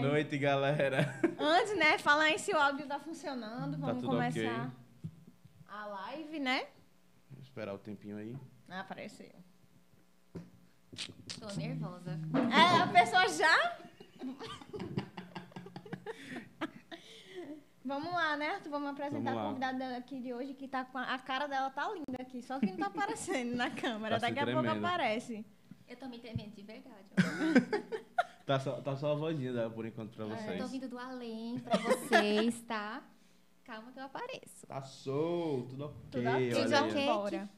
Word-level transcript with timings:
Boa 0.00 0.12
noite, 0.12 0.38
galera. 0.38 1.14
Antes, 1.38 1.76
né, 1.76 1.98
falar 1.98 2.22
aí 2.24 2.38
se 2.38 2.50
o 2.52 2.56
áudio 2.56 2.86
tá 2.86 2.98
funcionando. 2.98 3.72
Tá 3.72 3.86
Vamos 3.86 4.02
tudo 4.02 4.08
começar 4.08 4.66
ok. 4.66 4.70
a 5.68 5.86
live, 5.86 6.40
né? 6.40 6.68
Vou 7.30 7.42
esperar 7.42 7.74
o 7.74 7.78
tempinho 7.78 8.16
aí. 8.16 8.34
Ah, 8.66 8.80
apareceu. 8.80 9.30
Tô 11.38 11.54
nervosa. 11.54 12.18
É, 12.50 12.82
a 12.82 12.86
pessoa 12.86 13.28
já. 13.28 13.78
Vamos 17.84 18.12
lá, 18.12 18.36
né, 18.38 18.54
Arthur? 18.54 18.70
Vamos 18.70 18.88
apresentar 18.90 19.34
Vamos 19.34 19.44
a 19.44 19.48
convidada 19.48 19.96
aqui 19.98 20.18
de 20.20 20.32
hoje, 20.32 20.54
que 20.54 20.66
tá 20.66 20.82
com 20.84 20.96
a, 20.96 21.14
a 21.14 21.18
cara 21.18 21.46
dela 21.46 21.68
tá 21.70 21.90
linda 21.92 22.22
aqui, 22.22 22.40
só 22.40 22.58
que 22.58 22.66
não 22.66 22.76
tá 22.78 22.86
aparecendo 22.86 23.54
na 23.54 23.70
câmera. 23.70 24.18
Tá 24.18 24.28
Daqui 24.28 24.38
a 24.40 24.46
pouco 24.46 24.66
aparece. 24.70 25.44
Eu 25.86 25.96
tô 25.96 26.08
me 26.08 26.18
tremendo 26.18 26.54
de 26.54 26.62
verdade. 26.62 27.04
Tá 28.46 28.58
só, 28.58 28.72
tá 28.80 28.96
só 28.96 29.12
a 29.12 29.14
vozinha 29.14 29.52
dela 29.52 29.70
por 29.70 29.86
enquanto 29.86 30.10
pra 30.14 30.24
Eu 30.24 30.30
vocês. 30.30 30.60
tô 30.60 30.66
vindo 30.68 30.88
do 30.88 30.98
além 30.98 31.58
pra 31.60 31.78
vocês, 31.78 32.60
tá? 32.62 33.02
Calma 33.64 33.92
que 33.92 34.00
eu 34.00 34.04
apareço. 34.04 34.66
Tá 34.66 34.82
solto, 34.82 35.68
tudo 35.70 35.84
ok. 35.84 36.00
Tudo 36.10 36.28
ok, 36.28 36.54
Tudo 36.64 36.76
ok. 36.76 37.06
Bora. 37.06 37.50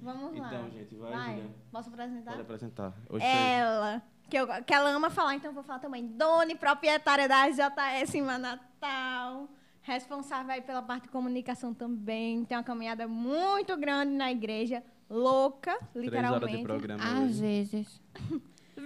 Vamos 0.00 0.38
lá. 0.38 0.46
Então, 0.48 0.70
gente, 0.70 0.94
vai, 0.94 1.10
Vai. 1.12 1.50
Posso 1.70 1.88
apresentar? 1.90 2.30
Pode 2.30 2.42
apresentar. 2.42 2.94
Hoje 3.10 3.24
Ela, 3.26 4.02
que, 4.30 4.36
eu, 4.38 4.46
que 4.64 4.72
ela 4.72 4.88
ama 4.90 5.10
falar, 5.10 5.34
então 5.34 5.50
eu 5.50 5.54
vou 5.54 5.62
falar 5.62 5.80
também. 5.80 6.06
Dona 6.06 6.52
e 6.52 6.56
proprietária 6.56 7.28
da 7.28 7.50
JS 7.50 8.14
em 8.14 8.22
Natal. 8.22 9.48
Responsável 9.82 10.52
aí 10.52 10.62
pela 10.62 10.80
parte 10.80 11.04
de 11.04 11.08
comunicação 11.10 11.74
também. 11.74 12.42
Tem 12.44 12.56
uma 12.56 12.64
caminhada 12.64 13.06
muito 13.06 13.76
grande 13.76 14.12
na 14.12 14.30
igreja. 14.30 14.82
Louca, 15.10 15.72
você, 15.92 16.08
três 16.08 16.30
horas 16.30 16.48
de 16.48 16.56
literalmente. 16.56 16.62
programa 16.62 17.02
Às 17.04 17.30
hoje. 17.30 17.40
vezes. 17.40 18.00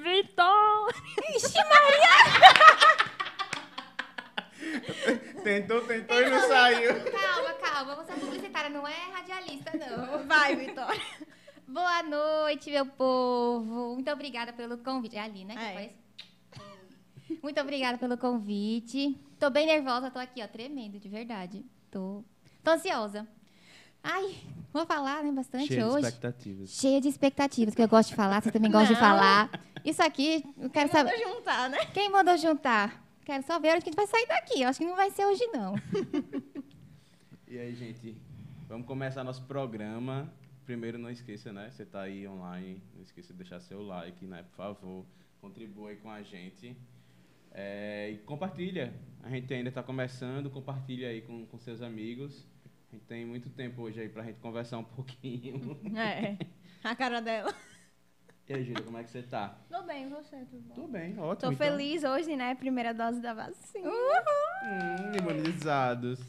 Vitória! 0.05 0.95
Tentou, 5.43 5.81
tentou 5.87 6.21
e 6.21 6.29
não 6.29 6.47
saiu. 6.47 7.11
Calma, 7.11 7.55
calma. 7.55 7.95
Você 7.97 8.13
é 8.13 8.17
publicitária, 8.17 8.69
não 8.69 8.87
é 8.87 9.13
radialista, 9.15 9.73
não. 9.79 10.27
Vai, 10.27 10.57
Vitória. 10.57 11.01
Boa 11.67 12.03
noite, 12.03 12.71
meu 12.71 12.85
povo. 12.85 13.95
Muito 13.95 14.11
obrigada 14.11 14.53
pelo 14.53 14.77
convite. 14.77 15.17
É 15.17 15.21
ali, 15.23 15.47
né? 15.47 15.55
É. 15.59 16.05
Muito 17.43 17.59
obrigada 17.59 17.97
pelo 17.97 18.19
convite. 18.19 19.19
Tô 19.41 19.49
bem 19.49 19.65
nervosa, 19.65 20.11
tô 20.11 20.19
aqui, 20.19 20.43
ó, 20.43 20.47
tremendo, 20.47 21.01
de 21.01 21.09
verdade. 21.09 21.65
Tô, 21.91 22.23
tô 22.63 22.73
ansiosa. 22.73 23.27
Ai, 24.07 24.37
vou 24.71 24.85
falar, 24.85 25.25
né, 25.25 25.33
bastante 25.33 25.67
Cheio 25.69 25.81
de 25.81 25.87
hoje. 25.87 26.07
expectativas. 26.07 26.71
Cheia 26.71 27.01
de 27.01 27.09
expectativas, 27.09 27.75
que 27.75 27.81
eu 27.83 27.89
gosto 27.89 28.11
de 28.11 28.15
falar, 28.15 28.43
você 28.43 28.53
também 28.53 28.71
gosta 28.71 28.93
de 28.93 29.01
falar. 29.01 29.51
Isso 29.83 30.03
aqui, 30.03 30.45
eu 30.59 30.69
quero 30.69 30.93
saber. 30.93 31.17
juntar, 31.19 31.71
né? 31.71 31.79
Quem 31.87 32.11
mandou 32.11 32.37
juntar? 32.37 33.03
Quero 33.25 33.43
só 33.47 33.59
ver 33.59 33.71
onde 33.75 33.83
que 33.83 33.89
a 33.89 33.93
gente 33.93 33.97
vai 33.97 34.07
sair 34.07 34.27
daqui. 34.27 34.61
Eu 34.61 34.69
acho 34.69 34.79
que 34.79 34.85
não 34.85 34.95
vai 34.95 35.11
ser 35.11 35.25
hoje, 35.25 35.47
não. 35.49 35.75
E 37.47 37.59
aí, 37.59 37.73
gente, 37.77 38.17
vamos 38.67 38.85
começar 38.85 39.23
nosso 39.23 39.45
programa. 39.45 40.29
Primeiro, 40.65 40.99
não 40.99 41.09
esqueça, 41.09 41.53
né? 41.53 41.71
Você 41.71 41.85
tá 41.85 42.01
aí 42.01 42.27
online, 42.27 42.83
não 42.93 43.03
esqueça 43.03 43.33
de 43.33 43.39
deixar 43.39 43.61
seu 43.61 43.81
like, 43.81 44.27
né? 44.27 44.43
Por 44.43 44.57
favor, 44.57 45.07
contribua 45.41 45.91
aí 45.91 45.97
com 45.97 46.11
a 46.11 46.21
gente. 46.21 46.77
É, 47.53 48.11
e 48.11 48.19
compartilha. 48.19 48.93
A 49.23 49.31
gente 49.31 49.55
ainda 49.55 49.69
está 49.69 49.85
começando, 49.85 50.51
compartilha 50.51 51.09
aí 51.11 51.23
com, 51.23 51.47
com 51.47 51.57
seus 51.59 51.81
amigos. 51.81 52.45
A 52.95 52.97
gente 52.97 53.07
tem 53.07 53.27
muito 53.27 53.51
tempo 53.51 53.83
hoje 53.83 54.01
aí 54.01 54.09
pra 54.09 54.23
gente 54.23 54.39
conversar 54.39 54.79
um 54.79 54.85
pouquinho. 54.95 55.77
É. 55.99 56.37
A 56.85 56.95
cara 56.95 57.21
dela. 57.21 57.53
E 58.49 58.55
aí, 58.55 58.63
Júlia, 58.63 58.85
como 58.85 58.97
é 58.99 59.03
que 59.03 59.11
você 59.11 59.21
tá? 59.21 59.59
Tô 59.69 59.83
bem, 59.83 60.09
você, 60.09 60.45
tudo 60.45 60.63
bom? 60.63 60.75
Tô 60.75 60.87
bem, 60.87 61.19
ótimo. 61.19 61.37
Tô 61.37 61.53
então. 61.53 61.57
feliz 61.57 62.05
hoje, 62.05 62.37
né? 62.37 62.55
Primeira 62.55 62.95
dose 62.95 63.21
da 63.21 63.35
vacina. 63.35 63.91
Hum, 63.91 65.13
imunizados. 65.19 66.21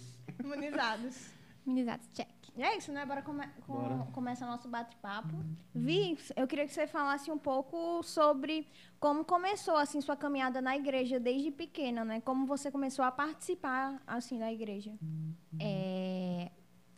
Imunizados. 0.44 1.30
Imunizados, 1.68 2.10
check. 2.14 2.35
E 2.58 2.64
é 2.64 2.78
isso, 2.78 2.92
né? 2.92 3.06
Bora, 3.06 3.22
come 3.22 3.46
com- 3.68 3.74
Bora. 3.74 4.08
começar 4.14 4.46
nosso 4.46 4.70
bate-papo. 4.70 5.36
Vi, 5.74 6.18
eu 6.38 6.48
queria 6.48 6.66
que 6.66 6.74
você 6.74 6.88
falasse 6.88 7.30
um 7.30 7.38
pouco 7.38 8.02
sobre 8.04 8.66
como 9.00 9.26
começou, 9.26 9.76
assim, 9.76 10.00
sua 10.00 10.16
caminhada 10.16 10.62
na 10.62 10.76
igreja 10.78 11.20
desde 11.20 11.52
pequena, 11.52 12.06
né? 12.06 12.22
Como 12.22 12.46
você 12.46 12.72
começou 12.72 13.04
a 13.04 13.12
participar, 13.12 14.02
assim, 14.08 14.40
da 14.40 14.52
igreja. 14.54 14.94
É, 15.60 16.50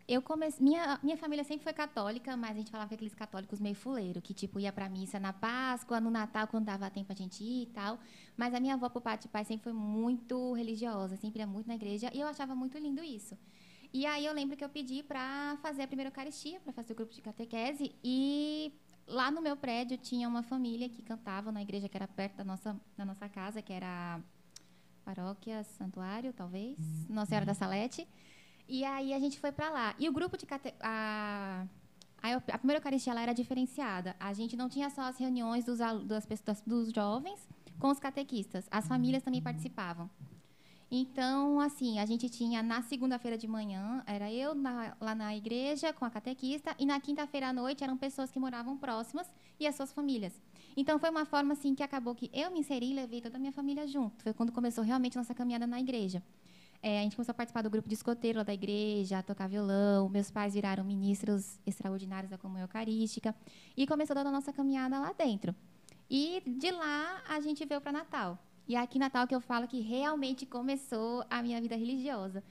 eu 0.08 0.22
comecei, 0.22 0.64
minha, 0.64 1.00
minha 1.02 1.18
família 1.18 1.44
sempre 1.44 1.64
foi 1.64 1.74
católica, 1.74 2.38
mas 2.38 2.52
a 2.52 2.54
gente 2.60 2.70
falava 2.72 2.94
aqueles 2.94 3.16
católicos 3.16 3.60
meio 3.60 3.76
fuleiro, 3.76 4.22
que 4.22 4.34
tipo 4.36 4.60
ia 4.60 4.72
pra 4.72 4.88
missa 4.88 5.20
na 5.20 5.34
Páscoa, 5.34 6.00
no 6.00 6.12
Natal, 6.12 6.48
quando 6.48 6.66
dava 6.66 6.90
tempo 6.92 7.12
a 7.12 7.16
gente 7.16 7.44
ir 7.44 7.64
e 7.64 7.66
tal. 7.68 7.98
Mas 8.38 8.54
a 8.54 8.60
minha 8.60 8.76
avó, 8.76 8.90
por 8.90 9.02
parte 9.02 9.24
de 9.24 9.28
pai, 9.30 9.44
sempre 9.44 9.64
foi 9.66 9.74
muito 9.74 10.54
religiosa, 10.54 11.18
sempre 11.18 11.40
ia 11.40 11.48
muito 11.48 11.66
na 11.68 11.74
igreja, 11.76 12.12
e 12.14 12.20
eu 12.22 12.28
achava 12.28 12.54
muito 12.56 12.78
lindo 12.78 13.04
isso. 13.04 13.36
E 13.94 14.06
aí 14.06 14.26
eu 14.26 14.34
lembro 14.34 14.56
que 14.58 14.64
eu 14.64 14.70
pedi 14.70 15.02
pra 15.04 15.58
fazer 15.62 15.84
a 15.84 15.88
primeira 15.88 16.10
Eucaristia, 16.10 16.60
pra 16.60 16.74
fazer 16.74 16.94
o 16.94 16.96
grupo 16.96 17.14
de 17.14 17.22
catequese, 17.22 17.96
e 18.04 18.74
lá 19.08 19.32
no 19.32 19.42
meu 19.42 19.56
prédio 19.56 19.98
tinha 19.98 20.28
uma 20.28 20.44
família 20.44 20.90
que 20.90 21.02
cantava 21.02 21.52
na 21.52 21.62
igreja 21.62 21.88
que 21.88 21.98
era 21.98 22.08
perto 22.08 22.36
da 22.36 22.44
nossa, 22.44 22.80
da 22.96 23.06
nossa 23.06 23.28
casa, 23.30 23.62
que 23.62 23.74
era 23.74 24.22
Paróquia 25.06 25.64
Santuário, 25.64 26.34
talvez, 26.34 26.78
Nossa 27.10 27.30
Senhora 27.30 27.46
da 27.46 27.54
Salete. 27.54 28.08
E 28.68 28.84
aí 28.84 29.14
a 29.14 29.20
gente 29.20 29.40
foi 29.40 29.52
pra 29.52 29.70
lá. 29.70 29.96
E 29.98 30.10
o 30.10 30.12
grupo 30.12 30.38
de 30.38 30.46
cate... 30.46 30.74
a... 30.82 31.66
a 32.22 32.58
primeira 32.58 32.80
Eucaristia 32.80 33.14
lá 33.14 33.22
era 33.22 33.34
diferenciada. 33.34 34.16
A 34.20 34.34
gente 34.34 34.58
não 34.58 34.68
tinha 34.68 34.90
só 34.90 35.04
as 35.04 35.18
reuniões 35.18 35.64
dos, 35.64 35.80
das 36.06 36.26
pessoas, 36.26 36.62
dos 36.62 36.92
jovens 36.92 37.48
com 37.80 37.90
os 37.90 38.00
catequistas. 38.00 38.68
As 38.70 38.86
famílias 38.86 39.24
também 39.24 39.42
participavam. 39.42 40.10
Então, 40.90 41.60
assim, 41.60 42.00
a 42.00 42.06
gente 42.06 42.30
tinha 42.30 42.64
na 42.64 42.82
segunda-feira 42.82 43.38
de 43.38 43.46
manhã, 43.48 44.02
era 44.08 44.32
eu 44.32 44.56
na- 44.56 44.96
lá 45.02 45.14
na 45.14 45.36
igreja 45.36 45.92
com 45.92 46.06
a 46.06 46.10
catequista, 46.10 46.74
e 46.80 46.86
na 46.86 47.00
quinta-feira 47.00 47.50
à 47.50 47.54
noite 47.54 47.84
eram 47.84 47.98
pessoas 47.98 48.32
que 48.32 48.40
moravam 48.40 48.78
próximas 48.78 49.30
e 49.60 49.68
as 49.68 49.76
suas 49.76 49.92
famílias. 49.92 50.40
Então, 50.78 50.98
foi 50.98 51.10
uma 51.10 51.26
forma, 51.26 51.54
assim, 51.54 51.76
que 51.76 51.84
acabou 51.84 52.16
que 52.16 52.30
eu 52.34 52.50
me 52.52 52.60
inseri 52.60 52.92
e 52.92 52.94
levei 52.94 53.20
toda 53.20 53.36
a 53.36 53.40
minha 53.40 53.52
família 53.52 53.86
junto. 53.86 54.24
Foi 54.24 54.34
quando 54.34 54.52
começou 54.52 54.84
realmente 54.84 55.18
nossa 55.18 55.34
caminhada 55.34 55.68
na 55.68 55.80
igreja. 55.80 56.24
É, 56.82 57.00
a 57.00 57.04
gente 57.04 57.16
começou 57.16 57.32
a 57.32 57.36
participar 57.36 57.64
do 57.64 57.70
grupo 57.70 57.90
de 57.90 57.96
escoteiro 57.96 58.38
lá 58.38 58.44
da 58.44 58.54
igreja, 58.54 59.18
a 59.18 59.24
tocar 59.24 59.48
violão. 59.48 60.08
Meus 60.08 60.30
pais 60.32 60.54
viraram 60.54 60.84
ministros 60.84 61.60
extraordinários 61.66 62.30
da 62.30 62.38
comunhão 62.38 62.64
eucarística. 62.66 63.36
E 63.76 63.86
começou 63.88 64.16
toda 64.16 64.30
a 64.30 64.32
nossa 64.32 64.54
caminhada 64.54 65.00
lá 65.00 65.12
dentro. 65.12 65.56
E 66.10 66.42
de 66.46 66.72
lá 66.72 67.24
a 67.28 67.40
gente 67.42 67.66
veio 67.66 67.82
para 67.82 67.92
Natal. 67.92 68.38
E 68.68 68.76
é 68.76 68.80
aqui 68.80 68.98
em 68.98 69.02
Natal 69.02 69.28
que 69.28 69.34
eu 69.34 69.42
falo 69.42 69.68
que 69.68 69.80
realmente 69.80 70.46
começou 70.46 71.24
a 71.30 71.42
minha 71.42 71.62
vida 71.62 71.76
religiosa. 71.76 72.44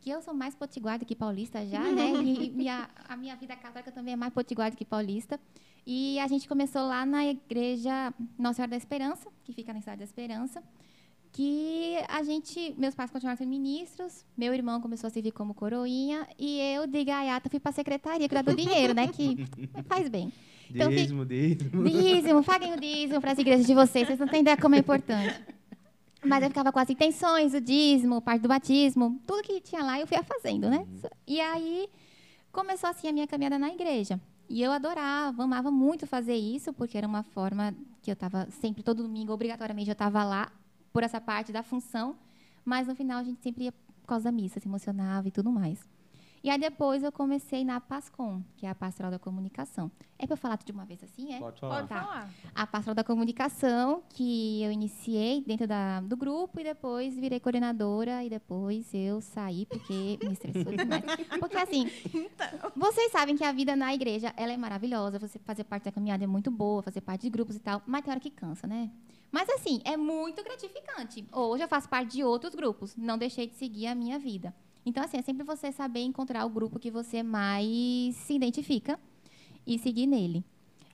Que 0.00 0.10
eu 0.10 0.20
sou 0.20 0.34
mais 0.34 0.54
potiguar 0.54 0.98
do 0.98 1.04
que 1.04 1.14
paulista 1.14 1.64
já, 1.66 1.80
né? 1.80 2.12
E 2.22 2.50
minha, 2.50 2.88
a 3.08 3.16
minha 3.16 3.36
vida 3.36 3.54
católica 3.56 3.92
também 3.92 4.14
é 4.14 4.16
mais 4.16 4.32
potiguar 4.32 4.70
do 4.70 4.76
que 4.76 4.84
paulista. 4.84 5.38
E 5.86 6.18
a 6.18 6.26
gente 6.28 6.48
começou 6.48 6.82
lá 6.82 7.04
na 7.04 7.26
igreja 7.26 8.12
Nossa 8.38 8.56
Senhora 8.56 8.70
da 8.70 8.76
Esperança, 8.76 9.28
que 9.44 9.52
fica 9.52 9.72
na 9.72 9.80
Cidade 9.80 9.98
da 9.98 10.04
Esperança 10.04 10.62
que 11.32 11.96
a 12.08 12.22
gente, 12.22 12.74
meus 12.76 12.94
pais 12.94 13.10
continuaram 13.10 13.38
sendo 13.38 13.48
ministros, 13.48 14.24
meu 14.36 14.52
irmão 14.52 14.80
começou 14.82 15.08
a 15.08 15.10
servir 15.10 15.32
como 15.32 15.54
coroinha 15.54 16.28
e 16.38 16.60
eu 16.60 16.86
de 16.86 17.02
gaiata 17.04 17.48
fui 17.48 17.58
para 17.58 17.70
a 17.70 17.72
secretaria 17.72 18.28
cuidar 18.28 18.42
do 18.42 18.54
dinheiro, 18.54 18.94
né, 18.94 19.08
que 19.08 19.36
faz 19.88 20.08
bem. 20.10 20.30
Então, 20.74 20.90
Dízimo, 20.90 21.24
dízimo. 21.24 21.84
Dízimo, 21.84 22.44
paguem 22.44 22.72
o 22.72 22.80
dízimo 22.80 23.20
para 23.20 23.32
as 23.32 23.38
igrejas 23.38 23.66
de 23.66 23.74
vocês, 23.74 24.06
vocês 24.06 24.18
não 24.18 24.26
têm 24.28 24.40
ideia 24.40 24.56
como 24.56 24.74
é 24.74 24.78
importante. 24.78 25.40
Mas 26.24 26.42
eu 26.42 26.48
ficava 26.48 26.72
com 26.72 26.78
as 26.78 26.88
intenções, 26.88 27.52
o 27.52 27.60
dízimo, 27.60 28.22
parte 28.22 28.42
do 28.42 28.48
batismo, 28.48 29.20
tudo 29.26 29.42
que 29.42 29.60
tinha 29.60 29.82
lá 29.82 29.98
eu 29.98 30.06
fui 30.06 30.16
fazendo, 30.22 30.70
né? 30.70 30.86
E 31.26 31.40
aí 31.40 31.88
começou 32.52 32.88
assim 32.88 33.08
a 33.08 33.12
minha 33.12 33.26
caminhada 33.26 33.58
na 33.58 33.68
igreja. 33.68 34.20
E 34.48 34.62
eu 34.62 34.70
adorava, 34.70 35.42
amava 35.42 35.70
muito 35.70 36.06
fazer 36.06 36.36
isso, 36.36 36.72
porque 36.72 36.96
era 36.96 37.06
uma 37.06 37.22
forma 37.22 37.74
que 38.02 38.10
eu 38.10 38.14
estava 38.14 38.48
sempre, 38.50 38.82
todo 38.82 39.02
domingo, 39.02 39.32
obrigatoriamente, 39.32 39.88
eu 39.88 39.94
estava 39.94 40.22
lá 40.24 40.52
por 40.92 41.02
essa 41.02 41.20
parte 41.20 41.52
da 41.52 41.62
função, 41.62 42.16
mas 42.64 42.86
no 42.86 42.94
final 42.94 43.18
a 43.18 43.24
gente 43.24 43.40
sempre 43.42 43.64
ia 43.64 43.72
por 43.72 44.06
causa 44.06 44.24
da 44.24 44.32
missa, 44.32 44.60
se 44.60 44.68
emocionava 44.68 45.28
e 45.28 45.30
tudo 45.30 45.50
mais. 45.50 45.78
E 46.44 46.50
aí 46.50 46.58
depois 46.58 47.04
eu 47.04 47.12
comecei 47.12 47.64
na 47.64 47.80
PASCOM, 47.80 48.42
que 48.56 48.66
é 48.66 48.68
a 48.68 48.74
Pastoral 48.74 49.12
da 49.12 49.18
Comunicação. 49.18 49.90
É 50.18 50.26
para 50.26 50.34
eu 50.34 50.36
falar 50.36 50.56
tudo 50.56 50.66
de 50.66 50.72
uma 50.72 50.84
vez 50.84 51.02
assim, 51.04 51.32
é? 51.34 51.38
Pode 51.38 51.60
falar. 51.60 51.76
Pode 51.76 51.88
Tá. 51.88 52.00
falar. 52.04 52.30
a 52.54 52.66
pastoral 52.66 52.94
da 52.96 53.04
comunicação, 53.04 54.02
que 54.08 54.60
eu 54.62 54.72
iniciei 54.72 55.40
dentro 55.46 55.68
da, 55.68 56.00
do 56.00 56.16
grupo 56.16 56.58
e 56.60 56.64
depois 56.64 57.14
virei 57.14 57.38
coordenadora 57.38 58.24
e 58.24 58.28
depois 58.28 58.92
eu 58.92 59.20
saí 59.20 59.66
porque 59.66 60.18
me 60.22 60.32
estressou 60.32 60.72
demais. 60.76 61.04
Porque 61.38 61.56
assim, 61.56 61.88
vocês 62.76 63.12
sabem 63.12 63.36
que 63.36 63.44
a 63.44 63.52
vida 63.52 63.76
na 63.76 63.94
igreja, 63.94 64.32
ela 64.36 64.52
é 64.52 64.56
maravilhosa, 64.56 65.18
você 65.20 65.38
fazer 65.38 65.62
parte 65.64 65.84
da 65.84 65.92
caminhada 65.92 66.24
é 66.24 66.26
muito 66.26 66.50
boa, 66.50 66.82
fazer 66.82 67.00
parte 67.02 67.22
de 67.22 67.30
grupos 67.30 67.54
e 67.56 67.60
tal, 67.60 67.82
mas 67.86 68.02
tem 68.02 68.10
hora 68.10 68.20
que 68.20 68.30
cansa, 68.30 68.66
né? 68.66 68.90
Mas 69.30 69.48
assim, 69.48 69.80
é 69.84 69.96
muito 69.96 70.42
gratificante. 70.42 71.24
Hoje 71.32 71.62
eu 71.62 71.68
faço 71.68 71.88
parte 71.88 72.12
de 72.16 72.24
outros 72.24 72.54
grupos, 72.54 72.96
não 72.96 73.16
deixei 73.16 73.46
de 73.46 73.54
seguir 73.54 73.86
a 73.86 73.94
minha 73.94 74.18
vida. 74.18 74.52
Então 74.84 75.02
assim, 75.04 75.16
é 75.18 75.22
sempre 75.22 75.44
você 75.44 75.70
saber 75.72 76.00
encontrar 76.00 76.44
o 76.44 76.50
grupo 76.50 76.78
que 76.78 76.90
você 76.90 77.22
mais 77.22 78.14
se 78.16 78.34
identifica 78.34 78.98
e 79.66 79.78
seguir 79.78 80.06
nele. 80.06 80.44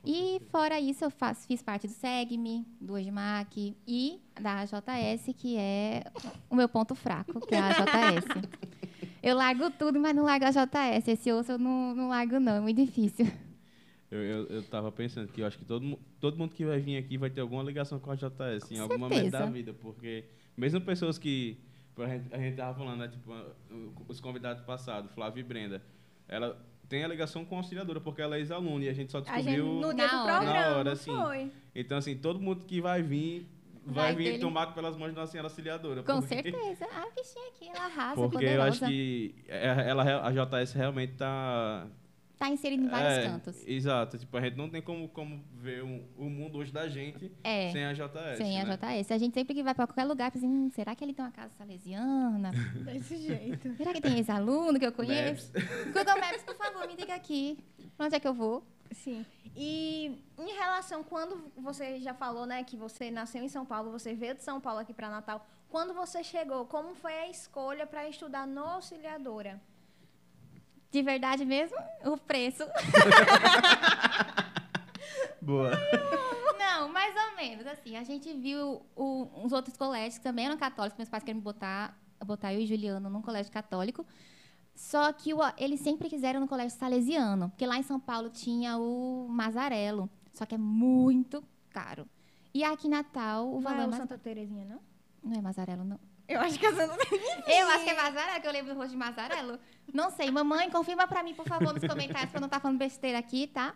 E 0.04 0.40
fora 0.50 0.78
isso, 0.80 1.04
eu 1.04 1.10
faço, 1.10 1.46
fiz 1.46 1.60
parte 1.62 1.86
do 1.86 1.92
SEGME, 1.92 2.64
do 2.80 2.94
Ojmac 2.94 3.76
e 3.86 4.20
da 4.40 4.64
JS, 4.64 5.34
que 5.36 5.56
é 5.56 6.04
o 6.48 6.54
meu 6.54 6.68
ponto 6.68 6.94
fraco, 6.94 7.40
que 7.46 7.54
é 7.54 7.58
a 7.58 7.70
JS. 7.72 8.24
Eu 9.22 9.36
largo 9.36 9.70
tudo, 9.72 9.98
mas 9.98 10.14
não 10.14 10.24
largo 10.24 10.44
a 10.46 10.50
JS. 10.50 11.08
Esse 11.08 11.32
osso 11.32 11.52
eu 11.52 11.58
não, 11.58 11.94
não 11.94 12.08
largo, 12.08 12.38
não. 12.38 12.56
É 12.56 12.60
muito 12.60 12.76
difícil. 12.82 13.26
Eu, 14.10 14.22
eu, 14.22 14.46
eu 14.46 14.62
tava 14.62 14.90
pensando 14.90 15.28
que 15.28 15.42
eu 15.42 15.46
acho 15.46 15.58
que 15.58 15.64
todo, 15.64 15.98
todo 16.18 16.38
mundo 16.38 16.54
que 16.54 16.64
vai 16.64 16.78
vir 16.80 16.96
aqui 16.96 17.18
vai 17.18 17.28
ter 17.28 17.40
alguma 17.42 17.62
ligação 17.62 17.98
com 17.98 18.10
a 18.10 18.14
JS 18.14 18.70
em 18.70 18.76
Com 18.76 18.82
algum 18.82 18.98
momento 18.98 19.30
da 19.30 19.38
certeza. 19.38 19.50
vida, 19.50 19.74
porque 19.74 20.24
mesmo 20.56 20.80
pessoas 20.80 21.18
que. 21.18 21.58
Por 21.98 22.06
A 22.06 22.08
gente, 22.08 22.34
a 22.34 22.38
gente 22.38 22.56
tava 22.56 22.78
falando, 22.78 23.00
né, 23.00 23.08
tipo, 23.08 23.32
os 24.06 24.20
convidados 24.20 24.62
passados, 24.62 25.10
Flávio 25.12 25.40
e 25.40 25.42
Brenda, 25.42 25.82
ela 26.28 26.56
tem 26.88 27.04
a 27.04 27.08
ligação 27.08 27.44
com 27.44 27.56
a 27.56 27.58
auxiliadora, 27.58 28.00
porque 28.00 28.22
ela 28.22 28.36
é 28.36 28.38
ex-aluna 28.38 28.84
e 28.84 28.88
a 28.88 28.92
gente 28.92 29.10
só 29.12 29.18
A 29.18 29.20
gente, 29.40 29.56
descobriu. 29.56 29.66
no 29.66 29.94
dia 29.94 30.06
Na 30.06 30.08
do 30.10 30.16
hora. 30.24 30.36
programa, 30.36 30.70
Na 30.70 30.76
hora, 30.78 30.96
sim. 30.96 31.14
foi. 31.14 31.52
Então, 31.74 31.98
assim, 31.98 32.16
todo 32.16 32.38
mundo 32.40 32.64
que 32.64 32.80
vai 32.80 33.02
vir 33.02 33.46
vai, 33.84 34.14
Vai 34.14 34.24
vir 34.32 34.38
tomar 34.38 34.68
pelas 34.74 34.96
mãos 34.96 35.14
da 35.14 35.26
Senhora 35.26 35.48
Auxiliadora. 35.48 36.02
Com 36.02 36.20
porque- 36.20 36.34
certeza. 36.42 36.84
A 36.86 37.08
bichinha 37.10 37.48
aqui, 37.48 37.68
ela 37.68 37.84
arrasa, 37.86 38.14
Porque 38.16 38.36
eu 38.36 38.40
poderosa. 38.40 38.68
acho 38.68 38.86
que 38.86 39.34
ela, 39.48 40.26
a 40.26 40.30
JS 40.32 40.72
realmente 40.74 41.14
tá. 41.14 41.86
Tá 42.38 42.48
inserido 42.48 42.84
em 42.84 42.88
vários 42.88 43.12
é, 43.14 43.26
cantos. 43.26 43.66
Exato. 43.66 44.16
Tipo, 44.16 44.36
a 44.36 44.40
gente 44.40 44.56
não 44.56 44.70
tem 44.70 44.80
como, 44.80 45.08
como 45.08 45.42
ver 45.54 45.82
um- 45.82 46.04
o 46.16 46.24
mundo 46.30 46.58
hoje 46.58 46.70
da 46.72 46.88
gente 46.88 47.32
É. 47.42 47.72
sem 47.72 47.84
a 47.84 47.92
JS. 47.92 48.36
Sem 48.38 48.60
a 48.60 48.64
né? 48.64 48.76
JS. 48.76 49.10
A 49.12 49.18
gente 49.18 49.34
sempre 49.34 49.54
que 49.54 49.62
vai 49.62 49.74
pra 49.74 49.86
qualquer 49.88 50.04
lugar, 50.04 50.30
pensa 50.30 50.46
assim, 50.46 50.54
hum, 50.54 50.70
será 50.70 50.94
que 50.94 51.04
ele 51.04 51.12
tem 51.12 51.24
uma 51.24 51.32
casa 51.32 51.52
salesiana? 51.58 52.52
Desse 52.84 53.16
jeito. 53.18 53.74
Será 53.76 53.92
que 53.92 54.00
tem 54.00 54.16
ex-aluno 54.18 54.78
que 54.78 54.86
eu 54.86 54.92
conheço? 54.92 55.50
Google 55.92 56.20
Maps, 56.20 56.42
por 56.44 56.54
favor, 56.54 56.86
me 56.86 56.94
diga 56.94 57.14
aqui. 57.16 57.58
Pra 57.96 58.06
onde 58.06 58.14
é 58.14 58.20
que 58.20 58.28
eu 58.28 58.34
vou? 58.34 58.62
Sim. 58.92 59.26
E 59.56 60.16
em 60.38 60.52
relação, 60.56 61.02
quando 61.02 61.50
você 61.56 61.98
já 61.98 62.14
falou, 62.14 62.46
né, 62.46 62.62
que 62.62 62.76
você 62.76 63.10
nasceu 63.10 63.42
em 63.42 63.48
São 63.48 63.66
Paulo, 63.66 63.90
você 63.90 64.14
veio 64.14 64.36
de 64.36 64.44
São 64.44 64.60
Paulo 64.60 64.78
aqui 64.78 64.94
para 64.94 65.10
Natal. 65.10 65.44
Quando 65.68 65.92
você 65.92 66.22
chegou, 66.22 66.64
como 66.66 66.94
foi 66.94 67.12
a 67.12 67.28
escolha 67.28 67.84
para 67.84 68.08
estudar 68.08 68.46
no 68.46 68.62
Auxiliadora? 68.64 69.60
De 70.90 71.02
verdade 71.02 71.44
mesmo? 71.44 71.76
O 72.04 72.16
preço. 72.16 72.64
Boa. 75.40 75.70
Não, 76.58 76.88
mais 76.88 77.14
ou 77.14 77.36
menos. 77.36 77.66
Assim, 77.66 77.96
a 77.96 78.02
gente 78.02 78.32
viu 78.34 78.82
o- 78.96 79.28
os 79.44 79.52
outros 79.52 79.76
colégios 79.76 80.18
que 80.18 80.24
também 80.24 80.46
eram 80.46 80.56
católicos. 80.56 80.96
Meus 80.98 81.08
pais 81.08 81.22
queriam 81.22 81.40
botar, 81.42 81.96
botar 82.24 82.52
eu 82.52 82.60
e 82.60 82.66
Juliano 82.66 83.08
num 83.08 83.22
colégio 83.22 83.52
católico. 83.52 84.04
Só 84.74 85.12
que 85.12 85.32
o- 85.34 85.40
eles 85.56 85.80
sempre 85.80 86.08
quiseram 86.08 86.40
no 86.40 86.48
colégio 86.48 86.76
salesiano. 86.78 87.50
Porque 87.50 87.66
lá 87.66 87.78
em 87.78 87.82
São 87.82 87.98
Paulo 88.00 88.30
tinha 88.30 88.76
o 88.78 89.26
Mazarelo. 89.28 90.08
Só 90.32 90.44
que 90.46 90.54
é 90.54 90.58
muito 90.58 91.42
caro. 91.70 92.06
E 92.54 92.64
aqui 92.64 92.86
em 92.86 92.90
Natal, 92.90 93.48
o 93.48 93.54
Não 93.56 93.60
valor 93.62 93.78
é 93.78 93.82
é 93.82 93.86
o 93.86 93.90
mais... 93.90 94.02
Santa 94.02 94.18
Terezinha, 94.18 94.64
não? 94.64 94.80
Não 95.22 95.38
é 95.38 95.42
Mazarelo, 95.42 95.84
não. 95.84 95.98
Eu 96.28 96.40
acho 96.40 96.58
que 96.58 96.66
a 96.66 96.74
Santa 96.74 96.94
Eu 97.46 97.68
acho 97.68 97.84
que 97.84 97.90
é 97.90 97.94
Mazarelo, 97.96 98.40
que 98.42 98.46
eu 98.46 98.52
lembro 98.52 98.74
do 98.74 98.78
rosto 98.78 98.90
de 98.90 98.96
Mazarelo. 98.96 99.58
Não 99.92 100.10
sei. 100.10 100.30
Mamãe, 100.30 100.70
confirma 100.70 101.06
pra 101.08 101.22
mim, 101.22 101.34
por 101.34 101.46
favor, 101.46 101.72
nos 101.72 101.82
comentários, 101.86 102.30
pra 102.30 102.38
eu 102.38 102.40
não 102.42 102.46
estar 102.48 102.60
falando 102.60 102.78
besteira 102.78 103.18
aqui, 103.18 103.46
tá? 103.46 103.74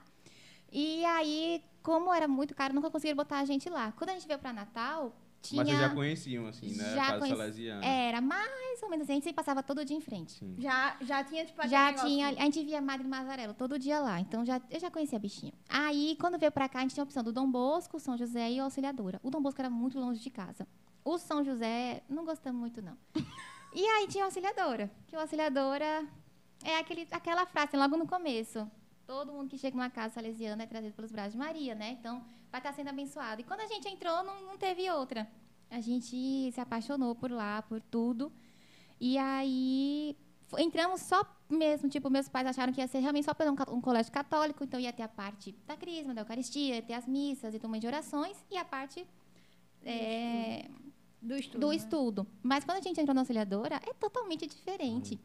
E 0.71 1.05
aí, 1.05 1.63
como 1.83 2.13
era 2.13 2.29
muito 2.29 2.55
caro, 2.55 2.75
nunca 2.75 2.91
conseguiram 2.91 3.17
botar 3.17 3.39
a 3.39 3.45
gente 3.45 3.69
lá. 3.71 3.93
Quando 3.93 4.11
a 4.11 4.13
gente 4.15 4.27
veio 4.27 4.39
pra 4.39 4.53
Natal, 4.53 5.15
tinha... 5.41 5.63
Mas 5.65 5.69
vocês 5.69 5.81
já 5.81 5.95
conheciam, 5.95 6.47
assim, 6.47 6.75
né? 6.77 6.95
Já 6.95 7.07
Casa 7.07 7.19
conheci- 7.19 7.37
Salesiana. 7.39 7.85
Era 7.87 8.21
mais 8.21 8.83
ou 8.83 8.89
menos 8.89 9.05
assim. 9.05 9.13
A 9.13 9.15
gente 9.17 9.33
passava 9.35 9.63
todo 9.63 9.85
dia 9.85 9.97
em 9.97 10.01
frente. 10.01 10.33
Sim. 10.33 10.55
Já, 10.59 10.97
já 11.01 11.25
tinha, 11.25 11.45
tipo, 11.45 11.67
Já 11.69 11.87
negócio- 11.87 12.07
tinha... 12.09 12.29
A 12.29 12.33
gente 12.45 12.63
via 12.65 12.81
Madre 12.81 13.07
Mazarelo 13.07 13.53
todo 13.55 13.79
dia 13.79 13.99
lá. 14.01 14.21
Então, 14.21 14.45
já, 14.45 14.61
eu 14.71 14.79
já 14.81 14.91
conhecia 14.91 15.17
a 15.17 15.21
bichinha. 15.21 15.53
Aí, 15.69 16.17
quando 16.21 16.39
veio 16.39 16.53
pra 16.53 16.69
cá, 16.69 16.79
a 16.79 16.83
gente 16.83 16.95
tinha 16.95 17.03
a 17.03 17.05
opção 17.05 17.23
do 17.23 17.33
Dom 17.33 17.51
Bosco, 17.51 17.99
São 17.99 18.17
José 18.17 18.51
e 18.51 18.59
Auxiliadora. 18.61 19.19
O 19.23 19.31
Dom 19.31 19.41
Bosco 19.43 19.61
era 19.61 19.69
muito 19.71 19.99
longe 19.99 20.21
de 20.21 20.31
casa. 20.31 20.67
O 21.05 21.19
São 21.19 21.43
José, 21.45 22.03
não 22.09 22.25
gostamos 22.25 22.61
muito, 22.61 22.81
não. 22.83 22.97
E 23.75 23.87
aí 23.87 24.07
tinha 24.07 24.25
a 24.25 24.27
Auxiliadora. 24.27 24.91
Que 25.07 25.17
o 25.17 25.19
Auxiliadora 25.19 26.07
é 26.63 26.77
aquele, 26.77 27.09
aquela 27.11 27.47
frase, 27.47 27.75
logo 27.75 27.97
no 27.97 28.07
começo. 28.07 28.71
Todo 29.07 29.33
mundo 29.33 29.49
que 29.49 29.57
chega 29.57 29.75
numa 29.75 29.89
casa 29.89 30.15
salesiana 30.15 30.63
é 30.63 30.67
trazido 30.67 30.95
pelos 30.95 31.11
braços 31.11 31.33
de 31.33 31.39
Maria, 31.39 31.75
né? 31.75 31.97
Então, 31.99 32.23
vai 32.51 32.61
estar 32.61 32.75
sendo 32.75 32.89
abençoado. 32.89 33.41
E 33.41 33.45
quando 33.45 33.61
a 33.61 33.67
gente 33.67 33.89
entrou, 33.89 34.23
não, 34.23 34.43
não 34.43 34.59
teve 34.59 34.91
outra. 34.91 35.27
A 35.71 35.81
gente 35.81 36.53
se 36.53 36.61
apaixonou 36.61 37.15
por 37.15 37.31
lá, 37.31 37.63
por 37.63 37.81
tudo. 37.81 38.31
E 39.01 39.17
aí 39.17 40.15
entramos 40.59 41.01
só 41.01 41.25
mesmo, 41.49 41.89
tipo, 41.89 42.11
meus 42.11 42.29
pais 42.29 42.47
acharam 42.47 42.73
que 42.73 42.81
ia 42.81 42.87
ser 42.87 42.99
realmente 42.99 43.25
só 43.25 43.35
para 43.35 43.51
um, 43.51 43.57
um 43.69 43.81
colégio 43.81 44.13
católico, 44.13 44.65
então 44.65 44.79
ia 44.79 44.93
ter 44.93 45.03
a 45.03 45.09
parte 45.09 45.53
da 45.67 45.77
crisma, 45.77 46.13
da 46.13 46.21
Eucaristia, 46.21 46.77
ia 46.77 46.83
ter 46.83 46.95
as 46.95 47.07
missas 47.07 47.55
e 47.55 47.59
também 47.59 47.81
de 47.81 47.87
orações, 47.87 48.37
e 48.51 48.57
a 48.57 48.65
parte 48.65 49.07
é, 49.85 50.69
Do 51.23 51.37
estudo. 51.37 51.61
do 51.61 51.69
né? 51.69 51.77
estudo. 51.77 52.27
Mas 52.43 52.65
quando 52.65 52.79
a 52.79 52.81
gente 52.81 53.01
entrou 53.01 53.15
na 53.15 53.21
auxiliadora, 53.21 53.77
é 53.77 53.93
totalmente 53.95 54.47
diferente. 54.47 55.19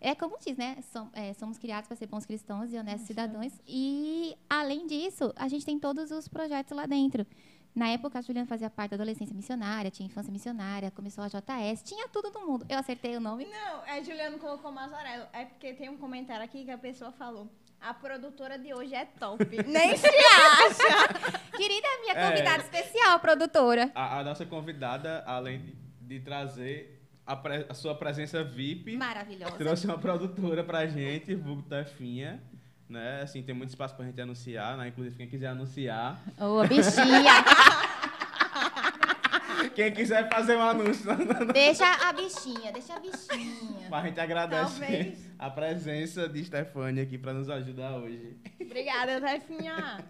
É 0.00 0.14
como 0.14 0.36
diz, 0.38 0.56
né? 0.56 0.76
Som- 0.92 1.08
é, 1.14 1.32
somos 1.32 1.56
criados 1.56 1.88
para 1.88 1.96
ser 1.96 2.06
bons 2.06 2.26
cristãos 2.26 2.72
e 2.72 2.76
honestos 2.76 3.06
cidadãos. 3.06 3.52
E, 3.66 4.36
além 4.50 4.86
disso, 4.86 5.32
a 5.36 5.48
gente 5.48 5.64
tem 5.64 5.78
todos 5.78 6.10
os 6.10 6.28
projetos 6.28 6.76
lá 6.76 6.84
dentro. 6.84 7.26
Na 7.74 7.88
época, 7.88 8.18
a 8.18 8.22
Juliana 8.22 8.46
fazia 8.46 8.70
parte 8.70 8.90
da 8.90 8.96
adolescência 8.96 9.34
missionária, 9.34 9.90
tinha 9.90 10.06
infância 10.06 10.30
missionária, 10.30 10.90
começou 10.90 11.24
a 11.24 11.28
JS, 11.28 11.82
tinha 11.82 12.06
tudo 12.08 12.30
no 12.30 12.46
mundo. 12.46 12.66
Eu 12.68 12.78
acertei 12.78 13.16
o 13.16 13.20
nome. 13.20 13.46
Não, 13.46 13.84
é 13.84 14.02
Juliano 14.04 14.38
colocou 14.38 14.70
Mazarelo. 14.70 15.26
É 15.32 15.44
porque 15.46 15.72
tem 15.74 15.88
um 15.88 15.96
comentário 15.96 16.44
aqui 16.44 16.64
que 16.64 16.70
a 16.70 16.78
pessoa 16.78 17.10
falou. 17.10 17.48
A 17.80 17.92
produtora 17.92 18.58
de 18.58 18.72
hoje 18.72 18.94
é 18.94 19.04
top. 19.04 19.44
Nem 19.66 19.96
se 19.96 20.06
acha. 20.06 21.30
Querida 21.56 21.88
minha 22.00 22.14
É. 22.14 22.30
convidada 22.30 22.62
especial, 22.62 23.18
produtora. 23.20 23.90
A, 23.94 24.20
a 24.20 24.24
nossa 24.24 24.46
convidada, 24.46 25.22
além 25.26 25.60
de, 25.60 25.72
de 26.00 26.20
trazer 26.20 27.02
a, 27.26 27.36
pre- 27.36 27.66
a 27.68 27.74
sua 27.74 27.94
presença 27.94 28.42
VIP, 28.42 28.96
Maravilhosa. 28.96 29.56
trouxe 29.56 29.86
uma 29.86 29.98
produtora 29.98 30.64
pra 30.64 30.86
gente, 30.86 31.34
vulgo 31.34 31.62
Tefinha. 31.62 32.42
Né? 32.88 33.22
Assim, 33.22 33.42
tem 33.42 33.54
muito 33.54 33.70
espaço 33.70 33.94
pra 33.96 34.04
gente 34.04 34.20
anunciar, 34.20 34.76
né? 34.76 34.88
Inclusive, 34.88 35.16
quem 35.16 35.26
quiser 35.26 35.46
anunciar. 35.48 36.18
Ô, 36.38 36.62
bichinha. 36.66 37.32
Quem 39.74 39.92
quiser 39.92 40.28
fazer 40.28 40.56
um 40.56 40.62
anúncio, 40.62 41.04
deixa 41.52 41.86
a 41.86 42.12
bichinha, 42.12 42.72
deixa 42.72 42.94
a 42.94 43.00
bichinha. 43.00 43.88
a 43.90 44.00
gente 44.02 44.20
agradece 44.20 44.80
Talvez. 44.80 45.18
a 45.38 45.50
presença 45.50 46.28
de 46.28 46.44
Stefania 46.44 47.02
aqui 47.02 47.18
pra 47.18 47.32
nos 47.32 47.50
ajudar 47.50 47.96
hoje. 47.96 48.36
Obrigada, 48.60 49.20
Tefinha. 49.20 50.04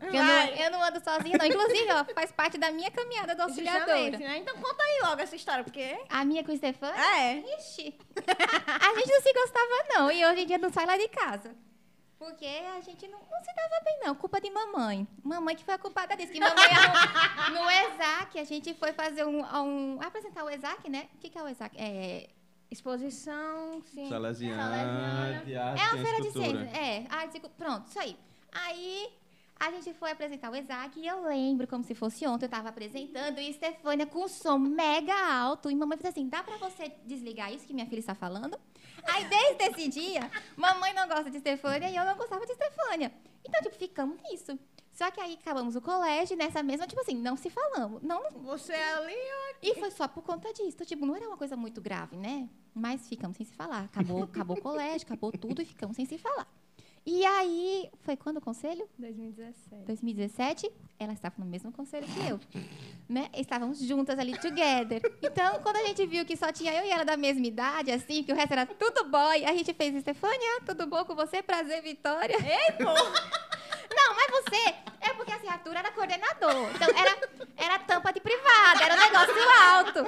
Eu 0.00 0.12
não, 0.12 0.46
eu 0.46 0.70
não 0.70 0.82
ando 0.82 1.02
sozinha, 1.02 1.38
não. 1.38 1.46
Inclusive, 1.46 1.90
ó, 1.90 2.04
faz 2.14 2.30
parte 2.30 2.58
da 2.58 2.70
minha 2.70 2.90
caminhada 2.90 3.34
do 3.34 3.42
auxiliadora. 3.42 4.18
né? 4.18 4.38
Então 4.38 4.54
conta 4.56 4.82
aí 4.82 5.00
logo 5.02 5.20
essa 5.20 5.34
história, 5.34 5.64
porque... 5.64 5.96
A 6.08 6.24
minha 6.24 6.44
com 6.44 6.52
o 6.52 6.56
Stefan? 6.56 6.90
É. 6.90 7.38
Ixi. 7.58 7.94
A 8.66 8.94
gente 8.98 9.10
não 9.10 9.20
se 9.22 9.32
gostava, 9.32 9.86
não. 9.94 10.12
E 10.12 10.24
hoje 10.24 10.42
em 10.42 10.46
dia 10.46 10.58
não 10.58 10.70
sai 10.70 10.86
lá 10.86 10.96
de 10.98 11.08
casa. 11.08 11.54
Porque 12.18 12.46
a 12.46 12.80
gente 12.80 13.06
não, 13.08 13.18
não 13.18 13.40
se 13.44 13.54
dava 13.54 13.84
bem, 13.84 14.00
não. 14.02 14.14
Culpa 14.14 14.40
de 14.40 14.50
mamãe. 14.50 15.06
Mamãe 15.22 15.54
que 15.54 15.64
foi 15.64 15.74
a 15.74 15.78
culpada 15.78 16.16
disso. 16.16 16.32
Que 16.32 16.40
mamãe 16.40 16.68
no, 17.50 17.54
no 17.60 17.70
ESAC, 17.70 18.38
a 18.38 18.44
gente 18.44 18.72
foi 18.74 18.92
fazer 18.92 19.24
um, 19.26 19.42
um- 19.44 20.00
apresentar 20.00 20.44
o 20.44 20.50
ESAC, 20.50 20.88
né? 20.88 21.08
O 21.14 21.18
que, 21.18 21.28
que 21.28 21.38
é 21.38 21.42
o 21.42 21.48
ESAC? 21.48 21.76
É, 21.78 22.28
Exposição, 22.70 23.80
sim. 23.92 24.08
Salesiana, 24.08 25.42
de 25.44 25.56
arte 25.56 25.80
É 25.80 25.84
uma 25.94 26.02
feira 26.02 26.20
de 26.20 26.32
ciências. 26.32 26.72
É, 26.74 27.06
arte 27.08 27.36
e 27.36 27.48
Pronto, 27.48 27.86
isso 27.86 27.98
aí. 28.00 28.18
Aí 28.52 29.08
a 29.58 29.70
gente 29.70 29.92
foi 29.94 30.10
apresentar 30.10 30.50
o 30.50 30.56
ESAC 30.56 31.00
e 31.00 31.06
eu 31.06 31.22
lembro 31.22 31.66
como 31.66 31.82
se 31.82 31.94
fosse 31.94 32.26
ontem. 32.26 32.44
Eu 32.46 32.50
tava 32.50 32.68
apresentando 32.68 33.38
e 33.40 33.52
Stefânia 33.52 34.06
com 34.06 34.28
som 34.28 34.58
mega 34.58 35.14
alto. 35.14 35.70
E 35.70 35.74
mamãe 35.74 35.96
fez 35.98 36.12
assim: 36.12 36.28
dá 36.28 36.42
pra 36.42 36.56
você 36.56 36.92
desligar 37.04 37.52
isso 37.52 37.66
que 37.66 37.72
minha 37.74 37.86
filha 37.86 38.00
está 38.00 38.14
falando? 38.14 38.58
Aí 39.04 39.24
desde 39.24 39.64
esse 39.64 39.88
dia, 39.88 40.30
mamãe 40.56 40.92
não 40.92 41.08
gosta 41.08 41.30
de 41.30 41.38
Stefânia 41.38 41.88
e 41.88 41.96
eu 41.96 42.04
não 42.04 42.16
gostava 42.16 42.44
de 42.44 42.54
Stefânia. 42.54 43.12
Então, 43.44 43.60
tipo, 43.62 43.76
ficamos 43.76 44.20
nisso. 44.22 44.58
Só 44.92 45.10
que 45.10 45.20
aí 45.20 45.34
acabamos 45.40 45.76
o 45.76 45.80
colégio 45.80 46.36
nessa 46.36 46.62
mesma, 46.62 46.86
tipo 46.86 47.00
assim, 47.00 47.14
não 47.14 47.36
se 47.36 47.50
falamos. 47.50 48.02
Não, 48.02 48.30
Você 48.44 48.72
ali, 48.72 49.12
ó. 49.12 49.56
e 49.62 49.74
foi 49.74 49.90
só 49.90 50.08
por 50.08 50.22
conta 50.22 50.52
disso. 50.54 50.84
Tipo, 50.86 51.04
não 51.04 51.14
era 51.14 51.28
uma 51.28 51.36
coisa 51.36 51.54
muito 51.54 51.80
grave, 51.82 52.16
né? 52.16 52.48
Mas 52.74 53.06
ficamos 53.06 53.36
sem 53.36 53.44
se 53.44 53.54
falar. 53.54 53.84
Acabou, 53.84 54.22
acabou 54.22 54.56
o 54.56 54.60
colégio, 54.60 55.06
acabou 55.06 55.30
tudo 55.32 55.60
e 55.60 55.66
ficamos 55.66 55.96
sem 55.96 56.06
se 56.06 56.16
falar. 56.16 56.48
E 57.06 57.24
aí, 57.24 57.88
foi 58.00 58.16
quando 58.16 58.38
o 58.38 58.40
conselho? 58.40 58.88
2017. 58.98 59.86
2017, 59.86 60.72
ela 60.98 61.12
estava 61.12 61.36
no 61.38 61.46
mesmo 61.46 61.70
conselho 61.70 62.04
que 62.04 62.28
eu. 62.28 62.40
Né? 63.08 63.30
Estávamos 63.32 63.78
juntas 63.78 64.18
ali, 64.18 64.36
together. 64.40 65.00
Então, 65.22 65.60
quando 65.62 65.76
a 65.76 65.84
gente 65.84 66.04
viu 66.04 66.26
que 66.26 66.36
só 66.36 66.50
tinha 66.50 66.74
eu 66.74 66.84
e 66.84 66.90
ela 66.90 67.04
da 67.04 67.16
mesma 67.16 67.46
idade, 67.46 67.92
assim, 67.92 68.24
que 68.24 68.32
o 68.32 68.34
resto 68.34 68.50
era 68.50 68.66
tudo 68.66 69.04
boy, 69.04 69.44
a 69.44 69.54
gente 69.54 69.72
fez, 69.72 69.94
Estefânia, 69.94 70.62
tudo 70.66 70.88
bom 70.88 71.04
com 71.04 71.14
você? 71.14 71.40
Prazer, 71.44 71.80
Vitória. 71.80 72.34
Ei, 72.34 72.72
pô! 72.72 72.92
Não, 73.94 74.14
mas 74.16 74.42
você 74.42 74.74
é 75.00 75.14
porque 75.14 75.30
assim, 75.30 75.46
Arthur 75.46 75.76
era 75.76 75.92
coordenador. 75.92 76.70
Então 76.74 76.88
era, 76.88 77.16
era 77.56 77.78
tampa 77.78 78.12
de 78.12 78.20
privada, 78.20 78.82
era 78.82 78.94
um 78.94 78.98
negócio 78.98 79.34
alto. 79.70 79.98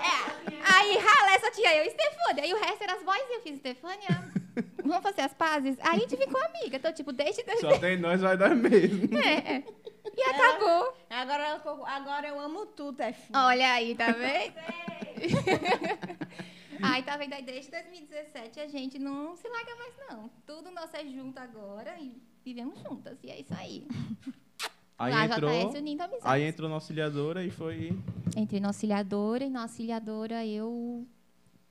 É. 0.00 0.74
Aí 0.74 0.96
ralé 0.96 1.38
só 1.40 1.50
tinha 1.50 1.76
eu 1.76 1.84
e 1.84 1.90
Stefânia. 1.90 2.44
Aí 2.44 2.54
o 2.54 2.58
resto 2.58 2.82
era 2.82 2.94
as 2.94 3.02
boys 3.02 3.22
e 3.28 3.34
eu 3.34 3.42
fiz 3.42 3.58
Stefânia. 3.58 4.41
Vamos 4.84 5.02
fazer 5.02 5.22
as 5.22 5.32
pazes? 5.34 5.76
Aí 5.80 5.96
a 5.96 5.98
gente 5.98 6.16
ficou 6.16 6.40
amiga. 6.44 6.76
Então, 6.76 6.92
tipo, 6.92 7.12
desde... 7.12 7.42
Só 7.60 7.78
tem 7.78 7.98
nós, 7.98 8.20
vai 8.20 8.36
dar 8.36 8.54
mesmo. 8.54 9.16
É, 9.18 9.56
é. 9.56 9.64
E 10.16 10.22
acabou. 10.22 10.94
Agora, 11.08 11.42
ela- 11.44 11.96
agora 11.96 12.28
eu 12.28 12.38
amo 12.40 12.66
tu, 12.66 12.92
Tefinha. 12.92 13.38
Olha 13.38 13.72
aí, 13.72 13.94
tá 13.94 14.10
vendo? 14.12 14.54
Aí, 16.82 17.02
tá 17.02 17.16
vendo? 17.16 17.32
Aí, 17.34 17.42
desde 17.42 17.70
2017, 17.70 18.60
a 18.60 18.66
gente 18.66 18.98
não 18.98 19.36
se 19.36 19.48
larga 19.48 19.74
mais, 19.76 19.94
não. 20.10 20.30
Tudo 20.46 20.70
nosso 20.70 20.96
é 20.96 21.04
junto 21.06 21.38
agora 21.38 21.94
e 22.00 22.20
vivemos 22.44 22.80
juntas. 22.80 23.16
E 23.22 23.30
é 23.30 23.40
isso 23.40 23.54
aí. 23.54 23.86
Aí 24.98 25.12
Lá, 25.12 25.24
entrou, 25.26 25.50
JS 25.50 25.74
unindo 25.78 26.02
amizades. 26.02 26.26
aí 26.26 26.42
entrou 26.42 26.68
na 26.68 26.76
auxiliadora 26.76 27.44
e 27.44 27.50
foi... 27.50 27.96
Entrei 28.36 28.60
na 28.60 28.68
auxiliadora 28.68 29.44
e 29.44 29.50
na 29.50 29.62
auxiliadora 29.62 30.44
eu 30.46 31.06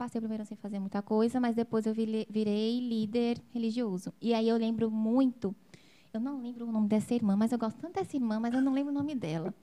passei 0.01 0.17
o 0.17 0.21
primeiro 0.23 0.41
ano 0.41 0.47
sem 0.47 0.57
fazer 0.57 0.79
muita 0.79 0.99
coisa, 1.01 1.39
mas 1.39 1.53
depois 1.55 1.85
eu 1.85 1.93
virei 1.93 2.79
líder 2.79 3.37
religioso. 3.53 4.11
E 4.19 4.33
aí 4.33 4.47
eu 4.49 4.57
lembro 4.57 4.89
muito, 4.89 5.55
eu 6.11 6.19
não 6.19 6.41
lembro 6.41 6.67
o 6.67 6.71
nome 6.71 6.87
dessa 6.87 7.13
irmã, 7.13 7.35
mas 7.35 7.51
eu 7.51 7.59
gosto 7.59 7.77
tanto 7.79 7.93
dessa 7.93 8.15
irmã, 8.17 8.39
mas 8.39 8.51
eu 8.53 8.61
não 8.61 8.73
lembro 8.73 8.91
o 8.91 8.95
nome 8.95 9.13
dela. 9.13 9.53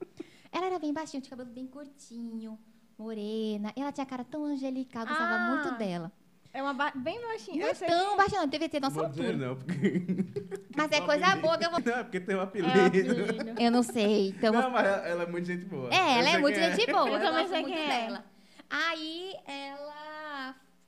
Ela 0.49 0.67
era 0.67 0.79
bem 0.79 0.93
baixinha, 0.93 1.19
tinha 1.21 1.31
cabelo 1.35 1.49
bem 1.53 1.67
curtinho, 1.67 2.57
morena. 2.97 3.73
Ela 3.75 3.91
tinha 3.91 4.05
cara 4.05 4.23
tão 4.23 4.45
angelical, 4.45 5.03
eu 5.03 5.09
gostava 5.09 5.33
Ah, 5.35 5.49
muito 5.49 5.77
dela. 5.77 6.09
É 6.53 6.63
uma 6.63 6.73
ba- 6.73 6.93
bem 6.95 7.19
baixinha. 7.21 7.61
Não 7.61 7.67
é 7.67 7.73
tão 7.73 8.17
baixinha, 8.17 8.41
não, 8.41 8.47
devia 8.47 8.69
ter 8.69 8.79
nossa 8.79 9.01
altura. 9.01 9.33
não, 9.35 9.55
porque... 9.57 10.01
Mas 10.75 10.91
é 10.93 11.01
coisa 11.01 11.35
boa 11.35 11.57
que 11.57 11.65
eu 11.65 11.69
vou... 11.71 11.79
Não, 11.85 11.93
é 11.99 12.03
porque 12.03 12.19
tem 12.21 12.35
um 12.35 12.47
que 12.47 12.59
é 12.59 12.61
apelido. 12.63 12.85
apelido. 12.87 13.61
Eu 13.61 13.71
não 13.71 13.83
sei, 13.83 14.29
então... 14.29 14.53
Não, 14.53 14.69
mas 14.71 14.85
ela 14.87 15.07
ela 15.07 15.23
é 15.23 15.27
muito 15.27 15.45
gente 15.45 15.65
boa. 15.65 15.89
É, 15.93 16.19
ela 16.19 16.29
é 16.29 16.37
muito 16.37 16.55
quem 16.57 16.71
gente 16.73 16.91
boa. 16.91 17.07
Eu 17.09 17.13
Eu, 17.15 17.19
também 17.19 17.31
gosto 17.41 17.49
sei 17.49 17.61
muito 17.61 17.75
quem 17.75 17.83
é. 17.85 17.87
dela. 18.07 18.25
Aí 18.69 19.33
ela 19.45 20.08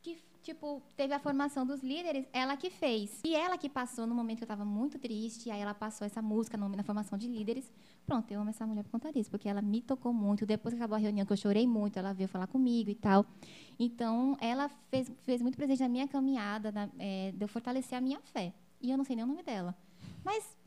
que 0.02 0.18
tipo 0.42 0.82
teve 0.96 1.14
a 1.14 1.20
formação 1.20 1.66
dos 1.66 1.82
líderes, 1.82 2.26
ela 2.34 2.58
que 2.58 2.70
fez. 2.70 3.20
E 3.24 3.36
ela 3.36 3.58
que 3.58 3.70
passou 3.70 4.08
no 4.08 4.16
momento 4.16 4.40
que 4.40 4.44
eu 4.44 4.48
tava 4.48 4.66
muito 4.66 4.98
triste, 4.98 5.52
aí 5.52 5.62
ela 5.62 5.74
passou 5.74 6.06
essa 6.06 6.22
música 6.22 6.58
na 6.58 6.84
formação 6.84 7.18
de 7.18 7.28
líderes. 7.28 7.72
Pronto, 8.06 8.32
eu 8.32 8.42
amo 8.42 8.50
essa 8.50 8.66
mulher 8.66 8.84
por 8.84 8.92
conta 8.92 9.12
disso, 9.12 9.30
porque 9.30 9.48
ela 9.48 9.62
me 9.62 9.82
tocou 9.82 10.12
muito. 10.12 10.46
Depois 10.46 10.74
que 10.74 10.80
acabou 10.80 10.96
a 10.96 11.00
reunião, 11.00 11.26
que 11.26 11.34
eu 11.34 11.38
chorei 11.38 11.68
muito, 11.68 11.98
ela 11.98 12.14
veio 12.14 12.28
falar 12.28 12.48
comigo 12.48 12.90
e 12.90 12.96
tal. 12.96 13.26
Então, 13.80 14.36
ela 14.42 14.70
fez, 14.90 15.12
fez 15.24 15.42
muito 15.42 15.56
presente 15.56 15.82
na 15.82 15.90
minha 15.90 16.08
caminhada, 16.08 16.72
na, 16.72 16.90
é, 16.98 17.32
de 17.32 17.44
eu 17.44 17.48
fortalecer 17.48 17.98
a 17.98 18.02
minha 18.02 18.20
fé. 18.20 18.54
E 18.82 18.90
eu 18.90 18.98
não 18.98 19.04
sei 19.04 19.16
nem 19.16 19.24
o 19.24 19.28
nome 19.28 19.44
dela. 19.44 19.76
Mas 20.24 20.58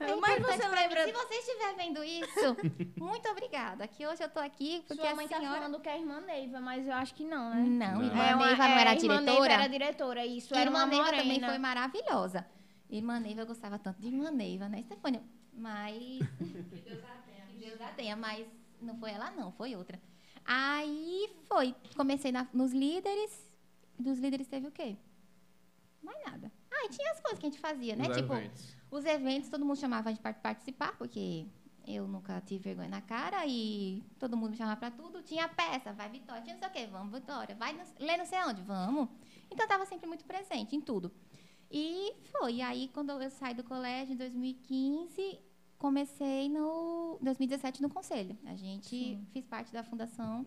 é 0.00 0.16
Mas 0.16 0.42
você 0.42 0.68
lembra- 0.68 1.04
Se 1.04 1.12
você 1.12 1.34
estiver 1.34 1.74
vendo 1.76 2.02
isso, 2.04 2.56
muito 2.98 3.28
obrigada. 3.28 3.86
Que 3.88 4.06
hoje 4.06 4.22
eu 4.22 4.28
tô 4.28 4.38
aqui 4.40 4.82
porque 4.86 5.02
Sua 5.02 5.10
a 5.12 5.14
mãe 5.14 5.28
tá 5.28 5.38
senhora... 5.38 5.58
falando 5.60 5.80
que 5.80 5.88
é 5.88 5.92
a 5.92 5.98
irmã 5.98 6.20
Neiva, 6.20 6.60
mas 6.60 6.86
eu 6.86 6.92
acho 6.94 7.14
que 7.14 7.24
não, 7.24 7.50
né? 7.50 7.62
Não, 7.62 7.94
Não. 7.98 8.04
irmã 8.04 8.24
É 8.24 8.34
uma- 8.34 8.46
Neiva 8.46 8.68
não 8.68 8.74
é, 8.76 8.80
era 8.80 8.90
a 8.90 8.94
irmã 8.94 9.20
Neiva 9.20 9.24
diretora? 9.32 9.52
era 9.54 9.66
diretora, 9.68 10.26
isso. 10.26 10.54
Era 10.54 10.64
irmã 10.64 10.78
uma 10.80 10.86
Neiva 10.86 11.04
morena. 11.04 11.22
também 11.22 11.40
foi 11.40 11.58
maravilhosa. 11.58 12.46
Irmã 12.88 13.18
Neiva, 13.20 13.40
eu 13.42 13.46
gostava 13.46 13.78
tanto 13.78 14.00
de 14.00 14.08
Irmã 14.08 14.30
Neiva, 14.30 14.68
né, 14.68 14.82
Stefânia? 14.82 15.22
Mas... 15.52 15.96
que 16.38 16.80
Deus 16.84 17.02
a 17.04 17.16
tenha. 17.24 17.46
Que 17.46 17.56
Deus 17.58 17.80
a 17.80 17.88
tenha, 17.88 18.16
mas 18.16 18.46
não 18.80 18.96
foi 18.98 19.10
ela 19.12 19.30
não, 19.32 19.50
foi 19.52 19.74
outra. 19.74 20.00
Aí 20.44 21.28
foi, 21.48 21.74
comecei 21.96 22.30
na- 22.30 22.46
nos 22.52 22.72
líderes, 22.72 23.50
dos 23.98 24.18
líderes 24.18 24.46
teve 24.46 24.68
o 24.68 24.70
quê? 24.70 24.96
Mais 26.02 26.16
nada. 26.24 26.52
Ah, 26.70 26.84
e 26.84 26.88
tinha 26.90 27.10
as 27.10 27.20
coisas 27.20 27.38
que 27.40 27.46
a 27.46 27.50
gente 27.50 27.58
fazia, 27.60 27.96
né? 27.96 28.08
Os 28.08 28.16
tipo, 28.16 28.32
eventos. 28.32 28.75
Os 28.90 29.04
eventos, 29.04 29.48
todo 29.48 29.64
mundo 29.64 29.78
chamava 29.78 30.14
para 30.14 30.32
participar, 30.34 30.96
porque 30.96 31.46
eu 31.86 32.08
nunca 32.08 32.40
tive 32.40 32.64
vergonha 32.64 32.88
na 32.88 33.00
cara 33.00 33.46
e 33.46 34.02
todo 34.18 34.36
mundo 34.36 34.50
me 34.50 34.56
chamava 34.56 34.78
para 34.78 34.90
tudo. 34.90 35.22
Tinha 35.22 35.48
peça, 35.48 35.92
vai 35.92 36.08
Vitória, 36.08 36.42
tinha 36.42 36.54
não 36.54 36.60
sei 36.60 36.68
o 36.68 36.72
quê, 36.72 36.86
vamos 36.90 37.12
Vitória, 37.12 37.54
vai 37.54 37.78
ler 37.98 38.16
não 38.16 38.26
sei 38.26 38.38
onde, 38.44 38.62
vamos. 38.62 39.08
Então, 39.50 39.64
estava 39.64 39.86
sempre 39.86 40.06
muito 40.06 40.24
presente 40.24 40.74
em 40.74 40.80
tudo. 40.80 41.12
E 41.70 42.12
foi. 42.24 42.56
E 42.56 42.62
aí, 42.62 42.88
quando 42.92 43.10
eu 43.10 43.30
saí 43.30 43.54
do 43.54 43.62
colégio, 43.62 44.14
em 44.14 44.16
2015, 44.16 45.40
comecei 45.78 46.48
no 46.48 47.18
2017 47.22 47.82
no 47.82 47.88
conselho. 47.88 48.36
A 48.46 48.54
gente 48.54 49.18
fiz 49.32 49.44
parte 49.44 49.72
da 49.72 49.82
fundação 49.82 50.44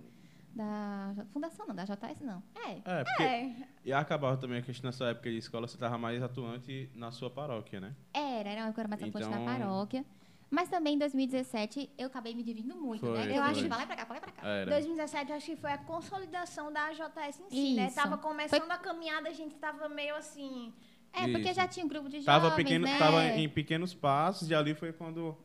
da 0.54 1.26
fundação 1.32 1.66
não, 1.68 1.76
da 1.76 1.86
JS 1.86 2.22
não. 2.22 2.44
É. 2.56 2.72
É, 2.84 3.04
porque... 3.04 3.24
É, 3.24 3.56
E 3.86 3.94
acabava 3.94 4.36
também 4.38 4.60
a 4.60 4.62
questão 4.62 4.88
nessa 4.90 5.06
época 5.06 5.30
de 5.30 5.38
escola, 5.38 5.68
você 5.68 5.76
estava 5.76 5.98
mais 5.98 6.22
atuante 6.22 6.90
na 6.96 7.12
sua 7.12 7.30
paróquia, 7.30 7.80
né? 7.80 7.96
Era, 8.14 8.50
era 8.50 8.64
uma 8.64 8.74
coisa 8.74 8.88
mais 8.88 9.02
atuante 9.02 9.28
Então- 9.28 9.46
na 9.46 9.52
paróquia. 9.60 10.06
Mas 10.52 10.68
também 10.68 10.96
em 10.96 10.98
2017 10.98 11.92
eu 11.96 12.08
acabei 12.08 12.34
me 12.34 12.42
dividindo 12.42 12.76
muito, 12.76 13.02
Foi, 13.06 13.16
né? 13.18 13.24
foi. 13.26 13.38
Eu 13.38 13.44
acho 13.44 13.62
que 13.62 13.68
vai 13.70 13.78
lá 13.78 13.86
pra 13.86 13.96
cá, 13.96 14.04
vai 14.06 14.18
lá 14.18 14.22
pra 14.22 14.32
cá. 14.32 14.48
Era. 14.48 14.72
2017 14.72 15.30
eu 15.30 15.38
acho 15.38 15.46
que 15.46 15.56
foi 15.56 15.72
a 15.72 15.78
consolidação 15.78 16.74
da 16.74 16.92
JS 16.92 17.40
em 17.40 17.50
si, 17.50 17.76
né? 17.76 17.86
Isso. 17.86 17.96
Tava 17.96 18.18
começando 18.18 18.72
a 18.72 18.78
caminhada, 18.78 19.30
a 19.30 19.34
gente 19.34 19.56
tava 19.56 19.88
meio 19.88 20.16
assim... 20.16 20.74
É, 21.14 21.28
porque 21.28 21.48
Isso. 21.50 21.54
já 21.56 21.68
tinha 21.68 21.86
um 21.86 21.90
grupo 21.90 22.08
de 22.10 22.22
Tava, 22.24 22.50
jovens, 22.50 22.56
pequeno, 22.64 22.86
né? 22.86 22.98
tava 23.00 23.26
em 23.26 23.50
pequenos 23.50 23.94
passos 23.96 24.50
e 24.50 24.54
ali 24.56 24.74
foi 24.76 24.92
quando 24.94 25.36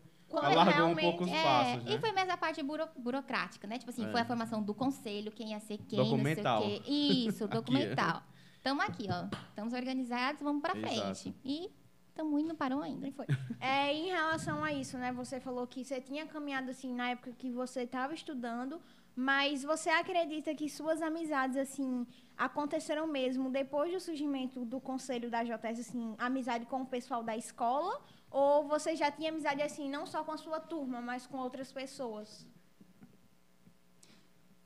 Quando 0.40 0.58
alargou 0.58 0.88
um 0.88 0.96
pouco 0.96 1.24
os 1.24 1.30
É, 1.30 1.42
passos, 1.42 1.84
né? 1.84 1.92
e 1.94 1.98
foi 1.98 2.12
mais 2.12 2.28
a 2.28 2.36
parte 2.36 2.62
buro- 2.62 2.88
burocrática, 2.96 3.66
né? 3.66 3.78
Tipo 3.78 3.90
assim, 3.90 4.06
É. 4.06 4.10
foi 4.10 4.20
a 4.20 4.24
formação 4.24 4.62
do 4.62 4.74
conselho, 4.74 5.30
quem 5.32 5.50
ia 5.50 5.60
ser 5.60 5.78
quem, 5.78 5.98
Documental. 5.98 6.60
não 6.62 6.68
sei 6.68 6.78
o 6.78 6.82
quê. 6.82 6.90
Isso, 6.90 7.48
documental. 7.48 8.22
Estamos 8.56 8.84
aqui, 8.84 9.06
ó. 9.10 9.26
Estamos 9.48 9.72
organizados, 9.74 10.40
vamos 10.42 10.62
pra 10.62 10.72
frente. 10.74 11.34
E 11.44 11.70
estamos 12.08 12.40
indo, 12.40 12.48
não 12.48 12.56
parou 12.56 12.80
ainda. 12.82 13.06
E 13.08 13.12
foi. 13.12 13.26
É, 13.60 13.92
em 13.94 14.06
relação 14.08 14.62
a 14.64 14.72
isso, 14.72 14.96
né? 14.98 15.12
Você 15.12 15.40
falou 15.40 15.66
que 15.66 15.84
você 15.84 16.00
tinha 16.00 16.26
caminhado 16.26 16.70
assim 16.70 16.92
na 16.94 17.10
época 17.10 17.32
que 17.32 17.50
você 17.50 17.82
estava 17.82 18.12
estudando, 18.14 18.80
mas 19.16 19.62
você 19.62 19.88
acredita 19.90 20.54
que 20.54 20.68
suas 20.68 21.00
amizades 21.00 21.56
assim 21.56 22.06
aconteceram 22.36 23.06
mesmo 23.06 23.48
depois 23.50 23.92
do 23.92 24.00
surgimento 24.00 24.64
do 24.64 24.80
conselho 24.80 25.30
da 25.30 25.42
JS, 25.44 25.78
assim, 25.80 26.14
amizade 26.18 26.66
com 26.66 26.82
o 26.82 26.86
pessoal 26.86 27.22
da 27.22 27.36
escola? 27.36 28.00
Ou 28.34 28.66
você 28.66 28.96
já 28.96 29.12
tinha 29.12 29.30
amizade 29.30 29.62
assim 29.62 29.88
não 29.88 30.04
só 30.06 30.24
com 30.24 30.32
a 30.32 30.36
sua 30.36 30.58
turma, 30.58 31.00
mas 31.00 31.24
com 31.24 31.38
outras 31.38 31.70
pessoas? 31.70 32.44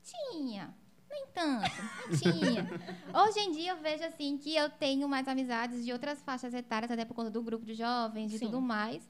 Tinha. 0.01 0.73
Nem 1.07 1.27
tanto, 1.27 1.69
tinha. 2.19 2.67
Hoje 3.13 3.39
em 3.39 3.51
dia 3.51 3.73
eu 3.73 3.77
vejo 3.77 4.03
assim 4.03 4.39
que 4.39 4.55
eu 4.55 4.71
tenho 4.71 5.07
mais 5.07 5.27
amizades 5.27 5.85
de 5.85 5.93
outras 5.93 6.19
faixas 6.23 6.51
etárias, 6.51 6.89
até 6.89 7.05
por 7.05 7.13
conta 7.13 7.29
do 7.29 7.43
grupo 7.43 7.63
de 7.63 7.75
jovens 7.75 8.33
e 8.33 8.39
tudo 8.39 8.59
mais. 8.59 9.07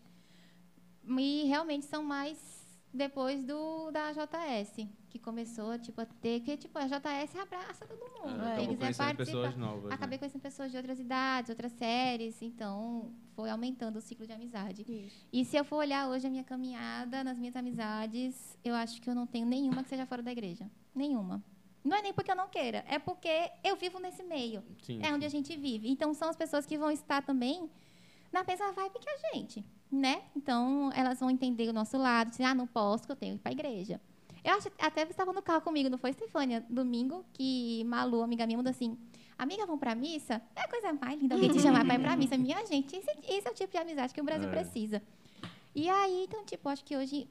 E 1.07 1.45
realmente 1.45 1.85
são 1.85 2.03
mais 2.03 2.58
depois 2.93 3.43
do 3.43 3.91
da 3.91 4.11
JS, 4.11 4.87
que 5.09 5.19
começou 5.19 5.77
tipo, 5.77 6.01
a 6.01 6.05
ter, 6.05 6.39
que 6.41 6.57
tipo, 6.57 6.77
a 6.77 6.87
JS 6.87 7.35
abraça 7.35 7.85
todo 7.85 7.99
mundo. 7.99 8.43
É, 8.43 8.55
Quem 8.55 8.67
quiser 8.67 8.77
conhecendo 8.77 8.97
participar. 8.97 9.15
pessoas 9.15 9.57
novas. 9.57 9.91
Acabei 9.91 10.15
né? 10.15 10.19
conhecendo 10.19 10.41
pessoas 10.41 10.71
de 10.71 10.77
outras 10.77 10.99
idades, 10.99 11.49
outras 11.49 11.71
séries, 11.73 12.41
então 12.41 13.11
foi 13.35 13.49
aumentando 13.49 13.97
o 13.97 14.01
ciclo 14.01 14.25
de 14.25 14.33
amizade. 14.33 14.85
Isso. 14.87 15.27
E 15.31 15.45
se 15.45 15.55
eu 15.55 15.63
for 15.63 15.77
olhar 15.77 16.09
hoje 16.09 16.25
a 16.27 16.29
minha 16.29 16.43
caminhada 16.43 17.23
nas 17.23 17.37
minhas 17.37 17.55
amizades, 17.55 18.57
eu 18.63 18.73
acho 18.73 19.01
que 19.01 19.09
eu 19.09 19.15
não 19.15 19.27
tenho 19.27 19.45
nenhuma 19.45 19.83
que 19.83 19.89
seja 19.89 20.05
fora 20.05 20.23
da 20.23 20.31
igreja. 20.31 20.69
Nenhuma. 20.93 21.43
Não 21.83 21.95
é 21.95 22.01
nem 22.01 22.13
porque 22.13 22.31
eu 22.31 22.35
não 22.35 22.49
queira, 22.49 22.83
é 22.87 22.99
porque 22.99 23.51
eu 23.63 23.75
vivo 23.75 23.99
nesse 23.99 24.23
meio. 24.23 24.63
Sim, 24.81 24.99
É 25.01 25.13
onde 25.13 25.25
a 25.25 25.29
gente 25.29 25.55
vive. 25.55 25.89
Então 25.89 26.13
são 26.13 26.27
as 26.29 26.35
pessoas 26.35 26.65
que 26.65 26.77
vão 26.77 26.91
estar 26.91 27.21
também 27.21 27.69
na 28.31 28.43
mesma 28.43 28.71
vibe 28.71 28.99
que 28.99 29.09
a 29.09 29.17
gente, 29.33 29.65
né? 29.91 30.21
Então 30.35 30.91
elas 30.93 31.19
vão 31.19 31.29
entender 31.29 31.67
o 31.69 31.73
nosso 31.73 31.97
lado, 31.97 32.29
dizer, 32.29 32.43
ah, 32.43 32.55
não 32.55 32.67
posso, 32.67 33.05
que 33.05 33.11
eu 33.11 33.15
tenho 33.15 33.33
que 33.35 33.39
ir 33.39 33.41
para 33.41 33.51
a 33.51 33.53
igreja. 33.53 33.99
Eu 34.43 34.53
acho 34.55 34.69
até 34.79 35.05
você 35.05 35.11
estava 35.11 35.33
no 35.33 35.41
carro 35.41 35.61
comigo, 35.61 35.89
não 35.89 35.97
foi, 35.97 36.13
Stefânia? 36.13 36.65
Domingo, 36.69 37.25
que 37.33 37.83
Malu, 37.85 38.21
amiga 38.21 38.45
minha, 38.45 38.57
mandou 38.57 38.71
assim: 38.71 38.97
Amiga, 39.37 39.65
vamos 39.65 39.79
pra 39.79 39.95
missa? 39.95 40.41
É 40.55 40.61
a 40.61 40.67
coisa 40.67 40.93
mais 40.93 41.19
linda 41.19 41.35
alguém 41.35 41.51
te 41.51 41.61
chamar 41.61 41.83
pra 41.85 41.95
ir 41.95 41.99
pra 41.99 42.15
missa. 42.15 42.35
Minha 42.37 42.65
gente, 42.65 42.95
esse, 42.95 43.09
esse 43.27 43.47
é 43.47 43.51
o 43.51 43.53
tipo 43.53 43.71
de 43.71 43.77
amizade 43.77 44.13
que 44.13 44.21
o 44.21 44.23
Brasil 44.23 44.47
É. 44.47 44.51
precisa. 44.51 45.01
E 45.75 45.89
aí, 45.89 46.25
então, 46.27 46.43
tipo, 46.45 46.67
acho 46.69 46.83
que 46.85 46.95
hoje 46.95 47.27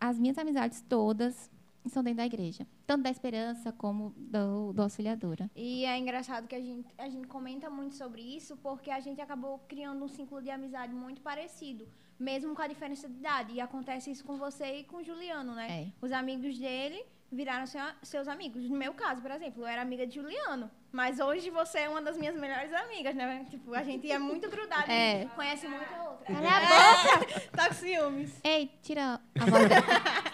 as 0.00 0.18
minhas 0.18 0.38
amizades 0.38 0.82
todas 0.88 1.50
são 1.90 2.02
dentro 2.02 2.18
da 2.18 2.26
igreja. 2.26 2.66
Tanto 2.86 3.02
da 3.04 3.10
esperança 3.10 3.72
como 3.72 4.12
do, 4.16 4.72
do 4.72 4.82
auxiliadora. 4.82 5.50
E 5.54 5.84
é 5.84 5.98
engraçado 5.98 6.46
que 6.46 6.54
a 6.54 6.60
gente, 6.60 6.88
a 6.98 7.08
gente 7.08 7.26
comenta 7.26 7.68
muito 7.70 7.94
sobre 7.94 8.22
isso 8.22 8.56
porque 8.58 8.90
a 8.90 9.00
gente 9.00 9.20
acabou 9.20 9.58
criando 9.68 10.04
um 10.04 10.08
ciclo 10.08 10.40
de 10.42 10.50
amizade 10.50 10.92
muito 10.94 11.20
parecido, 11.20 11.86
mesmo 12.18 12.54
com 12.54 12.62
a 12.62 12.66
diferença 12.68 13.08
de 13.08 13.14
idade. 13.16 13.52
E 13.54 13.60
acontece 13.60 14.10
isso 14.10 14.24
com 14.24 14.36
você 14.36 14.78
e 14.80 14.84
com 14.84 14.98
o 14.98 15.04
Juliano, 15.04 15.54
né? 15.54 15.82
É. 15.82 15.92
Os 16.04 16.12
amigos 16.12 16.58
dele 16.58 17.04
viraram 17.30 17.66
seu- 17.66 17.80
seus 18.02 18.28
amigos. 18.28 18.68
No 18.70 18.76
meu 18.76 18.94
caso, 18.94 19.20
por 19.20 19.30
exemplo, 19.30 19.62
eu 19.62 19.66
era 19.66 19.82
amiga 19.82 20.06
de 20.06 20.14
Juliano. 20.14 20.70
Mas 20.96 21.20
hoje 21.20 21.50
você 21.50 21.80
é 21.80 21.88
uma 21.90 22.00
das 22.00 22.16
minhas 22.16 22.34
melhores 22.34 22.72
amigas, 22.72 23.14
né? 23.14 23.44
Tipo, 23.50 23.74
a 23.74 23.82
gente 23.82 24.10
é 24.10 24.18
muito 24.18 24.48
grudada, 24.48 24.90
É. 24.90 25.12
a 25.12 25.18
gente 25.18 25.34
conhece 25.34 25.68
muito 25.68 25.92
a 25.94 26.04
outra. 26.08 26.34
Cala 26.34 26.48
a 26.48 27.18
boca! 27.18 27.40
tá 27.52 27.68
com 27.68 27.74
ciúmes. 27.74 28.40
Ei, 28.42 28.70
tira 28.82 29.20
a 29.38 29.44
dela. 29.44 29.82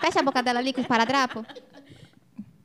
Fecha 0.01 0.21
a 0.21 0.23
boca 0.23 0.41
dela 0.41 0.61
ali 0.61 0.73
com 0.73 0.81
os 0.81 0.87
paradrapos. 0.87 1.45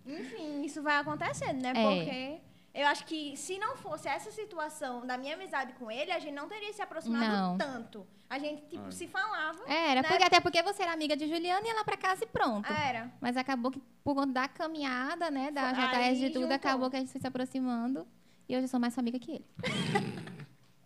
Enfim, 0.06 0.64
isso 0.64 0.84
vai 0.84 0.98
acontecendo, 1.00 1.60
né? 1.60 1.74
É. 1.76 1.96
Porque 1.96 2.42
eu 2.82 2.88
acho 2.88 3.06
que 3.06 3.36
se 3.36 3.58
não 3.58 3.76
fosse 3.78 4.08
essa 4.08 4.32
situação 4.32 5.06
da 5.06 5.18
minha 5.18 5.34
amizade 5.36 5.74
com 5.74 5.90
ele, 5.92 6.12
a 6.12 6.20
gente 6.20 6.34
não 6.34 6.48
teria 6.48 6.72
se 6.72 6.82
aproximado 6.82 7.26
Não. 7.26 7.58
tanto. 7.58 8.08
A 8.30 8.38
gente, 8.40 8.62
tipo, 8.68 8.86
Ah. 8.88 8.92
se 8.92 9.08
falava. 9.08 9.60
Era, 9.68 10.02
Né? 10.02 10.08
porque, 10.08 10.24
até 10.24 10.40
porque 10.40 10.62
você 10.62 10.84
era 10.84 10.94
amiga 10.94 11.16
de 11.18 11.28
Juliana 11.28 11.66
e 11.66 11.70
ia 11.70 11.76
lá 11.76 11.84
pra 11.84 11.98
casa 11.98 12.24
e 12.24 12.28
pronto. 12.28 12.72
Era. 12.72 13.12
Mas 13.22 13.36
acabou 13.38 13.72
que, 13.72 13.82
por 14.04 14.14
conta 14.16 14.34
da 14.34 14.48
caminhada, 14.48 15.32
né, 15.32 15.50
da 15.52 15.72
JS 15.74 16.20
de 16.20 16.28
tudo, 16.30 16.42
juntou. 16.42 16.56
acabou 16.56 16.90
que 16.90 16.96
a 16.98 17.00
gente 17.00 17.12
foi 17.12 17.22
se 17.22 17.28
aproximando. 17.28 18.06
E 18.50 18.56
hoje 18.56 18.66
eu 18.66 18.68
sou 18.70 18.80
mais 18.80 18.94
sua 18.94 19.02
amiga 19.02 19.18
que 19.20 19.32
ele. 19.32 19.46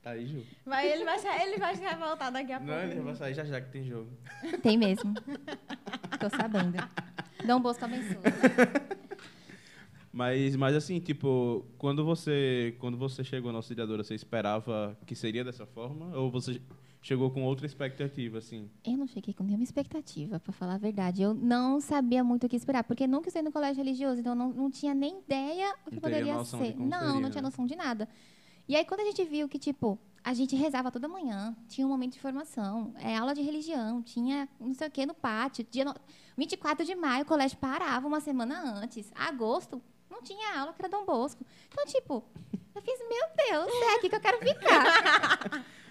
Tá 0.03 0.11
aí, 0.11 0.25
Ju. 0.25 0.43
Vai, 0.65 0.87
ele, 0.91 1.05
vai, 1.05 1.19
se- 1.19 1.27
ele 1.27 1.57
vai 1.59 1.75
se 1.75 1.81
revoltar 1.83 2.31
daqui 2.31 2.51
a 2.51 2.57
pouco. 2.57 2.71
Não, 2.73 2.79
ele 2.81 2.99
vai 3.01 3.13
sair 3.13 3.35
já 3.35 3.43
já 3.45 3.61
que 3.61 3.69
tem 3.69 3.83
jogo. 3.83 4.09
Tem 4.63 4.75
mesmo. 4.75 5.13
Tô 6.19 6.27
sabendo. 6.35 6.75
Dom 7.45 7.59
Bosco 7.59 7.85
abençoe. 7.85 8.17
Mas, 10.11 10.55
mas 10.55 10.75
assim, 10.75 10.99
tipo, 10.99 11.65
quando 11.77 12.03
você, 12.03 12.75
quando 12.79 12.97
você 12.97 13.23
chegou 13.23 13.51
na 13.51 13.59
auxiliadora, 13.59 14.03
você 14.03 14.13
esperava 14.13 14.97
que 15.05 15.15
seria 15.15 15.43
dessa 15.43 15.65
forma? 15.65 16.15
Ou 16.17 16.29
você 16.29 16.61
chegou 17.01 17.31
com 17.31 17.43
outra 17.43 17.65
expectativa, 17.65 18.37
assim? 18.37 18.69
Eu 18.85 18.97
não 18.97 19.07
cheguei 19.07 19.33
com 19.33 19.43
nenhuma 19.43 19.63
expectativa, 19.63 20.39
pra 20.39 20.51
falar 20.51 20.75
a 20.75 20.77
verdade. 20.77 21.21
Eu 21.21 21.33
não 21.33 21.79
sabia 21.79 22.23
muito 22.23 22.45
o 22.45 22.49
que 22.49 22.55
esperar, 22.55 22.83
porque 22.83 23.07
nunca 23.07 23.29
estudei 23.29 23.43
no 23.43 23.51
colégio 23.51 23.83
religioso, 23.83 24.19
então 24.19 24.35
não, 24.35 24.51
não 24.51 24.69
tinha 24.69 24.93
nem 24.93 25.19
ideia 25.19 25.73
o 25.85 25.89
que 25.89 25.95
Não 25.95 26.01
poderia 26.01 26.43
ser. 26.43 26.77
Não, 26.77 26.99
seria, 26.99 27.21
não 27.21 27.29
tinha 27.29 27.41
né? 27.41 27.47
noção 27.47 27.65
de 27.65 27.75
nada. 27.75 28.07
E 28.67 28.75
aí, 28.75 28.85
quando 28.85 28.99
a 28.99 29.05
gente 29.05 29.23
viu 29.23 29.49
que, 29.49 29.57
tipo, 29.57 29.97
a 30.23 30.33
gente 30.33 30.55
rezava 30.55 30.91
toda 30.91 31.07
manhã, 31.07 31.55
tinha 31.67 31.85
um 31.85 31.89
momento 31.89 32.13
de 32.13 32.19
formação, 32.19 32.93
é, 32.99 33.17
aula 33.17 33.33
de 33.33 33.41
religião, 33.41 34.03
tinha 34.03 34.47
não 34.59 34.73
sei 34.73 34.87
o 34.87 34.91
que 34.91 35.05
no 35.05 35.13
pátio. 35.13 35.65
Dia 35.69 35.85
no... 35.85 35.95
24 36.37 36.85
de 36.85 36.95
maio, 36.95 37.23
o 37.23 37.25
colégio 37.25 37.57
parava 37.57 38.07
uma 38.07 38.19
semana 38.19 38.61
antes. 38.81 39.11
Agosto, 39.15 39.81
não 40.11 40.21
tinha 40.21 40.59
aula, 40.59 40.73
que 40.73 40.81
era 40.81 40.89
Dom 40.89 41.05
Bosco. 41.05 41.45
Então, 41.71 41.85
tipo, 41.85 42.23
eu 42.75 42.81
fiz, 42.81 42.99
meu 42.99 43.47
Deus, 43.47 43.73
é 43.83 43.95
aqui 43.95 44.09
que 44.09 44.15
eu 44.15 44.19
quero 44.21 44.37
ficar. 44.39 45.65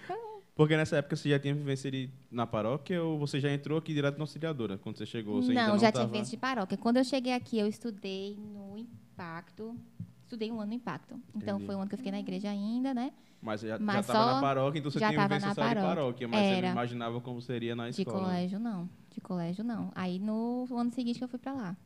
Porque 0.53 0.75
nessa 0.77 0.97
época 0.97 1.15
você 1.15 1.29
já 1.29 1.39
tinha 1.39 1.55
vivência 1.55 1.89
na 2.29 2.45
paróquia 2.45 3.01
ou 3.01 3.17
você 3.17 3.39
já 3.39 3.51
entrou 3.51 3.79
aqui 3.79 3.93
direto 3.93 4.17
na 4.17 4.23
auxiliadora 4.23 4.77
quando 4.77 4.97
você 4.97 5.05
chegou? 5.05 5.41
Você 5.41 5.53
não, 5.53 5.69
não 5.69 5.79
já 5.79 5.91
tava... 5.91 6.05
tinha 6.05 6.11
vivência 6.11 6.31
de 6.31 6.37
paróquia. 6.37 6.77
Quando 6.77 6.97
eu 6.97 7.03
cheguei 7.03 7.33
aqui, 7.33 7.57
eu 7.57 7.67
estudei 7.67 8.35
no 8.37 8.77
Impacto. 8.77 9.75
Estudei 10.23 10.51
um 10.51 10.59
ano 10.59 10.67
no 10.67 10.73
Impacto. 10.73 11.19
Então, 11.33 11.55
Entendi. 11.55 11.65
foi 11.65 11.75
um 11.75 11.79
ano 11.79 11.89
que 11.89 11.95
eu 11.95 11.97
fiquei 11.97 12.11
na 12.11 12.19
igreja 12.19 12.49
ainda, 12.49 12.93
né? 12.93 13.11
Mas 13.41 13.61
já, 13.61 13.79
Mas 13.79 14.05
já 14.05 14.13
tava 14.13 14.25
só- 14.29 14.35
na 14.35 14.41
paróquia, 14.41 14.79
então 14.79 14.91
você 14.91 14.99
já 14.99 15.09
tinha 15.09 15.21
vivência 15.23 15.47
na 15.47 15.55
só 15.55 15.61
de 15.61 15.67
paróquia. 15.67 15.89
paróquia, 15.95 16.27
mas 16.27 16.39
você 16.39 16.45
Era. 16.53 16.67
não 16.67 16.71
imaginava 16.73 17.21
como 17.21 17.41
seria 17.41 17.75
na 17.75 17.89
De 17.89 18.01
escola. 18.01 18.19
né? 18.19 18.25
colégio, 18.25 18.59
não. 18.59 18.89
De 19.09 19.19
colégio, 19.21 19.63
não. 19.63 19.91
Aí, 19.95 20.19
no 20.19 20.67
ano 20.77 20.91
seguinte 20.91 21.17
que 21.17 21.23
eu 21.23 21.27
fui 21.29 21.39
pra 21.39 21.53
lá. 21.53 21.77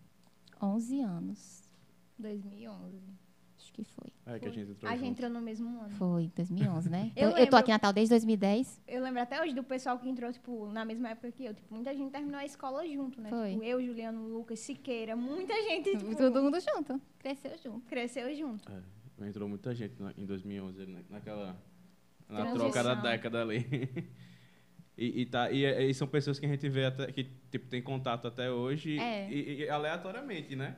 11 0.61 0.99
anos. 0.99 1.63
2011. 2.17 3.01
Acho 3.57 3.71
que 3.73 3.83
foi. 3.83 4.11
É 4.25 4.37
que 4.39 4.45
a 4.47 4.51
gente 4.51 4.71
entrou 4.71 4.91
A 4.91 4.95
gente 4.95 5.09
entrou 5.09 5.29
no 5.29 5.41
mesmo 5.41 5.79
ano. 5.79 5.89
Foi, 5.91 6.31
2011, 6.35 6.89
né? 6.89 7.11
Eu 7.15 7.29
Eu, 7.31 7.37
eu 7.37 7.49
tô 7.49 7.55
aqui 7.55 7.71
em 7.71 7.73
Natal 7.73 7.93
desde 7.93 8.09
2010. 8.11 8.81
Eu 8.87 9.01
lembro 9.01 9.21
até 9.21 9.41
hoje 9.41 9.53
do 9.53 9.63
pessoal 9.63 9.97
que 9.97 10.07
entrou, 10.09 10.31
tipo, 10.31 10.67
na 10.71 10.83
mesma 10.83 11.09
época 11.09 11.31
que 11.31 11.45
eu. 11.45 11.53
Tipo, 11.53 11.73
muita 11.73 11.95
gente 11.95 12.11
terminou 12.11 12.39
a 12.39 12.45
escola 12.45 12.85
junto, 12.87 13.21
né? 13.21 13.29
Foi. 13.29 13.51
Tipo, 13.51 13.63
eu, 13.63 13.83
Juliano, 13.83 14.27
Lucas, 14.27 14.59
Siqueira, 14.59 15.15
muita 15.15 15.53
gente, 15.63 15.89
tipo, 15.97 16.15
Todo 16.15 16.43
mundo 16.43 16.57
junto. 16.59 17.01
Cresceu 17.17 17.51
junto. 17.63 17.81
cresceu 17.87 18.35
junto. 18.35 18.63
É, 19.21 19.27
entrou 19.27 19.47
muita 19.47 19.73
gente 19.73 20.01
na- 20.01 20.13
em 20.17 20.25
2011, 20.25 20.81
ali, 20.81 20.91
né? 20.91 21.03
naquela... 21.09 21.55
Na 22.27 22.37
Transição. 22.41 22.71
troca 22.71 22.83
da 22.83 22.95
década 22.95 23.41
ali. 23.41 23.63
E, 24.97 25.23
e, 25.23 25.25
tá, 25.25 25.51
e, 25.51 25.65
e 25.89 25.93
são 25.93 26.07
pessoas 26.07 26.39
que 26.39 26.45
a 26.45 26.49
gente 26.49 26.69
vê 26.69 26.85
até, 26.85 27.11
que 27.11 27.25
tipo, 27.51 27.67
tem 27.67 27.81
contato 27.81 28.29
até 28.29 28.49
hoje 28.49 28.97
É. 28.97 29.29
e, 29.29 29.63
e 29.63 29.69
aleatoriamente, 29.69 30.55
né? 30.55 30.77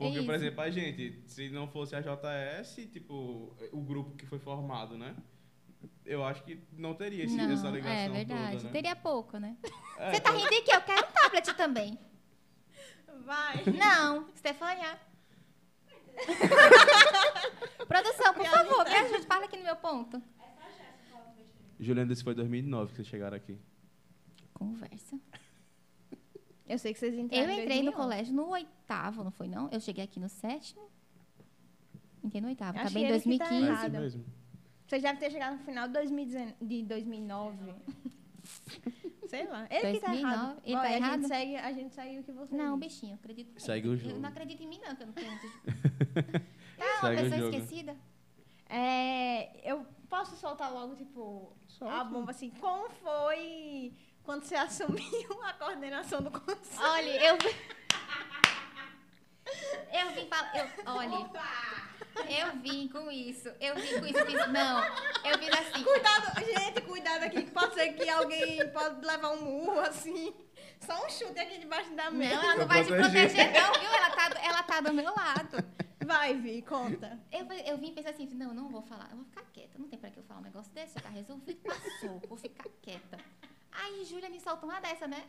Porque, 0.00 0.22
por 0.22 0.34
Isso. 0.34 0.44
exemplo, 0.44 0.60
a 0.62 0.70
gente, 0.70 1.22
se 1.26 1.50
não 1.50 1.68
fosse 1.68 1.94
a 1.94 2.00
JS, 2.00 2.88
tipo, 2.90 3.54
o 3.70 3.82
grupo 3.82 4.16
que 4.16 4.24
foi 4.24 4.38
formado, 4.38 4.96
né? 4.96 5.14
Eu 6.06 6.24
acho 6.24 6.42
que 6.42 6.58
não 6.72 6.94
teria 6.94 7.22
esse, 7.24 7.36
não, 7.36 7.52
essa 7.52 7.68
ligação 7.68 7.92
é 7.92 8.08
verdade. 8.08 8.52
toda, 8.56 8.64
né? 8.64 8.70
Teria 8.72 8.96
pouco, 8.96 9.36
né? 9.36 9.58
É, 9.98 10.10
Você 10.14 10.20
tá 10.22 10.30
rindo 10.30 10.48
de 10.48 10.62
quê? 10.62 10.74
Eu 10.74 10.80
quero 10.80 11.06
um 11.06 11.12
tablet 11.12 11.54
também. 11.54 11.98
Vai! 13.26 13.62
Não, 13.76 14.26
Stefania. 14.38 14.98
Produção, 17.86 18.32
por 18.32 18.46
favor, 18.46 18.84
me 18.86 18.94
ajude. 18.94 19.26
Fala 19.26 19.44
aqui 19.44 19.58
no 19.58 19.64
meu 19.64 19.76
ponto. 19.76 20.22
Juliana, 21.78 22.10
esse 22.10 22.24
foi 22.24 22.34
2009 22.34 22.88
que 22.90 22.96
vocês 22.96 23.06
chegaram 23.08 23.36
aqui. 23.36 23.58
Conversa. 24.54 25.20
Eu 26.70 26.78
sei 26.78 26.92
que 26.92 27.00
vocês 27.00 27.14
entraram 27.18 27.46
Eu 27.46 27.50
entrei 27.62 27.78
no 27.82 27.90
2011. 27.90 27.96
colégio 27.96 28.34
no 28.34 28.48
oitavo, 28.50 29.24
não 29.24 29.32
foi 29.32 29.48
não? 29.48 29.68
Eu 29.72 29.80
cheguei 29.80 30.04
aqui 30.04 30.20
no 30.20 30.28
sétimo. 30.28 30.88
Entrei 32.22 32.40
no 32.40 32.46
oitavo. 32.46 32.78
Acabei 32.78 33.02
em 33.02 33.06
que 33.06 33.12
ele 33.12 33.20
que 33.22 33.38
tá 33.38 33.48
2015. 33.48 33.86
É 33.86 33.88
mesmo. 33.88 34.24
Vocês 34.86 35.02
devem 35.02 35.18
ter 35.18 35.30
chegado 35.32 35.56
no 35.58 35.64
final 35.64 35.88
de, 35.88 35.94
2019, 35.94 36.54
de 36.64 36.82
2009. 36.84 37.74
Sei 39.26 39.46
lá. 39.48 39.66
Ele 39.68 39.92
que 39.94 40.00
tá 40.00 40.08
2009, 40.08 40.18
errado. 40.18 40.60
ele 40.64 40.76
Olha, 40.76 40.82
tá 40.82 40.88
a 40.88 40.96
errado? 40.96 41.20
Gente 41.20 41.28
segue, 41.28 41.56
a 41.56 41.72
gente 41.72 41.94
segue 41.94 42.18
o 42.18 42.22
que 42.24 42.32
você 42.32 42.56
Não, 42.56 42.78
diz. 42.78 42.88
bichinho, 42.88 43.14
acredito. 43.14 43.60
Segue 43.60 43.88
o 43.88 43.92
Eu 43.92 43.96
jogo. 43.96 44.18
não 44.20 44.28
acredito 44.28 44.62
em 44.62 44.68
mim, 44.68 44.80
não, 44.86 44.94
que 44.94 45.02
eu 45.02 45.06
não 45.08 45.14
tenho. 45.14 45.30
Tá, 46.80 47.08
uma 47.08 47.16
Segue 47.16 47.30
pessoa 47.30 47.50
esquecida. 47.50 47.96
É, 48.68 49.70
eu 49.70 49.84
posso 50.08 50.34
soltar 50.36 50.72
logo, 50.72 50.94
tipo, 50.96 51.52
a 51.82 52.04
bomba 52.04 52.30
assim. 52.30 52.50
Como 52.58 52.88
foi 52.90 53.92
quando 54.30 54.44
você 54.44 54.54
assumiu 54.54 55.42
a 55.42 55.52
coordenação 55.54 56.22
do 56.22 56.30
conselho? 56.30 56.78
Olha, 56.78 57.24
eu. 57.26 57.36
Eu 59.92 60.10
vim 60.12 60.28
falar. 60.28 60.56
Eu, 60.56 60.68
olha, 60.86 61.30
eu 62.28 62.56
vim 62.58 62.86
com 62.86 63.10
isso. 63.10 63.48
Eu 63.60 63.74
vim 63.74 63.98
com 63.98 64.06
isso. 64.06 64.18
eu 64.18 64.26
Fiz, 64.26 64.46
não, 64.52 64.84
eu 65.24 65.36
fiz 65.36 65.48
assim. 65.52 65.82
Cuidado, 65.82 66.44
gente, 66.46 66.80
cuidado 66.82 67.24
aqui, 67.24 67.42
que 67.42 67.50
pode 67.50 67.74
ser 67.74 67.92
que 67.94 68.08
alguém 68.08 68.70
pode 68.70 69.04
levar 69.04 69.30
um 69.30 69.42
murro 69.42 69.80
assim. 69.80 70.32
Só 70.78 71.04
um 71.04 71.10
chute 71.10 71.40
aqui 71.40 71.58
debaixo 71.58 71.90
da 71.96 72.04
Não, 72.04 72.12
mesa. 72.12 72.34
ela 72.34 72.54
não 72.54 72.68
vai 72.68 72.84
te 72.84 72.92
proteger. 72.92 73.52
não, 73.52 73.72
viu? 73.80 73.90
Ela 73.92 74.10
tá, 74.10 74.30
ela 74.44 74.62
tá 74.62 74.80
do 74.80 74.94
meu 74.94 75.12
lado. 75.12 75.56
Vai, 76.06 76.36
Vi, 76.36 76.62
conta. 76.62 77.18
Eu, 77.32 77.46
eu 77.66 77.78
vim 77.78 77.92
pensar 77.92 78.10
assim, 78.10 78.26
não, 78.26 78.54
não 78.54 78.68
vou 78.68 78.82
falar, 78.82 79.08
eu 79.10 79.16
vou 79.16 79.24
ficar 79.24 79.42
quieta. 79.52 79.76
Não 79.76 79.88
tem 79.88 79.98
pra 79.98 80.08
que 80.08 80.18
eu 80.20 80.22
falar 80.22 80.38
um 80.38 80.44
negócio 80.44 80.72
desse, 80.72 80.94
já 80.94 81.00
tá 81.00 81.08
resolvido, 81.08 81.60
passou, 81.62 82.22
vou 82.28 82.38
ficar 82.38 82.68
quieta. 82.80 83.18
Aí 83.72 84.04
Júlia 84.04 84.28
me 84.28 84.40
soltou 84.40 84.68
uma 84.68 84.80
dessa, 84.80 85.06
né? 85.06 85.24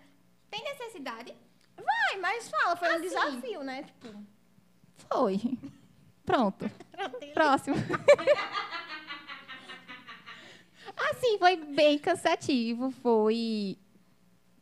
Tem 0.50 0.64
necessidade? 0.64 1.34
Vai, 1.78 2.18
mas 2.20 2.50
fala, 2.50 2.76
foi 2.76 2.90
um 2.90 2.96
Assim. 2.96 3.02
desafio, 3.02 3.64
né? 3.64 3.84
Tipo, 3.84 4.24
Foi. 5.10 5.40
Pronto. 6.26 6.70
Próximo. 7.34 7.76
Assim, 11.10 11.38
foi 11.38 11.56
bem 11.56 11.98
cansativo, 11.98 12.92
foi 12.92 13.78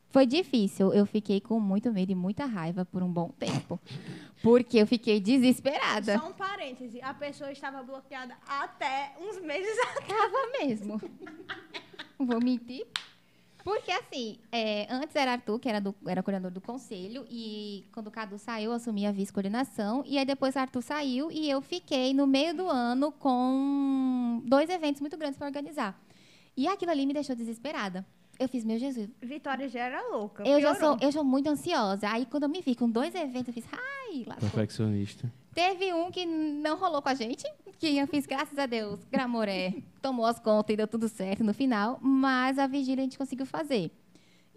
foi 0.10 0.26
difícil. 0.26 0.92
Eu 0.94 1.06
fiquei 1.06 1.40
com 1.40 1.60
muito 1.60 1.92
medo 1.92 2.12
e 2.12 2.16
muita 2.16 2.46
raiva 2.46 2.84
por 2.86 3.04
um 3.04 3.12
bom 3.12 3.30
tempo, 3.30 3.80
porque 4.42 4.78
eu 4.80 4.88
fiquei 4.88 5.20
desesperada. 5.20 6.18
Só 6.18 6.28
um 6.28 6.34
parêntese, 6.34 7.02
a 7.02 7.14
pessoa 7.14 7.52
estava 7.52 7.84
bloqueada 7.84 8.36
até 8.48 9.14
uns 9.20 9.40
meses 9.42 9.78
atrás. 9.80 10.08
Tava 10.08 10.48
mesmo. 10.60 11.02
Não 12.18 12.26
Vou 12.26 12.40
mentir. 12.42 12.88
Porque, 13.64 13.92
assim, 13.92 14.38
é, 14.52 14.88
antes 14.90 15.16
era 15.16 15.34
Arthur, 15.34 15.60
que 15.60 15.68
era, 15.70 15.80
do, 15.82 15.94
era 16.06 16.24
coordenador 16.24 16.52
do 16.52 16.62
conselho, 16.62 17.26
e 17.30 17.86
quando 17.92 18.08
o 18.08 18.12
Cadu 18.12 18.38
saiu, 18.38 18.72
eu 18.72 18.76
assumi 18.76 19.06
a 19.06 19.12
vice-coordenação, 19.12 20.04
e 20.06 20.18
aí 20.18 20.26
depois 20.26 20.56
o 20.56 20.60
Arthur 20.60 20.82
saiu, 20.82 21.32
e 21.32 21.50
eu 21.50 21.62
fiquei 21.62 22.14
no 22.14 22.26
meio 22.26 22.56
do 22.56 22.68
ano 22.70 23.12
com 23.12 24.42
dois 24.46 24.70
eventos 24.70 25.02
muito 25.02 25.18
grandes 25.18 25.38
para 25.38 25.48
organizar. 25.48 26.00
E 26.56 26.68
aquilo 26.68 26.92
ali 26.92 27.06
me 27.06 27.14
deixou 27.14 27.36
desesperada. 27.36 28.06
Eu 28.40 28.48
fiz, 28.48 28.64
meu 28.64 28.80
Jesus, 28.80 29.10
Vitória 29.22 29.68
já 29.68 29.82
era 29.82 30.02
louca. 30.08 30.44
eu 30.48 30.62
já 30.62 30.74
sou, 30.74 30.98
eu 31.02 31.12
sou 31.12 31.26
muito 31.26 31.50
ansiosa. 31.50 32.10
Aí 32.10 32.26
quando 32.26 32.44
eu 32.44 32.50
me 32.50 32.62
vi 32.62 32.74
com 32.74 32.90
dois 32.90 33.14
eventos, 33.14 33.50
eu 33.50 33.54
fiz, 33.54 33.66
ai, 33.74 34.24
lascou. 34.26 34.50
Perfeccionista. 34.50 35.30
Teve 35.54 35.94
um 35.94 36.10
que 36.10 36.26
não 36.26 36.78
rolou 36.78 37.02
com 37.02 37.10
a 37.10 37.14
gente, 37.14 37.44
que 37.80 37.98
eu 37.98 38.08
fiz, 38.08 38.26
graças 38.26 38.58
a 38.60 38.66
Deus, 38.66 39.00
Gramoré 39.10 39.76
tomou 40.02 40.26
as 40.26 40.38
contas 40.38 40.74
e 40.74 40.78
deu 40.78 40.88
tudo 40.88 41.08
certo 41.08 41.44
no 41.44 41.54
final, 41.54 41.98
mas 42.02 42.60
a 42.60 42.68
vigília 42.68 43.02
a 43.02 43.06
gente 43.06 43.18
conseguiu 43.18 43.46
fazer. 43.46 43.90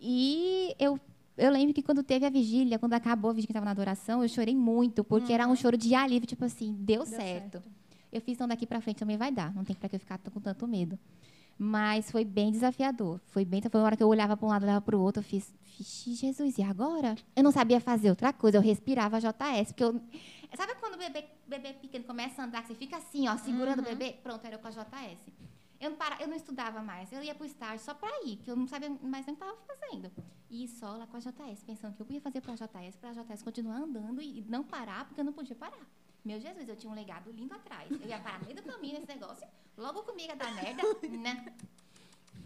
E 0.00 0.74
eu, 0.78 0.98
eu 1.38 1.50
lembro 1.52 1.72
que 1.72 1.82
quando 1.82 2.02
teve 2.02 2.26
a 2.26 2.30
vigília, 2.30 2.78
quando 2.78 2.94
acabou 2.94 3.30
a 3.30 3.34
vigília 3.34 3.46
que 3.46 3.52
estava 3.52 3.64
na 3.64 3.70
adoração, 3.70 4.22
eu 4.22 4.28
chorei 4.28 4.56
muito, 4.56 5.04
porque 5.04 5.32
era 5.32 5.46
um 5.46 5.54
choro 5.54 5.76
de 5.76 5.94
alívio, 5.94 6.26
tipo 6.26 6.44
assim, 6.44 6.72
deu, 6.72 7.04
Deu 7.04 7.06
certo. 7.06 7.52
certo. 7.52 7.62
Eu 8.12 8.20
fiz, 8.20 8.34
então 8.34 8.48
daqui 8.48 8.66
pra 8.66 8.80
frente 8.80 8.98
também 8.98 9.16
vai 9.16 9.30
dar, 9.30 9.54
não 9.54 9.64
tem 9.64 9.74
pra 9.74 9.88
que 9.88 9.96
eu 9.96 10.00
ficar 10.00 10.18
com 10.18 10.40
tanto 10.40 10.66
medo. 10.66 10.98
Mas 11.56 12.10
foi 12.10 12.24
bem 12.24 12.50
desafiador. 12.50 13.20
Foi 13.26 13.44
bem, 13.44 13.62
foi 13.62 13.80
uma 13.80 13.86
hora 13.86 13.96
que 13.96 14.02
eu 14.02 14.08
olhava 14.08 14.36
para 14.36 14.46
um 14.46 14.50
lado, 14.50 14.64
olhava 14.64 14.80
para 14.80 14.96
o 14.96 15.00
outro, 15.00 15.20
eu 15.20 15.24
fiz, 15.24 15.54
Vixe, 15.78 16.14
Jesus, 16.14 16.58
e 16.58 16.62
agora? 16.62 17.14
Eu 17.34 17.42
não 17.42 17.52
sabia 17.52 17.80
fazer 17.80 18.10
outra 18.10 18.32
coisa, 18.32 18.58
eu 18.58 18.62
respirava 18.62 19.20
JS, 19.20 19.68
porque 19.68 19.84
eu 19.84 20.00
Sabe 20.56 20.74
quando 20.76 20.94
o 20.94 20.98
bebê, 20.98 21.24
bebê 21.46 21.72
pequeno 21.74 22.04
começa 22.04 22.42
a 22.42 22.44
andar, 22.44 22.62
que 22.62 22.68
você 22.68 22.74
fica 22.74 22.96
assim, 22.96 23.28
ó, 23.28 23.36
segurando 23.38 23.80
o 23.80 23.82
bebê? 23.82 24.18
Pronto, 24.22 24.44
era 24.44 24.58
com 24.58 24.68
a 24.68 24.70
JS. 24.70 25.20
Eu 25.80 25.90
não, 25.90 25.96
para, 25.96 26.22
eu 26.22 26.28
não 26.28 26.36
estudava 26.36 26.80
mais, 26.80 27.12
eu 27.12 27.22
ia 27.22 27.34
pro 27.34 27.44
estágio 27.44 27.84
só 27.84 27.92
para 27.92 28.08
ir, 28.24 28.36
que 28.36 28.48
eu 28.48 28.54
não 28.54 28.68
sabia 28.68 28.88
mais 28.88 29.26
nem 29.26 29.34
o 29.34 29.38
que 29.38 29.44
estava 29.44 29.58
fazendo. 29.66 30.12
E 30.48 30.68
só 30.68 30.96
lá 30.96 31.06
com 31.08 31.16
a 31.16 31.20
JS, 31.20 31.64
pensando 31.64 31.96
que 31.96 32.02
eu 32.02 32.06
ia 32.10 32.20
fazer 32.20 32.40
para 32.40 32.52
a 32.52 32.56
JS, 32.56 32.96
para 32.96 33.10
a 33.10 33.12
JS 33.12 33.42
continuar 33.42 33.78
andando 33.78 34.22
e 34.22 34.42
não 34.48 34.62
parar, 34.62 35.06
porque 35.06 35.20
eu 35.20 35.24
não 35.24 35.32
podia 35.32 35.56
parar. 35.56 35.84
Meu 36.24 36.38
Jesus, 36.38 36.68
eu 36.68 36.76
tinha 36.76 36.92
um 36.92 36.94
legado 36.94 37.32
lindo 37.32 37.52
atrás. 37.52 37.90
Eu 37.90 38.06
ia 38.06 38.20
parar 38.20 38.38
no 38.38 38.44
meio 38.44 38.56
do 38.56 38.62
caminho 38.62 39.00
nesse 39.00 39.08
negócio, 39.08 39.44
logo 39.76 40.04
comigo 40.04 40.36
dar 40.36 40.54
merda, 40.54 40.82
né? 41.18 41.52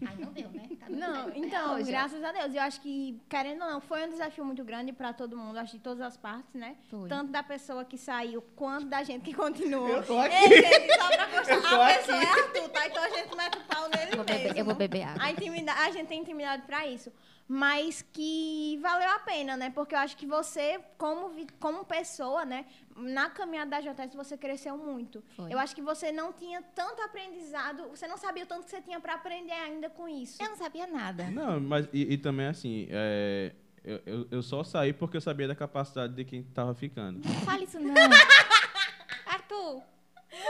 Ai, 0.05 0.15
não 0.19 0.31
deu, 0.31 0.49
né? 0.51 0.67
Tá 0.79 0.85
Não, 0.89 1.23
certo 1.25 1.37
então, 1.37 1.83
graças 1.83 2.23
a 2.23 2.31
Deus. 2.31 2.53
Eu 2.53 2.61
acho 2.61 2.79
que, 2.81 3.19
querendo 3.27 3.63
ou 3.63 3.71
não, 3.71 3.81
foi 3.81 4.05
um 4.05 4.09
desafio 4.09 4.45
muito 4.45 4.63
grande 4.63 4.93
para 4.93 5.11
todo 5.11 5.35
mundo, 5.35 5.57
acho 5.57 5.71
que 5.71 5.77
de 5.77 5.83
todas 5.83 6.01
as 6.01 6.15
partes, 6.15 6.53
né? 6.53 6.75
Foi. 6.89 7.09
Tanto 7.09 7.31
da 7.31 7.41
pessoa 7.41 7.83
que 7.83 7.97
saiu, 7.97 8.41
quanto 8.55 8.85
da 8.87 9.01
gente 9.03 9.23
que 9.23 9.33
continuou. 9.33 9.87
Eu 9.89 10.03
tô 10.05 10.17
aqui. 10.19 10.35
Ei, 10.35 10.61
gente, 10.61 10.93
só 10.99 11.07
pra 11.07 11.25
constar, 11.27 11.55
Eu 11.55 11.61
tô 11.61 11.81
a 11.81 11.87
pessoa 11.87 12.17
aqui. 12.17 12.25
é 12.25 12.29
Arthur, 12.29 12.69
tá? 12.69 12.87
Então 12.87 13.03
a 13.03 13.09
gente 13.09 13.35
mete 13.35 13.57
o 13.57 13.61
pau 13.63 13.89
nele 13.89 14.11
Eu 14.11 14.15
vou 14.17 14.25
beber, 14.25 14.43
mesmo. 14.43 14.59
eu 14.59 14.65
vou 14.65 14.75
beber 14.75 15.03
água. 15.03 15.23
A, 15.23 15.31
intimidade, 15.31 15.79
a 15.81 15.91
gente 15.91 16.07
tem 16.07 16.21
intimidade 16.21 16.61
pra 16.63 16.85
isso. 16.87 17.11
Mas 17.49 18.01
que 18.01 18.77
valeu 18.81 19.09
a 19.09 19.19
pena, 19.19 19.55
né? 19.55 19.69
Porque 19.69 19.95
eu 19.95 19.99
acho 19.99 20.17
que 20.17 20.25
você, 20.25 20.79
como, 20.97 21.29
vi- 21.29 21.47
como 21.61 21.85
pessoa, 21.85 22.43
né? 22.43 22.65
Na 22.95 23.29
caminhada 23.29 23.69
da 23.71 23.79
JS, 23.79 24.13
você 24.15 24.37
cresceu 24.37 24.77
muito. 24.77 25.23
Foi. 25.35 25.53
Eu 25.53 25.57
acho 25.57 25.73
que 25.73 25.81
você 25.81 26.11
não 26.11 26.33
tinha 26.33 26.61
tanto 26.75 27.01
aprendizado, 27.01 27.87
você 27.89 28.05
não 28.05 28.17
sabia 28.17 28.43
o 28.43 28.47
tanto 28.47 28.65
que 28.65 28.71
você 28.71 28.81
tinha 28.81 28.99
pra 28.99 29.13
aprender 29.13 29.53
ainda 29.53 29.89
com 29.89 30.09
isso. 30.09 30.43
Eu 30.43 30.49
não 30.49 30.57
sabia 30.57 30.87
nada. 30.87 31.29
Não, 31.31 31.59
mas 31.61 31.87
e, 31.93 32.13
e 32.13 32.17
também 32.17 32.47
assim, 32.47 32.87
é, 32.91 33.53
eu, 33.81 34.01
eu, 34.05 34.27
eu 34.31 34.41
só 34.43 34.61
saí 34.63 34.91
porque 34.91 35.15
eu 35.15 35.21
sabia 35.21 35.47
da 35.47 35.55
capacidade 35.55 36.13
de 36.15 36.25
quem 36.25 36.43
tava 36.43 36.73
ficando. 36.75 37.25
Não 37.25 37.35
fale 37.45 37.63
isso, 37.63 37.79
não. 37.79 37.93
Arthur, 39.25 39.81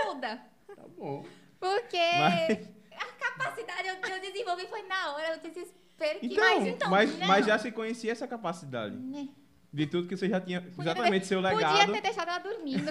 muda. 0.06 0.42
Tá 0.76 0.84
bom. 0.98 1.24
Porque 1.60 1.98
Mas- 1.98 2.70
a 2.92 3.06
capacidade 3.30 3.88
eu, 3.88 3.96
eu 3.96 4.20
desenvolvi 4.22 4.66
foi 4.68 4.82
na 4.84 5.14
hora, 5.14 5.34
eu 5.36 5.40
desespero 5.40 5.87
que... 5.98 6.26
Então, 6.28 6.38
Mas 6.44 6.60
mas, 6.64 6.68
então, 6.68 6.90
mas, 7.28 7.42
não. 7.42 7.48
já 7.48 7.58
se 7.60 7.72
conhecia 7.72 8.12
essa 8.12 8.28
capacidade. 8.28 8.96
Né? 8.96 9.28
De 9.74 9.86
tudo 9.86 10.08
que 10.08 10.16
você 10.16 10.30
já 10.30 10.40
tinha. 10.40 10.62
Podia 10.62 10.92
exatamente, 10.92 11.22
ter- 11.24 11.28
seu 11.28 11.42
Podia 11.42 11.58
legado. 11.58 11.92
ter 11.92 12.02
deixado 12.02 12.30
ela 12.30 12.40
dormindo. 12.40 12.84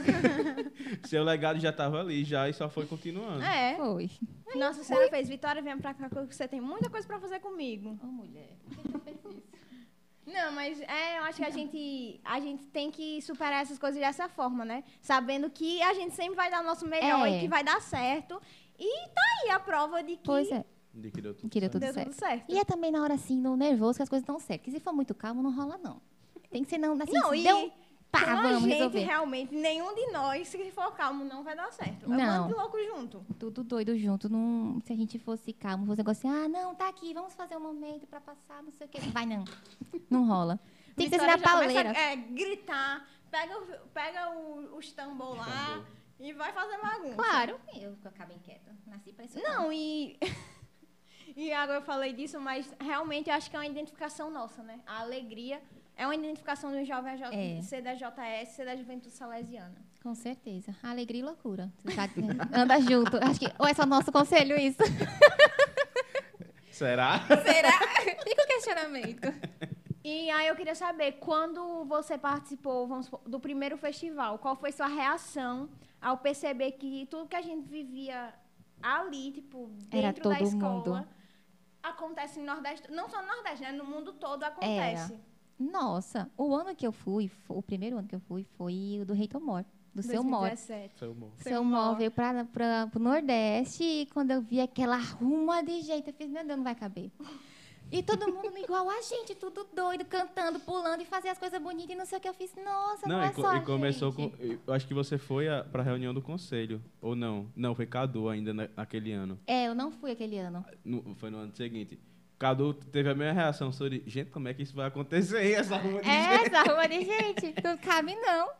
Seu 1.08 1.24
legado 1.24 1.58
já 1.58 1.72
tava 1.72 2.00
ali, 2.00 2.22
já, 2.22 2.48
e 2.48 2.52
só 2.52 2.68
foi 2.68 2.86
continuando. 2.86 3.42
É. 3.42 3.74
Foi. 3.76 4.10
Nossa 4.54 4.84
Senhora 4.84 5.08
fez. 5.08 5.28
Vitória, 5.28 5.62
vem 5.62 5.76
pra 5.78 5.94
cá 5.94 6.08
que 6.08 6.34
você 6.34 6.46
tem 6.46 6.60
muita 6.60 6.90
coisa 6.90 7.06
pra 7.06 7.18
fazer 7.18 7.40
comigo. 7.40 7.98
Ô, 8.02 8.06
mulher, 8.06 8.56
por 8.64 8.76
que 8.76 8.88
você 8.92 8.98
fez 9.00 9.16
isso? 9.24 9.42
Não, 10.26 10.52
mas 10.52 10.80
é, 10.82 11.18
eu 11.18 11.22
acho 11.24 11.38
que 11.38 11.44
a 11.44 11.50
gente, 11.50 12.20
a 12.24 12.40
gente 12.40 12.66
tem 12.66 12.90
que 12.90 13.22
superar 13.22 13.62
essas 13.62 13.78
coisas 13.78 13.98
dessa 14.00 14.28
forma, 14.28 14.64
né? 14.64 14.84
Sabendo 15.00 15.48
que 15.48 15.80
a 15.82 15.94
gente 15.94 16.14
sempre 16.14 16.34
vai 16.34 16.50
dar 16.50 16.60
o 16.62 16.66
nosso 16.66 16.86
melhor 16.86 17.26
É. 17.26 17.36
e 17.36 17.40
que 17.40 17.48
vai 17.48 17.64
dar 17.64 17.80
certo. 17.80 18.40
E 18.78 19.08
tá 19.08 19.22
aí 19.44 19.50
a 19.50 19.58
prova 19.60 20.02
de 20.02 20.16
que 20.16 20.24
Pois 20.24 20.50
é, 20.50 20.64
De 20.96 21.10
que 21.10 21.20
deu 21.20 21.34
tudo 21.34 21.50
que 21.50 21.60
deu 21.60 21.68
certo. 21.68 21.72
tudo 21.72 21.80
deu 21.80 21.92
certo. 21.94 22.08
tudo 22.10 22.18
certo. 22.18 22.44
E 22.52 22.58
é 22.58 22.64
também 22.64 22.90
na 22.90 23.02
hora, 23.02 23.14
assim, 23.14 23.38
no 23.38 23.56
nervoso, 23.56 23.98
que 23.98 24.02
as 24.02 24.08
coisas 24.08 24.26
dão 24.26 24.38
certo. 24.40 24.62
Porque 24.62 24.70
se 24.70 24.80
for 24.80 24.92
muito 24.92 25.14
calmo, 25.14 25.42
não 25.42 25.54
rola, 25.54 25.78
não. 25.78 26.00
Tem 26.50 26.64
que 26.64 26.70
ser, 26.70 26.78
não, 26.78 26.94
assim, 26.94 27.12
Não, 27.12 27.30
se 27.30 27.36
e 27.38 27.42
deu... 27.44 27.72
Pá, 28.10 28.24
com 28.24 28.30
a 28.30 28.34
vamos 28.42 28.62
gente, 28.62 28.72
resolver. 28.74 29.00
realmente, 29.00 29.54
nenhum 29.54 29.92
de 29.94 30.12
nós, 30.12 30.46
se 30.48 30.70
for 30.70 30.92
calmo, 30.94 31.24
não 31.24 31.42
vai 31.42 31.56
dar 31.56 31.70
certo. 31.72 32.04
É 32.04 32.08
um 32.08 32.16
bando 32.16 32.48
de 32.48 32.54
louco 32.54 32.78
junto. 32.84 33.26
Tudo 33.38 33.64
doido 33.64 33.98
junto. 33.98 34.28
Não, 34.28 34.80
se 34.86 34.92
a 34.92 34.96
gente 34.96 35.18
fosse 35.18 35.52
calmo, 35.52 35.84
fosse 35.84 35.98
negócio 35.98 36.30
assim, 36.30 36.44
ah, 36.44 36.48
não, 36.48 36.74
tá 36.74 36.88
aqui, 36.88 37.12
vamos 37.12 37.34
fazer 37.34 37.56
um 37.56 37.60
momento 37.60 38.06
pra 38.06 38.20
passar, 38.20 38.62
não 38.62 38.70
sei 38.70 38.86
o 38.86 38.90
quê. 38.90 39.00
Vai, 39.12 39.26
não. 39.26 39.44
Não 40.08 40.24
rola. 40.26 40.58
Tem 40.94 41.10
que 41.10 41.18
ser 41.18 41.20
Vitória 41.20 41.36
na 41.36 41.42
começa 41.52 41.74
pauleira. 41.74 41.90
a, 41.90 42.00
é, 42.12 42.16
gritar, 42.16 43.08
pega, 43.30 43.58
o- 43.58 43.88
pega 43.88 44.30
o, 44.30 44.76
os 44.78 44.92
tambor 44.92 45.36
lá 45.36 45.84
e 46.18 46.32
vai 46.32 46.52
fazer 46.52 46.78
bagunça. 46.80 47.16
Claro. 47.16 47.60
Eu 47.74 47.96
acabei 48.04 48.38
quieta. 48.38 48.74
Nasci 48.86 49.12
pra 49.12 49.24
isso. 49.24 49.38
Não, 49.42 49.70
e. 49.72 50.16
E 51.36 51.52
agora 51.52 51.78
eu 51.78 51.82
falei 51.82 52.12
disso, 52.14 52.40
mas 52.40 52.74
realmente 52.80 53.28
eu 53.28 53.36
acho 53.36 53.50
que 53.50 53.56
é 53.56 53.58
uma 53.60 53.66
identificação 53.66 54.30
nossa, 54.30 54.62
né? 54.62 54.80
A 54.86 55.00
alegria 55.00 55.60
é 55.94 56.06
uma 56.06 56.14
identificação 56.14 56.70
do 56.72 56.82
jovem 56.84 57.12
AJ, 57.12 57.22
É. 57.32 57.62
ser 57.62 57.82
da 57.82 57.94
JS, 57.94 58.48
ser 58.56 58.64
da 58.64 58.74
Juventude 58.74 59.14
Salesiana. 59.14 59.74
Com 60.02 60.14
certeza. 60.14 60.74
Alegria 60.82 61.20
e 61.20 61.24
loucura. 61.24 61.70
Você 61.84 61.94
tá, 61.94 62.04
anda 62.58 62.80
junto. 62.80 63.16
Acho 63.22 63.40
que. 63.40 63.46
Ou 63.58 63.66
é 63.66 63.74
só 63.74 63.84
nosso 63.84 64.10
conselho 64.10 64.58
isso? 64.58 64.78
Será? 66.70 67.20
Será? 67.26 67.72
Fica 68.24 68.42
o 68.42 68.46
questionamento. 68.46 69.32
E 70.04 70.30
aí 70.30 70.46
eu 70.46 70.54
queria 70.54 70.74
saber, 70.74 71.12
quando 71.12 71.84
você 71.84 72.16
participou 72.16 72.86
vamos 72.86 73.06
supor, 73.06 73.20
do 73.26 73.40
primeiro 73.40 73.76
festival, 73.76 74.38
qual 74.38 74.54
foi 74.56 74.70
sua 74.72 74.86
reação 74.86 75.68
ao 76.00 76.18
perceber 76.18 76.72
que 76.72 77.06
tudo 77.10 77.26
que 77.28 77.34
a 77.36 77.42
gente 77.42 77.66
vivia 77.68 78.32
ali, 78.82 79.32
tipo, 79.32 79.70
Era 79.90 80.12
dentro 80.12 80.28
da 80.28 80.40
escola, 80.40 80.74
mundo. 80.74 81.08
Acontece 81.88 82.38
no 82.38 82.46
Nordeste, 82.46 82.90
não 82.90 83.08
só 83.08 83.20
no 83.20 83.28
Nordeste, 83.28 83.62
né? 83.62 83.72
No 83.72 83.84
mundo 83.84 84.12
todo 84.12 84.42
acontece. 84.42 85.16
Nossa, 85.58 86.30
o 86.36 86.54
ano 86.54 86.74
que 86.74 86.86
eu 86.86 86.92
fui, 86.92 87.30
o 87.48 87.62
primeiro 87.62 87.96
ano 87.96 88.06
que 88.06 88.14
eu 88.14 88.20
fui, 88.20 88.44
foi 88.58 88.98
o 89.00 89.06
do 89.06 89.14
Rei 89.14 89.26
Tomor, 89.26 89.64
do 89.94 90.02
seu 90.02 90.22
Mor. 90.22 90.48
2017. 90.48 90.98
Seu 90.98 91.10
amor. 91.12 91.30
Seu 91.38 91.64
Mor 91.64 91.96
veio 91.96 92.10
para 92.10 92.44
pro 92.44 93.00
Nordeste 93.00 93.82
e 93.82 94.06
quando 94.06 94.32
eu 94.32 94.42
vi 94.42 94.60
aquela 94.60 94.98
ruma 94.98 95.62
de 95.62 95.80
jeito, 95.80 96.10
eu 96.10 96.14
fiz, 96.14 96.28
meu 96.28 96.44
Deus, 96.44 96.58
não 96.58 96.64
vai 96.64 96.74
caber. 96.74 97.10
E 97.90 98.02
todo 98.02 98.26
mundo 98.32 98.58
igual 98.58 98.90
a 98.90 99.00
gente, 99.00 99.34
tudo 99.36 99.64
doido, 99.72 100.04
cantando, 100.04 100.58
pulando 100.58 101.02
e 101.02 101.06
fazia 101.06 101.30
as 101.30 101.38
coisas 101.38 101.60
bonitas 101.62 101.90
e 101.92 101.94
não 101.94 102.04
sei 102.04 102.18
o 102.18 102.20
que 102.20 102.28
eu 102.28 102.34
fiz. 102.34 102.52
Nossa, 102.56 103.06
não, 103.08 103.16
Não, 103.18 103.22
é 103.24 103.28
e, 103.28 103.32
co- 103.32 103.42
só 103.42 103.48
a 103.50 103.56
e 103.58 103.60
começou 103.60 104.12
com. 104.12 104.32
Eu 104.66 104.74
acho 104.74 104.86
que 104.86 104.92
você 104.94 105.16
foi 105.16 105.48
a, 105.48 105.62
pra 105.62 105.82
reunião 105.82 106.12
do 106.12 106.20
conselho. 106.20 106.82
Ou 107.00 107.14
não? 107.14 107.50
Não, 107.54 107.74
foi 107.74 107.86
Cadu 107.86 108.28
ainda 108.28 108.52
na- 108.52 108.68
naquele 108.76 109.12
ano. 109.12 109.38
É, 109.46 109.68
eu 109.68 109.74
não 109.74 109.92
fui 109.92 110.10
aquele 110.10 110.36
ano. 110.38 110.64
No- 110.84 111.14
foi 111.14 111.30
no 111.30 111.38
ano 111.38 111.54
seguinte. 111.54 111.98
Cadu 112.38 112.74
teve 112.74 113.08
a 113.08 113.14
mesma 113.14 113.32
reação 113.32 113.72
sobre, 113.72 114.02
gente, 114.06 114.30
como 114.30 114.46
é 114.48 114.52
que 114.52 114.62
isso 114.62 114.74
vai 114.74 114.86
acontecer 114.88 115.38
aí, 115.38 115.54
essa 115.54 115.76
rua 115.78 116.02
de 116.02 116.08
É, 116.08 116.38
gente? 116.38 116.46
essa 116.54 116.62
rua 116.70 116.86
de 116.88 117.00
gente, 117.06 117.54
não 117.64 117.78
cabe 117.78 118.14
não. 118.16 118.50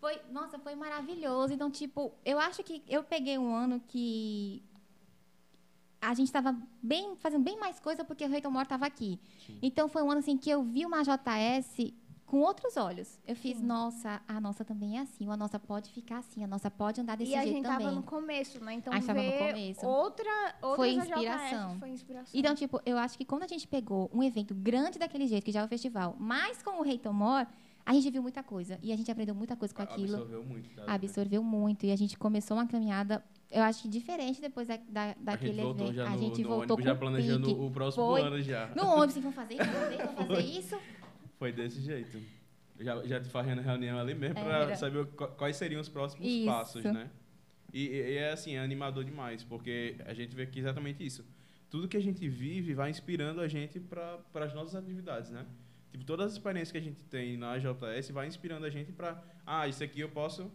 Foi, 0.00 0.18
nossa, 0.30 0.58
foi 0.58 0.74
maravilhoso. 0.74 1.52
Então, 1.52 1.70
tipo, 1.70 2.14
eu 2.24 2.38
acho 2.38 2.62
que 2.62 2.82
eu 2.88 3.02
peguei 3.02 3.36
um 3.36 3.54
ano 3.54 3.80
que 3.86 4.62
a 6.00 6.14
gente 6.14 6.26
estava 6.28 6.56
bem, 6.82 7.14
fazendo 7.16 7.42
bem 7.42 7.58
mais 7.58 7.78
coisa 7.80 8.04
porque 8.04 8.24
o 8.24 8.28
Rei 8.28 8.40
Tomor 8.40 8.62
estava 8.62 8.86
aqui. 8.86 9.20
Então, 9.62 9.88
foi 9.88 10.02
um 10.02 10.10
ano 10.10 10.20
assim 10.20 10.36
que 10.36 10.48
eu 10.50 10.62
vi 10.62 10.84
uma 10.86 11.02
JS 11.02 11.92
com 12.26 12.38
outros 12.40 12.76
olhos. 12.76 13.18
Eu 13.26 13.34
fiz, 13.34 13.60
nossa, 13.60 14.22
a 14.28 14.40
nossa 14.40 14.64
também 14.64 14.98
é 14.98 15.00
assim, 15.02 15.28
a 15.28 15.36
nossa 15.36 15.58
pode 15.58 15.90
ficar 15.90 16.18
assim, 16.18 16.44
a 16.44 16.46
nossa 16.46 16.70
pode 16.70 17.00
andar 17.00 17.16
desse 17.16 17.32
e 17.32 17.34
a 17.34 17.42
jeito 17.42 17.56
gente 17.56 17.64
também. 17.64 17.86
tava 17.86 17.90
no 17.96 18.02
começo, 18.04 18.62
né? 18.64 18.74
Então 18.74 18.92
A 18.92 18.96
gente 18.96 19.06
tava 19.08 19.20
no 19.20 19.28
ver 19.30 19.38
começo. 19.52 19.86
outra, 19.86 20.54
outra 20.62 20.76
Foi 20.76 20.90
inspiração. 20.92 21.78
foi 21.80 21.88
inspiração. 21.90 22.30
Então, 22.38 22.54
tipo, 22.54 22.80
eu 22.86 22.96
acho 22.98 23.18
que 23.18 23.24
quando 23.24 23.42
a 23.42 23.48
gente 23.48 23.66
pegou 23.66 24.08
um 24.14 24.22
evento 24.22 24.54
grande 24.54 24.96
daquele 24.98 25.26
jeito, 25.26 25.44
que 25.44 25.50
já 25.52 25.60
é 25.60 25.64
o 25.64 25.68
festival, 25.68 26.14
mas 26.20 26.62
com 26.62 26.78
o 26.78 26.82
Rei 26.82 26.98
Tomor, 26.98 27.46
a 27.84 27.92
gente 27.94 28.08
viu 28.10 28.22
muita 28.22 28.44
coisa. 28.44 28.78
E 28.80 28.92
a 28.92 28.96
gente 28.96 29.10
aprendeu 29.10 29.34
muita 29.34 29.56
coisa 29.56 29.74
com 29.74 29.82
aquilo. 29.82 30.14
Absorveu 30.14 30.44
muito. 30.44 30.70
tá? 30.70 30.84
Absorveu 30.86 31.42
muito. 31.42 31.84
E 31.84 31.90
a 31.90 31.96
gente 31.96 32.16
começou 32.16 32.56
uma 32.56 32.66
caminhada, 32.66 33.24
eu 33.50 33.62
acho 33.62 33.82
que 33.82 33.88
diferente 33.88 34.40
depois 34.40 34.66
da, 34.68 34.76
da, 34.88 35.14
daquele 35.18 35.60
evento. 35.60 35.92
já 35.92 36.10
a 36.10 36.16
gente 36.16 36.42
voltou 36.42 36.80
já 36.80 36.94
planejando 36.94 37.48
pique. 37.48 37.60
o 37.60 37.70
próximo 37.70 38.06
Foi. 38.06 38.20
ano 38.22 38.40
já. 38.42 38.68
No 38.74 38.86
ônibus, 38.86 39.16
vamos 39.16 39.34
fazer 39.34 39.54
isso, 39.54 39.64
vamos 39.64 39.78
fazer 39.80 39.94
isso, 39.96 40.06
vamos 40.14 40.26
fazer 40.36 40.58
isso. 40.58 40.80
Foi 41.38 41.52
desse 41.52 41.80
jeito. 41.80 42.20
Já, 42.78 43.04
já 43.06 43.20
te 43.20 43.28
fazendo 43.28 43.60
reunião 43.60 43.98
ali 43.98 44.14
mesmo 44.14 44.34
pra 44.36 44.58
Era. 44.62 44.76
saber 44.76 45.04
qu- 45.08 45.26
quais 45.36 45.56
seriam 45.56 45.80
os 45.82 45.88
próximos 45.88 46.26
Isso. 46.26 46.46
passos, 46.46 46.82
né? 46.84 47.10
E, 47.74 47.86
e- 47.86 48.12
e 48.12 48.16
é 48.16 48.32
assim, 48.32 48.54
é 48.54 48.60
animador 48.60 49.04
demais, 49.04 49.44
porque 49.44 49.96
a 50.06 50.14
gente 50.14 50.34
vê 50.34 50.46
que 50.46 50.58
exatamente 50.58 51.04
isso. 51.04 51.22
Tudo 51.68 51.86
que 51.86 51.96
a 51.96 52.00
gente 52.00 52.26
vive 52.28 52.72
vai 52.72 52.88
inspirando 52.88 53.40
a 53.42 53.46
gente 53.48 53.78
para 53.78 54.18
as 54.34 54.54
nossas 54.54 54.74
atividades, 54.74 55.30
né? 55.30 55.44
Tipo, 55.92 56.04
todas 56.04 56.26
as 56.26 56.32
experiências 56.32 56.72
que 56.72 56.78
a 56.78 56.80
gente 56.80 57.00
tem 57.10 57.36
na 57.36 57.58
JS 57.58 58.10
vai 58.12 58.26
inspirando 58.26 58.64
a 58.64 58.70
gente 58.70 58.92
para, 58.92 59.22
ah, 59.46 59.68
isso 59.68 59.84
aqui 59.84 60.00
eu 60.00 60.08
posso 60.08 60.50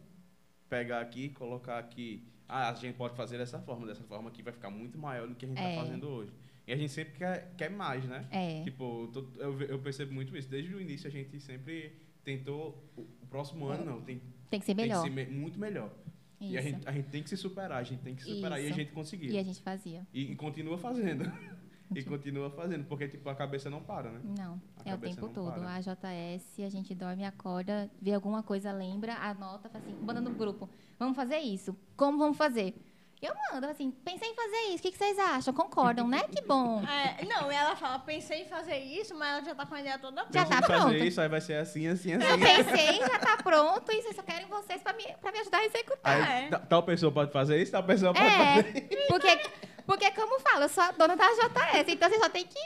pegar 0.67 1.01
aqui, 1.01 1.29
colocar 1.29 1.77
aqui. 1.77 2.23
Ah, 2.47 2.69
a 2.69 2.73
gente 2.73 2.95
pode 2.95 3.15
fazer 3.15 3.37
dessa 3.37 3.59
forma, 3.59 3.87
dessa 3.87 4.03
forma 4.03 4.29
aqui 4.29 4.41
vai 4.43 4.53
ficar 4.53 4.69
muito 4.69 4.97
maior 4.97 5.27
do 5.27 5.35
que 5.35 5.45
a 5.45 5.47
gente 5.47 5.57
está 5.57 5.69
É. 5.69 5.75
fazendo 5.77 6.07
hoje. 6.07 6.31
E 6.67 6.73
a 6.73 6.75
gente 6.75 6.91
sempre 6.91 7.13
quer, 7.13 7.53
quer 7.57 7.69
mais, 7.69 8.03
né? 8.05 8.27
É. 8.31 8.63
Tipo, 8.63 9.07
to- 9.13 9.31
eu, 9.37 9.61
eu 9.61 9.79
percebo 9.79 10.13
muito 10.13 10.35
isso. 10.37 10.49
Desde 10.49 10.73
o 10.73 10.81
início 10.81 11.07
a 11.07 11.11
gente 11.11 11.39
sempre 11.39 11.93
tentou. 12.23 12.83
O, 12.97 13.05
próximo 13.27 13.67
ano 13.67 13.83
não, 13.83 14.01
tem, 14.01 14.21
Tem 14.49 14.59
que 14.59 14.65
ser 14.65 14.73
tem 14.75 14.85
que 14.85 14.89
melhor. 14.89 15.03
ser 15.03 15.09
me- 15.09 15.25
muito 15.25 15.59
melhor. 15.59 15.91
E 16.39 16.57
a 16.57 16.61
Isso. 16.61 16.69
gente, 16.69 16.87
a 16.87 16.91
gente 16.91 17.09
tem 17.09 17.23
que 17.23 17.29
se 17.29 17.37
superar, 17.37 17.79
a 17.79 17.83
gente 17.83 18.01
tem 18.01 18.15
que 18.15 18.23
se 18.23 18.33
superar. 18.35 18.59
E 18.61 18.65
a 18.65 18.67
Isso. 18.67 18.77
gente 18.77 18.91
conseguiu. 18.91 19.31
E 19.31 19.37
a 19.37 19.43
gente 19.43 19.61
fazia. 19.61 20.05
E, 20.13 20.31
e 20.31 20.35
continua 20.35 20.77
fazendo. 20.77 21.23
e 21.93 22.03
continua 22.03 22.49
fazendo, 22.49 22.85
porque 22.85 23.07
tipo, 23.07 23.27
a 23.29 23.35
cabeça 23.35 23.69
não 23.69 23.81
para, 23.81 24.09
né? 24.11 24.21
Não, 24.37 24.61
A 24.85 24.89
é 24.89 24.95
o 24.95 24.97
tempo 24.97 25.27
todo. 25.29 25.53
para. 25.53 25.75
A 25.75 25.79
JS, 25.81 26.63
a 26.63 26.69
gente 26.69 26.95
dorme, 26.95 27.25
acorda, 27.25 27.89
vê 28.01 28.13
alguma 28.13 28.41
coisa, 28.41 28.71
lembra, 28.71 29.13
anota, 29.15 29.69
faz 29.69 29.83
assim, 29.85 29.95
manda 30.01 30.21
no 30.21 30.31
grupo. 30.31 30.69
Vamos 30.99 31.15
fazer 31.15 31.37
isso. 31.39 31.75
Como 31.97 32.17
vamos 32.17 32.37
fazer? 32.37 32.73
Eu 33.21 33.33
mando, 33.51 33.65
assim, 33.67 33.89
pensei 33.91 34.29
em 34.29 34.35
fazer 34.35 34.57
isso. 34.67 34.77
O 34.77 34.81
que, 34.81 34.91
que 34.91 34.97
vocês 34.97 35.17
acham? 35.17 35.53
Concordam, 35.53 36.07
né? 36.07 36.23
Que 36.23 36.41
bom. 36.43 36.83
É, 36.87 37.25
não, 37.25 37.51
e 37.51 37.55
ela 37.55 37.75
fala, 37.75 37.97
pensei 37.99 38.41
em 38.43 38.45
fazer 38.45 38.77
isso, 38.77 39.15
mas 39.15 39.29
ela 39.37 39.43
já 39.45 39.55
tá 39.55 39.65
com 39.65 39.73
a 39.73 39.79
ideia 39.79 39.97
toda 39.97 40.21
Já 40.31 40.43
Pensa 40.43 40.45
tá 40.45 40.57
em 40.57 40.61
fazer 40.61 40.73
pronto. 40.81 40.95
isso, 41.03 41.21
aí 41.21 41.27
vai 41.29 41.41
ser 41.41 41.55
assim, 41.55 41.87
assim, 41.87 42.13
assim. 42.13 42.25
Eu 42.29 42.37
pensei, 42.37 42.99
já 43.07 43.17
tá 43.19 43.37
pronto, 43.37 43.91
e 43.91 44.01
vocês 44.01 44.15
só 44.15 44.21
querem 44.21 44.45
vocês 44.47 44.81
pra 44.83 44.93
me, 44.93 45.03
pra 45.21 45.31
me 45.31 45.39
ajudar 45.39 45.59
a 45.59 45.65
executar. 45.65 46.21
Aí, 46.29 46.45
É. 46.45 46.49
ta- 46.49 46.59
tal 46.59 46.83
pessoa 46.83 47.11
pode 47.11 47.31
fazer 47.31 47.61
isso, 47.61 47.71
tal 47.71 47.83
pessoa 47.83 48.13
pode 48.13 48.29
fazer 48.29 48.87
É, 48.93 49.07
porque, 49.07 49.39
porque 49.87 50.11
como 50.11 50.39
fala, 50.41 50.65
eu 50.65 50.69
sou 50.69 50.83
a 50.83 50.91
dona 50.91 51.15
da 51.15 51.25
JS, 51.25 51.87
então 51.87 52.09
você 52.09 52.19
só 52.19 52.29
tem 52.29 52.45
que... 52.45 52.59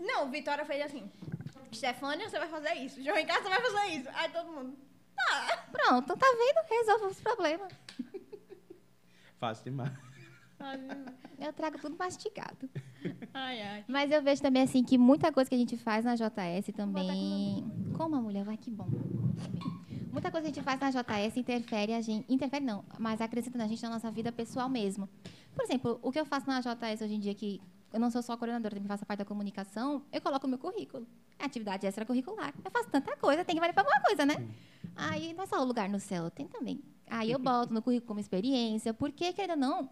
Não, 0.00 0.28
Vitória 0.30 0.64
fez 0.66 0.84
assim. 0.84 1.10
Stefânia, 1.72 2.28
você 2.28 2.38
vai 2.38 2.48
fazer 2.48 2.74
isso. 2.74 3.02
João 3.02 3.16
Ricardo, 3.16 3.44
você 3.44 3.48
vai 3.48 3.60
fazer 3.62 3.86
isso. 3.94 4.08
Aí 4.12 4.28
todo 4.30 4.52
mundo. 4.52 4.76
Tá. 5.26 5.66
Pronto, 5.70 6.16
tá 6.16 6.26
vendo? 6.26 6.68
Resolve 6.68 7.06
os 7.06 7.20
problemas. 7.20 7.72
Fácil 9.38 9.64
demais. 9.64 9.92
Eu 11.40 11.52
trago 11.52 11.78
tudo 11.78 11.96
mastigado. 11.98 12.70
Ai, 13.34 13.60
ai. 13.60 13.84
Mas 13.88 14.12
eu 14.12 14.22
vejo 14.22 14.40
também 14.40 14.62
assim 14.62 14.84
que 14.84 14.96
muita 14.96 15.32
coisa 15.32 15.48
que 15.48 15.56
a 15.56 15.58
gente 15.58 15.76
faz 15.76 16.04
na 16.04 16.14
JS 16.14 16.72
também. 16.76 17.64
Como 17.96 18.14
a 18.14 18.20
mulher 18.20 18.44
vai 18.44 18.56
que 18.56 18.70
bom. 18.70 18.88
Muita 20.12 20.30
coisa 20.30 20.46
que 20.46 20.52
a 20.52 20.54
gente 20.54 20.62
faz 20.62 20.78
na 20.78 20.90
JS 20.90 21.36
interfere 21.36 21.94
a 21.94 22.00
gente. 22.00 22.32
Interfere 22.32 22.64
não, 22.64 22.84
mas 22.98 23.20
acrescenta 23.20 23.58
na 23.58 23.66
gente 23.66 23.82
na 23.82 23.90
nossa 23.90 24.10
vida 24.10 24.30
pessoal 24.30 24.68
mesmo. 24.68 25.08
Por 25.54 25.64
exemplo, 25.64 25.98
o 26.02 26.12
que 26.12 26.20
eu 26.20 26.24
faço 26.24 26.46
na 26.46 26.60
JS 26.60 27.02
hoje 27.02 27.14
em 27.14 27.18
dia, 27.18 27.34
que 27.34 27.60
eu 27.92 27.98
não 27.98 28.10
sou 28.10 28.22
só 28.22 28.36
coordenadora, 28.36 28.74
também 28.74 28.88
faço 28.88 29.04
parte 29.04 29.18
da 29.18 29.24
comunicação, 29.24 30.04
eu 30.12 30.20
coloco 30.20 30.46
o 30.46 30.50
meu 30.50 30.58
currículo. 30.58 31.06
É 31.38 31.44
atividade 31.44 31.86
extracurricular. 31.86 32.54
Eu 32.64 32.70
faço 32.70 32.88
tanta 32.88 33.16
coisa, 33.16 33.44
tem 33.44 33.56
que 33.56 33.60
valer 33.60 33.72
para 33.72 33.82
alguma 33.82 34.00
coisa, 34.00 34.24
né? 34.24 34.36
Aí 34.96 35.32
não 35.32 35.44
é 35.44 35.46
só 35.46 35.60
o 35.60 35.64
lugar 35.64 35.88
no 35.88 35.98
céu, 36.00 36.30
tem 36.30 36.46
também. 36.46 36.82
Aí 37.08 37.30
eu 37.30 37.38
boto 37.38 37.72
no 37.72 37.82
currículo 37.82 38.08
como 38.08 38.20
experiência, 38.20 38.94
porque, 38.94 39.32
querendo 39.32 39.52
ou 39.52 39.56
não, 39.56 39.90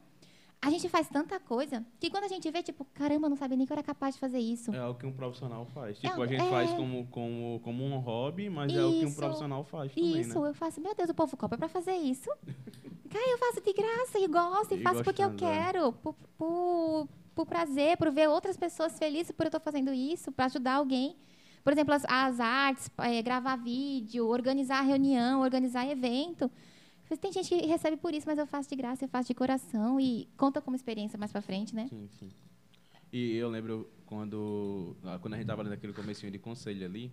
a 0.62 0.70
gente 0.70 0.88
faz 0.88 1.08
tanta 1.08 1.40
coisa 1.40 1.84
que 1.98 2.10
quando 2.10 2.24
a 2.24 2.28
gente 2.28 2.50
vê, 2.50 2.62
tipo, 2.62 2.84
caramba, 2.92 3.26
eu 3.26 3.30
não 3.30 3.36
sabia 3.36 3.56
nem 3.56 3.66
que 3.66 3.72
eu 3.72 3.74
era 3.74 3.82
capaz 3.82 4.14
de 4.14 4.20
fazer 4.20 4.38
isso. 4.38 4.72
É 4.74 4.78
algo 4.78 4.98
que 4.98 5.06
um 5.06 5.12
profissional 5.12 5.64
faz. 5.66 5.98
Tipo, 5.98 6.20
É, 6.20 6.24
a 6.24 6.26
gente 6.26 6.42
é. 6.42 6.50
faz 6.50 6.70
como, 6.72 7.06
como, 7.08 7.60
como 7.62 7.84
um 7.84 7.98
hobby, 7.98 8.50
mas 8.50 8.72
é 8.72 8.84
o 8.84 8.90
que 8.90 9.04
um 9.04 9.08
Isso. 9.08 9.16
profissional 9.16 9.64
faz 9.64 9.94
também, 9.94 10.20
Isso, 10.20 10.40
né? 10.40 10.48
eu 10.48 10.54
faço, 10.54 10.80
meu 10.80 10.94
Deus, 10.94 11.08
o 11.10 11.14
povo 11.14 11.36
cobra 11.36 11.56
pra 11.58 11.68
fazer 11.68 11.94
isso. 11.94 12.28
Cara, 13.10 13.28
eu 13.30 13.38
faço 13.38 13.60
de 13.60 13.72
graça 13.72 14.18
e 14.18 14.28
gosto, 14.28 14.74
e, 14.74 14.78
E 14.78 14.82
faço 14.82 15.02
porque 15.02 15.22
eu 15.22 15.30
gostando, 15.30 15.50
é. 15.52 15.62
quero, 15.64 15.92
por, 15.94 16.14
por, 16.38 17.08
por 17.34 17.46
prazer, 17.46 17.96
por 17.96 18.10
ver 18.12 18.28
outras 18.28 18.56
pessoas 18.56 18.98
felizes 18.98 19.32
por 19.32 19.44
eu 19.46 19.48
estar 19.48 19.60
fazendo 19.60 19.92
isso, 19.92 20.30
para 20.30 20.44
ajudar 20.44 20.74
alguém. 20.74 21.16
Por 21.62 21.72
exemplo, 21.72 21.94
as, 21.94 22.04
as 22.06 22.40
artes, 22.40 22.90
eh, 22.98 23.22
gravar 23.22 23.56
vídeo, 23.56 24.26
organizar 24.26 24.80
reunião, 24.82 25.40
organizar 25.40 25.86
evento. 25.86 26.50
Tem 27.20 27.32
gente 27.32 27.48
que 27.48 27.66
recebe 27.66 27.96
por 27.96 28.14
isso, 28.14 28.26
mas 28.26 28.38
eu 28.38 28.46
faço 28.46 28.68
de 28.68 28.76
graça, 28.76 29.04
eu 29.04 29.08
faço 29.08 29.28
de 29.28 29.34
coração 29.34 29.98
e 29.98 30.28
conta 30.36 30.60
como 30.60 30.76
experiência 30.76 31.18
mais 31.18 31.32
pra 31.32 31.42
frente, 31.42 31.74
né? 31.74 31.88
Sim, 31.88 32.08
sim. 32.08 32.30
E 33.12 33.36
eu 33.36 33.48
lembro 33.48 33.90
quando, 34.06 34.96
ah, 35.04 35.18
quando 35.18 35.34
a 35.34 35.36
gente 35.36 35.44
estava 35.44 35.64
naquele 35.64 35.92
comecinho 35.92 36.30
de 36.30 36.38
conselho 36.38 36.86
ali, 36.86 37.12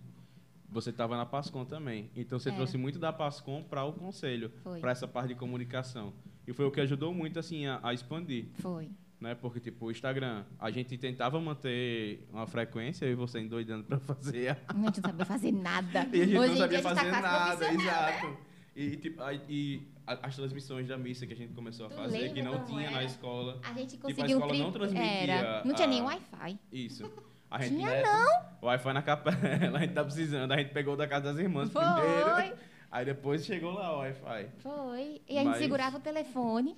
você 0.68 0.90
estava 0.90 1.16
na 1.16 1.26
Pascom 1.26 1.64
também. 1.64 2.10
Então 2.14 2.38
você 2.38 2.50
Era. 2.50 2.56
trouxe 2.56 2.76
muito 2.76 2.98
da 2.98 3.12
Pascom 3.12 3.62
para 3.62 3.84
o 3.84 3.92
conselho, 3.92 4.52
para 4.80 4.92
essa 4.92 5.08
parte 5.08 5.28
de 5.28 5.34
comunicação. 5.34 6.12
E 6.46 6.52
foi 6.52 6.64
o 6.64 6.70
que 6.70 6.80
ajudou 6.80 7.12
muito 7.12 7.38
assim 7.38 7.66
a, 7.66 7.80
a 7.82 7.92
expandir, 7.92 8.46
Foi. 8.54 8.88
Né? 9.20 9.34
Porque 9.34 9.60
tipo, 9.60 9.86
o 9.86 9.90
Instagram, 9.90 10.44
a 10.58 10.70
gente 10.70 10.96
tentava 10.98 11.40
manter 11.40 12.26
uma 12.32 12.46
frequência 12.46 13.06
e 13.06 13.14
você 13.14 13.40
endoidando 13.40 13.84
para 13.84 13.98
fazer 13.98 14.50
a 14.50 14.56
A 14.68 14.72
gente 14.74 15.00
não 15.00 15.10
sabia 15.10 15.24
fazer 15.24 15.52
nada. 15.52 16.08
E 16.12 16.22
a 16.22 16.24
gente 16.26 16.38
Hoje 16.38 16.50
não 16.50 16.56
sabia 16.58 16.78
gente 16.78 16.82
fazer 16.94 17.10
tá 17.10 17.20
nada, 17.20 17.56
profissional. 17.56 18.08
exato. 18.10 18.36
E, 18.76 18.96
tipo, 18.96 19.22
a- 19.22 19.34
e 19.34 19.82
as 20.06 20.36
transmissões 20.36 20.86
da 20.86 20.96
missa 20.96 21.26
que 21.26 21.32
a 21.32 21.36
gente 21.36 21.52
começou 21.52 21.86
a 21.86 21.88
Tu 21.88 21.96
fazer, 21.96 22.32
que 22.32 22.42
não 22.42 22.64
tinha 22.64 22.90
na 22.90 22.98
era? 22.98 23.04
escola. 23.04 23.60
A 23.62 23.72
gente 23.72 23.90
Tipo, 23.96 24.06
a 24.06 24.10
conseguiu 24.10 24.36
escola 24.38 24.52
tri- 24.52 24.62
não 24.62 24.72
transmitia 24.72 25.04
Era. 25.34 25.64
Não 25.64 25.74
tinha 25.74 25.88
nem 25.88 26.00
Wi-Fi. 26.02 26.58
Isso. 26.72 27.12
A 27.50 27.60
gente 27.62 27.76
Tinha 27.76 27.88
nessa, 27.90 28.48
O 28.62 28.66
Wi-Fi 28.66 28.92
na 28.92 29.02
capela, 29.02 29.36
a 29.76 29.80
gente 29.80 29.94
tá 29.94 30.04
precisando. 30.04 30.52
A 30.52 30.56
gente 30.58 30.70
pegou 30.72 30.96
da 30.96 31.08
casa 31.08 31.32
das 31.32 31.38
irmãs 31.38 31.70
Foi. 31.72 31.82
primeiro. 31.82 32.56
Aí 32.90 33.04
depois 33.04 33.44
chegou 33.44 33.72
lá 33.72 33.96
o 33.96 33.98
Wi-Fi. 33.98 34.46
Foi. 34.58 35.20
E 35.28 35.36
a 35.36 35.40
gente 35.42 35.50
Mas- 35.50 35.58
segurava 35.58 35.96
o 35.96 36.00
telefone. 36.00 36.76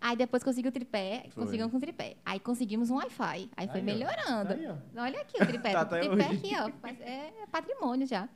Aí 0.00 0.16
depois 0.16 0.42
conseguiu 0.42 0.68
o 0.68 0.72
tripé, 0.72 1.26
Foi. 1.30 1.44
conseguimos 1.44 1.70
com 1.70 1.78
o 1.78 1.80
tripé. 1.80 2.16
Aí 2.24 2.38
conseguimos 2.38 2.90
um 2.90 2.96
Wi-Fi. 2.96 3.50
Aí 3.56 3.66
foi 3.68 3.80
Aí, 3.80 3.82
melhorando. 3.82 4.48
Tá 4.48 4.54
aí. 4.54 4.68
Olha 4.96 5.20
aqui 5.20 5.42
o 5.42 5.46
tripé. 5.46 5.72
Tá 5.72 5.78
o 5.78 5.82
até 5.82 6.00
tripé 6.00 6.28
hoje. 6.28 6.36
aqui, 6.36 6.52
ó. 6.56 6.88
É 7.02 7.46
patrimônio 7.50 8.06
já. 8.06 8.28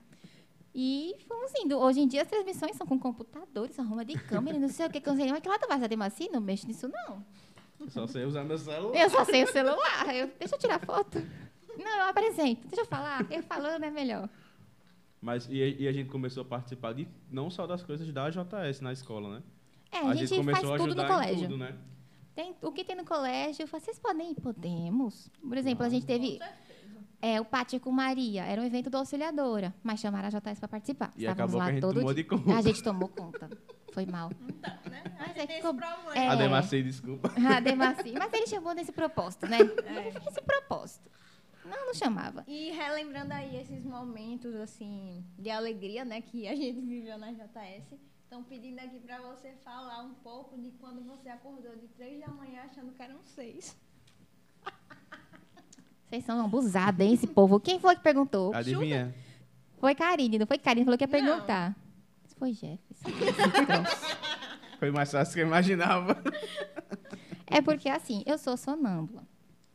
E 0.75 1.17
fomos 1.27 1.53
indo. 1.57 1.79
Hoje 1.79 2.01
em 2.01 2.09
dia 2.09 2.23
as 2.23 2.29
transmissões 2.29 2.77
são 2.77 2.87
com 2.87 2.99
computadores, 2.99 3.79
arruma 3.79 4.05
de 4.05 4.15
câmera, 4.15 4.59
não 4.59 4.69
sei 4.69 4.87
o 4.87 4.91
que. 4.91 5.01
que 5.01 5.09
eu 5.09 5.17
sei 5.17 5.31
mas 5.31 5.41
que 5.41 5.49
lá 5.49 5.59
tu 5.59 5.69
vai 5.69 5.79
fazer 5.79 6.01
assim? 6.03 6.29
Não 6.31 6.41
mexo 6.41 6.67
nisso, 6.67 6.89
não. 6.89 7.25
Só 7.89 8.07
sei 8.07 8.25
usar 8.25 8.45
meu 8.45 8.59
celular. 8.59 8.95
Eu 8.95 9.11
só 9.11 9.25
sei 9.25 9.45
o 9.45 9.47
celular. 9.49 10.15
Eu, 10.15 10.31
deixa 10.39 10.55
eu 10.55 10.59
tirar 10.59 10.79
foto. 10.81 11.19
Não, 11.77 11.99
eu 11.99 12.05
apresento. 12.05 12.67
Deixa 12.69 12.83
eu 12.83 12.87
falar. 12.87 13.27
Eu 13.31 13.43
falando 13.43 13.85
é 13.85 13.91
melhor. 13.91 14.29
Mas 15.21 15.49
e, 15.51 15.77
e 15.79 15.89
a 15.89 15.93
gente 15.93 16.09
começou 16.09 16.43
a 16.43 16.45
participar 16.45 16.95
de 16.95 17.09
não 17.31 17.51
só 17.51 17.67
das 17.67 17.83
coisas 17.83 18.11
da 18.13 18.29
JS 18.31 18.81
na 18.81 18.93
escola, 18.93 19.37
né? 19.37 19.43
É, 19.93 19.99
a, 19.99 20.15
gente, 20.15 20.45
faz 20.45 20.61
tudo 20.61 20.95
no 20.95 21.07
colégio. 21.07 21.49
tudo, 21.49 21.59
né? 21.59 21.77
Tem, 22.35 22.55
o 22.63 22.73
que 22.73 22.85
tem 22.85 22.97
no 22.97 23.05
colégio, 23.05 23.65
eu 23.65 23.69
falo, 23.69 23.83
vocês 23.83 23.99
podem 23.99 24.33
ir? 24.33 24.35
Podemos. 24.37 25.31
Por 25.47 25.57
exemplo, 25.57 25.85
a 25.85 25.89
gente 25.89 26.07
teve 26.07 26.39
é, 27.21 27.41
o 27.41 27.45
Pátio 27.45 27.79
com 27.81 27.91
Maria, 27.91 28.45
era 28.45 28.61
um 28.61 28.65
evento 28.65 28.89
do 28.89 28.97
Auxiliadora, 28.97 29.75
mas 29.83 30.01
chamaram 30.01 30.29
a 30.29 30.31
JS 30.31 30.59
para 30.59 30.69
participar. 30.69 31.13
E 31.17 31.27
Estávamos 31.27 31.55
acabou 31.55 31.59
lá 31.59 31.65
que 31.65 31.71
a 31.71 31.75
gente 31.75 31.83
todo 31.83 31.95
tomou 31.97 32.15
dia. 32.15 32.23
de 32.23 32.29
conta. 32.29 32.57
A 32.57 32.63
gente 32.63 32.83
tomou 32.83 33.09
conta. 33.09 33.51
Foi 33.93 34.07
mal. 34.07 34.31
Então, 34.49 34.91
né? 34.91 35.03
A 35.19 35.19
Mas 35.19 35.37
gente 35.37 35.53
é 35.53 35.61
que 35.61 36.19
é. 36.19 36.29
Ademacei, 36.29 36.83
desculpa. 36.83 37.33
Ademais, 37.57 37.99
mas 38.17 38.33
ele 38.33 38.47
chamou 38.47 38.73
nesse 38.73 38.93
propósito, 38.93 39.47
né? 39.47 39.59
É. 39.85 40.09
Esse 40.29 40.41
propósito. 40.41 41.11
Não, 41.65 41.87
não 41.87 41.95
chamava. 41.95 42.45
E 42.47 42.71
relembrando 42.71 43.33
aí 43.33 43.57
esses 43.61 43.85
momentos, 43.85 44.55
assim, 44.55 45.25
de 45.39 45.51
alegria, 45.51 46.05
né, 46.05 46.21
que 46.21 46.49
a 46.49 46.55
gente 46.55 46.81
viveu 46.81 47.19
na 47.19 47.33
JS. 47.33 47.99
Estão 48.31 48.45
pedindo 48.45 48.79
aqui 48.79 49.01
pra 49.01 49.21
você 49.23 49.51
falar 49.65 50.03
um 50.03 50.15
pouco 50.15 50.57
de 50.57 50.71
quando 50.79 51.03
você 51.03 51.29
acordou 51.29 51.75
de 51.75 51.89
três 51.89 52.21
da 52.21 52.29
manhã 52.29 52.63
achando 52.63 52.93
que 52.93 53.03
eram 53.03 53.19
seis. 53.25 53.77
Vocês 56.09 56.25
são 56.25 56.45
abusados, 56.45 57.05
hein, 57.05 57.13
esse 57.13 57.27
povo. 57.27 57.59
Quem 57.59 57.81
foi 57.81 57.97
que 57.97 58.03
perguntou? 58.03 58.55
Adivinha? 58.55 59.13
Foi 59.81 59.97
Karine, 59.97 60.39
não 60.39 60.47
foi 60.47 60.59
Karine? 60.59 60.85
Falou 60.85 60.97
que 60.97 61.03
ia 61.03 61.09
Não. 61.09 61.13
perguntar. 61.13 61.77
Foi 62.39 62.53
Jefferson. 62.53 63.09
Foi 64.79 64.93
mais 64.93 65.11
fácil 65.11 65.35
que 65.35 65.41
eu 65.41 65.47
imaginava. 65.49 66.23
É 67.49 67.61
porque, 67.61 67.89
assim, 67.89 68.23
eu 68.25 68.39
sou 68.39 68.57
sonâmbula. 68.57 69.27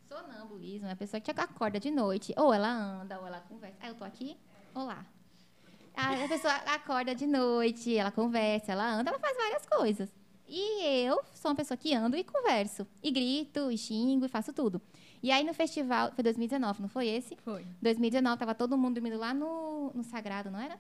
Sonambulismo 0.08 0.88
é 0.88 0.94
a 0.94 0.96
pessoa 0.96 1.20
que 1.20 1.30
acorda 1.30 1.78
de 1.78 1.92
noite, 1.92 2.34
ou 2.38 2.54
ela 2.54 2.70
anda, 2.72 3.20
ou 3.20 3.28
ela 3.28 3.42
conversa. 3.42 3.76
Ah, 3.82 3.90
eu 3.90 3.96
tô 3.96 4.06
aqui? 4.06 4.38
Olá. 4.74 5.06
A 5.96 6.28
pessoa 6.28 6.54
acorda 6.54 7.16
de 7.16 7.26
noite, 7.26 7.96
ela 7.96 8.12
conversa, 8.12 8.72
ela 8.72 8.88
anda, 8.88 9.10
ela 9.10 9.20
faz 9.20 9.38
várias 9.38 9.66
coisas. 9.66 10.10
E 10.48 10.86
eu 11.06 11.22
sou 11.34 11.50
uma 11.50 11.56
pessoa 11.56 11.78
que 11.78 11.94
ando 11.94 12.16
e 12.16 12.24
converso. 12.24 12.86
E 13.02 13.10
grito, 13.10 13.72
e 13.72 13.78
xingo, 13.78 14.26
e 14.26 14.30
faço 14.30 14.54
tudo. 14.54 14.82
E 15.24 15.32
aí 15.32 15.44
no 15.44 15.54
festival, 15.54 16.12
foi 16.14 16.24
2019, 16.24 16.82
não 16.82 16.90
foi 16.90 17.08
esse? 17.08 17.36
Foi. 17.38 17.66
2019, 17.82 18.38
tava 18.38 18.54
todo 18.54 18.78
mundo 18.78 18.96
dormindo 18.96 19.18
lá 19.18 19.34
no, 19.34 19.92
no 19.94 20.04
Sagrado, 20.04 20.52
não 20.52 20.60
era? 20.60 20.80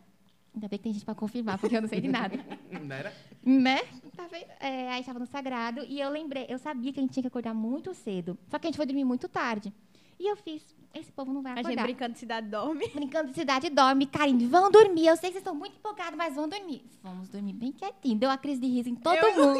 Ainda 0.53 0.67
bem 0.69 0.77
que 0.79 0.83
tem 0.83 0.93
gente 0.93 1.03
para 1.03 1.15
confirmar, 1.15 1.57
porque 1.57 1.75
eu 1.75 1.81
não 1.81 1.89
sei 1.89 1.99
de 1.99 2.07
nada. 2.07 2.37
Não 2.71 2.95
era? 2.95 3.13
Né? 3.43 3.81
Tá 4.15 4.25
vendo? 4.27 4.45
É, 4.61 4.89
aí 4.89 5.01
estava 5.01 5.19
no 5.19 5.25
sagrado 5.25 5.83
e 5.83 5.99
eu 5.99 6.09
lembrei, 6.09 6.45
eu 6.47 6.57
sabia 6.57 6.93
que 6.93 6.99
a 6.99 7.03
gente 7.03 7.11
tinha 7.11 7.23
que 7.23 7.27
acordar 7.27 7.53
muito 7.53 7.93
cedo. 7.93 8.37
Só 8.47 8.57
que 8.57 8.65
a 8.65 8.69
gente 8.69 8.77
foi 8.77 8.85
dormir 8.85 9.03
muito 9.03 9.27
tarde. 9.27 9.73
E 10.17 10.31
eu 10.31 10.37
fiz, 10.37 10.63
esse 10.95 11.11
povo 11.11 11.33
não 11.33 11.41
vai 11.41 11.51
A 11.53 11.55
gente 11.57 11.65
acordar. 11.65 11.83
brincando 11.83 12.13
de 12.13 12.19
cidade 12.19 12.47
dorme. 12.47 12.87
Brincando 12.87 13.29
de 13.29 13.35
cidade 13.35 13.69
dorme, 13.69 14.05
Karine, 14.05 14.47
vão 14.47 14.71
dormir. 14.71 15.07
Eu 15.07 15.17
sei 15.17 15.29
que 15.29 15.33
vocês 15.33 15.41
estão 15.41 15.53
muito 15.55 15.75
empolgados, 15.77 16.15
mas 16.17 16.35
vão 16.35 16.47
dormir. 16.47 16.85
Vamos 17.03 17.29
dormir 17.29 17.53
bem 17.53 17.71
quietinho. 17.71 18.17
Deu 18.17 18.29
uma 18.29 18.37
crise 18.37 18.61
de 18.61 18.67
riso 18.67 18.89
em 18.89 18.95
todo 18.95 19.17
Eu 19.17 19.35
mundo. 19.47 19.59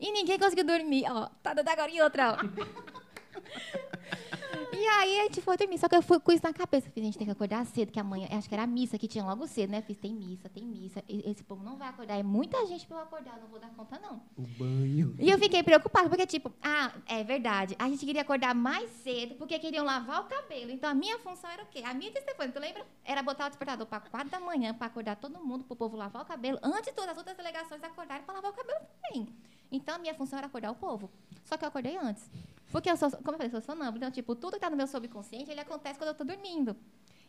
E 0.00 0.12
ninguém 0.12 0.38
conseguiu 0.38 0.64
dormir. 0.64 1.04
Ó, 1.10 1.28
tá 1.42 1.54
dando 1.54 1.68
agora 1.68 1.90
em 1.90 2.00
outra, 2.02 2.32
ó. 2.32 2.36
E 4.74 4.86
aí 4.86 5.20
a 5.20 5.22
gente 5.24 5.40
foi 5.40 5.56
dormir, 5.56 5.78
só 5.78 5.88
que 5.88 5.96
eu 5.96 6.02
fui 6.02 6.18
com 6.20 6.32
isso 6.32 6.42
na 6.44 6.52
cabeça. 6.52 6.90
Fiz, 6.90 7.02
a 7.02 7.06
gente 7.06 7.18
tem 7.18 7.26
que 7.26 7.30
acordar 7.30 7.64
cedo, 7.66 7.92
que 7.92 8.00
amanhã, 8.00 8.28
acho 8.32 8.48
que 8.48 8.54
era 8.54 8.64
a 8.64 8.66
missa 8.66 8.98
que 8.98 9.08
tinha 9.08 9.24
logo 9.24 9.46
cedo, 9.46 9.70
né? 9.70 9.82
Fiz, 9.82 9.96
tem 9.96 10.12
missa, 10.14 10.48
tem 10.48 10.64
missa. 10.64 11.02
Esse 11.08 11.42
povo 11.44 11.62
não 11.62 11.76
vai 11.76 11.88
acordar. 11.88 12.18
É 12.18 12.22
muita 12.22 12.64
gente 12.66 12.86
pra 12.86 12.98
eu 12.98 13.02
acordar, 13.02 13.36
eu 13.36 13.42
não 13.42 13.48
vou 13.48 13.58
dar 13.58 13.70
conta, 13.70 13.98
não. 13.98 14.22
O 14.36 14.42
banho. 14.42 15.14
E 15.18 15.30
eu 15.30 15.38
fiquei 15.38 15.62
preocupada, 15.62 16.08
porque, 16.08 16.26
tipo, 16.26 16.52
ah, 16.62 16.92
é 17.06 17.22
verdade. 17.24 17.76
A 17.78 17.88
gente 17.88 18.04
queria 18.04 18.22
acordar 18.22 18.54
mais 18.54 18.90
cedo, 19.02 19.34
porque 19.36 19.58
queriam 19.58 19.84
lavar 19.84 20.22
o 20.22 20.24
cabelo. 20.24 20.70
Então, 20.70 20.90
a 20.90 20.94
minha 20.94 21.18
função 21.18 21.50
era 21.50 21.62
o 21.62 21.66
quê? 21.66 21.82
A 21.84 21.94
minha 21.94 22.10
de 22.10 22.20
Stefani, 22.20 22.52
tu 22.52 22.60
lembra? 22.60 22.86
Era 23.04 23.22
botar 23.22 23.46
o 23.46 23.48
despertador 23.48 23.86
para 23.86 24.00
quatro 24.00 24.30
da 24.30 24.40
manhã, 24.40 24.74
para 24.74 24.86
acordar 24.86 25.16
todo 25.16 25.38
mundo, 25.44 25.64
pro 25.64 25.76
povo 25.76 25.96
lavar 25.96 26.22
o 26.22 26.24
cabelo, 26.26 26.58
antes 26.62 26.86
de 26.86 26.92
todas 26.92 27.10
as 27.10 27.18
outras 27.18 27.36
delegações 27.36 27.82
acordarem 27.82 28.24
para 28.24 28.34
lavar 28.34 28.50
o 28.50 28.54
cabelo 28.54 28.80
também. 29.02 29.28
Então, 29.70 29.96
a 29.96 29.98
minha 29.98 30.14
função 30.14 30.38
era 30.38 30.46
acordar 30.46 30.70
o 30.70 30.74
povo. 30.74 31.10
Só 31.44 31.56
que 31.56 31.64
eu 31.64 31.68
acordei 31.68 31.96
antes. 31.96 32.30
Porque 32.74 32.90
eu 32.90 32.96
sou, 32.96 33.08
como 33.08 33.34
eu 33.34 33.38
falei, 33.38 33.46
eu 33.46 33.50
sou 33.52 33.60
sonâmbula. 33.60 33.98
Então, 33.98 34.10
tipo, 34.10 34.34
tudo 34.34 34.54
que 34.54 34.58
tá 34.58 34.68
no 34.68 34.76
meu 34.76 34.88
subconsciente, 34.88 35.48
ele 35.48 35.60
acontece 35.60 35.96
quando 35.96 36.08
eu 36.08 36.14
tô 36.16 36.24
dormindo. 36.24 36.76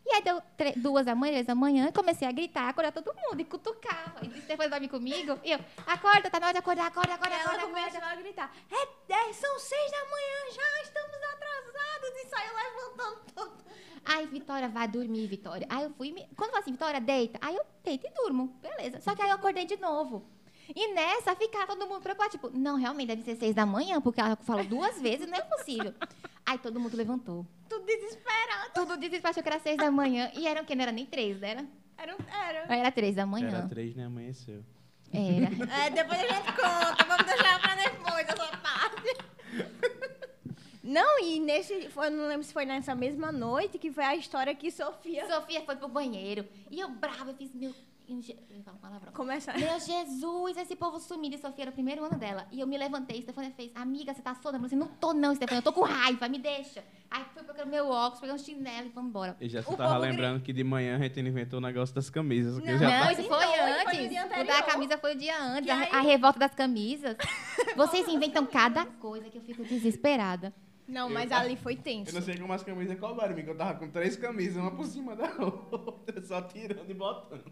E 0.04 0.12
aí 0.16 0.24
deu 0.24 0.42
duas 0.78 1.06
da 1.06 1.14
manhã, 1.14 1.34
três 1.34 1.46
da 1.46 1.54
manhã, 1.54 1.92
comecei 1.92 2.28
a 2.28 2.32
gritar, 2.32 2.68
acordar 2.68 2.92
todo 2.92 3.14
mundo, 3.14 3.40
e 3.40 3.46
cutucava. 3.46 4.26
E 4.26 4.28
depois 4.28 4.72
dorme 4.72 4.90
comigo, 4.90 5.40
e 5.44 5.52
eu, 5.52 5.60
acorda, 5.86 6.32
tá 6.32 6.40
na 6.40 6.48
hora 6.48 6.54
de 6.54 6.60
acordar, 6.60 6.88
acorda, 6.88 7.14
acorda, 7.14 7.36
ela 7.36 7.44
acorda, 7.44 7.68
acorda. 7.68 7.80
começou 7.80 8.10
a 8.10 8.16
gritar. 8.16 8.52
É 8.72 8.88
10, 9.08 9.36
são 9.36 9.60
seis 9.60 9.92
da 9.92 10.00
manhã 10.06 10.52
já, 10.52 10.82
estamos 10.82 11.16
atrasados. 11.16 12.10
E 12.16 12.26
saiu 12.26 12.56
levantando 12.56 13.20
todo. 13.36 13.66
Aí, 14.04 14.26
Vitória, 14.26 14.68
vai 14.68 14.88
dormir, 14.88 15.28
Vitória. 15.28 15.68
Aí 15.70 15.84
eu 15.84 15.92
fui, 15.92 16.12
me... 16.12 16.28
quando 16.36 16.50
eu 16.50 16.54
falo 16.54 16.64
assim, 16.64 16.72
Vitória, 16.72 17.00
deita. 17.00 17.38
Aí 17.40 17.56
eu 17.56 17.66
deito 17.84 18.08
e 18.08 18.10
durmo, 18.10 18.48
beleza. 18.64 19.00
Só 19.00 19.14
que 19.16 19.22
aí 19.22 19.30
eu 19.30 19.36
acordei 19.36 19.66
de 19.66 19.78
novo. 19.78 20.26
E 20.74 20.94
nessa, 20.94 21.36
ficava 21.36 21.68
todo 21.68 21.88
mundo 21.88 22.02
preocupado, 22.02 22.32
tipo, 22.32 22.50
não, 22.50 22.76
realmente 22.78 23.08
deve 23.10 23.24
ser 23.24 23.36
seis 23.36 23.54
da 23.54 23.66
manhã, 23.66 24.00
porque 24.02 24.20
ela 24.22 24.36
falou 24.38 24.64
duas 24.66 25.00
vezes, 25.02 25.28
não 25.28 25.38
é 25.38 25.42
possível. 25.42 25.94
Aí 26.46 26.58
todo 26.58 26.80
mundo 26.80 26.96
levantou. 26.96 27.46
Tudo 27.70 27.86
desesperado. 27.86 28.72
Tudo 28.74 28.98
desesperado, 28.98 29.30
achou 29.32 29.44
que 29.44 29.50
era 29.50 29.60
seis 29.60 29.78
da 29.78 29.92
manhã. 29.92 30.32
E 30.36 30.48
era 30.48 30.62
o 30.62 30.66
quê? 30.66 30.76
Não 30.76 30.84
era 30.84 30.92
nem 30.92 31.06
três, 31.06 31.40
né? 31.40 31.50
Era, 31.52 31.68
Era, 31.98 32.16
um- 32.16 32.34
era. 32.34 32.76
era 32.78 32.92
três 32.92 33.16
da 33.16 33.22
Era 33.24 33.32
manhã. 33.32 33.68
três, 33.68 33.96
né? 33.96 34.06
Amanheceu. 34.06 34.64
Era. 35.14 35.46
É, 35.86 35.90
depois 35.90 36.20
a 36.20 36.28
gente 36.28 36.52
conta. 36.54 37.04
Vamos 37.08 37.26
deixar 37.26 37.60
pra 37.62 37.76
depois 37.76 38.28
essa 38.28 38.58
parte. 38.58 39.18
Não, 40.84 41.20
e 41.24 41.40
nesse. 41.40 41.74
Eu 41.96 42.12
não 42.12 42.28
lembro 42.28 42.44
se 42.44 42.54
foi 42.54 42.66
nessa 42.66 42.94
mesma 42.94 43.32
noite 43.32 43.80
que 43.80 43.92
foi 43.92 44.04
a 44.04 44.16
história 44.16 44.54
que 44.54 44.70
Sofia. 44.70 45.28
Sofia 45.28 45.62
foi 45.66 45.76
pro 45.78 45.88
banheiro. 45.88 46.46
E 46.70 46.80
eu 46.80 46.90
brava, 46.90 47.32
eu 47.32 47.36
fiz, 47.36 47.52
meu. 47.56 47.74
Eu 48.08 48.62
falo 48.64 48.78
palavrão. 48.78 49.12
Começa. 49.14 49.54
Meu 49.54 49.80
Jesus, 49.80 50.58
esse 50.58 50.76
povo 50.76 51.00
sumido. 51.00 51.36
E 51.36 51.38
Sofia 51.38 51.64
era 51.64 51.72
o 51.72 51.74
primeiro 51.74 52.04
ano 52.04 52.18
dela. 52.18 52.46
E 52.52 52.60
eu 52.60 52.68
me 52.68 52.78
levantei, 52.78 53.22
Stefania 53.22 53.52
fez, 53.52 53.72
amiga, 53.76 54.14
você 54.14 54.22
tá 54.22 54.36
soda? 54.36 54.58
Eu 54.58 54.62
falei 54.62 54.66
assim, 54.68 54.76
não 54.76 54.88
tô 54.88 55.14
não, 55.14 55.34
Stefania, 55.34 55.60
eu 55.60 55.64
tô 55.64 55.74
com 55.74 55.82
raiva, 55.82 56.28
me 56.30 56.38
deixa. 56.38 56.84
Aí 57.10 57.24
fui 57.34 57.44
procurando 57.44 57.70
meu 57.70 57.88
óculos, 57.90 58.20
peguei 58.20 58.36
um 58.36 58.38
chinelo 58.38 58.88
e 58.88 58.90
vamos 58.90 59.10
embora. 59.10 59.36
E 59.40 59.50
já 59.50 59.62
você 59.62 59.76
tava 59.76 59.98
lembrando 59.98 60.42
que 60.42 60.54
de 60.54 60.64
manhã 60.64 60.96
a 60.96 61.00
gente 61.00 61.20
inventou 61.20 61.60
o 61.60 61.62
negócio 61.62 61.94
das 61.96 62.10
camisas. 62.10 62.58
Não, 62.58 62.66
já 62.66 62.80
Não, 62.80 63.06
tá- 63.06 63.12
isso 63.14 63.24
foi 63.24 63.38
foi 63.40 63.60
antes. 63.60 64.10
dia 64.10 64.26
o 64.26 64.46
da 64.46 64.64
camisa 64.64 64.98
foi 64.98 65.16
o 65.16 65.18
dia 65.18 65.42
antes. 65.42 65.70
A, 65.70 65.98
a 65.98 66.02
revolta 66.02 66.40
das 66.40 66.54
camisas. 66.54 67.16
Vocês 67.76 68.08
inventam 68.08 68.46
cada 68.46 68.86
coisa 68.86 69.30
que 69.30 69.38
eu 69.38 69.42
fico 69.42 69.64
desesperada. 69.64 70.54
Não, 70.88 71.10
mas 71.10 71.32
Eu- 71.32 71.38
ali 71.38 71.56
foi 71.58 71.74
Eu 71.74 71.82
tenso. 71.82 72.14
não 72.14 72.22
sei 72.22 72.38
como 72.38 72.54
as 72.54 72.64
camisas 72.64 73.00
cobraram, 73.00 73.34
amigo. 73.34 73.52
Eu 73.52 73.58
tava 73.58 73.80
com 73.80 73.90
três 73.90 74.16
camisas, 74.16 74.58
uma 74.58 74.72
por 74.76 74.86
cima 74.86 75.16
da 75.16 75.26
outra, 75.44 76.22
só 76.24 76.42
tirando 76.44 76.90
e 76.90 76.94
botando. 76.94 77.52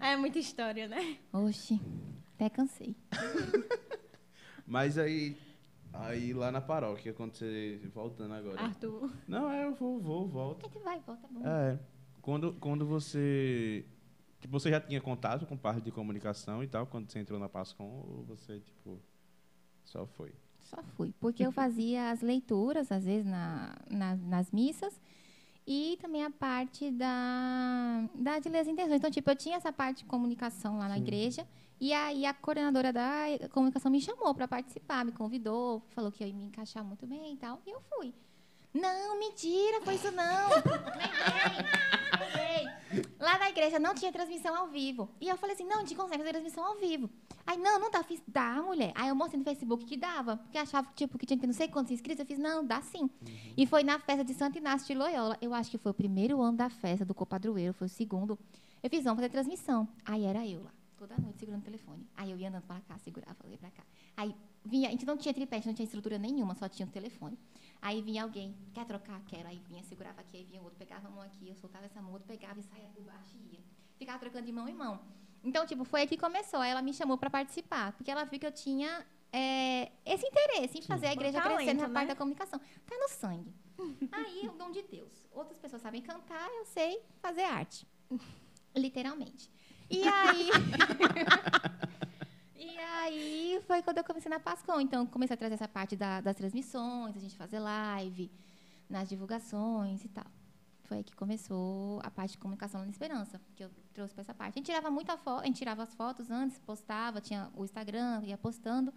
É 0.00 0.16
muita 0.16 0.38
história, 0.38 0.86
né? 0.88 1.18
Oxi, 1.32 1.80
até 2.34 2.50
cansei. 2.50 2.94
Mas 4.66 4.96
aí, 4.98 5.36
aí 5.92 6.32
lá 6.32 6.50
na 6.52 6.60
paróquia, 6.60 7.12
quando 7.12 7.34
você. 7.34 7.80
Voltando 7.94 8.34
agora. 8.34 8.60
Arthur. 8.60 9.10
Não, 9.26 9.50
é, 9.50 9.64
eu 9.64 9.74
vou, 9.74 9.98
vou, 10.00 10.28
volto. 10.28 10.66
A 10.66 10.68
gente 10.68 10.82
vai, 10.82 11.00
volta, 11.00 11.26
bom. 11.30 11.46
É. 11.46 11.78
Quando, 12.20 12.52
quando 12.54 12.86
você. 12.86 13.84
Tipo, 14.40 14.58
você 14.58 14.70
já 14.70 14.80
tinha 14.80 15.00
contato 15.00 15.46
com 15.46 15.56
parte 15.56 15.80
de 15.82 15.90
comunicação 15.92 16.62
e 16.62 16.66
tal, 16.66 16.86
quando 16.86 17.08
você 17.10 17.18
entrou 17.20 17.38
na 17.38 17.48
Pascom, 17.48 17.84
ou 18.08 18.24
você, 18.24 18.58
tipo, 18.60 19.00
só 19.84 20.04
foi? 20.06 20.32
Só 20.74 20.82
fui. 20.96 21.12
Porque 21.20 21.44
eu 21.44 21.52
fazia 21.52 22.10
as 22.10 22.20
leituras, 22.22 22.90
às 22.90 23.04
vezes, 23.04 23.26
na, 23.26 23.74
na- 23.90 24.16
nas 24.16 24.50
missas. 24.50 24.98
E 25.66 25.96
também 26.00 26.24
a 26.24 26.30
parte 26.30 26.90
da, 26.90 28.04
da 28.14 28.38
de 28.38 28.48
ler 28.48 28.60
as 28.60 28.68
intenções. 28.68 28.96
Então, 28.96 29.10
tipo, 29.10 29.30
eu 29.30 29.36
tinha 29.36 29.56
essa 29.56 29.72
parte 29.72 29.98
de 29.98 30.04
comunicação 30.06 30.78
lá 30.78 30.88
na 30.88 30.94
Sim. 30.96 31.02
igreja. 31.02 31.46
E 31.80 31.92
aí 31.92 32.24
a 32.26 32.32
coordenadora 32.34 32.92
da 32.92 33.24
comunicação 33.50 33.90
me 33.90 34.00
chamou 34.00 34.34
para 34.34 34.46
participar, 34.48 35.04
me 35.04 35.12
convidou, 35.12 35.82
falou 35.90 36.10
que 36.12 36.22
eu 36.22 36.28
ia 36.28 36.34
me 36.34 36.44
encaixar 36.44 36.84
muito 36.84 37.06
bem 37.06 37.34
e 37.34 37.36
tal. 37.36 37.60
E 37.66 37.70
eu 37.70 37.80
fui. 37.90 38.14
Não, 38.72 39.18
mentira, 39.18 39.80
foi 39.82 39.94
isso 39.96 40.10
não. 40.12 40.50
Lá 43.18 43.38
na 43.38 43.48
igreja 43.50 43.78
não 43.78 43.94
tinha 43.94 44.12
transmissão 44.12 44.54
ao 44.54 44.68
vivo. 44.68 45.08
E 45.20 45.28
eu 45.28 45.36
falei 45.36 45.54
assim, 45.54 45.64
não, 45.64 45.78
a 45.78 45.80
gente 45.80 45.94
consegue 45.94 46.18
fazer 46.18 46.32
transmissão 46.32 46.64
ao 46.64 46.76
vivo. 46.76 47.08
Aí, 47.46 47.56
não, 47.58 47.78
não 47.78 47.90
dá. 47.90 48.02
Fiz, 48.02 48.22
dá, 48.26 48.62
mulher. 48.62 48.92
Aí 48.94 49.08
eu 49.08 49.14
mostrei 49.14 49.38
no 49.38 49.44
Facebook 49.44 49.84
que 49.84 49.96
dava. 49.96 50.36
Porque 50.36 50.58
achava, 50.58 50.88
tipo, 50.94 51.18
que 51.18 51.26
tinha 51.26 51.38
que 51.38 51.46
não 51.46 51.54
sei 51.54 51.68
quantos 51.68 51.92
inscritos. 51.92 52.20
Eu 52.20 52.26
fiz, 52.26 52.38
não, 52.38 52.64
dá 52.64 52.80
sim. 52.82 53.10
E 53.56 53.66
foi 53.66 53.82
na 53.82 53.98
festa 53.98 54.24
de 54.24 54.34
Santo 54.34 54.58
Inácio 54.58 54.86
de 54.86 54.94
Loyola. 54.94 55.36
Eu 55.40 55.54
acho 55.54 55.70
que 55.70 55.78
foi 55.78 55.92
o 55.92 55.94
primeiro 55.94 56.40
ano 56.40 56.56
da 56.56 56.68
festa 56.68 57.04
do 57.04 57.14
Copadroeiro, 57.14 57.72
foi 57.72 57.86
o 57.86 57.90
segundo. 57.90 58.38
Eu 58.82 58.90
fiz, 58.90 59.04
vamos 59.04 59.20
fazer 59.20 59.30
transmissão. 59.30 59.88
Aí 60.04 60.24
era 60.24 60.46
eu 60.46 60.62
lá, 60.64 60.72
toda 60.98 61.16
noite 61.16 61.38
segurando 61.38 61.62
o 61.62 61.64
telefone. 61.64 62.06
Aí 62.16 62.30
eu 62.30 62.36
ia 62.36 62.48
andando 62.48 62.64
para 62.64 62.80
cá, 62.80 62.98
segurava, 62.98 63.36
ia 63.48 63.56
para 63.56 63.70
cá. 63.70 63.84
Aí 64.16 64.34
vinha, 64.64 64.88
a 64.88 64.90
gente 64.90 65.06
não 65.06 65.16
tinha 65.16 65.32
tripé, 65.32 65.62
não 65.64 65.72
tinha 65.72 65.84
estrutura 65.84 66.18
nenhuma, 66.18 66.54
só 66.56 66.68
tinha 66.68 66.86
o 66.86 66.90
telefone. 66.90 67.38
Aí 67.82 68.00
vinha 68.00 68.22
alguém, 68.22 68.54
quer 68.72 68.86
trocar? 68.86 69.20
Quero. 69.26 69.48
Aí 69.48 69.60
vinha, 69.68 69.82
segurava 69.82 70.20
aqui, 70.20 70.36
aí 70.36 70.44
vinha 70.44 70.60
o 70.60 70.64
outro, 70.64 70.78
pegava 70.78 71.08
a 71.08 71.10
mão 71.10 71.20
aqui, 71.20 71.48
eu 71.48 71.56
soltava 71.56 71.84
essa 71.84 72.00
mão, 72.00 72.12
outro 72.12 72.28
pegava 72.28 72.60
e 72.60 72.62
saía 72.62 72.88
por 72.94 73.02
baixo 73.02 73.36
e 73.36 73.56
ia. 73.56 73.60
Ficava 73.98 74.20
trocando 74.20 74.46
de 74.46 74.52
mão 74.52 74.68
em 74.68 74.74
mão. 74.74 75.00
Então, 75.42 75.66
tipo, 75.66 75.84
foi 75.84 76.02
aí 76.02 76.06
que 76.06 76.16
começou. 76.16 76.60
Aí 76.60 76.70
ela 76.70 76.80
me 76.80 76.94
chamou 76.94 77.18
para 77.18 77.28
participar, 77.28 77.92
porque 77.94 78.08
ela 78.08 78.24
viu 78.24 78.38
que 78.38 78.46
eu 78.46 78.52
tinha 78.52 79.04
é, 79.32 79.90
esse 80.06 80.24
interesse 80.24 80.78
em 80.78 80.82
fazer 80.82 81.08
a 81.08 81.12
igreja 81.12 81.40
crescer 81.40 81.74
na 81.74 81.88
né? 81.88 81.94
parte 81.94 82.08
da 82.08 82.14
comunicação. 82.14 82.60
Tá 82.86 82.96
no 82.96 83.08
sangue. 83.08 83.52
Aí, 84.12 84.48
o 84.48 84.52
dom 84.52 84.70
de 84.70 84.82
Deus. 84.82 85.26
Outras 85.32 85.58
pessoas 85.58 85.82
sabem 85.82 86.02
cantar, 86.02 86.48
eu 86.50 86.64
sei 86.66 87.02
fazer 87.20 87.42
arte. 87.42 87.84
Literalmente. 88.76 89.50
E 89.90 90.02
aí. 90.08 90.48
e 92.62 92.78
aí 92.78 93.62
foi 93.66 93.82
quando 93.82 93.98
eu 93.98 94.04
comecei 94.04 94.30
na 94.30 94.38
Pascom. 94.40 94.80
Então, 94.80 95.06
comecei 95.06 95.34
a 95.34 95.36
trazer 95.36 95.54
essa 95.54 95.68
parte 95.68 95.96
da- 95.96 96.20
das 96.20 96.36
transmissões, 96.36 97.16
a 97.16 97.20
gente 97.20 97.36
fazer 97.36 97.58
live, 97.58 98.30
nas 98.88 99.08
divulgações 99.08 100.04
e 100.04 100.08
tal. 100.08 100.26
Foi 100.84 100.98
aí 100.98 101.04
que 101.04 101.14
começou 101.16 102.00
a 102.04 102.10
parte 102.10 102.32
de 102.32 102.38
comunicação 102.38 102.80
lá 102.80 102.84
na 102.84 102.90
Esperança, 102.92 103.40
que 103.56 103.64
eu 103.64 103.70
trouxe 103.94 104.12
para 104.14 104.22
essa 104.22 104.34
parte. 104.34 104.54
A 104.54 104.58
gente 104.58 104.66
tirava 104.66 104.90
muita 104.90 105.16
foto, 105.16 105.42
a 105.42 105.46
gente 105.46 105.56
tirava 105.58 105.82
as 105.82 105.94
fotos 105.94 106.30
antes, 106.30 106.58
postava, 106.58 107.20
tinha 107.20 107.50
o 107.56 107.64
Instagram, 107.64 108.22
ia 108.24 108.36
postando. 108.36 108.92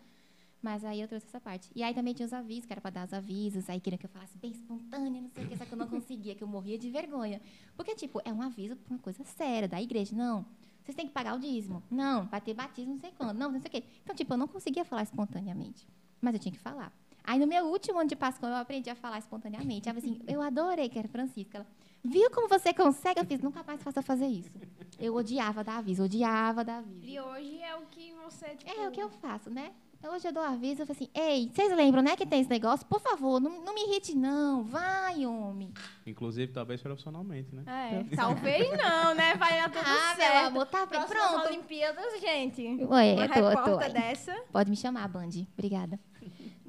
Mas 0.61 0.83
aí 0.83 0.99
eu 0.99 1.07
trouxe 1.07 1.27
essa 1.27 1.39
parte. 1.39 1.69
E 1.75 1.83
aí 1.83 1.93
também 1.93 2.13
tinha 2.13 2.25
os 2.25 2.33
avisos, 2.33 2.65
que 2.65 2.73
era 2.73 2.81
para 2.81 2.89
dar 2.89 3.05
os 3.05 3.13
avisos. 3.13 3.69
Aí 3.69 3.79
queriam 3.79 3.99
que 3.99 4.05
eu 4.05 4.09
falasse 4.09 4.35
bem 4.37 4.49
espontânea, 4.51 5.21
não 5.21 5.29
sei 5.29 5.45
o 5.45 5.47
que, 5.47 5.57
só 5.57 5.63
que 5.65 5.71
eu 5.71 5.77
não 5.77 5.87
conseguia, 5.87 6.33
que 6.33 6.43
eu 6.43 6.47
morria 6.47 6.77
de 6.77 6.89
vergonha. 6.89 7.39
Porque, 7.77 7.93
tipo, 7.95 8.19
é 8.25 8.33
um 8.33 8.41
aviso 8.41 8.75
para 8.75 8.93
uma 8.95 8.99
coisa 8.99 9.23
séria, 9.23 9.67
da 9.67 9.79
igreja. 9.81 10.15
Não, 10.15 10.43
vocês 10.85 10.95
têm 10.95 11.07
que 11.07 11.13
pagar 11.13 11.35
o 11.35 11.39
dízimo. 11.39 11.81
Não, 11.89 12.25
vai 12.27 12.39
ter 12.39 12.53
batismo, 12.53 12.93
não 12.93 12.99
sei 12.99 13.11
quando. 13.17 13.35
Não, 13.37 13.51
não 13.51 13.59
sei 13.59 13.67
o 13.67 13.71
quê. 13.71 13.83
Então, 14.03 14.15
tipo, 14.15 14.31
eu 14.31 14.37
não 14.37 14.47
conseguia 14.47 14.85
falar 14.85 15.01
espontaneamente. 15.01 15.87
Mas 16.21 16.35
eu 16.35 16.39
tinha 16.39 16.51
que 16.51 16.59
falar. 16.59 16.93
Aí, 17.23 17.39
no 17.39 17.47
meu 17.47 17.65
último 17.65 17.97
ano 17.97 18.07
de 18.07 18.15
Pascão, 18.15 18.47
eu 18.49 18.55
aprendi 18.55 18.87
a 18.91 18.95
falar 18.95 19.17
espontaneamente. 19.17 19.89
Ela 19.89 19.97
assim, 19.97 20.21
eu 20.27 20.43
adorei, 20.43 20.87
que 20.87 20.99
era 20.99 21.07
Francisca. 21.07 21.57
Ela, 21.57 21.67
viu 22.03 22.29
como 22.29 22.47
você 22.47 22.71
consegue? 22.71 23.19
Eu 23.19 23.25
fiz, 23.25 23.41
nunca 23.41 23.63
mais 23.63 23.81
faça 23.81 24.03
fazer 24.03 24.27
isso. 24.27 24.59
Eu 24.99 25.15
odiava 25.15 25.63
dar 25.63 25.79
aviso, 25.79 26.03
odiava 26.03 26.63
dar 26.63 26.77
aviso. 26.77 27.03
E 27.03 27.19
hoje 27.19 27.59
é 27.63 27.75
o 27.75 27.81
que 27.87 28.13
você, 28.23 28.49
tipo... 28.55 28.69
É 28.69 28.87
o 28.87 28.91
que 28.91 29.01
eu 29.01 29.09
faço, 29.09 29.49
né? 29.49 29.71
Hoje 30.03 30.27
eu 30.27 30.33
dou 30.33 30.43
aviso, 30.43 30.81
eu 30.81 30.85
falo 30.85 30.97
assim, 30.97 31.09
ei, 31.13 31.49
vocês 31.53 31.75
lembram, 31.75 32.01
né, 32.01 32.15
que 32.15 32.25
tem 32.25 32.39
esse 32.39 32.49
negócio? 32.49 32.85
Por 32.85 32.99
favor, 32.99 33.39
não, 33.39 33.63
não 33.63 33.73
me 33.73 33.81
irrite, 33.85 34.15
não. 34.15 34.63
Vai, 34.63 35.25
homem. 35.25 35.73
Inclusive, 36.05 36.51
talvez 36.51 36.81
profissionalmente, 36.81 37.53
né? 37.55 37.63
É, 37.65 38.15
talvez 38.15 38.69
não, 38.77 39.15
né? 39.15 39.35
Vai 39.35 39.59
dar 39.59 39.69
tudo 39.69 39.83
ah, 39.85 40.15
certo. 40.15 40.33
meu 40.33 40.47
amor, 40.47 40.65
tá 40.67 40.85
bem, 40.85 40.99
Próximas 40.99 41.29
pronto. 41.31 41.47
Olimpíadas, 41.47 42.21
gente. 42.21 42.61
Ué, 42.61 43.13
Uma 43.13 43.25
eu 43.25 43.29
tô, 43.29 43.71
eu 43.71 43.79
tô 43.79 43.93
dessa. 43.93 44.35
Pode 44.51 44.69
me 44.69 44.77
chamar, 44.77 45.07
Band. 45.07 45.29
Obrigada. 45.53 45.99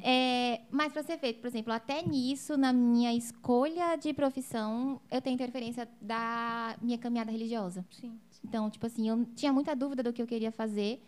É, 0.03 0.61
mas 0.71 0.93
para 0.93 1.03
ser 1.03 1.19
feito, 1.19 1.41
por 1.41 1.49
exemplo, 1.49 1.73
até 1.73 2.03
nisso, 2.03 2.57
na 2.57 2.73
minha 2.73 3.15
escolha 3.15 3.97
de 3.97 4.13
profissão, 4.13 5.01
eu 5.11 5.21
tenho 5.21 5.35
interferência 5.35 5.89
da 6.01 6.77
minha 6.81 6.99
caminhada 6.99 7.31
religiosa. 7.31 7.85
Sim. 7.91 8.19
Então, 8.45 8.71
tipo 8.71 8.87
assim, 8.87 9.09
eu 9.09 9.27
tinha 9.35 9.53
muita 9.53 9.75
dúvida 9.75 10.03
do 10.03 10.13
que 10.13 10.23
eu 10.23 10.27
queria 10.27 10.53
fazer, 10.53 11.03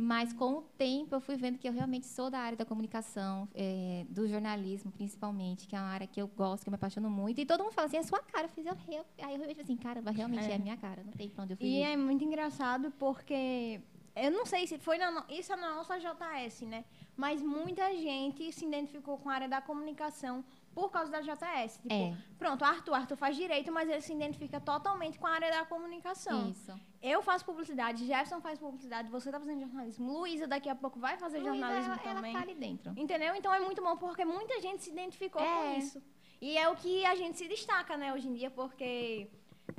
mas 0.00 0.32
com 0.32 0.58
o 0.58 0.62
tempo 0.62 1.14
eu 1.16 1.20
fui 1.20 1.34
vendo 1.36 1.58
que 1.58 1.68
eu 1.68 1.72
realmente 1.72 2.06
sou 2.06 2.30
da 2.30 2.38
área 2.38 2.56
da 2.56 2.64
comunicação, 2.64 3.48
é, 3.52 4.06
do 4.08 4.28
jornalismo 4.28 4.92
principalmente, 4.92 5.66
que 5.66 5.74
é 5.74 5.78
uma 5.80 5.88
área 5.88 6.06
que 6.06 6.22
eu 6.22 6.28
gosto, 6.28 6.62
que 6.62 6.68
eu 6.68 6.70
me 6.70 6.76
apaixono 6.76 7.10
muito. 7.10 7.40
E 7.40 7.44
todo 7.44 7.64
mundo 7.64 7.72
fala 7.72 7.88
assim, 7.88 7.96
é 7.96 8.02
sua 8.04 8.20
cara. 8.20 8.44
Eu 8.44 8.48
fiz, 8.50 8.64
eu, 8.64 8.76
eu, 8.88 9.04
aí 9.22 9.32
eu 9.34 9.38
realmente 9.38 9.60
assim, 9.60 9.76
caramba, 9.76 10.12
realmente 10.12 10.46
é. 10.46 10.52
É. 10.52 10.54
a 10.54 10.58
minha 10.58 10.76
cara, 10.76 11.02
não 11.02 11.12
tem 11.12 11.28
pra 11.28 11.42
onde 11.42 11.54
eu 11.54 11.56
fugir. 11.56 11.68
E 11.70 11.82
é 11.82 11.96
muito 11.96 12.22
engraçado 12.24 12.92
porque 12.98 13.80
eu 14.14 14.30
não 14.30 14.46
sei 14.46 14.66
se 14.68 14.78
foi 14.78 14.98
na, 14.98 15.10
no- 15.10 15.24
isso 15.28 15.52
é 15.52 15.56
na 15.56 15.74
nossa 15.74 15.98
JS, 15.98 16.62
né? 16.62 16.84
Mas 17.16 17.42
muita 17.42 17.92
gente 17.96 18.52
se 18.52 18.64
identificou 18.64 19.18
com 19.18 19.28
a 19.28 19.34
área 19.34 19.48
da 19.48 19.60
comunicação 19.60 20.44
por 20.78 20.90
causa 20.90 21.10
da 21.10 21.20
JS. 21.20 21.78
Tipo, 21.82 21.92
É. 21.92 22.16
pronto, 22.38 22.64
Arthur, 22.64 22.94
Arthur 22.94 23.16
faz 23.16 23.36
direito, 23.36 23.72
mas 23.72 23.88
ele 23.88 24.00
se 24.00 24.12
identifica 24.12 24.60
totalmente 24.60 25.18
com 25.18 25.26
a 25.26 25.30
área 25.32 25.50
da 25.50 25.64
comunicação. 25.64 26.50
Isso. 26.50 26.72
Eu 27.02 27.20
faço 27.22 27.44
publicidade, 27.44 28.06
Jefferson 28.06 28.40
faz 28.40 28.58
publicidade, 28.58 29.08
você 29.10 29.30
tá 29.30 29.38
fazendo 29.40 29.60
jornalismo, 29.60 30.12
Luísa 30.12 30.46
daqui 30.46 30.68
a 30.68 30.74
pouco 30.74 30.98
vai 31.00 31.16
fazer 31.18 31.38
Luísa, 31.38 31.50
jornalismo 31.52 31.92
ela, 31.94 32.02
ela 32.04 32.14
também. 32.14 32.32
tá 32.32 32.40
ali 32.42 32.54
dentro. 32.54 32.92
Entendeu? 32.96 33.34
Então 33.34 33.52
é 33.52 33.60
muito 33.60 33.82
bom 33.82 33.96
porque 33.96 34.24
muita 34.24 34.60
gente 34.60 34.82
se 34.82 34.90
identificou 34.90 35.42
É. 35.42 35.46
com 35.62 35.78
isso. 35.78 36.02
E 36.40 36.56
é 36.56 36.68
o 36.68 36.76
que 36.76 37.04
a 37.04 37.14
gente 37.16 37.36
se 37.36 37.48
destaca, 37.48 37.96
né, 37.96 38.12
hoje 38.14 38.28
em 38.28 38.34
dia, 38.34 38.50
porque 38.50 39.28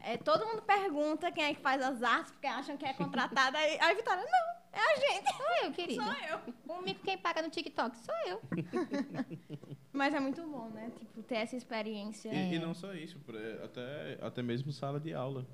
é, 0.03 0.17
todo 0.17 0.45
mundo 0.45 0.62
pergunta 0.62 1.31
quem 1.31 1.45
é 1.45 1.53
que 1.53 1.62
faz 1.62 1.81
as 1.81 2.03
artes, 2.03 2.31
porque 2.33 2.47
acham 2.47 2.75
que 2.77 2.85
é 2.85 2.93
contratada. 2.93 3.57
Aí 3.57 3.77
aí 3.79 3.91
a 3.91 3.93
Vitória, 3.93 4.23
não, 4.23 4.79
é 4.79 4.93
a 4.93 4.95
gente, 4.99 5.33
Sou 5.35 5.45
eu, 5.63 5.71
querido. 5.71 6.03
sou 6.03 6.13
eu. 6.13 6.39
O 6.77 6.81
mico 6.81 7.01
quem 7.03 7.17
paga 7.17 7.41
no 7.41 7.49
TikTok 7.49 7.97
sou 7.97 8.15
eu. 8.27 8.41
Mas 9.99 10.13
é 10.13 10.19
muito 10.21 10.41
bom, 10.43 10.69
né? 10.69 10.89
Tipo, 10.97 11.21
ter 11.23 11.35
essa 11.35 11.57
experiência. 11.57 12.29
E, 12.33 12.53
e 12.55 12.57
não 12.57 12.73
só 12.73 12.93
isso, 12.93 13.19
é, 13.35 13.65
até, 13.65 14.17
até 14.21 14.41
mesmo 14.41 14.71
sala 14.71 14.97
de 14.97 15.13
aula. 15.13 15.45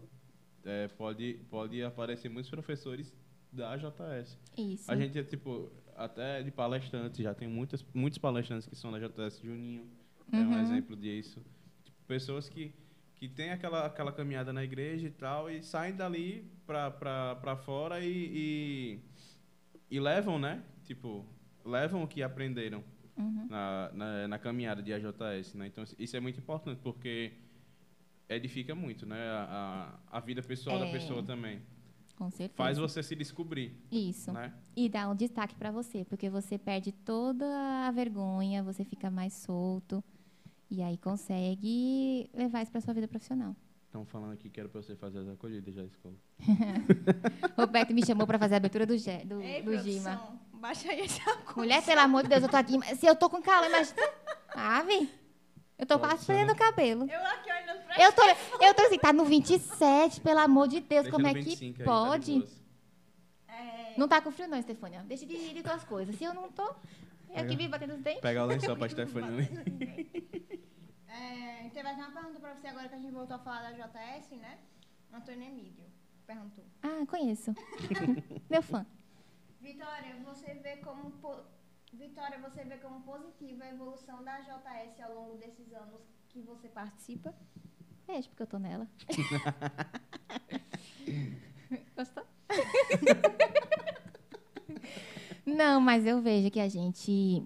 É, 0.63 0.87
pode, 0.87 1.39
pode 1.49 1.81
aparecer 1.81 2.29
muitos 2.29 2.51
professores 2.51 3.11
da 3.51 3.75
JS. 3.75 4.37
Isso. 4.55 4.91
A 4.91 4.95
gente 4.95 5.17
é 5.17 5.23
tipo, 5.23 5.71
até 5.95 6.43
de 6.43 6.51
palestrantes, 6.51 7.23
já 7.23 7.33
tem 7.33 7.47
muitas, 7.47 7.83
muitos 7.91 8.19
palestrantes 8.19 8.67
que 8.67 8.75
são 8.75 8.91
da 8.91 8.99
JS 8.99 9.39
Juninho, 9.41 9.89
é 10.31 10.37
um 10.37 10.51
Uhum. 10.51 10.59
exemplo 10.61 10.95
disso. 10.95 11.41
Tipo, 11.83 11.97
pessoas 12.05 12.47
que, 12.47 12.71
que 13.15 13.27
têm 13.27 13.49
aquela, 13.49 13.87
aquela 13.87 14.11
caminhada 14.11 14.53
na 14.53 14.63
igreja 14.63 15.07
e 15.07 15.11
tal, 15.11 15.49
e 15.49 15.63
saem 15.63 15.95
dali 15.95 16.47
pra, 16.67 16.91
pra, 16.91 17.35
pra 17.37 17.57
fora 17.57 17.99
e, 17.99 18.99
e, 19.91 19.95
e 19.95 19.99
levam, 19.99 20.37
né? 20.37 20.63
Tipo, 20.83 21.25
levam 21.65 22.03
o 22.03 22.07
que 22.07 22.21
aprenderam 22.21 22.83
Uhum. 23.17 23.47
na, 23.49 23.91
na, 23.93 24.27
na 24.27 24.39
caminhada 24.39 24.81
de 24.83 24.91
AJS, 24.93 25.53
né? 25.55 25.67
Então, 25.67 25.83
isso 25.97 26.17
é 26.17 26.19
muito 26.19 26.39
importante, 26.39 26.79
porque 26.83 27.31
edifica 28.27 28.73
muito, 28.75 29.05
né? 29.05 29.17
A, 29.29 29.99
a, 30.11 30.17
a 30.17 30.19
vida 30.19 30.41
pessoal 30.41 30.79
da 30.79 30.87
É. 30.87 30.91
pessoa 30.91 31.23
também. 31.23 31.61
Com 32.17 32.29
certeza. 32.31 32.53
faz 32.55 32.77
você 32.77 33.03
se 33.03 33.13
descobrir, 33.15 33.75
Isso. 33.91 34.31
né? 34.31 34.53
E 34.75 34.87
dá 34.87 35.09
um 35.09 35.15
destaque 35.15 35.53
pra 35.55 35.69
você, 35.69 36.05
porque 36.05 36.29
você 36.29 36.57
perde 36.57 36.91
toda 36.93 37.45
a 37.87 37.91
vergonha, 37.91 38.63
você 38.63 38.85
fica 38.85 39.11
mais 39.11 39.33
solto. 39.33 40.01
E 40.71 40.81
aí 40.81 40.97
consegue 40.97 42.29
levar 42.33 42.63
isso 42.63 42.71
pra 42.71 42.79
sua 42.81 42.93
vida 42.93 43.07
profissional. 43.07 43.55
Estão 43.85 44.05
falando 44.05 44.31
aqui 44.33 44.49
que 44.49 44.59
era 44.59 44.67
pra 44.67 44.81
você 44.81 44.95
fazer 44.95 45.19
as 45.19 45.27
acolhidas 45.27 45.73
já, 45.73 45.83
escola. 45.83 46.15
Roberto 47.57 47.93
me 47.93 48.05
chamou 48.05 48.25
pra 48.27 48.39
fazer 48.39 48.55
a 48.55 48.57
abertura 48.57 48.85
do, 48.85 48.93
do, 49.25 49.41
Ei, 49.41 49.61
do 49.61 49.77
Gima. 49.77 50.39
Baixa 50.65 50.91
aí. 50.91 51.05
Mulher, 51.55 51.83
pelo 51.83 52.01
amor 52.01 52.23
de 52.23 52.29
Deus, 52.29 52.43
eu 52.43 52.49
tô 52.49 52.57
aqui. 52.57 52.77
mas 52.77 52.99
Se 52.99 53.05
eu 53.05 53.15
tô 53.15 53.29
com 53.29 53.41
calor, 53.41 53.67
imagina. 53.67 54.01
Ave, 54.55 55.09
eu 55.77 55.85
tô 55.85 55.99
Pode 55.99 56.25
quase 56.25 56.51
o 56.51 56.55
cabelo. 56.55 57.09
Eu 57.09 57.25
aqui 57.25 57.51
olhando 57.51 57.83
pra 57.85 58.01
Eu 58.03 58.11
tô, 58.13 58.21
eu 58.63 58.73
tô 58.73 58.81
assim, 58.83 58.97
tá 58.99 59.13
no 59.13 59.25
27, 59.25 60.21
pelo 60.21 60.39
amor 60.39 60.67
de 60.67 60.79
Deus, 60.79 61.03
Deixa 61.03 61.11
como 61.11 61.27
é 61.27 61.33
25 61.33 61.57
que 61.59 61.65
aí, 61.65 61.73
tá 61.73 61.77
de 61.77 61.83
pode? 61.83 62.39
boas. 62.39 62.65
É, 63.47 63.93
Não 63.97 64.07
tá 64.07 64.21
com 64.21 64.31
frio 64.31 64.47
não, 64.47 64.57
Estefânia. 64.57 65.03
Deixa 65.05 65.25
de 65.25 65.33
ir 65.33 65.63
tuas 65.63 65.83
coisas. 65.83 66.15
Se 66.15 66.23
eu 66.23 66.33
não 66.33 66.51
tô, 66.51 66.63
eu 66.63 67.43
aqui 67.43 67.55
vivo 67.55 67.69
batendo 67.69 67.93
os 67.93 68.01
dentes. 68.01 68.21
Pega 68.21 68.43
o 68.43 68.47
lençol 68.47 68.75
pra 68.75 68.87
Stefania. 68.89 69.29
né? 69.31 69.49
é, 71.07 71.69
teve 71.69 71.89
uma 71.89 72.11
pergunta 72.11 72.39
pra 72.39 72.53
você 72.55 72.67
agora 72.67 72.89
que 72.89 72.95
a 72.95 72.99
gente 72.99 73.11
voltou 73.11 73.35
a 73.35 73.39
falar 73.39 73.61
da 73.61 73.71
JS, 73.71 74.31
né? 74.31 74.57
Antônio 75.13 75.43
Emílio 75.47 75.85
perguntou. 76.25 76.65
Ah, 76.81 77.05
conheço. 77.07 77.53
Meu 78.49 78.61
fã. 78.61 78.85
Vitória, 79.69 80.15
você 80.23 80.53
vê 80.65 80.75
como 80.77 81.09
po- 81.21 81.43
Vitória, 81.91 82.37
você 82.39 82.63
vê 82.63 82.77
como 82.77 83.01
positiva 83.01 83.63
a 83.63 83.69
evolução 83.69 84.23
da 84.23 84.39
JS 84.41 85.01
ao 85.01 85.15
longo 85.15 85.37
desses 85.37 85.73
anos 85.73 86.01
que 86.29 86.39
você 86.41 86.67
participa? 86.69 87.33
Beijo, 88.05 88.29
porque 88.29 88.43
eu 88.43 88.47
tô 88.47 88.59
nela. 88.59 88.87
Gostou? 91.97 92.23
Não, 95.45 95.79
mas 95.81 96.05
eu 96.05 96.21
vejo 96.21 96.51
que 96.51 96.59
a 96.59 96.69
gente. 96.69 97.43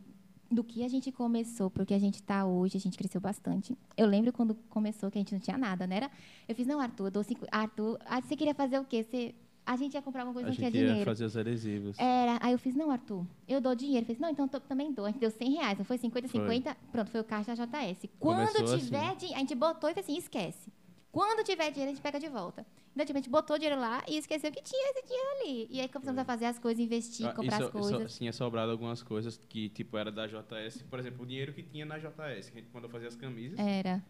Do 0.51 0.63
que 0.63 0.84
a 0.84 0.88
gente 0.89 1.11
começou 1.11 1.70
pro 1.70 1.86
que 1.86 1.93
a 1.93 1.99
gente 1.99 2.22
tá 2.24 2.43
hoje, 2.45 2.76
a 2.76 2.80
gente 2.82 2.97
cresceu 2.97 3.22
bastante. 3.22 3.78
Eu 3.95 4.07
lembro 4.07 4.34
quando 4.34 4.55
começou 4.67 5.09
que 5.11 5.17
a 5.20 5.22
gente 5.22 5.32
não 5.34 5.39
tinha 5.39 5.57
nada, 5.57 5.86
né? 5.88 5.97
Era, 5.97 6.11
eu 6.47 6.55
fiz, 6.55 6.65
não, 6.65 6.80
Arthur, 6.82 7.05
eu 7.07 7.11
dou 7.11 7.24
cinco. 7.24 7.45
Arthur, 7.51 7.99
ah, 8.05 8.20
você 8.20 8.36
queria 8.36 8.55
fazer 8.55 8.80
o 8.80 8.84
quê? 8.84 9.03
Você, 9.03 9.36
a 9.72 9.76
gente 9.76 9.93
ia 9.93 10.01
comprar 10.01 10.22
alguma 10.22 10.34
coisa, 10.34 10.47
A 10.47 10.49
não 10.49 10.55
tinha 10.55 10.70
gente 10.72 10.80
ia 10.82 10.88
dinheiro. 10.88 11.09
fazer 11.09 11.26
os 11.26 11.38
adesivos. 11.38 11.97
Era, 11.99 12.39
aí 12.41 12.51
eu 12.53 12.57
fiz, 12.59 12.74
não, 12.76 12.89
Arthur, 12.89 13.26
eu 13.47 13.61
dou 13.61 13.76
dinheiro. 13.76 13.99
Ele 13.99 14.05
fez, 14.05 14.20
não, 14.20 14.30
então 14.30 14.49
eu 14.51 14.59
também 14.61 14.91
dou. 14.91 15.05
A 15.05 15.09
gente 15.11 15.20
deu 15.20 15.30
100 15.32 15.51
reais, 15.53 15.78
não 15.78 15.86
foi 15.86 15.97
50, 15.97 16.28
Foi. 16.28 16.39
50? 16.41 16.76
Pronto, 16.91 17.11
foi 17.11 17.20
o 17.22 17.24
caixa 17.24 17.55
da 17.55 17.65
JS. 17.65 18.09
Quando 18.20 18.38
Começou 18.47 18.78
tiver 18.78 18.97
assim. 19.05 19.17
dinheiro, 19.17 19.36
a 19.36 19.39
gente 19.39 19.55
botou 19.55 19.89
e 19.89 19.93
fez 19.93 20.05
assim, 20.05 20.17
esquece. 20.17 20.72
Quando 21.11 21.43
tiver 21.43 21.72
dinheiro, 21.72 21.91
a 21.91 21.93
gente 21.95 22.03
pega 22.03 22.20
de 22.20 22.28
volta. 22.30 22.65
Então, 22.93 23.05
tipo, 23.05 23.17
a 23.17 23.22
gente 23.22 23.30
botou 23.32 23.55
o 23.55 23.59
dinheiro 23.59 23.80
lá 23.82 24.03
e 24.07 24.17
esqueceu 24.17 24.51
que 24.51 24.61
tinha 24.61 24.91
esse 24.91 25.05
dinheiro 25.07 25.28
ali. 25.41 25.67
E 25.72 25.82
aí 25.82 25.88
começamos 25.88 26.20
a 26.20 26.26
fazer 26.26 26.45
as 26.45 26.59
coisas, 26.59 26.84
investir, 26.84 27.26
Ah, 27.28 27.34
comprar 27.34 27.61
e 27.61 27.63
as 27.63 27.72
so- 27.72 27.84
so- 27.84 27.89
coisas. 27.91 28.17
tinha 28.17 28.32
sobrado 28.34 28.72
algumas 28.72 29.01
coisas 29.01 29.39
que, 29.49 29.70
tipo, 29.70 29.97
era 29.97 30.11
da 30.11 30.28
JS. 30.28 30.84
Por 30.84 30.99
exemplo, 30.99 31.24
o 31.24 31.26
dinheiro 31.26 31.51
que 31.53 31.63
tinha 31.63 31.86
na 31.86 31.97
JS. 31.97 32.49
Que 32.51 32.59
a 32.59 32.61
gente 32.61 32.72
mandou 32.74 32.89
fazer 32.89 33.07
as 33.07 33.15
camisas. 33.15 33.57
Era. 33.59 34.03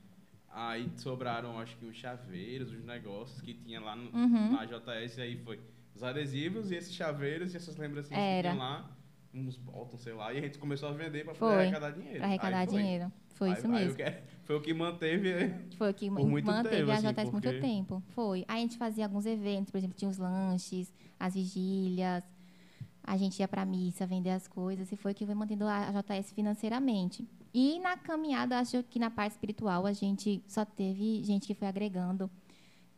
Aí 0.52 0.90
sobraram, 0.98 1.60
acho 1.60 1.78
que 1.78 1.86
os 1.86 1.96
chaveiros, 1.96 2.72
os 2.72 2.84
negócios 2.84 3.40
que 3.42 3.54
tinha 3.54 3.80
lá 3.80 3.96
no- 3.96 4.10
Uhum. 4.12 4.52
na 4.54 4.66
JS. 4.66 5.20
Aí 5.20 5.38
foi 5.44 5.60
os 5.96 6.02
adesivos 6.04 6.72
e 6.72 6.76
esses 6.76 6.94
chaveiros 6.94 7.54
e 7.54 7.58
essas 7.58 7.76
lembrancinhas 7.78 8.20
Era. 8.22 8.50
que 8.50 8.56
tinham 8.56 8.68
lá. 8.70 8.90
Uns 9.32 9.58
botões, 9.58 10.02
sei 10.02 10.14
lá. 10.14 10.34
E 10.34 10.40
a 10.40 10.42
gente 10.42 10.58
começou 10.58 10.90
a 10.90 10.92
vender 10.92 11.24
Foi. 11.26 11.34
poder 11.36 11.54
arrecadar 11.60 11.92
dinheiro. 11.92 12.18
Pra 12.18 12.26
arrecadar 12.28 12.60
Aí 12.62 12.68
foi. 12.68 12.78
dinheiro. 12.82 13.12
Foi 13.36 13.48
Aí- 13.50 13.54
isso 13.58 13.68
aí 13.68 13.72
mesmo. 13.74 13.94
o 13.94 13.96
que- 13.96 14.18
foi 14.44 14.56
o 14.56 14.62
que 14.62 14.74
manteve. 14.74 15.54
Foi 15.78 15.92
o 15.92 15.94
que 15.94 16.10
muito 16.10 16.46
manteve 16.48 16.78
tempo, 16.78 16.92
a 16.92 16.94
assim, 16.96 17.08
JS 17.08 17.32
muito 17.32 17.44
porque- 17.44 17.60
tempo. 17.60 18.04
Foi. 18.10 18.44
Aí 18.48 18.58
a 18.58 18.62
gente 18.62 18.78
fazia 18.78 19.06
alguns 19.06 19.28
eventos, 19.28 19.70
por 19.72 19.78
exemplo, 19.78 19.96
tinha 19.96 20.10
os 20.10 20.18
lanches, 20.18 20.92
as 21.20 21.36
vigílias. 21.36 22.24
A 23.04 23.16
gente 23.18 23.40
ia 23.40 23.48
pra 23.48 23.64
missa 23.66 24.06
vender 24.08 24.32
as 24.32 24.48
coisas 24.48 24.92
e 24.92 24.96
foi 24.96 25.14
que 25.14 25.26
foi 25.28 25.36
mantendo 25.36 25.66
a 25.68 25.92
JS 25.92 26.34
financeiramente. 26.34 27.24
E 27.54 27.80
na 27.80 27.98
caminhada, 27.98 28.60
acho 28.60 28.84
que 28.84 29.00
na 29.00 29.10
parte 29.10 29.34
espiritual, 29.34 29.86
a 29.86 29.94
gente 29.94 30.44
só 30.48 30.64
teve 30.64 31.24
gente 31.24 31.48
que 31.48 31.56
foi 31.56 31.68
agregando. 31.68 32.30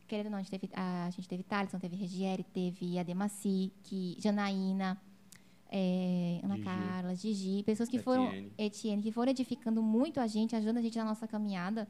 Querendo 0.06 0.26
ou 0.26 0.32
não, 0.32 0.38
a 0.38 0.42
gente 0.42 0.50
teve, 0.50 0.70
a, 0.74 1.08
gente 1.10 1.26
teve 1.26 1.42
Thaleson, 1.42 1.78
teve 1.78 1.96
Regieri, 1.96 2.44
teve 2.44 2.98
Ademaci, 2.98 3.72
que, 3.82 4.16
Janaína, 4.18 5.00
eh, 5.70 6.40
Ana 6.42 6.56
Gigi. 6.56 6.64
Carla, 6.64 7.14
Gigi, 7.14 7.62
pessoas 7.62 7.88
que 7.88 7.98
foram 7.98 8.26
Etienne. 8.26 8.52
Etienne, 8.58 9.02
que 9.02 9.10
foram 9.10 9.30
edificando 9.30 9.82
muito 9.82 10.20
a 10.20 10.26
gente, 10.26 10.54
ajudando 10.54 10.78
a 10.78 10.82
gente 10.82 10.98
na 10.98 11.04
nossa 11.04 11.26
caminhada 11.26 11.88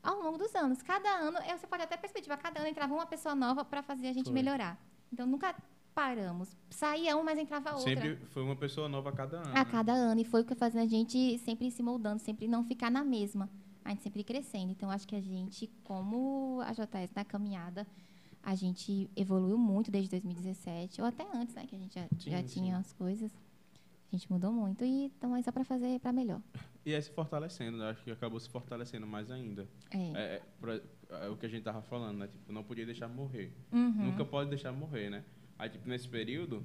ao 0.00 0.22
longo 0.22 0.38
dos 0.38 0.54
anos. 0.54 0.80
Cada 0.82 1.08
ano, 1.08 1.38
você 1.58 1.66
pode 1.66 1.82
até 1.82 1.96
perceber, 1.96 2.22
tipo, 2.22 2.36
cada 2.36 2.60
ano 2.60 2.68
entrava 2.68 2.94
uma 2.94 3.06
pessoa 3.06 3.34
nova 3.34 3.64
para 3.64 3.82
fazer 3.82 4.06
a 4.06 4.12
gente 4.12 4.26
Foi. 4.26 4.32
melhorar. 4.34 4.80
Então 5.12 5.26
nunca 5.26 5.54
paramos. 5.96 6.54
Saía 6.68 7.16
um, 7.16 7.24
mas 7.24 7.38
entrava 7.38 7.70
outra. 7.70 7.82
Sempre 7.82 8.16
foi 8.26 8.42
uma 8.42 8.54
pessoa 8.54 8.86
nova 8.86 9.08
a 9.08 9.12
cada 9.12 9.38
ano. 9.38 9.52
A 9.54 9.64
cada 9.64 9.94
ano. 9.94 10.20
E 10.20 10.24
foi 10.24 10.42
o 10.42 10.44
que 10.44 10.54
fazendo 10.54 10.82
a 10.82 10.86
gente 10.86 11.38
sempre 11.38 11.70
se 11.70 11.82
moldando, 11.82 12.20
sempre 12.20 12.46
não 12.46 12.62
ficar 12.62 12.90
na 12.90 13.02
mesma. 13.02 13.48
A 13.82 13.88
gente 13.90 14.02
sempre 14.02 14.22
crescendo. 14.22 14.70
Então, 14.70 14.90
acho 14.90 15.08
que 15.08 15.16
a 15.16 15.20
gente, 15.22 15.70
como 15.82 16.60
a 16.60 16.72
JS 16.72 17.14
na 17.14 17.24
caminhada, 17.24 17.86
a 18.42 18.54
gente 18.54 19.08
evoluiu 19.16 19.56
muito 19.56 19.90
desde 19.90 20.10
2017, 20.10 21.00
ou 21.00 21.06
até 21.06 21.26
antes, 21.34 21.54
né? 21.54 21.66
Que 21.66 21.74
a 21.74 21.78
gente 21.78 21.94
já, 21.94 22.06
Sim, 22.18 22.30
já 22.30 22.38
sim. 22.38 22.46
tinha 22.46 22.76
as 22.76 22.92
coisas. 22.92 23.32
A 24.12 24.16
gente 24.16 24.30
mudou 24.30 24.52
muito 24.52 24.84
e 24.84 25.06
estamos 25.06 25.36
aí 25.36 25.42
só 25.42 25.50
para 25.50 25.64
fazer 25.64 25.98
para 25.98 26.12
melhor. 26.12 26.40
E 26.84 26.92
é 26.92 27.00
se 27.00 27.10
fortalecendo, 27.10 27.78
né? 27.78 27.90
Acho 27.90 28.04
que 28.04 28.10
acabou 28.10 28.38
se 28.38 28.48
fortalecendo 28.50 29.06
mais 29.06 29.30
ainda. 29.30 29.66
É. 29.90 29.98
É, 29.98 30.42
é, 30.62 31.26
é 31.26 31.28
o 31.28 31.36
que 31.36 31.46
a 31.46 31.48
gente 31.48 31.64
tava 31.64 31.80
falando, 31.82 32.18
né? 32.18 32.28
Tipo, 32.28 32.52
não 32.52 32.62
podia 32.62 32.84
deixar 32.84 33.08
morrer. 33.08 33.52
Uhum. 33.72 34.10
Nunca 34.10 34.24
pode 34.24 34.50
deixar 34.50 34.72
morrer, 34.72 35.10
né? 35.10 35.24
Aí, 35.58 35.68
tipo, 35.70 35.88
nesse 35.88 36.08
período, 36.08 36.64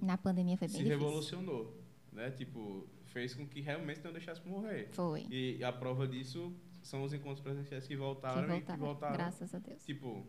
Na 0.00 0.16
pandemia 0.18 0.56
foi 0.56 0.68
bem 0.68 0.76
se 0.76 0.82
difícil. 0.82 0.98
revolucionou, 0.98 1.78
né? 2.12 2.30
Tipo, 2.30 2.86
fez 3.06 3.34
com 3.34 3.46
que 3.46 3.60
realmente 3.60 4.00
não 4.02 4.12
deixasse 4.12 4.46
morrer. 4.46 4.88
Foi. 4.92 5.26
E 5.30 5.62
a 5.62 5.72
prova 5.72 6.06
disso 6.08 6.52
são 6.82 7.02
os 7.02 7.12
encontros 7.12 7.40
presenciais 7.40 7.84
que 7.86 7.94
Que 7.94 7.96
voltaram, 7.96 8.40
e 8.42 8.42
que 8.44 8.48
voltaram, 8.50 8.78
voltaram, 8.84 9.12
graças 9.14 9.54
a 9.54 9.58
Deus. 9.58 9.82
tipo... 9.84 10.26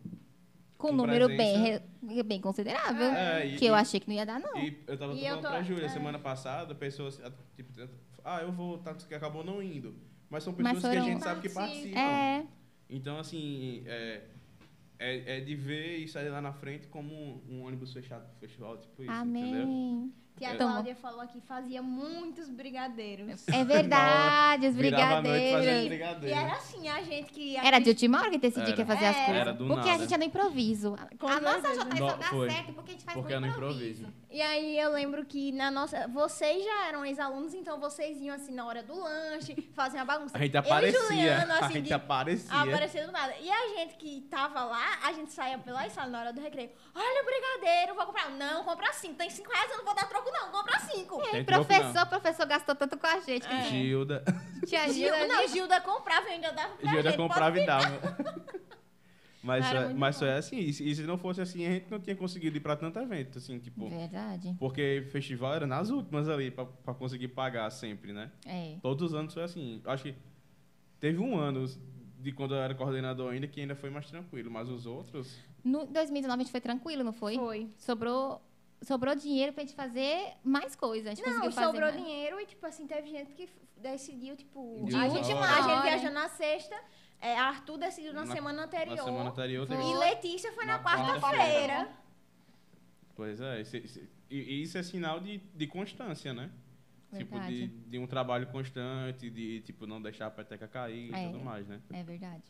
Com 0.78 0.90
um 0.90 0.92
número 0.96 1.26
bem, 1.28 1.36
presença- 1.36 1.84
re- 2.06 2.22
bem 2.22 2.38
considerável. 2.38 3.06
É, 3.06 3.46
e- 3.46 3.56
que 3.56 3.64
eu 3.64 3.74
achei 3.74 3.98
que 3.98 4.06
não 4.08 4.14
ia 4.14 4.26
dar, 4.26 4.38
não. 4.38 4.58
E 4.58 4.78
eu 4.86 4.98
tava 4.98 5.14
E 5.14 5.22
falando 5.22 5.40
pra 5.40 5.62
Júlia, 5.62 5.86
é. 5.86 5.88
semana 5.88 6.18
passada, 6.18 6.74
pessoas, 6.74 7.18
ah, 7.24 7.32
tipo, 7.54 7.72
ah, 8.22 8.42
eu 8.42 8.52
vou, 8.52 8.76
tá, 8.76 8.92
que 8.94 9.14
acabou 9.14 9.42
não 9.42 9.62
indo. 9.62 9.94
Mas 10.28 10.44
são 10.44 10.54
Mas 10.58 10.74
pessoas 10.74 10.92
que 10.92 10.98
a 10.98 11.02
gente 11.02 11.22
sabe 11.22 11.40
que 11.40 11.48
Participam. 11.48 11.94
participam. 11.94 11.98
É, 12.00 12.46
Então, 12.90 13.18
assim, 13.18 13.84
é, 13.86 14.24
é, 14.98 15.38
é 15.38 15.40
de 15.40 15.54
ver 15.54 15.98
e 15.98 16.08
sair 16.08 16.28
lá 16.28 16.40
na 16.40 16.52
frente 16.52 16.88
como 16.88 17.42
um, 17.48 17.62
ônibus 17.64 17.92
fechado 17.92 18.26
pro 18.28 18.38
festival, 18.38 18.78
tipo 18.78 19.02
isso, 19.02 19.12
entendeu? 19.40 19.66
Que 20.36 20.44
a 20.44 20.54
Então- 20.54 20.68
Cláudia 20.70 20.94
falou 20.96 21.20
aqui, 21.22 21.40
fazia 21.40 21.80
muitos 21.80 22.48
brigadeiros. 22.50 23.42
É 23.48 23.64
verdade, 23.64 24.66
os 24.68 24.74
a 24.76 24.78
fazendo 24.78 25.88
brigadeiros. 25.88 26.22
E 26.24 26.30
era 26.30 26.52
assim, 26.52 26.88
a 26.88 27.02
gente 27.02 27.32
que... 27.32 27.56
Era 27.56 27.78
de 27.78 27.88
última 27.88 28.20
hora 28.20 28.30
que 28.30 28.38
decidia 28.38 28.72
que 28.74 28.80
ia 28.80 28.86
fazer 28.86 29.06
as 29.06 29.16
Era. 29.16 29.24
coisas. 29.24 29.40
Era 29.42 29.52
do 29.54 29.66
porque 29.66 29.88
a 29.88 29.92
nada. 29.92 29.98
gente 30.02 30.14
é 30.14 30.18
no 30.18 30.24
improviso. 30.24 30.94
Com 31.18 31.26
a 31.28 31.40
nossa. 31.40 31.60
JS 31.72 31.98
só 31.98 32.16
dá 32.16 32.26
foi. 32.28 32.50
certo 32.50 32.72
porque 32.74 32.90
a 32.90 32.92
gente 32.94 33.04
faz 33.04 33.16
Porque 33.16 33.32
no 33.32 33.36
é 33.38 33.40
no 33.40 33.46
improviso. 33.46 34.02
improviso. 34.02 34.26
E 34.30 34.42
aí 34.42 34.78
eu 34.78 34.90
lembro 34.92 35.24
que 35.24 35.52
na 35.52 35.70
nossa. 35.70 36.06
Vocês 36.08 36.62
já 36.62 36.88
eram 36.88 37.04
ex-alunos, 37.06 37.54
então 37.54 37.80
vocês 37.80 38.20
iam 38.20 38.34
assim 38.36 38.52
na 38.52 38.66
hora 38.66 38.82
do 38.82 38.94
lanche, 38.94 39.56
faziam 39.74 40.02
a 40.02 40.04
bagunça. 40.04 40.36
A 40.36 40.40
gente 40.42 40.54
Eu 40.54 40.58
e 40.62 40.66
aparecia, 40.66 41.00
Juliano, 41.02 41.52
a 41.52 41.58
assim, 41.60 41.72
gente 41.74 41.86
de- 41.86 41.94
aparecia. 41.94 42.54
Aparecia 42.60 43.06
do 43.06 43.12
nada. 43.12 43.34
E 43.40 43.50
a 43.50 43.68
gente 43.76 43.94
que 43.96 44.20
tava 44.30 44.64
lá, 44.64 44.98
a 45.02 45.12
gente 45.14 45.32
saía 45.32 45.56
pela 45.58 45.88
sala 45.88 46.08
na 46.10 46.20
hora 46.20 46.32
do 46.34 46.40
recreio. 46.42 46.70
Olha 46.94 47.22
o 47.22 47.24
brigadeiro, 47.24 47.94
vou 47.94 48.04
comprar. 48.04 48.28
Não, 48.30 48.64
compra 48.64 48.92
cinco. 48.92 49.14
Tem 49.14 49.30
cinco 49.30 49.50
reais, 49.50 49.70
eu 49.70 49.78
não 49.78 49.84
vou 49.86 49.94
dar 49.94 50.06
troco, 50.06 50.25
não. 50.32 50.50
Compra 50.50 50.78
cinco. 50.80 51.20
É, 51.22 51.30
Tem 51.30 51.44
troco, 51.44 51.64
professor, 51.66 52.06
professor 52.06 52.46
gastou 52.46 52.74
tanto 52.74 52.96
com 52.98 53.06
a 53.06 53.20
gente. 53.20 53.46
É. 53.46 53.62
Gilda, 53.64 54.22
Tia 54.66 54.84
Gil, 54.92 54.94
Gilda, 55.14 55.26
não, 55.26 55.48
Gilda 55.48 55.80
comprava 55.80 56.28
e 56.28 56.32
ainda 56.32 56.52
dava 56.52 56.74
pra 56.76 56.90
Gilda 56.90 57.10
gente. 57.10 57.16
comprava 57.16 57.58
e 57.60 57.66
dava. 57.66 58.16
Mas, 59.42 59.64
é- 59.72 59.94
mas 59.94 60.16
bom. 60.16 60.20
foi 60.20 60.32
assim, 60.32 60.58
e 60.58 60.72
se 60.72 60.82
e 60.88 60.92
se 60.92 61.02
não 61.02 61.16
fosse 61.16 61.40
assim, 61.40 61.64
a 61.64 61.70
gente 61.70 61.88
não 61.88 62.00
tinha 62.00 62.16
conseguido 62.16 62.56
ir 62.56 62.60
pra 62.60 62.74
tanto 62.74 62.98
evento, 62.98 63.38
assim, 63.38 63.60
tipo... 63.60 63.88
Verdade. 63.88 64.56
Porque 64.58 65.06
festival 65.12 65.54
era 65.54 65.66
nas 65.68 65.88
últimas 65.88 66.28
ali, 66.28 66.50
pra, 66.50 66.64
pra 66.64 66.92
conseguir 66.92 67.28
pagar 67.28 67.70
sempre, 67.70 68.12
né? 68.12 68.32
É. 68.44 68.76
Todos 68.82 69.12
os 69.12 69.14
anos 69.14 69.32
foi 69.32 69.44
assim. 69.44 69.80
Acho 69.84 70.02
que 70.02 70.16
teve 70.98 71.20
um 71.20 71.38
ano 71.38 71.64
de 72.18 72.32
quando 72.32 72.56
eu 72.56 72.60
era 72.60 72.74
coordenador 72.74 73.32
ainda 73.32 73.46
que 73.46 73.60
ainda 73.60 73.76
foi 73.76 73.88
mais 73.88 74.10
tranquilo, 74.10 74.50
mas 74.50 74.68
os 74.68 74.84
outros. 74.84 75.38
No 75.62 75.86
2019 75.86 76.40
a 76.40 76.42
gente 76.42 76.50
foi 76.50 76.60
tranquilo, 76.60 77.04
não 77.04 77.12
foi? 77.12 77.36
Foi. 77.36 77.70
Sobrou, 77.78 78.42
sobrou 78.86 79.14
dinheiro 79.14 79.52
pra 79.52 79.62
gente 79.64 79.74
fazer 79.74 80.34
mais 80.44 80.74
coisas. 80.76 81.06
A 81.08 81.14
gente 81.14 81.24
Não, 81.24 81.32
conseguiu 81.32 81.52
fazer 81.52 81.66
sobrou 81.66 81.90
mais. 81.90 81.96
dinheiro 81.96 82.40
e, 82.40 82.46
tipo 82.46 82.64
assim, 82.66 82.86
teve 82.86 83.10
gente 83.10 83.32
que 83.34 83.48
decidiu, 83.76 84.36
tipo... 84.36 84.84
De 84.86 84.94
a, 84.94 85.04
última 85.04 85.22
gente, 85.22 85.32
a 85.32 85.62
gente 85.62 85.82
viajou 85.82 86.10
na 86.12 86.28
sexta, 86.28 86.76
é, 87.20 87.36
Arthur 87.38 87.78
decidiu 87.78 88.12
na, 88.12 88.24
Na- 88.24 88.34
semana 88.34 88.64
anterior. 88.64 88.96
Na 88.96 89.02
semana 89.04 89.30
anterior 89.30 89.66
teve. 89.66 89.82
E 89.82 89.94
Letícia 89.96 90.52
foi 90.52 90.64
na, 90.64 90.78
Na 90.78 90.84
quarta-feira. 90.84 91.88
Pois 93.14 93.40
é, 93.40 93.62
e, 94.30 94.36
e 94.36 94.62
isso 94.62 94.76
é 94.78 94.82
sinal 94.82 95.20
de, 95.20 95.38
de 95.38 95.66
constância, 95.66 96.32
né? 96.34 96.50
Tipo, 97.16 97.38
de, 97.40 97.46
Verdade. 97.60 97.66
de 97.88 97.98
um 97.98 98.06
trabalho 98.06 98.46
constante, 98.48 99.30
de 99.30 99.60
tipo, 99.62 99.86
não 99.86 100.02
deixar 100.02 100.26
a 100.26 100.30
peteca 100.30 100.68
cair 100.68 101.14
É. 101.14 101.22
e 101.22 101.26
tudo 101.32 101.42
mais, 101.42 101.66
né? 101.66 101.80
É 101.92 102.02
verdade. 102.02 102.42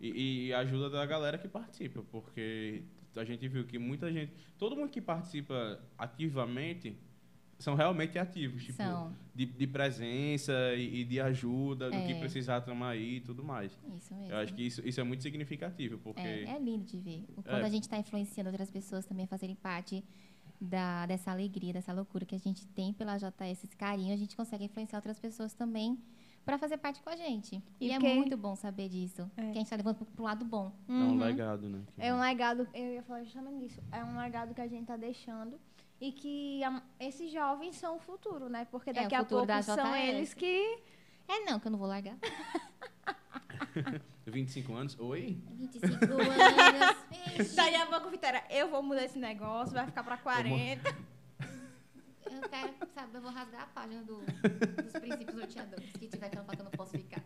E, 0.00 0.46
e 0.48 0.54
ajuda 0.54 0.88
da 0.88 1.04
galera 1.04 1.36
que 1.36 1.48
participa, 1.48 2.02
porque 2.10 2.82
a 3.20 3.24
gente 3.24 3.46
viu 3.48 3.64
que 3.64 3.78
muita 3.78 4.12
gente, 4.12 4.32
todo 4.58 4.76
mundo 4.76 4.90
que 4.90 5.00
participa 5.00 5.80
ativamente 5.96 6.96
são 7.58 7.74
realmente 7.74 8.18
ativos, 8.18 8.64
tipo. 8.64 8.76
De, 9.34 9.46
de 9.46 9.66
presença 9.66 10.52
e, 10.74 11.00
e 11.00 11.04
de 11.04 11.20
ajuda, 11.20 11.86
do 11.90 11.96
que 12.06 12.12
É. 12.12 12.18
precisar 12.18 12.60
tramar 12.60 12.90
aí 12.90 13.16
e 13.16 13.20
tudo 13.20 13.42
mais. 13.42 13.72
Isso 13.96 14.14
mesmo. 14.14 14.30
Eu 14.32 14.36
acho 14.38 14.54
que 14.54 14.62
isso, 14.66 14.86
isso 14.86 15.00
é 15.00 15.04
muito 15.04 15.22
significativo, 15.22 15.98
porque 15.98 16.20
É, 16.20 16.44
é 16.44 16.58
lindo 16.58 16.84
de 16.84 16.98
ver. 16.98 17.24
Quando 17.34 17.48
É. 17.48 17.62
a 17.64 17.68
gente 17.70 17.84
está 17.84 17.98
influenciando 17.98 18.50
outras 18.50 18.70
pessoas 18.70 19.06
também 19.06 19.24
a 19.24 19.28
fazerem 19.28 19.54
parte 19.56 20.04
da, 20.60 21.06
dessa 21.06 21.30
alegria, 21.30 21.72
dessa 21.72 21.92
loucura 21.92 22.24
que 22.26 22.34
a 22.34 22.38
gente 22.38 22.66
tem 22.68 22.92
pela 22.92 23.16
JS, 23.18 23.64
esse 23.64 23.76
carinho, 23.76 24.12
a 24.12 24.16
gente 24.16 24.36
consegue 24.36 24.64
influenciar 24.64 24.98
outras 24.98 25.18
pessoas 25.18 25.52
também 25.54 25.98
para 26.46 26.56
fazer 26.58 26.78
parte 26.78 27.02
com 27.02 27.10
a 27.10 27.16
gente. 27.16 27.60
E, 27.80 27.88
E 27.88 27.92
é 27.92 27.98
muito 27.98 28.36
bom 28.36 28.54
saber 28.54 28.88
disso. 28.88 29.28
É. 29.36 29.42
Que 29.42 29.48
a 29.50 29.54
gente 29.54 29.64
está 29.64 29.74
levando 29.76 29.96
para 29.96 30.22
o 30.22 30.24
lado 30.24 30.44
bom. 30.44 30.72
é 30.88 30.92
um 30.92 31.18
legado, 31.18 31.68
né? 31.68 31.82
É 31.98 32.14
um 32.14 32.20
legado, 32.20 32.68
eu 32.72 32.92
ia 32.94 33.02
falar 33.02 33.24
justamente 33.24 33.66
disso. 33.66 33.80
É 33.90 34.04
um 34.04 34.16
legado 34.16 34.54
que 34.54 34.60
a 34.60 34.68
gente 34.68 34.82
está 34.82 34.96
deixando 34.96 35.58
e 36.00 36.12
que 36.12 36.62
a- 36.62 36.80
esses 37.00 37.32
jovens 37.32 37.74
são 37.76 37.96
o 37.96 37.98
futuro, 37.98 38.48
né? 38.48 38.64
Porque 38.70 38.90
É, 38.90 38.92
daqui 38.92 39.14
o 39.14 39.18
a 39.18 39.22
futuro 39.24 39.40
pouco 39.40 39.46
da 39.48 39.60
são 39.62 39.96
eles 39.96 40.32
que. 40.32 40.78
É 41.28 41.40
não, 41.50 41.58
que 41.58 41.66
eu 41.66 41.72
não 41.72 41.78
vou 41.80 41.88
largar. 41.88 42.16
25 44.24 44.72
anos? 44.74 44.96
Oi? 45.00 45.40
25 45.50 46.04
anos. 46.04 46.16
Daí 47.56 47.74
a 47.74 47.86
pouco, 47.86 48.08
Vitória, 48.10 48.44
eu 48.50 48.70
vou 48.70 48.82
mudar 48.82 49.04
esse 49.04 49.18
negócio, 49.18 49.74
vai 49.74 49.86
ficar 49.86 50.04
pra 50.04 50.16
40. 50.16 50.96
Eu 52.30 52.48
quero, 52.48 52.72
sabe, 52.94 53.16
eu 53.16 53.20
vou 53.22 53.30
rasgar 53.30 53.62
a 53.62 53.66
página 53.66 54.02
do- 54.02 54.20
dos 54.82 54.92
princípios 54.92 55.34
norteadores. 55.34 55.90
Que 55.92 56.08
tiver 56.08 56.28
que 56.28 56.36
eu 56.36 56.40
não 56.40 56.46
falo 56.46 56.56
que 56.56 56.62
eu 56.62 56.64
não 56.64 56.72
posso 56.72 56.92
ficar. 56.92 57.22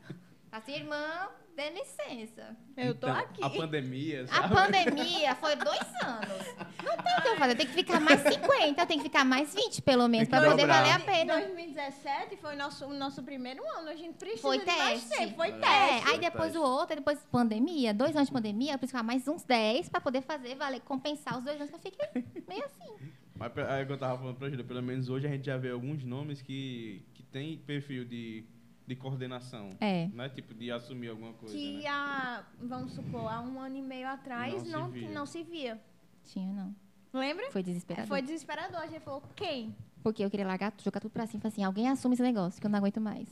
Assim, 0.52 0.72
irmã, 0.74 1.28
dê 1.54 1.70
licença. 1.70 2.56
Eu 2.76 2.92
tô 2.96 3.06
Então, 3.06 3.20
aqui. 3.20 3.40
A 3.44 3.48
pandemia, 3.50 4.24
A 4.24 4.26
sabe? 4.26 4.54
pandemia 4.54 5.34
foi 5.36 5.54
dois 5.54 5.80
anos. 6.02 6.46
Não 6.82 6.96
tem 6.96 7.18
o 7.18 7.22
que 7.22 7.28
eu 7.28 7.36
fazer. 7.36 7.54
Tem 7.54 7.66
que 7.68 7.72
ficar 7.72 8.00
mais 8.00 8.20
50, 8.20 8.84
tem 8.86 8.98
que 8.98 9.04
ficar 9.04 9.24
mais 9.24 9.54
20, 9.54 9.80
pelo 9.80 10.08
menos, 10.08 10.28
pra 10.28 10.40
poder 10.40 10.62
dobrar. 10.62 10.82
valer 10.82 10.92
a 10.94 10.98
pena. 11.00 11.36
2017 11.40 12.36
foi 12.38 12.54
o 12.54 12.58
nosso, 12.58 12.84
o 12.86 12.92
nosso 12.92 13.22
primeiro 13.22 13.62
ano. 13.78 13.90
A 13.90 13.94
gente 13.94 14.14
precisa 14.18 14.42
Foi 14.42 14.58
de 14.58 14.66
mais 14.66 15.04
teste. 15.04 15.16
tempo. 15.18 15.36
Foi 15.36 15.48
É. 15.50 15.52
teste. 15.52 15.68
É, 15.98 16.00
Foi 16.02 16.12
aí 16.14 16.18
depois 16.18 16.42
teste. 16.52 16.58
o 16.58 16.62
outro, 16.62 16.96
depois 16.96 17.18
pandemia, 17.30 17.94
dois 17.94 18.16
anos 18.16 18.26
de 18.26 18.32
pandemia, 18.34 18.72
eu 18.72 18.78
preciso 18.78 18.96
ficar 18.98 19.04
mais 19.04 19.28
uns 19.28 19.44
10 19.44 19.88
pra 19.88 20.00
poder 20.00 20.22
fazer, 20.22 20.56
valer, 20.56 20.80
compensar 20.80 21.38
os 21.38 21.44
dois 21.44 21.60
anos 21.60 21.70
que 21.70 21.76
eu 21.76 21.80
fiquei 21.80 22.42
meio 22.48 22.64
assim. 22.64 22.96
Mas 23.40 23.56
aí 23.70 23.86
que 23.86 23.92
eu 23.92 23.96
tava 23.98 24.18
falando 24.18 24.36
pra 24.36 24.50
Júlia, 24.50 24.62
pelo 24.64 24.82
menos 24.82 25.08
hoje 25.08 25.26
a 25.26 25.30
gente 25.30 25.46
já 25.46 25.56
vê 25.56 25.70
alguns 25.70 26.04
nomes 26.04 26.42
que, 26.42 27.02
que 27.14 27.22
tem 27.22 27.56
perfil 27.56 28.04
de, 28.04 28.44
de 28.86 28.94
coordenação. 28.94 29.70
É. 29.80 30.08
Né? 30.12 30.28
Tipo, 30.28 30.52
de 30.52 30.70
assumir 30.70 31.08
alguma 31.08 31.32
coisa. 31.32 31.54
Que 31.56 31.78
né? 31.78 31.86
há, 31.88 32.44
vamos 32.60 32.92
supor, 32.92 33.32
há 33.32 33.40
um 33.40 33.58
ano 33.58 33.76
e 33.76 33.82
meio 33.82 34.06
atrás 34.08 34.62
Não 34.64 34.80
não, 34.82 34.92
se 34.92 35.00
não, 35.00 35.24
via. 35.24 35.26
se 35.26 35.42
via. 35.42 35.80
Tinha, 36.24 36.52
não. 36.52 36.74
Lembra? 37.18 37.50
Foi 37.50 37.62
desesperador. 37.62 38.08
Foi 38.08 38.20
desesperador. 38.22 38.78
A 38.82 38.86
gente 38.86 39.00
falou, 39.00 39.22
quem? 39.34 39.74
Porque 40.02 40.22
eu 40.22 40.30
queria 40.30 40.46
largar, 40.46 40.72
jogar 40.84 41.00
tudo 41.00 41.10
pra 41.10 41.26
cima. 41.26 41.40
Falei 41.40 41.52
assim, 41.54 41.64
alguém 41.64 41.88
assume 41.88 42.12
esse 42.14 42.22
negócio, 42.22 42.60
que 42.60 42.66
eu 42.66 42.70
não 42.70 42.78
aguento 42.78 43.00
mais. 43.00 43.26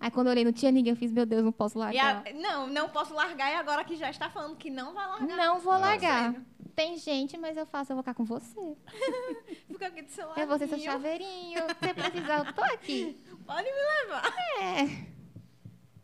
Aí 0.00 0.10
quando 0.12 0.28
eu 0.28 0.30
olhei, 0.32 0.44
não 0.44 0.52
tinha 0.52 0.70
ninguém, 0.70 0.92
eu 0.92 0.96
fiz, 0.96 1.10
meu 1.10 1.26
Deus, 1.26 1.42
não 1.42 1.50
posso 1.50 1.76
E 1.78 1.80
largar. 1.80 2.22
a- 2.24 2.32
não, 2.34 2.66
não 2.68 2.88
posso 2.90 3.12
largar 3.14 3.50
e 3.50 3.54
agora 3.56 3.82
que 3.82 3.96
já 3.96 4.08
está 4.10 4.30
falando 4.30 4.56
que 4.56 4.70
não 4.70 4.94
vai 4.94 5.06
largar. 5.08 5.36
Não 5.36 5.58
vou 5.58 5.72
Ah, 5.72 5.78
largar. 5.78 6.32
sério. 6.32 6.46
Tem 6.78 6.96
gente, 6.96 7.36
mas 7.36 7.56
eu 7.56 7.66
faço, 7.66 7.90
eu 7.90 7.96
vou 7.96 8.04
ficar 8.04 8.14
com 8.14 8.24
você. 8.24 8.76
Fica 9.66 9.88
aqui 9.88 10.02
do 10.02 10.10
seu 10.10 10.28
lado. 10.28 10.40
Eu 10.40 10.46
vou 10.46 10.56
ser 10.58 10.68
seu 10.68 10.78
chaveirinho. 10.78 11.58
Se 11.82 11.92
precisar, 11.92 12.46
eu 12.46 12.52
tô 12.54 12.62
aqui. 12.62 13.18
Pode 13.44 13.64
me 13.68 14.04
levar. 14.06 14.22
É. 14.62 15.06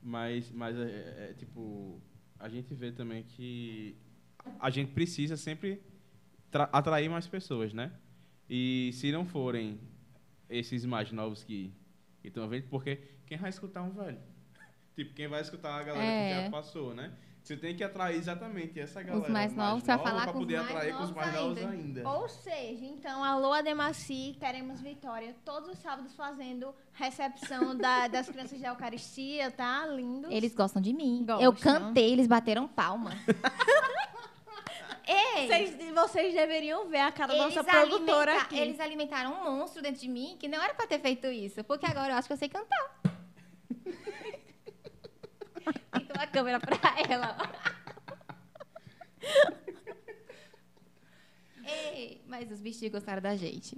Mas, 0.02 0.50
mas 0.50 0.76
é, 0.76 0.82
é, 0.82 1.28
é, 1.30 1.34
tipo, 1.34 2.00
a 2.40 2.48
gente 2.48 2.74
vê 2.74 2.90
também 2.90 3.22
que 3.22 3.96
a 4.58 4.68
gente 4.68 4.90
precisa 4.92 5.36
sempre 5.36 5.80
tra- 6.50 6.68
atrair 6.72 7.08
mais 7.08 7.28
pessoas, 7.28 7.72
né? 7.72 7.92
E 8.50 8.90
se 8.94 9.12
não 9.12 9.24
forem 9.24 9.78
esses 10.50 10.84
mais 10.84 11.12
novos 11.12 11.44
que 11.44 11.72
estão 12.24 12.48
vendo, 12.48 12.66
porque 12.68 12.96
quem 13.26 13.38
vai 13.38 13.50
escutar 13.50 13.82
um 13.82 13.90
velho? 13.92 14.18
Tipo, 14.96 15.14
quem 15.14 15.28
vai 15.28 15.40
escutar 15.40 15.74
a 15.80 15.82
galera 15.84 16.04
que 16.04 16.40
É. 16.40 16.44
já 16.44 16.50
passou, 16.50 16.94
né? 16.94 17.12
Você 17.44 17.58
tem 17.58 17.76
que 17.76 17.84
atrair 17.84 18.16
exatamente 18.16 18.80
essa 18.80 19.02
galera. 19.02 19.30
mais 19.30 19.54
novos, 19.54 19.84
nova 19.86 20.02
falar 20.02 20.22
pra 20.22 20.32
com 20.32 20.38
os 20.38 20.44
poder 20.46 20.56
mais 20.60 20.70
atrair 20.70 20.92
com 20.94 21.02
os 21.02 21.10
novos 21.10 21.14
mais 21.26 21.34
novos 21.34 21.58
ainda. 21.58 21.72
ainda. 22.00 22.08
Ou 22.08 22.26
seja, 22.26 22.84
então, 22.86 23.22
alô 23.22 23.52
Ademaci, 23.52 24.34
queremos 24.40 24.80
Vitória, 24.80 25.36
todos 25.44 25.68
os 25.68 25.78
sábados 25.78 26.14
fazendo 26.14 26.74
recepção 26.94 27.76
da- 27.76 28.08
das 28.16 28.30
crianças 28.30 28.58
de 28.58 28.64
Eucaristia, 28.64 29.50
tá? 29.50 29.86
Lindo. 29.86 30.32
Eles 30.32 30.54
gostam 30.54 30.80
de 30.80 30.94
mim. 30.94 31.22
Gostam. 31.26 31.42
Eu 31.44 31.52
cantei, 31.52 32.12
eles 32.14 32.26
bateram 32.26 32.66
palma. 32.66 33.10
Ei! 35.06 35.46
Vocês, 35.46 35.92
vocês 35.94 36.34
deveriam 36.34 36.88
ver 36.88 37.00
a 37.00 37.12
cara 37.12 37.34
da 37.36 37.44
nossa 37.44 37.62
produtora 37.62 38.38
aqui. 38.40 38.58
eles 38.58 38.80
alimentaram 38.80 39.34
um 39.34 39.44
monstro 39.44 39.82
dentro 39.82 40.00
de 40.00 40.08
mim 40.08 40.34
que 40.40 40.48
não 40.48 40.62
era 40.62 40.72
pra 40.72 40.86
ter 40.86 40.98
feito 40.98 41.26
isso. 41.26 41.62
Porque 41.62 41.84
agora 41.84 42.14
eu 42.14 42.16
acho 42.16 42.26
que 42.26 42.32
eu 42.32 42.38
sei 42.38 42.48
cantar. 42.48 43.02
Uma 46.14 46.26
câmera 46.26 46.60
pra 46.60 46.76
ela. 47.08 47.36
Ei, 51.94 52.20
mas 52.28 52.50
os 52.50 52.60
bichinhos 52.60 52.92
gostaram 52.92 53.22
da 53.22 53.34
gente. 53.36 53.76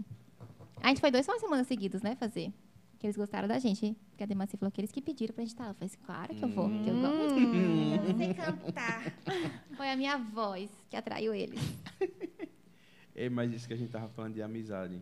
A 0.83 0.89
gente 0.89 1.01
foi 1.01 1.11
dois 1.11 1.25
finais 1.25 1.41
de 1.41 1.47
semana 1.47 1.65
seguidos, 1.65 2.03
né, 2.03 2.17
fazer. 2.17 2.53
Que 2.99 3.07
eles 3.07 3.17
gostaram 3.17 3.47
da 3.47 3.59
gente. 3.59 3.97
Porque 4.11 4.25
a 4.25 4.27
Demacia 4.27 4.59
falou 4.59 4.73
que 4.73 4.81
eles 4.81 4.91
que 4.91 5.01
pediram 5.03 5.35
pra 5.35 5.45
gente 5.45 5.53
estar 5.53 5.65
lá. 5.65 5.71
Eu 5.71 5.75
falei 5.75 5.87
assim, 5.87 5.99
claro 6.05 6.35
que 6.35 6.43
eu 6.45 6.49
vou, 6.49 6.69
que 6.69 6.89
eu 6.89 7.01
gosto. 7.01 7.39
Eu 8.11 8.17
sei 8.17 8.35
cantar. 8.35 9.13
Foi 9.77 9.91
a 9.91 9.97
minha 9.97 10.17
voz 10.19 10.71
que 10.89 10.97
atraiu 10.97 11.35
eles. 11.35 11.61
É, 13.19 13.31
mas 13.31 13.51
isso 13.51 13.67
que 13.67 13.73
a 13.73 13.77
gente 13.79 13.89
tava 13.91 14.11
falando 14.11 14.35
de 14.35 14.43
amizade, 14.43 15.01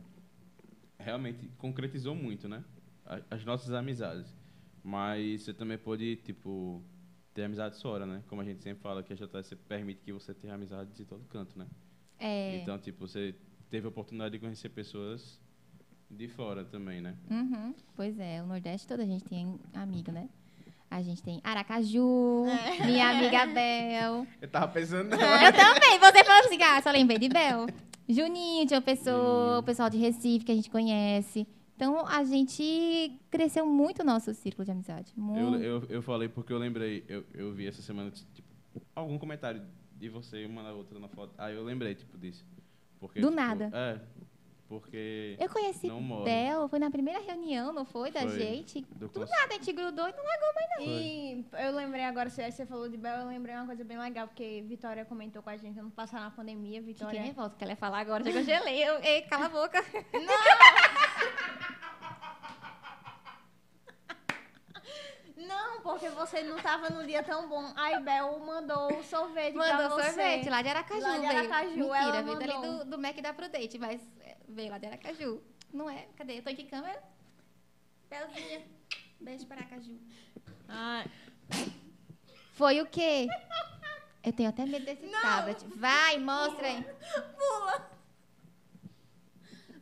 realmente 0.96 1.50
concretizou 1.58 2.14
muito, 2.14 2.48
né? 2.48 2.62
A- 3.04 3.20
As 3.28 3.44
nossas 3.44 3.72
amizades. 3.74 4.32
Mas 4.84 5.42
você 5.42 5.52
também 5.52 5.76
pode, 5.76 6.14
tipo, 6.22 6.80
ter 7.34 7.42
amizade 7.44 7.80
fora, 7.82 8.06
né? 8.06 8.22
Como 8.28 8.40
a 8.40 8.44
gente 8.44 8.62
sempre 8.62 8.82
fala 8.82 9.02
que 9.02 9.12
a 9.12 9.16
JS 9.16 9.54
permite 9.68 10.00
que 10.02 10.12
você 10.12 10.32
tenha 10.32 10.54
amizade 10.54 10.90
de 10.92 11.04
todo 11.04 11.24
canto, 11.24 11.58
né? 11.58 11.66
É. 12.18 12.56
Então, 12.58 12.78
tipo, 12.78 13.06
você 13.06 13.34
teve 13.68 13.86
a 13.86 13.88
oportunidade 13.88 14.32
de 14.32 14.38
conhecer 14.38 14.68
pessoas 14.68 15.40
de 16.08 16.28
fora 16.28 16.64
também, 16.64 17.00
né? 17.00 17.16
Uhum, 17.28 17.74
pois 17.96 18.18
é, 18.20 18.40
o 18.40 18.46
Nordeste 18.46 18.86
toda 18.86 19.02
a 19.02 19.06
gente 19.06 19.24
tem 19.24 19.58
amigo, 19.74 20.12
né? 20.12 20.28
A 20.88 21.02
gente 21.02 21.22
tem 21.24 21.40
Aracaju, 21.42 22.44
minha 22.86 23.10
amiga 23.10 23.46
Bel. 23.46 24.26
Eu 24.40 24.48
tava 24.48 24.68
pensando 24.68 25.12
Eu 25.12 25.52
também, 25.52 25.98
você 25.98 26.24
falou 26.24 26.44
assim, 26.44 26.62
ah, 26.62 26.80
só 26.80 26.92
lembrei 26.92 27.18
de 27.18 27.28
Bel. 27.28 27.66
Juninho, 28.08 28.64
tinha 28.66 28.78
uma 28.78 28.84
pessoa, 28.84 29.16
Juninho. 29.16 29.58
o 29.58 29.62
pessoal 29.64 29.90
de 29.90 29.98
Recife 29.98 30.44
que 30.44 30.52
a 30.52 30.54
gente 30.54 30.70
conhece. 30.70 31.48
Então, 31.76 32.06
a 32.06 32.22
gente 32.22 33.20
cresceu 33.30 33.66
muito 33.66 34.02
o 34.02 34.04
nosso 34.04 34.32
círculo 34.32 34.64
de 34.64 34.70
amizade. 34.70 35.12
Eu, 35.16 35.22
Muito. 35.22 35.64
eu, 35.64 35.82
eu 35.88 36.02
falei 36.02 36.28
porque 36.28 36.52
eu 36.52 36.58
lembrei, 36.58 37.04
eu, 37.08 37.24
eu 37.34 37.52
vi 37.52 37.66
essa 37.66 37.82
semana, 37.82 38.10
tipo, 38.10 38.48
algum 38.94 39.18
comentário 39.18 39.60
de 39.96 40.08
você, 40.08 40.44
uma 40.46 40.62
na 40.62 40.72
outra 40.72 40.98
na 41.00 41.08
foto. 41.08 41.34
Aí 41.36 41.54
eu 41.54 41.64
lembrei, 41.64 41.96
tipo, 41.96 42.16
disso. 42.16 42.44
Porque, 43.00 43.20
Do 43.20 43.28
tipo, 43.28 43.36
nada. 43.40 43.70
É, 43.74 44.00
porque 44.68 45.36
Eu 45.38 45.48
conheci 45.48 45.88
morre. 45.90 46.24
Bel, 46.24 46.68
foi 46.68 46.78
na 46.78 46.90
primeira 46.90 47.20
reunião, 47.20 47.72
não 47.72 47.84
foi, 47.84 48.10
da 48.10 48.20
Foi. 48.20 48.30
gente? 48.30 48.80
do 48.96 49.08
Do 49.08 49.20
nada, 49.20 49.48
a 49.50 49.52
gente 49.54 49.72
grudou 49.72 50.08
e 50.08 50.12
não 50.12 50.24
largou 50.24 50.54
mais 50.54 50.70
não. 50.78 50.86
E 50.86 51.44
eu 51.64 51.74
lembrei 51.76 52.04
agora, 52.04 52.30
você, 52.30 52.50
você 52.50 52.64
falou 52.64 52.88
de 52.88 52.96
Bel, 52.96 53.18
eu 53.18 53.26
lembrei 53.28 53.54
uma 53.56 53.66
coisa 53.66 53.84
bem 53.84 53.98
legal, 53.98 54.26
porque 54.26 54.64
Vitória 54.66 55.04
comentou 55.04 55.42
com 55.42 55.50
a 55.50 55.56
gente 55.56 55.78
ano 55.78 55.90
passado 55.90 56.22
na 56.22 56.30
pandemia, 56.30 56.80
Fiquei 56.80 56.94
Vitória. 56.94 57.20
nervosa, 57.20 57.54
que 57.56 57.64
ela 57.64 57.72
ia 57.72 57.76
falar 57.76 57.98
agora, 57.98 58.24
já 58.24 58.30
que 58.32 58.38
eu 58.38 58.44
gelei. 58.44 58.82
Eu, 58.88 58.98
ei, 59.02 59.22
cala 59.22 59.46
a 59.46 59.48
boca. 59.48 59.84
Não, 60.12 60.20
porque 65.84 66.08
você 66.08 66.42
não 66.42 66.56
tava 66.58 66.88
num 66.90 67.06
dia 67.06 67.22
tão 67.22 67.46
bom. 67.48 67.72
Aí 67.76 68.00
Bel 68.02 68.38
mandou 68.40 68.98
o 68.98 69.04
sorvete 69.04 69.54
Mandou 69.54 69.76
pra 69.76 69.88
você. 69.90 70.04
sorvete 70.06 70.48
lá 70.48 70.62
de 70.62 70.68
Aracaju. 70.70 71.00
Lá 71.02 71.12
de 71.18 71.26
veio. 71.26 71.38
Aracaju, 71.38 71.76
Mentira, 71.76 71.98
ela 71.98 72.22
veio 72.22 72.38
dali 72.38 72.52
mandou. 72.54 72.78
do, 72.84 72.90
do 72.92 72.98
Mac 72.98 73.16
da 73.20 73.34
Prudente, 73.34 73.78
mas 73.78 74.00
é, 74.20 74.36
veio 74.48 74.70
lá 74.70 74.78
de 74.78 74.86
Aracaju. 74.86 75.42
Não 75.72 75.88
é? 75.90 76.06
Cadê? 76.16 76.38
Eu 76.38 76.42
tô 76.42 76.48
aqui 76.50 76.62
em 76.62 76.66
câmera. 76.66 77.00
Belzinha. 78.08 78.62
Beijo 79.20 79.46
para 79.46 79.60
Aracaju. 79.60 79.98
Ah, 80.68 81.04
Foi 82.54 82.80
o 82.80 82.86
quê? 82.86 83.28
Eu 84.22 84.32
tenho 84.32 84.48
até 84.48 84.64
medo 84.64 84.86
desse 84.86 85.06
tablet. 85.08 85.64
Vai, 85.76 86.18
mostra 86.18 86.66
aí. 86.66 86.82
pula! 87.36 87.90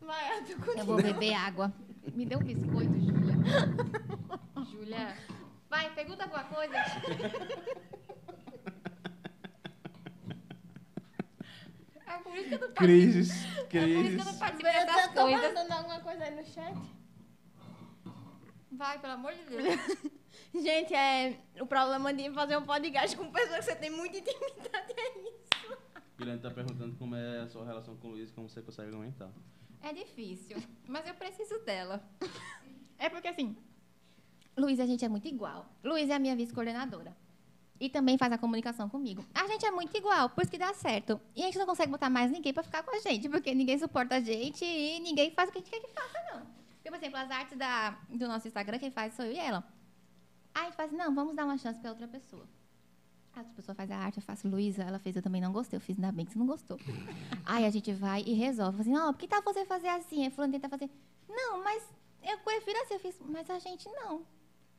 Vai, 0.00 0.38
eu 0.38 0.44
tô 0.46 0.64
com 0.64 0.78
Eu 0.78 0.84
vou 0.84 0.96
beber 0.96 1.32
água. 1.34 1.72
Me 2.12 2.26
dê 2.26 2.34
um 2.36 2.40
biscoito, 2.40 2.92
Júlia. 2.98 3.34
Júlia. 4.72 5.16
Vai, 5.72 5.90
pergunta 5.94 6.24
alguma 6.24 6.44
coisa. 6.44 6.76
É 12.06 12.18
por 12.18 12.36
isso 12.36 12.48
que 12.48 12.54
eu 12.54 12.58
não 12.58 12.72
participo. 12.72 12.74
Crises, 12.74 13.30
É 13.30 13.46
por 13.46 13.54
isso 13.56 13.68
que 13.68 13.76
eu 13.78 13.86
não 13.88 14.02
crises. 14.04 14.36
participo 14.38 14.68
Eu 14.68 14.86
dessas 14.86 15.14
tô, 15.14 15.22
coisas. 15.22 15.52
passando 15.52 15.72
alguma 15.72 16.00
coisa 16.00 16.24
aí 16.24 16.34
no 16.34 16.44
chat. 16.44 16.76
Vai, 18.72 18.98
pelo 19.00 19.12
amor 19.14 19.32
de 19.34 19.44
Deus. 19.44 20.12
Gente, 20.62 20.94
é, 20.94 21.38
o 21.60 21.66
problema 21.66 22.12
de 22.12 22.30
fazer 22.32 22.56
um 22.58 22.66
podcast 22.66 23.16
com 23.16 23.30
pessoas 23.32 23.60
que 23.60 23.72
você 23.72 23.76
tem 23.76 23.90
muita 23.90 24.18
intimidade 24.18 24.92
é 24.96 25.18
isso. 25.20 25.78
Juliana 26.18 26.40
tá 26.42 26.50
perguntando 26.50 26.94
como 26.96 27.14
é 27.16 27.40
a 27.40 27.48
sua 27.48 27.64
relação 27.64 27.96
com 27.96 28.08
o 28.08 28.10
Luiz 28.12 28.28
e 28.30 28.32
como 28.34 28.48
você 28.48 28.60
consegue 28.60 28.94
aumentar. 28.94 29.30
É 29.80 29.92
difícil, 29.92 30.62
mas 30.86 31.06
eu 31.06 31.14
preciso 31.14 31.58
dela. 31.64 32.02
É 32.98 33.08
porque 33.08 33.28
assim, 33.28 33.56
Luiz, 34.56 34.78
a 34.80 34.86
gente 34.86 35.04
é 35.04 35.08
muito 35.08 35.26
igual. 35.26 35.66
Luiz 35.82 36.10
é 36.10 36.14
a 36.14 36.18
minha 36.18 36.36
vice-coordenadora. 36.36 37.16
E 37.80 37.88
também 37.88 38.16
faz 38.16 38.32
a 38.32 38.38
comunicação 38.38 38.88
comigo. 38.88 39.24
A 39.34 39.46
gente 39.48 39.66
é 39.66 39.70
muito 39.70 39.96
igual, 39.96 40.30
por 40.30 40.42
isso 40.42 40.50
que 40.50 40.58
dá 40.58 40.72
certo. 40.72 41.20
E 41.34 41.42
a 41.42 41.46
gente 41.46 41.58
não 41.58 41.66
consegue 41.66 41.90
botar 41.90 42.08
mais 42.08 42.30
ninguém 42.30 42.52
para 42.52 42.62
ficar 42.62 42.82
com 42.82 42.94
a 42.94 43.00
gente, 43.00 43.28
porque 43.28 43.54
ninguém 43.54 43.78
suporta 43.78 44.16
a 44.16 44.20
gente 44.20 44.64
e 44.64 45.00
ninguém 45.00 45.32
faz 45.32 45.48
o 45.48 45.52
que 45.52 45.58
a 45.58 45.60
gente 45.60 45.70
quer 45.70 45.80
que 45.80 45.92
faça, 45.92 46.18
não. 46.32 46.42
Porque, 46.74 46.90
por 46.90 46.96
exemplo, 46.96 47.18
as 47.18 47.30
artes 47.30 47.58
da, 47.58 47.98
do 48.08 48.28
nosso 48.28 48.46
Instagram, 48.46 48.78
quem 48.78 48.90
faz 48.90 49.14
sou 49.14 49.24
eu 49.24 49.32
e 49.32 49.38
ela. 49.38 49.64
Aí 50.54 50.62
a 50.62 50.64
gente 50.66 50.76
faz 50.76 50.90
assim, 50.90 50.96
não, 50.96 51.14
vamos 51.14 51.34
dar 51.34 51.44
uma 51.44 51.58
chance 51.58 51.80
para 51.80 51.90
outra 51.90 52.06
pessoa. 52.06 52.46
A 53.34 53.38
outra 53.40 53.54
pessoa 53.54 53.74
faz 53.74 53.90
a 53.90 53.96
arte, 53.96 54.18
eu 54.18 54.22
faço, 54.22 54.46
Luísa, 54.46 54.82
ela 54.82 54.98
fez, 54.98 55.16
eu 55.16 55.22
também 55.22 55.40
não 55.40 55.52
gostei. 55.52 55.76
Eu 55.76 55.80
fiz, 55.80 55.96
ainda 55.96 56.12
bem 56.12 56.26
que 56.26 56.32
você 56.32 56.38
não 56.38 56.46
gostou. 56.46 56.78
Aí 57.46 57.64
a 57.64 57.70
gente 57.70 57.92
vai 57.92 58.22
e 58.22 58.34
resolve. 58.34 58.82
Assim, 58.82 58.92
não, 58.92 59.12
por 59.12 59.18
que 59.18 59.26
tal 59.26 59.42
você 59.42 59.64
fazer 59.64 59.88
assim? 59.88 60.24
Aí 60.24 60.30
fulano 60.30 60.52
tenta 60.52 60.68
fazer, 60.68 60.90
não, 61.28 61.64
mas 61.64 61.82
eu 62.22 62.38
prefiro 62.38 62.78
assim. 62.82 62.94
Eu 62.94 63.00
fiz, 63.00 63.18
mas 63.26 63.48
a 63.48 63.58
gente 63.58 63.88
não. 63.88 64.22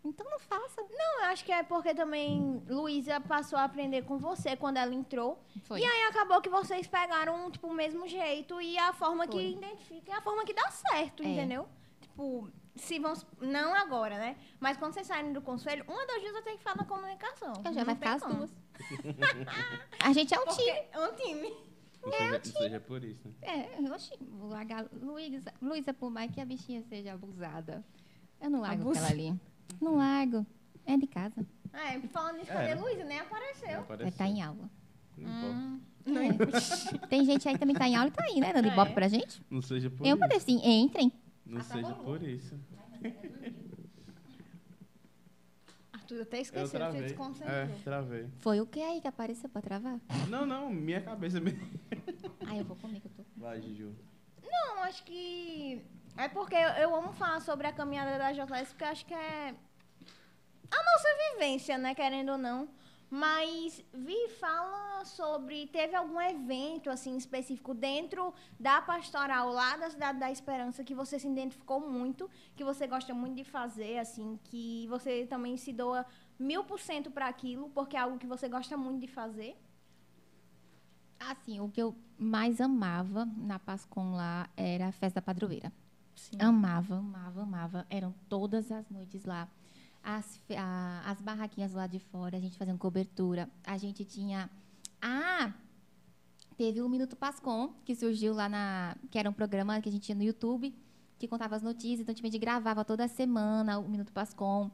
Então 0.06 0.30
não 0.30 0.38
faça. 0.40 0.82
Não, 0.82 1.22
eu 1.22 1.26
acho 1.28 1.46
que 1.46 1.52
é 1.52 1.64
porque 1.64 1.94
também 1.96 2.62
Luísa 2.68 3.22
passou 3.22 3.58
a 3.58 3.64
aprender 3.64 4.04
com 4.04 4.18
você 4.18 4.56
quando 4.58 4.78
ela 4.78 4.94
entrou. 4.94 5.42
Foi. 5.64 5.80
E 5.80 5.84
aí 5.86 6.04
acabou 6.04 6.42
que 6.42 6.50
vocês 6.50 6.86
pegaram, 6.88 7.50
tipo, 7.50 7.68
o 7.68 7.74
mesmo 7.74 8.06
jeito 8.08 8.60
e 8.62 8.78
a 8.78 8.92
forma 8.94 9.26
que 9.26 9.34
Foi. 9.34 9.52
identifica 9.52 10.12
é 10.12 10.16
a 10.16 10.22
forma 10.22 10.44
que 10.44 10.54
dá 10.54 10.70
certo, 10.72 11.24
É. 11.24 11.28
entendeu? 11.28 11.68
Tipo, 12.02 12.50
se 12.76 13.00
vão. 13.00 13.14
Não 13.40 13.74
agora, 13.74 14.18
né? 14.18 14.36
Mas 14.60 14.76
quando 14.78 14.94
vocês 14.94 15.08
saírem 15.08 15.32
do 15.32 15.42
conselho, 15.42 15.86
uma 15.88 16.06
das 16.06 16.20
duas 16.22 16.34
vai 16.34 16.42
ter 16.42 16.58
que 16.58 16.64
falar 16.64 16.78
na 16.78 16.86
comunicação. 16.86 17.54
Eu 17.64 17.74
já 17.74 17.80
Não 17.80 17.86
vai 17.86 17.86
tem 17.86 17.96
ficar 17.96 18.14
as 18.16 18.24
como. 18.24 18.36
duas. 18.36 18.52
a 20.04 20.14
gente 20.14 20.34
é 20.34 20.40
um 20.40 20.44
Porque 20.46 20.62
time. 20.64 20.88
é 20.92 21.00
um 21.00 21.16
time. 21.16 21.54
Não 22.04 22.12
seja, 22.12 22.32
não 22.32 22.44
seja 22.62 22.80
por 22.82 23.04
isso, 23.04 23.28
né? 23.30 23.70
É, 23.80 23.92
oxi, 23.94 24.12
vou 24.20 24.50
largar 24.50 24.86
Luísa, 24.92 25.54
Luísa, 25.62 25.94
por 25.94 26.10
mais 26.12 26.30
que 26.32 26.42
a 26.42 26.46
bichinha 26.46 26.84
seja 26.90 27.14
abusada, 27.14 27.82
eu 28.42 28.50
não 28.50 28.60
largo 28.60 28.82
Abusa- 28.82 29.06
aquela 29.06 29.14
ali. 29.30 29.40
Não 29.82 29.96
largo. 29.98 30.46
É 30.86 30.98
de 30.98 31.08
casa. 31.08 31.46
É, 31.72 32.00
falando 32.10 32.42
É, 32.42 32.46
cadê 32.46 32.76
né? 32.76 32.82
Luísa? 32.82 33.04
Nem 33.06 33.18
Não 33.18 33.26
apareceu. 33.26 33.68
Vai 33.68 33.80
apareceu. 33.80 34.10
estar 34.10 34.28
em 34.28 34.42
aula. 34.42 34.70
Não. 35.18 35.82
Não 36.06 36.22
É. 36.22 37.08
Tem 37.08 37.24
gente 37.26 37.48
aí 37.48 37.54
que 37.54 37.60
também 37.60 37.76
tá 37.76 37.88
em 37.88 37.96
aula 37.96 38.10
e 38.10 38.12
tá 38.12 38.24
aí, 38.24 38.40
né? 38.40 38.52
Dando 38.54 38.68
É. 38.68 38.72
ibope 38.74 38.94
pra 38.94 39.08
gente. 39.08 39.42
Não 39.50 39.62
seja 39.62 39.90
por 39.90 40.06
Eu 40.06 40.12
isso. 40.16 40.20
mandei 40.20 40.38
assim, 40.38 40.60
entrem. 40.64 41.12
Não 41.46 41.62
Ah, 41.62 41.64
tá 41.64 41.76
seja 41.76 41.94
bom. 41.94 42.04
por 42.04 42.22
isso. 42.24 42.56
Arthur 45.94 46.22
até 46.22 46.38
Eu 46.38 46.42
esqueceu, 46.42 46.68
você 46.92 47.02
desconcentrou. 47.02 47.56
É, 47.56 47.66
travei. 47.84 48.28
Foi 48.42 48.60
o 48.60 48.66
que 48.66 48.82
aí 48.82 49.00
que 49.00 49.08
apareceu 49.08 49.48
pra 49.50 49.62
travar? 49.62 50.00
Não, 50.30 50.46
não, 50.46 50.70
minha 50.70 51.00
cabeça 51.02 51.40
mesmo. 51.40 51.62
Aí 52.48 52.60
eu 52.60 52.66
vou 52.66 52.76
comer 52.76 53.00
que 53.00 53.08
eu 53.08 53.12
tô. 53.12 53.24
Vai, 53.38 53.62
Juju. 53.62 53.94
Não, 54.44 54.84
acho 54.84 55.04
que. 55.06 55.82
É 56.16 56.28
porque 56.28 56.56
eu, 56.56 56.96
amo 56.96 57.12
falar 57.14 57.42
sobre 57.42 57.66
a 57.68 57.74
caminhada 57.74 58.18
da 58.18 58.32
JS, 58.32 58.70
porque 58.70 58.84
acho 58.84 59.06
que 59.06 59.14
é 59.14 59.56
a 60.70 60.84
nossa 60.84 61.08
vivência, 61.32 61.78
né? 61.78 61.96
Querendo 61.96 62.34
ou 62.34 62.38
não. 62.38 62.70
Mas 63.10 63.84
Vi 63.94 64.28
fala 64.40 65.06
sobre. 65.06 65.68
Teve 65.68 65.96
algum 65.96 66.20
evento 66.20 66.90
assim 66.90 67.16
específico 67.16 67.74
dentro 67.74 68.34
da 68.60 68.82
pastoral 68.82 69.52
lá 69.52 69.78
da 69.78 69.90
Cidade 69.90 70.20
da 70.20 70.32
Esperança 70.32 70.84
que 70.84 70.96
você 70.96 71.20
se 71.20 71.28
identificou 71.28 71.80
muito, 71.80 72.30
que 72.56 72.64
você 72.64 72.88
gosta 72.88 73.14
muito 73.14 73.36
de 73.36 73.44
fazer, 73.44 74.00
assim, 74.00 74.40
que 74.46 74.88
você 74.88 75.28
também 75.28 75.58
se 75.58 75.72
doa 75.74 76.06
mil 76.40 76.64
por 76.64 76.80
cento 76.80 77.12
para 77.12 77.28
aquilo, 77.28 77.70
porque 77.70 77.96
é 77.96 78.00
algo 78.00 78.18
que 78.18 78.26
você 78.26 78.48
gosta 78.48 78.76
muito 78.78 79.02
de 79.02 79.08
fazer. 79.08 79.56
Assim, 81.20 81.60
o 81.60 81.70
que 81.70 81.82
eu 81.82 81.96
mais 82.18 82.60
amava 82.60 83.26
na 83.38 83.60
Pascom 83.60 84.12
lá 84.16 84.50
era 84.58 84.88
a 84.88 84.92
festa 84.92 85.22
da 85.22 85.26
padroeira. 85.26 85.72
Sim. 86.30 86.38
Amava, 86.40 86.98
amava, 86.98 87.42
amava. 87.44 87.88
Eram 87.90 88.14
todas 88.30 88.72
as 88.72 88.90
noites 88.90 89.24
lá. 89.26 89.48
As, 90.04 90.40
a- 90.58 91.04
as 91.06 91.22
barraquinhas 91.22 91.74
lá 91.74 91.88
de 91.88 92.00
fora, 92.00 92.38
a 92.38 92.40
gente 92.40 92.58
fazendo 92.58 92.78
cobertura. 92.78 93.50
A 93.66 93.78
gente 93.78 94.04
tinha. 94.06 94.50
Ah! 95.02 95.54
Teve 96.58 96.82
o 96.82 96.88
Minuto 96.90 97.16
Pascom, 97.16 97.74
que 97.84 97.96
surgiu 97.96 98.34
lá 98.34 98.48
na. 98.48 98.96
que 99.10 99.18
era 99.18 99.30
um 99.30 99.34
programa 99.34 99.82
que 99.82 99.90
a 99.90 99.92
gente 99.92 100.04
tinha 100.04 100.16
no 100.16 100.24
YouTube, 100.24 100.74
que 101.18 101.28
contava 101.28 101.56
as 101.56 101.62
notícias. 101.64 102.02
Então, 102.02 102.14
tipo, 102.14 102.28
a 102.28 102.30
gente 102.32 102.40
gravava 102.40 102.86
toda 102.86 103.08
semana 103.08 103.80
o 103.80 103.90
Minuto 103.90 104.12
Pascom. 104.14 104.70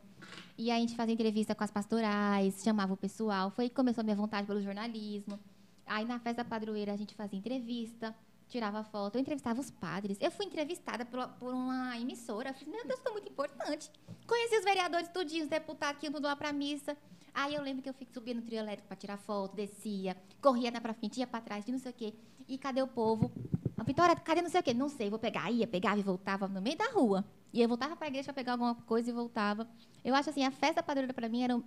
E 0.57 0.69
a 0.69 0.75
gente 0.77 0.95
fazia 0.95 1.13
entrevista 1.13 1.55
com 1.55 1.63
as 1.63 1.71
pastorais, 1.71 2.61
chamava 2.63 2.93
o 2.93 2.97
pessoal. 2.97 3.49
Foi 3.51 3.65
aí 3.65 3.69
que 3.69 3.75
começou 3.75 4.01
a 4.01 4.03
minha 4.03 4.15
vontade 4.15 4.45
pelo 4.45 4.61
jornalismo. 4.61 5.39
Aí 5.85 6.05
na 6.05 6.19
festa 6.19 6.43
padroeira 6.45 6.93
a 6.93 6.97
gente 6.97 7.15
fazia 7.15 7.39
entrevista, 7.39 8.13
tirava 8.49 8.83
foto, 8.83 9.15
eu 9.15 9.21
entrevistava 9.21 9.59
os 9.61 9.69
padres. 9.71 10.17
Eu 10.19 10.31
fui 10.31 10.45
entrevistada 10.45 11.05
por, 11.05 11.27
por 11.39 11.53
uma 11.53 11.97
emissora. 11.97 12.49
Eu 12.49 12.53
falei, 12.53 12.73
meu 12.73 12.85
Deus, 12.85 12.99
estou 12.99 13.13
muito 13.13 13.29
importante. 13.29 13.91
Conheci 14.27 14.57
os 14.57 14.63
vereadores 14.65 15.07
tudinhos, 15.09 15.43
os 15.45 15.49
deputados 15.49 15.99
que 15.99 16.07
iam 16.07 16.13
tudo 16.13 16.25
lá 16.25 16.35
pra 16.35 16.51
missa. 16.51 16.97
Aí 17.33 17.53
eu 17.55 17.61
lembro 17.61 17.81
que 17.83 17.89
eu 17.89 17.95
subia 18.11 18.33
no 18.33 18.41
trio 18.41 18.59
elétrico 18.59 18.87
para 18.87 18.97
tirar 18.97 19.17
foto, 19.17 19.55
descia, 19.55 20.17
corria 20.41 20.71
na 20.71 20.81
pra 20.81 20.93
frente, 20.93 21.19
ia 21.19 21.27
para 21.27 21.39
trás, 21.41 21.63
de 21.63 21.71
não 21.71 21.79
sei 21.79 21.91
o 21.91 21.93
quê. 21.93 22.13
E 22.47 22.57
cadê 22.57 22.81
o 22.81 22.87
povo? 22.87 23.31
A 23.77 23.83
Vitória, 23.83 24.15
cadê 24.15 24.41
não 24.41 24.49
sei 24.49 24.59
o 24.59 24.63
quê? 24.63 24.73
Não 24.73 24.89
sei, 24.89 25.09
vou 25.09 25.19
pegar. 25.19 25.49
Ia, 25.51 25.67
pegava 25.67 25.99
e 25.99 26.03
voltava 26.03 26.47
no 26.47 26.61
meio 26.61 26.75
da 26.77 26.89
rua. 26.91 27.23
E 27.53 27.61
eu 27.61 27.67
voltava 27.67 27.95
para 27.95 28.07
a 28.07 28.09
igreja 28.09 28.25
para 28.25 28.33
pegar 28.33 28.53
alguma 28.53 28.75
coisa 28.75 29.09
e 29.09 29.13
voltava. 29.13 29.67
Eu 30.03 30.15
acho 30.15 30.31
assim, 30.31 30.43
a 30.43 30.51
festa 30.51 30.81
padroeira 30.83 31.13
para 31.13 31.29
mim 31.29 31.43
era, 31.43 31.55
o- 31.55 31.63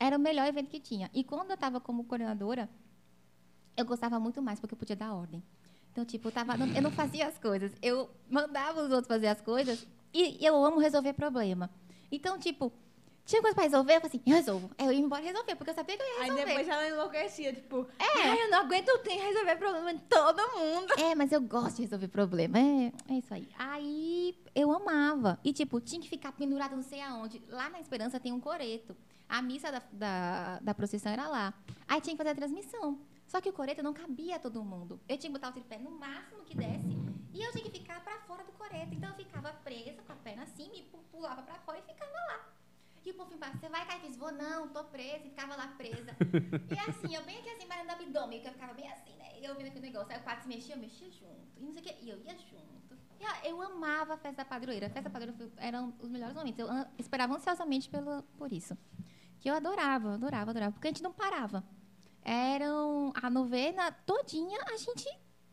era 0.00 0.16
o 0.16 0.20
melhor 0.20 0.46
evento 0.46 0.68
que 0.68 0.80
tinha. 0.80 1.08
E 1.14 1.22
quando 1.24 1.50
eu 1.50 1.54
estava 1.54 1.80
como 1.80 2.04
coordenadora, 2.04 2.68
eu 3.76 3.84
gostava 3.84 4.18
muito 4.18 4.42
mais 4.42 4.58
porque 4.58 4.74
eu 4.74 4.78
podia 4.78 4.96
dar 4.96 5.14
ordem. 5.14 5.42
Então, 5.96 6.04
tipo, 6.04 6.28
eu, 6.28 6.32
tava, 6.32 6.58
não- 6.58 6.66
eu 6.74 6.82
não 6.82 6.90
fazia 6.90 7.26
as 7.26 7.38
coisas. 7.38 7.72
Eu 7.80 8.10
mandava 8.28 8.82
os 8.82 8.90
outros 8.90 9.06
fazer 9.08 9.28
as 9.28 9.40
coisas 9.40 9.86
e 10.12 10.44
eu 10.44 10.62
amo 10.62 10.78
resolver 10.78 11.14
problema. 11.14 11.70
Então, 12.12 12.38
tipo, 12.38 12.70
tinha 13.24 13.40
coisa 13.40 13.54
pra 13.54 13.64
resolver, 13.64 13.94
eu 13.96 14.00
falei 14.02 14.20
assim, 14.20 14.30
eu 14.30 14.36
resolvo. 14.36 14.70
Aí 14.76 14.84
eu 14.84 14.92
ia 14.92 14.98
embora 15.00 15.22
resolver, 15.22 15.56
porque 15.56 15.70
eu 15.70 15.74
sabia 15.74 15.96
que 15.96 16.02
eu 16.02 16.06
ia 16.06 16.12
Aí 16.16 16.20
resolver. 16.24 16.44
depois 16.44 16.68
ela 16.68 16.86
enlouquecia, 16.86 17.50
tipo, 17.54 17.86
é. 17.98 18.44
eu 18.44 18.50
não 18.50 18.58
aguento 18.58 18.98
ter 18.98 19.14
resolver 19.14 19.56
problema 19.56 19.94
de 19.94 20.00
todo 20.02 20.36
mundo. 20.58 20.92
É, 21.00 21.14
mas 21.14 21.32
eu 21.32 21.40
gosto 21.40 21.76
de 21.76 21.82
resolver 21.84 22.08
problema. 22.08 22.58
É, 22.58 22.92
é 23.08 23.14
isso 23.14 23.32
aí. 23.32 23.48
Aí 23.58 24.38
eu 24.54 24.70
amava. 24.70 25.40
E, 25.42 25.50
tipo, 25.50 25.80
tinha 25.80 25.98
que 26.02 26.10
ficar 26.10 26.32
pendurada 26.32 26.76
não 26.76 26.82
sei 26.82 27.00
aonde. 27.00 27.40
Lá 27.48 27.70
na 27.70 27.80
Esperança 27.80 28.20
tem 28.20 28.32
um 28.32 28.40
coreto. 28.40 28.94
A 29.26 29.40
missa 29.40 29.72
da, 29.72 29.82
da, 29.90 30.58
da 30.60 30.74
procissão 30.74 31.10
era 31.10 31.26
lá. 31.26 31.54
Aí 31.88 32.02
tinha 32.02 32.14
que 32.14 32.18
fazer 32.22 32.32
a 32.32 32.34
transmissão. 32.34 32.98
Só 33.36 33.40
que 33.42 33.50
o 33.50 33.52
coreto 33.52 33.82
não 33.82 33.92
cabia 33.92 34.36
a 34.36 34.38
todo 34.38 34.64
mundo. 34.64 34.98
Eu 35.06 35.18
tinha 35.18 35.30
que 35.30 35.38
botar 35.38 35.50
o 35.50 35.52
tripé 35.52 35.76
no 35.76 35.90
máximo 35.90 36.42
que 36.46 36.56
desse. 36.56 36.88
E 37.34 37.42
eu 37.42 37.52
tinha 37.52 37.64
que 37.64 37.70
ficar 37.80 38.02
pra 38.02 38.18
fora 38.20 38.42
do 38.44 38.52
coreto. 38.52 38.94
Então 38.94 39.10
eu 39.10 39.14
ficava 39.14 39.52
presa 39.62 40.00
com 40.06 40.12
a 40.14 40.16
perna 40.16 40.44
assim, 40.44 40.70
me 40.70 40.84
pu- 40.84 41.04
pulava 41.12 41.42
pra 41.42 41.56
fora 41.56 41.78
e 41.78 41.82
ficava 41.82 42.10
lá. 42.10 42.48
E 43.04 43.10
o 43.10 43.14
povo 43.14 43.34
embaixo, 43.34 43.58
você 43.58 43.68
vai 43.68 43.86
cair? 43.86 43.98
Eu 44.00 44.06
fiz, 44.06 44.16
vou 44.16 44.32
não, 44.32 44.68
tô 44.68 44.84
presa. 44.84 45.18
E 45.26 45.28
ficava 45.28 45.54
lá 45.54 45.68
presa. 45.76 46.16
e 46.74 46.78
assim, 46.90 47.14
eu 47.14 47.22
bem 47.24 47.36
aqui 47.40 47.50
assim, 47.50 47.66
mas 47.68 47.84
no 47.86 47.92
abdômen, 47.92 48.40
que 48.40 48.48
eu 48.48 48.52
ficava 48.52 48.72
bem 48.72 48.90
assim, 48.90 49.14
né? 49.16 49.38
E 49.38 49.44
eu 49.44 49.54
vendo 49.54 49.66
aquele 49.66 49.84
negócio. 49.88 50.10
Aí 50.14 50.18
o 50.18 50.24
padre 50.24 50.40
se 50.44 50.48
mexia, 50.48 50.74
eu 50.74 50.78
mexia 50.80 51.10
junto. 51.10 51.46
E 51.58 51.62
não 51.62 51.72
sei 51.74 51.82
o 51.82 51.84
quê. 51.84 51.94
E 52.00 52.08
eu 52.08 52.18
ia 52.22 52.32
junto. 52.38 52.96
E 53.20 53.24
ó, 53.26 53.46
eu 53.50 53.60
amava 53.60 54.14
a 54.14 54.16
festa 54.16 54.38
da 54.38 54.44
padroeira. 54.46 54.86
A 54.86 54.88
festa 54.88 55.10
da 55.10 55.10
padroeira 55.10 55.36
foi- 55.36 55.52
eram 55.62 55.92
os 56.00 56.08
melhores 56.08 56.34
momentos. 56.34 56.58
Eu 56.66 56.86
esperava 56.98 57.34
ansiosamente 57.34 57.90
pelo, 57.90 58.22
por 58.38 58.50
isso. 58.50 58.74
Que 59.40 59.50
eu 59.50 59.54
adorava, 59.54 60.14
adorava, 60.14 60.50
adorava. 60.52 60.72
Porque 60.72 60.88
a 60.88 60.90
gente 60.90 61.02
não 61.02 61.12
parava. 61.12 61.62
Eram 62.28 63.12
a 63.14 63.30
novena 63.30 63.92
todinha, 64.04 64.58
a 64.66 64.76
gente 64.76 65.08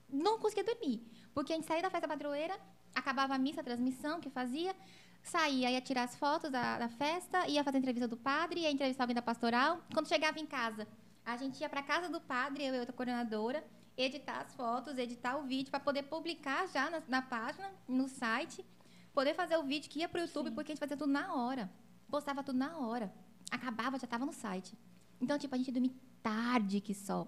não 0.10 0.40
conseguia 0.40 0.64
dormir. 0.64 1.08
Porque 1.32 1.54
a 1.54 1.56
gente 1.56 1.68
saía 1.68 1.84
da 1.84 1.90
festa 1.92 2.08
padroeira, 2.08 2.60
acabava 2.96 3.36
a 3.36 3.38
missa, 3.38 3.62
a 3.62 3.64
transmissão 3.64 4.20
que 4.20 4.28
fazia, 4.32 4.76
saía, 5.22 5.70
ia 5.70 5.80
tirar 5.82 6.02
as 6.02 6.16
fotos 6.16 6.50
da, 6.50 6.80
da 6.80 6.90
festa, 6.90 7.48
ia 7.48 7.64
fazer 7.64 7.78
a 7.78 7.80
entrevista 7.80 8.08
do 8.08 8.18
padre, 8.18 8.62
ia 8.62 8.72
entrevistar 8.72 9.04
alguém 9.04 9.14
da 9.14 9.22
pastoral. 9.22 9.84
Quando 9.94 10.08
chegava 10.08 10.40
em 10.40 10.48
casa, 10.48 10.88
a 11.24 11.38
gente 11.38 11.62
ia 11.62 11.70
para 11.70 11.84
casa 11.84 12.10
do 12.10 12.20
padre, 12.20 12.66
eu 12.66 12.74
e 12.74 12.80
outra 12.80 12.92
coordenadora, 12.92 13.64
editar 13.96 14.42
as 14.42 14.56
fotos, 14.56 14.98
editar 14.98 15.38
o 15.38 15.44
vídeo 15.44 15.70
para 15.70 15.80
poder 15.80 16.02
publicar 16.04 16.68
já 16.70 16.90
na, 16.90 17.04
na 17.08 17.22
página, 17.22 17.70
no 17.88 18.10
site, 18.10 18.66
poder 19.14 19.36
fazer 19.36 19.58
o 19.58 19.64
vídeo 19.64 19.92
que 19.92 20.00
ia 20.00 20.10
para 20.10 20.22
o 20.22 20.24
YouTube, 20.24 20.50
porque 20.50 20.72
a 20.72 20.74
gente 20.74 20.80
fazia 20.80 20.98
tudo 20.98 21.12
na 21.12 21.36
hora. 21.36 21.72
Postava 22.10 22.42
tudo 22.44 22.58
na 22.58 22.80
hora. 22.80 23.14
Acabava, 23.52 24.00
já 24.00 24.06
estava 24.06 24.26
no 24.26 24.34
site. 24.34 24.76
Então, 25.22 25.38
tipo, 25.38 25.54
a 25.54 25.58
gente 25.60 25.72
dormia 25.72 25.94
tarde 26.24 26.82
que 26.82 26.96
só. 26.96 27.28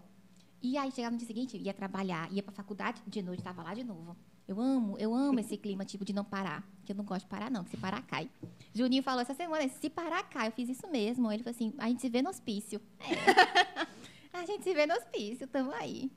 E 0.62 0.78
aí, 0.78 0.90
chegava 0.92 1.12
no 1.12 1.18
dia 1.20 1.28
seguinte, 1.28 1.58
ia 1.58 1.74
trabalhar, 1.74 2.32
ia 2.32 2.42
para 2.42 2.52
faculdade, 2.52 3.00
de 3.06 3.22
noite 3.22 3.40
estava 3.40 3.62
lá 3.62 3.76
de 3.76 3.84
novo. 3.84 4.16
Eu 4.48 4.60
amo, 4.60 4.98
eu 4.98 5.14
amo 5.14 5.40
esse 5.40 5.58
clima, 5.58 5.84
tipo, 5.86 6.06
de 6.06 6.14
não 6.14 6.24
parar. 6.24 6.64
Que 6.86 6.92
eu 6.92 6.96
não 6.96 7.04
gosto 7.04 7.26
de 7.26 7.30
parar, 7.30 7.52
não, 7.52 7.64
que 7.64 7.72
se 7.72 7.78
parar, 7.78 8.02
cai. 8.04 8.30
Juninho 8.74 9.04
falou 9.04 9.22
essa 9.22 9.34
semana, 9.34 9.68
se 9.68 9.90
parar, 9.90 10.24
cai. 10.30 10.48
Eu 10.48 10.52
fiz 10.52 10.70
isso 10.70 10.88
mesmo. 10.88 11.32
Ele 11.32 11.44
falou 11.44 11.56
assim, 11.56 11.74
a 11.78 11.88
gente 11.88 12.02
se 12.02 12.10
vê 12.10 12.22
no 12.22 12.30
hospício. 12.30 12.80
É. 13.00 13.86
a 14.38 14.46
gente 14.46 14.64
se 14.64 14.74
vê 14.74 14.86
no 14.86 14.94
hospício, 14.94 15.48
tamo 15.48 15.72
aí. 15.72 16.12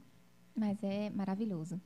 Mas 0.55 0.83
é 0.83 1.11
maravilhoso. 1.11 1.81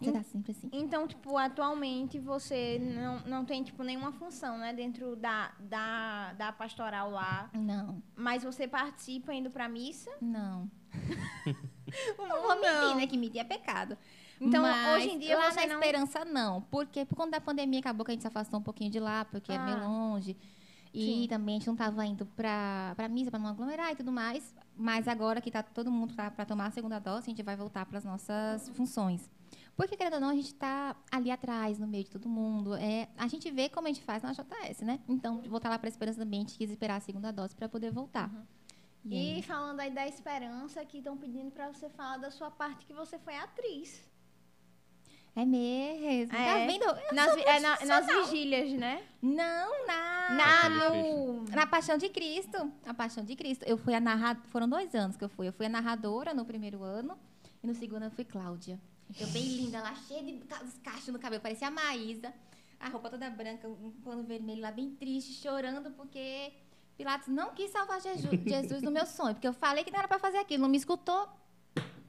Você 0.00 0.12
tá 0.12 0.22
sempre 0.22 0.52
assim. 0.52 0.68
Então, 0.72 1.08
tipo, 1.08 1.36
atualmente 1.36 2.18
você 2.20 2.78
não, 2.78 3.18
não 3.26 3.44
tem, 3.44 3.64
tipo, 3.64 3.82
nenhuma 3.82 4.12
função, 4.12 4.56
né? 4.58 4.72
Dentro 4.72 5.16
da, 5.16 5.50
da, 5.58 6.32
da 6.34 6.52
pastoral 6.52 7.10
lá. 7.10 7.50
Não, 7.52 8.00
Mas 8.14 8.44
você 8.44 8.68
participa 8.68 9.34
indo 9.34 9.50
pra 9.50 9.68
missa. 9.68 10.10
não. 10.20 10.70
Não 12.18 12.42
vou 12.42 12.60
mentir, 12.60 12.96
né? 12.96 13.06
Que 13.06 13.16
mentir 13.16 13.40
é 13.40 13.44
pecado. 13.44 13.96
Então, 14.40 14.62
Mas 14.62 14.96
hoje 15.02 15.10
em 15.14 15.18
dia 15.18 15.36
lá 15.38 15.50
você 15.50 15.60
na 15.66 15.74
não- 15.74 15.80
Esperança, 15.80 16.24
não. 16.24 16.62
Porque 16.62 17.04
por 17.04 17.16
conta 17.16 17.32
da 17.32 17.40
pandemia, 17.40 17.80
acabou 17.80 18.04
que 18.04 18.10
a 18.10 18.14
gente 18.14 18.20
se 18.22 18.28
afastou 18.28 18.60
um 18.60 18.62
pouquinho 18.62 18.90
de 18.90 19.00
lá, 19.00 19.24
porque 19.24 19.50
é 19.50 19.56
Ah. 19.56 19.64
meio 19.64 19.78
longe. 19.88 20.36
E 20.92 21.22
Sim. 21.22 21.26
também 21.28 21.56
a 21.56 21.58
gente 21.58 21.66
não 21.66 21.74
estava 21.74 22.04
indo 22.06 22.24
pra, 22.26 22.92
pra 22.96 23.08
missa, 23.08 23.30
pra 23.30 23.40
não 23.40 23.48
aglomerar 23.50 23.92
e 23.92 23.96
tudo 23.96 24.12
mais. 24.12 24.54
Mas 24.76 25.08
agora 25.08 25.40
que 25.40 25.50
tá 25.50 25.62
todo 25.62 25.90
mundo 25.90 26.14
pra, 26.14 26.30
pra 26.30 26.44
tomar 26.44 26.66
a 26.66 26.70
segunda 26.70 26.98
dose, 26.98 27.22
a 27.26 27.30
gente 27.30 27.42
vai 27.42 27.56
voltar 27.56 27.84
para 27.86 27.98
as 27.98 28.04
nossas 28.04 28.68
funções. 28.70 29.28
Porque, 29.78 29.96
querendo 29.96 30.14
ou 30.14 30.20
não, 30.20 30.30
a 30.30 30.34
gente 30.34 30.46
está 30.52 30.96
ali 31.08 31.30
atrás, 31.30 31.78
no 31.78 31.86
meio 31.86 32.02
de 32.02 32.10
todo 32.10 32.28
mundo. 32.28 32.74
É, 32.74 33.08
a 33.16 33.28
gente 33.28 33.48
vê 33.48 33.68
como 33.68 33.86
a 33.86 33.90
gente 33.92 34.02
faz 34.02 34.24
na 34.24 34.32
JS, 34.32 34.80
né? 34.80 34.98
Então, 35.08 35.40
voltar 35.42 35.68
lá 35.68 35.78
para 35.78 35.86
a 35.86 35.94
Esperança 35.94 36.18
também, 36.18 36.40
a 36.40 36.42
gente 36.42 36.58
quis 36.58 36.68
esperar 36.68 36.96
a 36.96 37.00
segunda 37.00 37.30
dose 37.32 37.54
para 37.54 37.68
poder 37.68 37.92
voltar. 37.92 38.28
E 39.04 39.14
aí? 39.14 39.38
E 39.38 39.42
falando 39.42 39.78
aí 39.78 39.92
da 39.92 40.04
esperança, 40.08 40.84
que 40.84 40.98
estão 40.98 41.16
pedindo 41.16 41.52
pra 41.52 41.68
você 41.72 41.88
falar 41.90 42.16
da 42.16 42.28
sua 42.28 42.50
parte 42.50 42.84
que 42.86 42.92
você 42.92 43.20
foi 43.20 43.36
atriz. 43.36 44.04
É 45.36 45.44
mesmo. 45.44 46.32
Tá 46.32 46.38
É. 46.42 46.66
vendo? 46.66 46.82
Eu 46.82 47.14
Nas, 47.14 47.36
é, 47.36 47.60
na- 47.60 47.84
nas 47.86 48.06
vigílias, 48.06 48.72
né? 48.72 49.04
Não, 49.22 49.86
na... 49.86 50.30
Na, 50.30 50.44
Paixão 50.44 50.90
de 50.90 51.08
no... 51.08 51.44
Na 51.56 51.66
Paixão 51.68 51.96
de 51.98 52.08
Cristo. 52.08 52.72
A 52.84 52.92
Paixão 52.92 53.24
de 53.24 53.36
Cristo. 53.36 53.62
Eu 53.64 53.78
fui 53.78 53.94
a 53.94 54.00
narradora. 54.00 54.44
Foram 54.48 54.68
dois 54.68 54.92
anos 54.96 55.16
que 55.16 55.22
eu 55.24 55.28
fui. 55.28 55.46
Eu 55.46 55.52
fui 55.52 55.66
a 55.66 55.68
narradora 55.68 56.34
no 56.34 56.44
primeiro 56.44 56.82
ano 56.82 57.16
e 57.62 57.66
no 57.68 57.74
segundo 57.76 58.02
eu 58.02 58.10
fui 58.10 58.24
Cláudia. 58.24 58.80
Eu 59.18 59.26
bem 59.28 59.42
linda 59.42 59.80
lá, 59.80 59.94
cheia 59.94 60.22
de 60.22 60.32
ca- 60.46 60.62
os 60.62 60.76
cachos 60.78 61.08
no 61.08 61.18
cabelo. 61.18 61.42
Parecia 61.42 61.68
a 61.68 61.70
Maísa. 61.70 62.32
A 62.80 62.88
roupa 62.88 63.10
toda 63.10 63.28
branca, 63.28 63.66
um 63.68 63.90
pano 64.04 64.22
vermelho 64.22 64.60
lá, 64.62 64.70
bem 64.70 64.90
triste, 64.94 65.32
chorando 65.42 65.90
porque 65.92 66.52
Pilatos 66.96 67.28
não 67.28 67.52
quis 67.54 67.70
salvar 67.70 68.00
Jesus 68.00 68.82
no 68.82 68.90
meu 68.90 69.04
sonho. 69.06 69.34
Porque 69.34 69.48
eu 69.48 69.52
falei 69.52 69.82
que 69.84 69.90
não 69.90 69.98
era 69.98 70.06
pra 70.08 70.18
fazer 70.18 70.38
aquilo. 70.38 70.62
Não 70.62 70.68
me 70.68 70.76
escutou. 70.76 71.28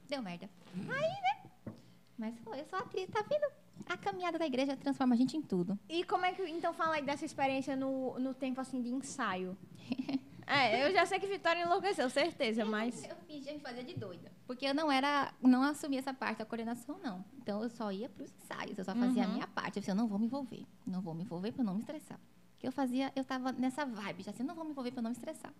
Deu 0.08 0.22
merda. 0.22 0.48
Aí, 0.76 0.86
né? 1.22 1.74
Mas 2.18 2.38
foi, 2.40 2.60
eu 2.60 2.64
sou 2.66 2.78
atriz, 2.78 3.08
tá 3.10 3.22
vendo? 3.22 3.50
A 3.88 3.96
caminhada 3.96 4.38
da 4.38 4.46
igreja 4.46 4.76
transforma 4.76 5.14
a 5.14 5.18
gente 5.18 5.36
em 5.36 5.42
tudo. 5.42 5.76
E 5.88 6.04
como 6.04 6.24
é 6.24 6.32
que. 6.32 6.42
Então 6.42 6.72
fala 6.72 6.96
aí 6.96 7.02
dessa 7.02 7.24
experiência 7.24 7.74
no, 7.74 8.18
no 8.18 8.32
tempo 8.34 8.60
assim 8.60 8.80
de 8.82 8.90
ensaio. 8.90 9.56
é, 10.50 10.86
eu 10.88 10.92
já 10.92 11.06
sei 11.06 11.18
que 11.18 11.26
Vitória 11.26 11.62
enlouqueceu, 11.62 12.08
certeza, 12.10 12.64
mas. 12.64 13.04
Eu 13.04 13.16
fingia 13.26 13.52
me 13.52 13.60
fazer 13.60 13.84
de 13.84 13.94
doida. 13.94 14.30
Porque 14.46 14.66
eu 14.66 14.74
não 14.74 14.90
era, 14.90 15.32
não 15.40 15.62
assumia 15.62 15.98
essa 16.00 16.12
parte 16.12 16.38
da 16.38 16.44
coordenação, 16.44 16.98
não. 17.02 17.24
Então 17.38 17.62
eu 17.62 17.70
só 17.70 17.90
ia 17.92 18.08
para 18.08 18.24
os 18.24 18.32
ensaios, 18.32 18.78
eu 18.78 18.84
só 18.84 18.94
fazia 18.94 19.24
a 19.24 19.26
Uhum. 19.26 19.34
minha 19.34 19.46
parte. 19.46 19.76
Eu 19.76 19.80
disse, 19.80 19.90
eu 19.90 19.94
não 19.94 20.06
vou 20.08 20.18
me 20.18 20.26
envolver. 20.26 20.64
Não 20.86 21.00
vou 21.00 21.14
me 21.14 21.22
envolver 21.22 21.52
para 21.52 21.62
não 21.64 21.74
me 21.74 21.80
estressar. 21.80 22.18
Porque 22.52 22.66
eu 22.66 22.72
fazia, 22.72 23.10
eu 23.16 23.24
tava 23.24 23.52
nessa 23.52 23.86
vibe, 23.86 24.22
já 24.22 24.30
assim, 24.32 24.42
não 24.42 24.54
vou 24.54 24.64
me 24.64 24.72
envolver 24.72 24.90
para 24.90 25.00
não 25.02 25.10
me 25.10 25.16
estressar. 25.16 25.52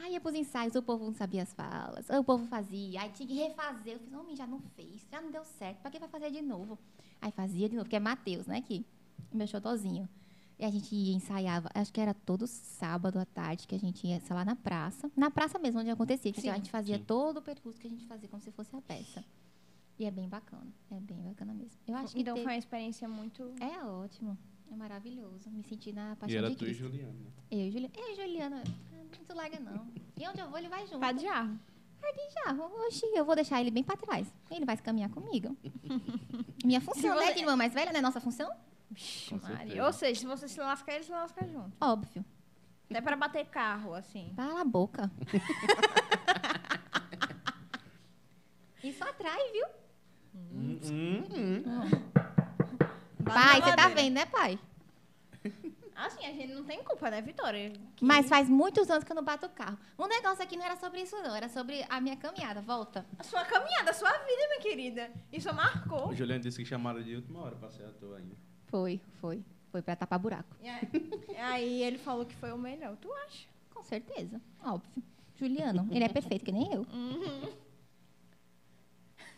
Aí 0.00 0.12
ia 0.12 0.20
pros 0.20 0.34
ensaios, 0.36 0.76
o 0.76 0.82
povo 0.82 1.06
não 1.06 1.12
sabia 1.12 1.42
as 1.42 1.52
falas, 1.52 2.08
o 2.08 2.22
povo 2.22 2.46
fazia, 2.46 3.00
aí 3.02 3.10
tinha 3.10 3.26
que 3.26 3.34
refazer. 3.34 3.94
Eu 3.94 3.98
fiz, 3.98 4.12
homem, 4.12 4.36
já 4.36 4.46
não 4.46 4.60
fez, 4.76 5.04
já 5.10 5.20
não 5.20 5.32
deu 5.32 5.44
certo, 5.44 5.78
pra 5.80 5.90
que 5.90 5.98
vai 5.98 6.08
fazer 6.08 6.30
de 6.30 6.40
novo? 6.40 6.78
Aí 7.20 7.32
fazia 7.32 7.68
de 7.68 7.74
novo, 7.74 7.88
que 7.88 7.96
é 7.96 7.98
Matheus, 7.98 8.46
né, 8.46 8.60
que 8.60 8.86
meu 9.32 9.46
xotozinho. 9.48 10.08
E 10.58 10.64
a 10.64 10.70
gente 10.70 10.92
ia, 10.94 11.14
ensaiava, 11.14 11.68
acho 11.72 11.92
que 11.92 12.00
era 12.00 12.12
todo 12.12 12.46
sábado 12.46 13.18
à 13.18 13.24
tarde 13.24 13.66
que 13.66 13.74
a 13.74 13.78
gente 13.78 14.04
ia, 14.06 14.18
sei 14.20 14.34
lá, 14.34 14.44
na 14.44 14.56
praça. 14.56 15.08
Na 15.16 15.30
praça 15.30 15.56
mesmo, 15.58 15.80
onde 15.80 15.90
acontecia. 15.90 16.32
Que 16.32 16.40
Sim. 16.40 16.50
a 16.50 16.54
gente 16.56 16.70
fazia 16.70 16.98
Sim. 16.98 17.04
todo 17.04 17.36
o 17.36 17.42
percurso 17.42 17.80
que 17.80 17.86
a 17.86 17.90
gente 17.90 18.04
fazia, 18.06 18.28
como 18.28 18.42
se 18.42 18.50
fosse 18.50 18.74
a 18.74 18.80
peça. 18.82 19.24
E 19.98 20.04
é 20.04 20.10
bem 20.10 20.28
bacana, 20.28 20.66
é 20.90 20.98
bem 21.00 21.20
bacana 21.22 21.52
mesmo. 21.54 21.78
Eu 21.86 21.94
acho 21.96 22.12
que 22.14 22.20
Então 22.20 22.34
teve- 22.34 22.44
foi 22.44 22.52
uma 22.54 22.58
experiência 22.58 23.08
muito. 23.08 23.52
é 23.60 23.84
ótimo, 23.84 24.36
é 24.72 24.74
maravilhoso. 24.76 25.48
Me 25.50 25.62
senti 25.62 25.92
na 25.92 26.12
E 26.12 26.16
paixão 26.16 26.38
era 26.38 26.50
de 26.50 26.56
tu 26.56 26.64
e 26.64 26.66
Cristo. 26.66 26.84
Juliana. 26.84 27.12
né? 27.12 27.30
Eu 27.52 27.58
e 27.60 27.70
Juliana. 27.70 27.94
Eu 27.96 28.08
e 28.12 28.16
Juliana, 28.16 28.62
ah, 28.66 29.16
muito 29.16 29.34
larga 29.34 29.60
não. 29.60 29.86
E 30.16 30.28
onde 30.28 30.40
eu 30.40 30.48
vou, 30.48 30.58
ele 30.58 30.68
vai 30.68 30.86
junto. 30.86 30.98
Pá 30.98 31.12
de 31.12 31.22
jarro. 31.22 31.56
Já, 32.34 32.52
oxi, 32.86 33.06
eu 33.14 33.24
vou 33.24 33.34
deixar 33.34 33.60
ele 33.60 33.70
bem 33.70 33.82
pra 33.84 33.96
trás. 33.96 34.32
Ele 34.50 34.64
vai 34.64 34.76
se 34.76 34.82
caminhar 34.82 35.10
comigo. 35.10 35.56
Minha 36.64 36.80
função, 36.80 37.14
você- 37.14 37.26
né, 37.26 37.32
de 37.32 37.40
irmã 37.40 37.56
mais 37.56 37.72
velha, 37.74 37.92
não 37.92 37.98
é 37.98 38.02
nossa 38.02 38.20
função? 38.20 38.50
Vixe, 38.90 39.34
Maria. 39.34 39.84
Ou 39.84 39.92
seja, 39.92 40.20
se 40.20 40.26
você 40.26 40.48
se 40.48 40.58
lascar, 40.60 40.94
ele 40.94 41.04
se 41.04 41.12
lasca 41.12 41.46
junto. 41.46 41.76
Óbvio. 41.80 42.24
Até 42.90 43.00
pra 43.02 43.16
bater 43.16 43.44
carro, 43.46 43.92
assim. 43.94 44.32
Cala 44.34 44.62
a 44.62 44.64
boca. 44.64 45.10
Isso 48.82 49.02
atrai, 49.04 49.52
viu? 49.52 49.66
Hum, 50.34 50.78
hum, 50.84 51.24
hum. 51.30 51.82
pai, 53.24 53.60
você 53.60 53.76
tá 53.76 53.88
vendo, 53.88 54.14
né, 54.14 54.26
pai? 54.26 54.58
Assim, 55.96 56.24
a 56.24 56.32
gente 56.32 56.54
não 56.54 56.64
tem 56.64 56.82
culpa, 56.84 57.10
né, 57.10 57.20
Vitória? 57.20 57.72
Que- 57.96 58.04
Mas 58.04 58.28
faz 58.28 58.48
muitos 58.48 58.88
anos 58.88 59.02
que 59.02 59.10
eu 59.10 59.16
não 59.16 59.24
bato 59.24 59.46
o 59.46 59.48
carro. 59.48 59.76
O 59.96 60.06
negócio 60.06 60.44
aqui 60.44 60.56
não 60.56 60.64
era 60.64 60.76
sobre 60.76 61.00
isso, 61.02 61.16
não. 61.16 61.34
Era 61.34 61.48
sobre 61.48 61.84
a 61.88 62.00
minha 62.00 62.16
caminhada. 62.16 62.60
Volta. 62.62 63.04
A 63.18 63.24
sua 63.24 63.44
caminhada, 63.44 63.90
a 63.90 63.94
sua 63.94 64.12
vida, 64.12 64.46
minha 64.48 64.60
querida. 64.60 65.10
Isso 65.32 65.52
marcou. 65.52 66.10
O 66.10 66.14
Juliano 66.14 66.40
disse 66.40 66.58
que 66.58 66.64
chamaram 66.64 67.02
de 67.02 67.16
última 67.16 67.40
hora 67.40 67.56
pra 67.56 67.68
ser 67.68 67.84
ator 67.84 68.16
ainda. 68.16 68.36
Foi, 68.68 69.00
foi. 69.20 69.42
Foi 69.70 69.82
pra 69.82 69.94
tapar 69.96 70.18
buraco. 70.18 70.56
E 70.62 70.68
aí, 70.68 70.88
aí 71.36 71.82
ele 71.82 71.98
falou 71.98 72.24
que 72.24 72.34
foi 72.36 72.52
o 72.52 72.58
melhor. 72.58 72.96
Tu 72.96 73.12
acha? 73.12 73.46
Com 73.74 73.82
certeza. 73.82 74.40
Óbvio. 74.64 75.02
Juliano, 75.36 75.86
ele 75.90 76.04
é 76.04 76.08
perfeito, 76.08 76.44
que 76.44 76.52
nem 76.52 76.72
eu. 76.72 76.86
Não 76.90 77.52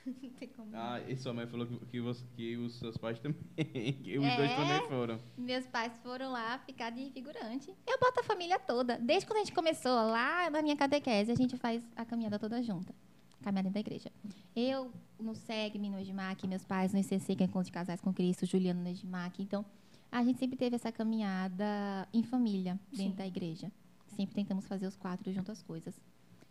tem 0.39 0.49
como. 0.49 0.71
Ah, 0.75 1.01
e 1.07 1.15
sua 1.17 1.33
mãe 1.35 1.47
falou 1.47 1.67
que, 1.67 1.79
que, 1.87 2.01
você- 2.01 2.25
que 2.35 2.57
os 2.57 2.75
seus 2.79 2.97
pais 2.97 3.19
também. 3.21 3.39
que 4.03 4.19
os 4.19 4.25
É? 4.25 4.37
dois 4.37 4.51
também 4.55 4.89
foram. 4.89 5.21
Meus 5.37 5.67
pais 5.67 5.93
foram 6.03 6.33
lá 6.33 6.59
ficar 6.61 6.91
de 6.91 7.11
figurante. 7.11 7.75
Eu 7.87 7.99
boto 7.99 8.21
a 8.21 8.23
família 8.23 8.59
toda. 8.59 8.97
Desde 8.99 9.27
quando 9.27 9.39
a 9.39 9.41
gente 9.41 9.53
começou 9.53 9.93
lá 9.93 10.49
na 10.49 10.63
minha 10.63 10.77
catequese, 10.77 11.31
a 11.31 11.35
gente 11.37 11.57
faz 11.57 11.83
a 11.95 12.05
caminhada 12.05 12.39
toda 12.39 12.63
junta. 12.63 12.95
Caminhada 13.43 13.71
dentro 13.71 13.75
da 13.75 13.81
igreja. 13.81 14.11
Eu 14.55 14.91
no 15.19 15.35
SEGME, 15.35 15.89
no 15.91 15.99
EGMAC, 15.99 16.47
meus 16.47 16.65
pais 16.65 16.93
no 16.93 16.99
ICC, 16.99 17.37
que 17.37 17.43
é 17.43 17.47
Encontro 17.47 17.67
de 17.67 17.73
Casais 17.73 18.01
com 18.01 18.13
Cristo, 18.13 18.45
Juliano 18.47 18.83
no 18.83 18.89
EGMAC. 18.89 19.43
Então, 19.43 19.65
a 20.13 20.23
gente 20.25 20.39
sempre 20.39 20.57
teve 20.57 20.77
essa 20.77 20.91
caminhada 20.93 22.07
em 22.13 22.23
família, 22.23 22.79
dentro 22.91 23.13
Sim. 23.13 23.17
da 23.17 23.27
igreja. 23.27 23.71
Sempre 24.17 24.35
tentamos 24.35 24.67
fazer 24.67 24.87
os 24.87 24.97
quatro 24.97 25.33
juntos 25.33 25.51
as 25.51 25.63
coisas. 25.63 25.95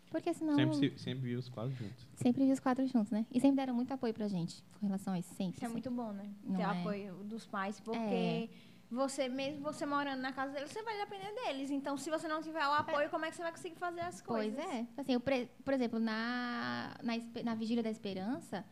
Porque 0.10 0.34
senão... 0.34 0.56
Sempre, 0.56 0.76
se- 0.78 0.98
sempre 1.04 1.30
vi 1.30 1.36
os 1.36 1.50
quatro 1.50 1.72
juntos. 1.76 2.08
Sempre 2.16 2.46
vi 2.46 2.52
os 2.52 2.60
quatro 2.60 2.88
juntos, 2.88 3.12
né? 3.12 3.26
E 3.32 3.40
sempre 3.40 3.58
deram 3.58 3.76
muito 3.76 3.92
apoio 3.94 4.12
pra 4.14 4.28
gente 4.28 4.64
com 4.80 4.88
relação 4.88 5.14
a 5.14 5.20
isso. 5.20 5.30
Sempre. 5.36 5.58
Isso 5.58 5.66
é 5.66 5.68
sempre. 5.70 5.74
muito 5.74 5.92
bom, 5.92 6.12
né? 6.12 6.28
Não 6.44 6.56
Ter 6.56 6.62
é? 6.64 6.66
apoio 6.66 7.16
dos 7.26 7.46
pais, 7.46 7.80
porque 7.80 8.00
É. 8.00 8.50
você, 8.92 9.30
mesmo 9.30 9.62
você 9.62 9.86
morando 9.86 10.22
na 10.22 10.34
casa 10.34 10.52
deles, 10.54 10.72
você 10.72 10.82
vai 10.82 10.98
depender 10.98 11.32
deles. 11.36 11.70
Então, 11.70 11.96
se 11.98 12.10
você 12.10 12.28
não 12.28 12.42
tiver 12.42 12.66
o 12.68 12.72
apoio, 12.72 13.10
como 13.10 13.26
é 13.26 13.30
que 13.30 13.36
você 13.36 13.44
vai 13.44 13.52
conseguir 13.52 13.76
fazer 13.76 14.02
as 14.02 14.22
Pois 14.22 14.54
coisas? 14.56 14.74
é. 14.74 14.88
Assim, 14.98 15.14
eu, 15.14 15.22
por 15.22 15.74
exemplo, 15.74 16.00
na, 16.00 16.96
na, 17.04 17.14
na 17.44 17.56
Vigília 17.56 17.84
da 17.84 17.90
Esperança, 17.90 18.66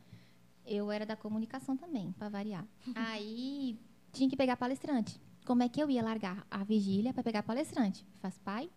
eu 0.65 0.91
era 0.91 1.05
da 1.05 1.15
comunicação 1.15 1.77
também, 1.77 2.11
para 2.13 2.29
variar. 2.29 2.65
Aí 2.95 3.79
tinha 4.11 4.29
que 4.29 4.35
pegar 4.35 4.57
palestrante. 4.57 5.21
Como 5.45 5.63
é 5.63 5.69
que 5.69 5.79
eu 5.81 5.89
ia 5.89 6.03
largar 6.03 6.45
a 6.51 6.63
vigília 6.63 7.13
para 7.13 7.23
pegar 7.23 7.41
palestrante? 7.41 8.05
Faz 8.19 8.37
pai? 8.37 8.69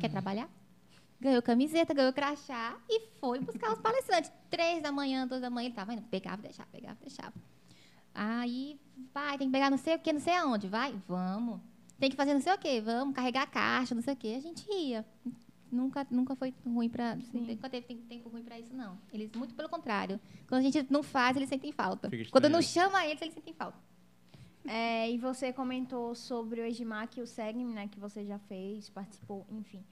Quer 0.00 0.08
trabalhar? 0.10 0.48
Ganhou 1.20 1.42
camiseta, 1.42 1.92
ganhou 1.92 2.12
crachá 2.12 2.78
e 2.88 3.08
foi 3.18 3.40
buscar 3.40 3.72
os 3.72 3.80
palestrantes. 3.80 4.30
Três 4.48 4.80
da 4.80 4.92
manhã, 4.92 5.26
duas 5.26 5.40
da 5.40 5.50
manhã, 5.50 5.66
ele 5.66 5.74
tava 5.74 5.92
indo. 5.92 6.02
Pegava, 6.02 6.42
deixava, 6.42 6.68
pegava, 6.70 6.96
deixava. 7.00 7.32
Aí, 8.14 8.78
vai, 9.12 9.36
tem 9.36 9.48
que 9.48 9.52
pegar 9.52 9.70
não 9.70 9.78
sei 9.78 9.96
o 9.96 9.98
que, 9.98 10.12
não 10.12 10.20
sei 10.20 10.34
aonde. 10.34 10.68
Vai, 10.68 10.94
vamos. 11.08 11.60
Tem 11.98 12.10
que 12.10 12.16
fazer 12.16 12.32
não 12.34 12.40
sei 12.40 12.52
o 12.52 12.58
que, 12.58 12.80
vamos 12.80 13.14
carregar 13.14 13.42
a 13.42 13.46
caixa, 13.46 13.94
não 13.94 14.02
sei 14.02 14.14
o 14.14 14.16
que. 14.16 14.34
A 14.34 14.40
gente 14.40 14.64
ia. 14.72 15.04
Nunca, 15.70 16.06
nunca 16.10 16.36
foi 16.36 16.54
ruim. 16.64 16.90
Sim. 17.32 17.46
Nunca 17.46 17.68
teve 17.68 17.86
tem- 17.86 17.98
tempo 17.98 18.28
ruim 18.28 18.44
pra 18.44 18.58
isso, 18.58 18.72
não. 18.72 18.96
Eles, 19.12 19.30
muito 19.34 19.54
pelo 19.54 19.68
contrário. 19.68 20.20
Quando 20.46 20.60
a 20.60 20.70
gente 20.70 20.86
não 20.90 21.02
faz, 21.02 21.36
eles 21.36 21.48
sentem 21.48 21.72
falta. 21.72 22.08
Quando 22.30 22.48
não 22.48 22.62
chama 22.62 23.04
eles, 23.06 23.20
eles 23.20 23.34
sentem 23.34 23.52
falta. 23.54 23.76
É, 24.66 25.10
e 25.10 25.18
você 25.18 25.52
comentou 25.52 26.14
sobre 26.14 26.60
o 26.60 26.64
Egimac 26.64 27.18
e 27.18 27.22
o 27.22 27.26
SEGM, 27.26 27.72
né? 27.74 27.88
Que 27.88 27.98
você 27.98 28.24
já 28.24 28.38
fez, 28.38 28.88
participou, 28.88 29.44
enfim. 29.50 29.84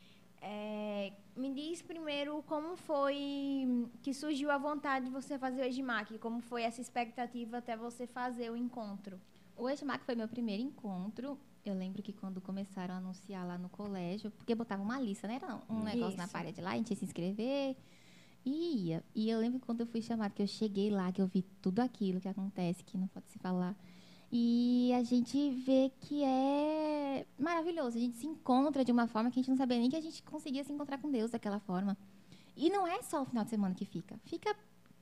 É, 0.45 1.13
me 1.37 1.55
diz 1.55 1.81
primeiro 1.81 2.43
como 2.49 2.77
foi 2.77 3.89
que 4.03 4.13
surgiu 4.13 4.51
a 4.51 4.59
vontade 4.59 5.05
de 5.07 5.11
você 5.13 5.39
fazer 5.39 5.63
o 5.63 5.65
Egimac, 5.65 6.19
como 6.19 6.41
foi 6.41 6.65
essa 6.65 6.81
expectativa 6.81 7.59
até 7.59 7.77
você 7.77 8.09
fazer 8.09 8.51
o 8.51 8.57
encontro. 8.57 9.21
O 9.57 9.71
Edmac 9.71 10.05
foi 10.05 10.17
meu 10.17 10.27
primeiro 10.27 10.61
encontro. 10.61 11.39
Eu 11.65 11.75
lembro 11.75 12.03
que 12.03 12.13
quando 12.13 12.41
começaram 12.41 12.95
a 12.95 12.97
anunciar 12.97 13.47
lá 13.47 13.57
no 13.57 13.69
colégio, 13.69 14.33
porque 14.33 14.53
botava 14.53 14.83
uma 14.83 15.01
lista, 15.01 15.29
né? 15.29 15.37
Era 15.37 15.61
um 15.71 15.85
negócio 15.85 16.19
na 16.19 16.25
Isso. 16.25 16.33
parede 16.33 16.61
lá, 16.61 16.73
a 16.73 16.77
gente 16.77 16.91
ia 16.91 16.97
se 16.97 17.05
inscrever 17.05 17.77
e 18.45 18.89
ia. 18.89 19.05
E 19.15 19.31
eu 19.31 19.39
lembro 19.39 19.61
que 19.61 19.67
quando 19.67 19.83
eu 19.83 19.87
fui 19.87 20.03
chamada, 20.03 20.35
que 20.35 20.43
eu 20.43 20.47
cheguei 20.49 20.91
lá, 20.91 21.13
que 21.13 21.23
eu 21.23 21.27
vi 21.29 21.43
tudo 21.63 21.79
aquilo 21.79 22.21
que 22.21 22.27
acontece, 22.27 22.83
que 22.83 22.99
não 22.99 23.07
pode 23.07 23.31
se 23.31 23.39
falar. 23.39 23.77
E 24.35 24.91
a 24.95 25.03
gente 25.03 25.51
vê 25.51 25.93
que 26.01 26.25
é 26.25 27.27
maravilhoso. 27.39 27.99
A 27.99 28.01
gente 28.01 28.17
se 28.17 28.27
encontra 28.27 28.83
de 28.83 28.91
uma 28.91 29.07
forma 29.07 29.31
que 29.31 29.39
a 29.39 29.43
gente 29.43 29.51
não 29.51 29.59
sabia 29.59 29.79
nem 29.79 29.91
que 29.91 29.97
a 29.97 30.01
gente 30.01 30.23
conseguia 30.23 30.65
se 30.65 30.73
encontrar 30.73 30.97
com 30.97 31.11
Deus 31.11 31.31
daquela 31.31 31.61
forma. 31.61 31.99
E 32.57 32.71
não 32.71 32.87
é 32.87 33.03
só 33.03 33.21
o 33.21 33.27
final 33.27 33.45
de 33.45 33.51
semana 33.51 33.75
que 33.75 33.85
fica. 33.85 34.19
Fica 34.25 34.57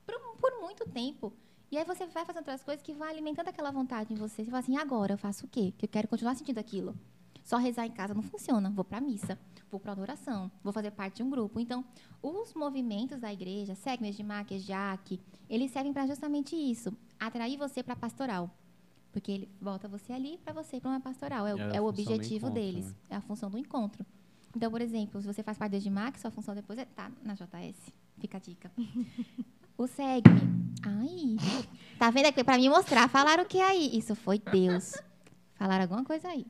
por, 0.05 0.19
por 0.35 0.59
muito 0.59 0.83
tempo. 0.89 1.31
E 1.71 1.77
aí 1.77 1.85
você 1.85 2.05
vai 2.07 2.25
fazendo 2.25 2.39
outras 2.39 2.61
coisas 2.61 2.83
que 2.83 2.91
vão 2.91 3.07
alimentando 3.07 3.47
aquela 3.47 3.71
vontade 3.71 4.13
em 4.13 4.17
você. 4.17 4.43
Você 4.43 4.51
fala 4.51 4.59
assim, 4.59 4.75
agora 4.75 5.13
eu 5.13 5.17
faço 5.17 5.45
o 5.45 5.49
quê? 5.49 5.73
Que 5.77 5.85
eu 5.85 5.89
quero 5.89 6.09
continuar 6.09 6.35
sentindo 6.35 6.57
aquilo. 6.57 6.93
Só 7.41 7.55
rezar 7.55 7.85
em 7.85 7.91
casa 7.91 8.13
não 8.13 8.21
funciona. 8.21 8.69
Vou 8.69 8.83
para 8.83 8.99
missa, 8.99 9.39
vou 9.69 9.79
para 9.79 9.93
adoração, 9.93 10.51
vou 10.61 10.73
fazer 10.73 10.91
parte 10.91 11.17
de 11.17 11.23
um 11.23 11.29
grupo. 11.29 11.57
Então, 11.57 11.85
os 12.21 12.53
movimentos 12.53 13.21
da 13.21 13.31
igreja, 13.31 13.75
Segmes 13.75 14.17
de 14.17 14.23
Mac, 14.23 14.51
Jaque, 14.51 15.21
eles 15.49 15.71
servem 15.71 15.93
para 15.93 16.05
justamente 16.05 16.53
isso, 16.53 16.93
atrair 17.17 17.55
você 17.55 17.81
para 17.81 17.95
pastoral. 17.95 18.49
Porque 19.11 19.31
ele 19.31 19.49
bota 19.59 19.87
você 19.87 20.13
ali 20.13 20.37
para 20.43 20.53
você 20.53 20.77
ir 20.77 20.81
para 20.81 20.89
uma 20.91 20.99
pastoral. 21.01 21.45
É, 21.47 21.53
o- 21.55 21.59
É 21.59 21.75
é 21.77 21.81
o 21.81 21.85
objetivo 21.85 22.23
encontro, 22.47 22.49
deles. 22.53 22.85
né? 22.87 22.95
É 23.09 23.15
a 23.17 23.21
função 23.21 23.49
do 23.49 23.57
encontro. 23.57 24.05
Então, 24.55 24.69
por 24.71 24.81
exemplo, 24.81 25.21
se 25.21 25.27
você 25.27 25.41
faz 25.43 25.57
parte 25.57 25.71
da 25.73 25.77
Dimac, 25.79 26.19
sua 26.19 26.31
função 26.31 26.53
depois 26.55 26.77
é 26.79 26.83
estar 26.83 27.11
na 27.23 27.33
JS. 27.33 27.91
Fica 28.19 28.37
a 28.37 28.39
dica. 28.39 28.71
O 29.77 29.87
SEGME. 29.87 30.41
Ai, 30.85 31.37
tá 31.97 32.11
vendo 32.11 32.27
aqui 32.27 32.43
pra 32.43 32.55
me 32.55 32.69
mostrar? 32.69 33.07
Falaram 33.09 33.43
o 33.43 33.47
que 33.47 33.59
aí? 33.59 33.97
Isso 33.97 34.13
foi 34.13 34.37
Deus. 34.37 34.93
Falaram 35.55 35.83
alguma 35.83 36.03
coisa 36.03 36.27
aí. 36.27 36.45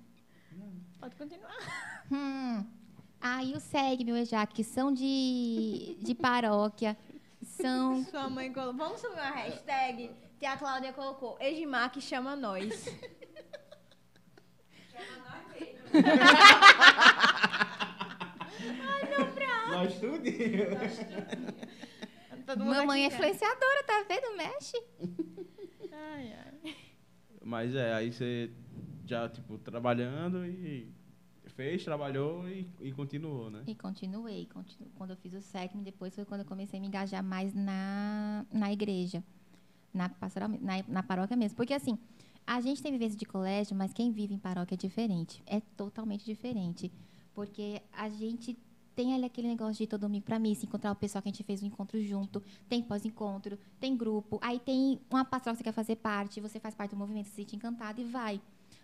Pode 0.99 1.15
continuar. 1.15 2.03
Hum. 2.11 2.65
Aí 3.21 3.53
o 3.55 3.59
SEGME, 3.61 4.11
o 4.11 4.17
EJAC, 4.17 4.53
que 4.53 4.63
são 4.65 4.91
de, 4.91 5.95
de 6.01 6.13
paróquia, 6.13 6.97
são... 7.41 8.03
Sua 8.05 8.29
mãe 8.29 8.51
colocou. 8.51 8.73
Vamos 8.73 8.99
subir 8.99 9.13
uma 9.13 9.31
hashtag 9.31 10.11
que 10.41 10.45
a 10.47 10.57
Cláudia 10.57 10.91
colocou. 10.91 11.37
Egimac 11.39 12.01
chama 12.01 12.35
nós. 12.35 12.73
Nós 19.71 19.99
tudo. 19.99 20.23
Todo 22.45 22.63
mundo 22.65 22.75
Mamãe 22.75 23.03
é 23.03 23.07
aqui 23.07 23.15
já. 23.17 23.21
influenciadora, 23.29 23.83
tá 23.85 24.05
vendo? 24.07 24.37
Mexe. 24.37 24.77
Ai, 25.91 26.33
ai. 26.33 26.75
Mas 27.43 27.73
é, 27.75 27.93
aí 27.93 28.11
você 28.11 28.51
já, 29.05 29.27
tipo, 29.29 29.57
trabalhando 29.59 30.45
e 30.45 30.91
fez, 31.47 31.83
trabalhou 31.83 32.47
e, 32.49 32.69
e 32.79 32.91
continuou, 32.91 33.49
né? 33.49 33.63
E 33.67 33.75
continuei. 33.75 34.45
continu- 34.47 34.89
Quando 34.95 35.11
eu 35.11 35.17
fiz 35.17 35.33
o 35.33 35.41
SEGME, 35.41 35.83
depois 35.83 36.13
foi 36.13 36.25
quando 36.25 36.41
eu 36.41 36.45
comecei 36.47 36.77
a 36.77 36.81
me 36.81 36.87
engajar 36.87 37.23
mais 37.23 37.53
na, 37.53 38.45
na 38.51 38.71
igreja. 38.71 39.23
Na, 39.93 40.09
pastoral, 40.09 40.49
na, 40.49 40.83
na 40.87 41.03
paróquia 41.03 41.35
mesmo. 41.35 41.55
Porque, 41.57 41.73
assim, 41.73 41.97
a 42.47 42.59
gente 42.61 42.81
tem 42.81 42.91
vivência 42.91 43.17
de 43.17 43.25
colégio, 43.25 43.75
mas 43.75 43.93
quem 43.93 44.11
vive 44.11 44.33
em 44.33 44.39
paróquia 44.39 44.75
é 44.75 44.77
diferente. 44.77 45.41
É 45.45 45.59
totalmente 45.75 46.23
diferente. 46.25 46.91
Porque 47.33 47.81
a 47.91 48.09
gente 48.09 48.57
tem 48.95 49.13
ali 49.13 49.25
aquele 49.25 49.47
negócio 49.47 49.75
de 49.75 49.83
ir 49.83 49.87
todo 49.87 50.01
domingo 50.01 50.25
pra 50.25 50.37
missa, 50.37 50.65
encontrar 50.65 50.91
o 50.91 50.95
pessoal 50.95 51.21
que 51.21 51.29
a 51.29 51.31
gente 51.31 51.43
fez 51.43 51.63
um 51.63 51.65
encontro 51.67 52.01
junto, 52.03 52.43
tem 52.67 52.81
pós-encontro, 52.83 53.57
tem 53.79 53.95
grupo, 53.95 54.37
aí 54.41 54.59
tem 54.59 54.99
uma 55.09 55.23
pastoral 55.23 55.55
que 55.55 55.59
você 55.59 55.63
quer 55.63 55.71
fazer 55.71 55.95
parte, 55.95 56.41
você 56.41 56.59
faz 56.59 56.75
parte 56.75 56.91
do 56.91 56.97
movimento, 56.97 57.27
se 57.27 57.35
sente 57.35 57.55
encantado 57.55 58.01
e 58.01 58.03
vai. 58.03 58.41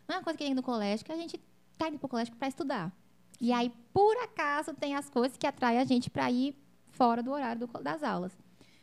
Não 0.08 0.16
é 0.16 0.18
uma 0.20 0.24
coisa 0.24 0.38
que 0.38 0.46
tem 0.46 0.54
no 0.56 0.64
colégio, 0.64 1.06
que 1.06 1.12
a 1.12 1.18
gente 1.18 1.38
tá 1.78 1.90
indo 1.90 2.00
pro 2.00 2.08
colégio 2.08 2.34
para 2.38 2.48
estudar. 2.48 2.92
E 3.40 3.52
aí, 3.52 3.70
por 3.94 4.16
acaso, 4.24 4.74
tem 4.74 4.96
as 4.96 5.10
coisas 5.10 5.38
que 5.38 5.46
atraem 5.46 5.78
a 5.80 5.84
gente 5.84 6.10
para 6.10 6.32
ir 6.32 6.56
fora 6.88 7.22
do 7.22 7.32
horário 7.32 7.68
do- 7.68 7.84
das 7.84 8.02
aulas. 8.02 8.32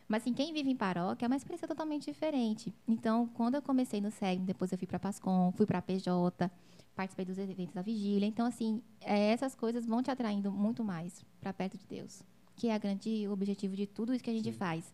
Mas, 0.09 0.23
assim, 0.23 0.35
quem 0.35 0.53
vive 0.53 0.71
em 0.71 0.77
paróquia 0.77 1.27
é 1.27 1.29
uma 1.29 1.37
experiência 1.37 1.67
totalmente 1.67 2.05
diferente. 2.05 2.75
Então, 2.87 3.27
quando 3.29 3.55
eu 3.55 3.63
comecei 3.63 4.01
no 4.01 4.11
SEG, 4.11 4.43
depois 4.43 4.71
eu 4.71 4.79
fui 4.79 4.87
para 4.87 4.99
Pascom, 4.99 5.53
fui 5.53 5.65
para 5.65 5.81
PJ, 5.81 6.51
participei 6.95 7.25
dos 7.25 7.39
eventos 7.39 7.75
da 7.75 7.83
vigília. 7.83 8.27
Então, 8.27 8.47
assim, 8.47 8.83
é, 9.01 9.33
essas 9.33 9.55
coisas 9.55 9.87
vão 9.87 10.03
te 10.03 10.11
atraindo 10.11 10.53
muito 10.53 10.85
mais 10.85 11.25
para 11.41 11.53
perto 11.53 11.79
de 11.79 11.87
Deus, 11.87 12.23
que 12.55 12.69
é 12.69 12.75
a 12.75 12.79
grande 12.79 13.27
objetivo 13.29 13.75
de 13.75 13.87
tudo 13.87 14.13
isso 14.13 14.23
que 14.23 14.31
a 14.31 14.35
gente 14.35 14.53
faz. 14.53 14.93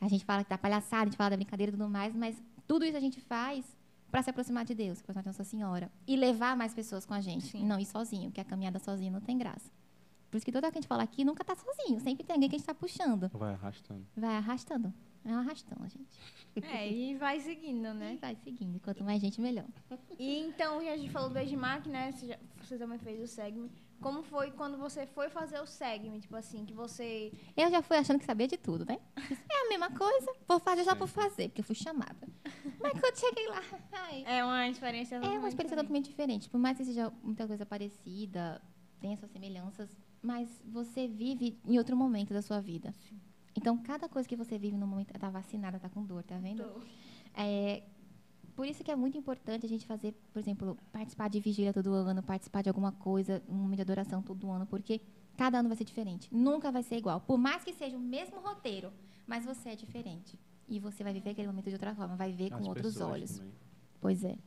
A 0.00 0.08
gente 0.08 0.24
fala 0.24 0.42
que 0.42 0.50
da 0.50 0.58
palhaçada, 0.58 1.02
a 1.02 1.04
gente 1.06 1.16
fala 1.16 1.30
da 1.30 1.36
brincadeira 1.36 1.70
e 1.70 1.76
tudo 1.76 1.88
mais, 1.88 2.14
mas 2.14 2.42
tudo 2.66 2.84
isso 2.84 2.96
a 2.96 3.00
gente 3.00 3.20
faz 3.20 3.64
para 4.10 4.22
se 4.22 4.28
aproximar 4.28 4.64
de 4.64 4.74
Deus, 4.74 4.98
se 4.98 5.02
aproximar 5.02 5.22
de 5.22 5.28
Nossa 5.28 5.44
Senhora. 5.44 5.90
E 6.06 6.16
levar 6.16 6.56
mais 6.56 6.74
pessoas 6.74 7.06
com 7.06 7.14
a 7.14 7.20
gente. 7.20 7.46
Sim. 7.46 7.62
E 7.62 7.64
não 7.64 7.78
ir 7.78 7.86
sozinho, 7.86 8.28
porque 8.28 8.40
a 8.40 8.44
caminhada 8.44 8.78
sozinho 8.78 9.12
não 9.12 9.20
tem 9.20 9.38
graça. 9.38 9.70
Por 10.32 10.38
isso 10.38 10.46
que 10.46 10.50
toda 10.50 10.62
vez 10.62 10.72
que 10.72 10.78
a 10.78 10.80
gente 10.80 10.88
fala 10.88 11.02
aqui, 11.02 11.26
nunca 11.26 11.44
tá 11.44 11.54
sozinho. 11.54 12.00
Sempre 12.00 12.24
tem 12.24 12.32
alguém 12.32 12.48
que 12.48 12.56
a 12.56 12.58
gente 12.58 12.66
tá 12.66 12.72
puxando. 12.74 13.28
Vai 13.34 13.52
arrastando. 13.52 14.06
Vai 14.16 14.34
arrastando. 14.34 14.94
É 15.26 15.28
um 15.28 15.38
arrastão, 15.40 15.76
a 15.84 15.88
gente. 15.88 16.18
É, 16.62 16.90
e 16.90 17.14
vai 17.16 17.38
seguindo, 17.38 17.86
E 17.88 17.92
né? 17.94 18.18
vai 18.18 18.34
seguindo. 18.34 18.80
Quanto 18.80 19.04
mais 19.04 19.20
gente, 19.20 19.42
melhor. 19.42 19.66
E 20.18 20.38
então, 20.38 20.78
a 20.78 20.96
gente 20.96 21.10
falou 21.10 21.28
do 21.28 21.38
Egimac, 21.38 21.86
né? 21.86 22.10
Você, 22.12 22.26
já- 22.28 22.38
você 22.62 22.78
também 22.78 22.98
fez 22.98 23.20
o 23.22 23.26
Segme. 23.26 23.70
Como 24.00 24.22
foi 24.22 24.50
quando 24.52 24.78
você 24.78 25.06
foi 25.06 25.28
fazer 25.28 25.60
o 25.60 25.66
Segme? 25.66 26.18
Tipo 26.18 26.34
assim, 26.34 26.64
que 26.64 26.72
você... 26.72 27.30
Eu 27.54 27.70
já 27.70 27.82
fui 27.82 27.98
achando 27.98 28.18
que 28.18 28.24
sabia 28.24 28.48
de 28.48 28.56
tudo, 28.56 28.86
né? 28.86 28.98
É 29.16 29.66
a 29.66 29.68
mesma 29.68 29.90
coisa. 29.90 30.32
Vou 30.48 30.58
fazer 30.58 30.82
só 30.84 30.96
por 30.96 31.06
fazer, 31.08 31.50
porque 31.50 31.60
eu 31.60 31.64
fui 31.64 31.76
chamada. 31.76 32.26
Mas 32.80 32.98
quando 32.98 33.16
cheguei 33.20 33.46
lá, 33.48 33.62
ai, 33.92 34.24
É 34.26 34.42
uma 34.42 34.66
experiência 34.66 35.16
É 35.16 35.18
uma 35.20 35.28
experiência 35.48 35.52
diferente. 35.52 35.76
totalmente 35.76 36.08
diferente. 36.08 36.48
Por 36.50 36.58
mais 36.58 36.76
que 36.78 36.84
seja 36.86 37.12
muita 37.22 37.46
coisa 37.46 37.64
parecida, 37.66 38.60
tem 39.00 39.12
as 39.12 39.20
suas 39.20 39.30
semelhanças, 39.30 39.88
mas 40.22 40.48
você 40.64 41.08
vive 41.08 41.58
em 41.66 41.76
outro 41.78 41.96
momento 41.96 42.32
da 42.32 42.40
sua 42.40 42.60
vida. 42.60 42.94
Então, 43.56 43.76
cada 43.76 44.08
coisa 44.08 44.28
que 44.28 44.36
você 44.36 44.56
vive 44.56 44.76
no 44.78 44.86
momento. 44.86 45.12
Tá 45.18 45.28
vacinada, 45.28 45.78
tá 45.78 45.88
com 45.88 46.04
dor, 46.04 46.22
tá 46.22 46.38
vendo? 46.38 46.62
Tô. 46.62 46.80
É, 47.34 47.82
por 48.54 48.66
isso 48.66 48.82
que 48.84 48.90
é 48.90 48.96
muito 48.96 49.18
importante 49.18 49.66
a 49.66 49.68
gente 49.68 49.86
fazer, 49.86 50.14
por 50.32 50.38
exemplo, 50.38 50.78
participar 50.92 51.28
de 51.28 51.40
vigília 51.40 51.72
todo 51.72 51.92
ano, 51.92 52.22
participar 52.22 52.62
de 52.62 52.68
alguma 52.68 52.92
coisa, 52.92 53.42
um 53.48 53.54
momento 53.54 53.76
de 53.76 53.82
adoração 53.82 54.22
todo 54.22 54.50
ano, 54.50 54.66
porque 54.66 55.00
cada 55.36 55.58
ano 55.58 55.68
vai 55.68 55.76
ser 55.76 55.84
diferente. 55.84 56.28
Nunca 56.32 56.70
vai 56.70 56.82
ser 56.82 56.96
igual. 56.96 57.20
Por 57.20 57.38
mais 57.38 57.64
que 57.64 57.72
seja 57.72 57.96
o 57.96 58.00
mesmo 58.00 58.40
roteiro, 58.40 58.92
mas 59.26 59.44
você 59.44 59.70
é 59.70 59.76
diferente. 59.76 60.38
E 60.68 60.78
você 60.78 61.02
vai 61.02 61.12
viver 61.12 61.30
aquele 61.30 61.48
momento 61.48 61.66
de 61.66 61.74
outra 61.74 61.94
forma, 61.94 62.16
vai 62.16 62.32
ver 62.32 62.50
com 62.50 62.56
As 62.56 62.66
outros 62.66 63.00
olhos. 63.00 63.38
também. 63.38 63.52
Pois 64.00 64.24
é. 64.24 64.38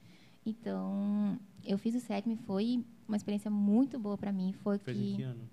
Então, 0.46 1.40
eu 1.64 1.78
fiz 1.78 1.96
o 1.96 2.00
SECM, 2.00 2.36
foi 2.36 2.86
uma 3.08 3.18
experiência 3.18 3.50
muito 3.50 3.98
boa 4.00 4.18
pra 4.18 4.32
mim. 4.32 4.54
Foi 4.54 4.78
Fez 4.78 4.98
em 4.98 5.02
que 5.02 5.16
que. 5.18 5.24
ano? 5.24 5.50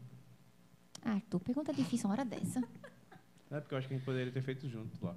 Ah, 1.04 1.20
tu 1.28 1.40
pergunta 1.40 1.72
difícil 1.72 2.08
uma 2.08 2.14
hora 2.14 2.24
dessa. 2.24 2.62
É 3.50 3.60
porque 3.60 3.74
eu 3.74 3.78
acho 3.78 3.88
que 3.88 3.94
a 3.94 3.96
gente 3.96 4.04
poderia 4.06 4.32
ter 4.32 4.42
feito 4.42 4.68
junto 4.68 5.04
lá. 5.04 5.14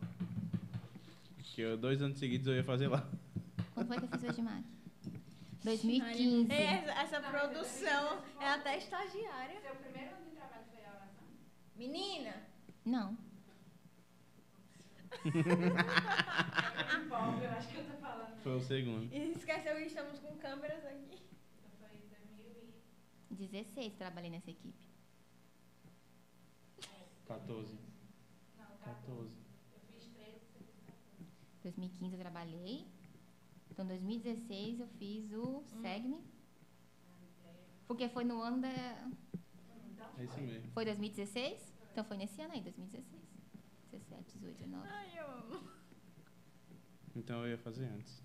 Porque 1.37 1.61
eu, 1.61 1.77
dois 1.77 2.01
anos 2.01 2.17
seguidos 2.17 2.47
eu 2.47 2.55
ia 2.55 2.63
fazer 2.63 2.87
lá. 2.87 3.07
Quando 3.73 3.87
foi 3.87 3.97
que 3.97 4.03
eu 4.03 4.09
fiz 4.09 4.23
o 4.23 4.27
Edmac? 4.27 4.63
2015. 5.63 6.51
É, 6.51 6.63
Essa, 6.63 6.91
essa 7.15 7.21
produção 7.21 8.19
é 8.39 8.49
até 8.49 8.77
estagiária. 8.77 9.59
Seu 9.61 9.75
primeiro 9.75 10.15
ano 10.15 10.25
de 10.25 10.35
trabalho 10.35 10.63
foi 10.71 10.83
a 10.85 10.89
oração? 10.89 11.23
Menina! 11.75 12.33
Não. 12.83 13.17
Eu 17.41 17.51
acho 17.51 17.67
que 17.69 17.77
eu 17.77 17.85
tô 17.85 17.97
falando. 17.97 18.37
Foi 18.41 18.55
o 18.55 18.59
segundo. 18.59 19.13
E 19.13 19.31
esqueceu 19.31 19.75
que 19.75 19.83
estamos 19.83 20.19
com 20.19 20.35
câmeras 20.37 20.85
aqui. 20.85 21.19
Então 21.57 21.71
foi 21.79 21.97
em 21.97 22.07
2000 22.09 22.73
e... 23.31 23.47
16 23.47 23.93
trabalhei 23.95 24.29
nessa 24.29 24.51
equipe. 24.51 24.94
14. 27.25 27.77
Não, 28.57 28.77
14. 28.77 29.33
eu 29.73 29.79
fiz 29.91 30.07
13, 30.07 30.39
você 30.39 30.59
fez 30.59 30.79
14. 30.85 31.31
2015 31.63 32.13
eu 32.13 32.19
trabalhei. 32.19 32.87
Então, 33.71 33.85
2016 33.85 34.79
eu 34.79 34.87
fiz 34.87 35.31
o 35.33 35.63
SEGME. 35.81 36.23
Porque 37.87 38.07
foi 38.09 38.23
no 38.23 38.41
ano 38.41 38.61
da. 38.61 38.69
É 40.17 40.23
isso 40.23 40.39
mesmo. 40.39 40.71
Foi 40.71 40.85
2016? 40.85 41.73
Então 41.91 42.03
foi 42.03 42.17
nesse 42.17 42.41
ano 42.41 42.53
aí, 42.53 42.61
2016. 42.61 43.21
17, 43.91 44.37
18, 44.37 44.57
19. 44.57 44.87
Ai, 44.87 45.19
eu 45.19 45.31
amo. 45.31 45.69
Então 47.15 47.41
eu 47.43 47.51
ia 47.51 47.57
fazer 47.57 47.85
antes. 47.85 48.21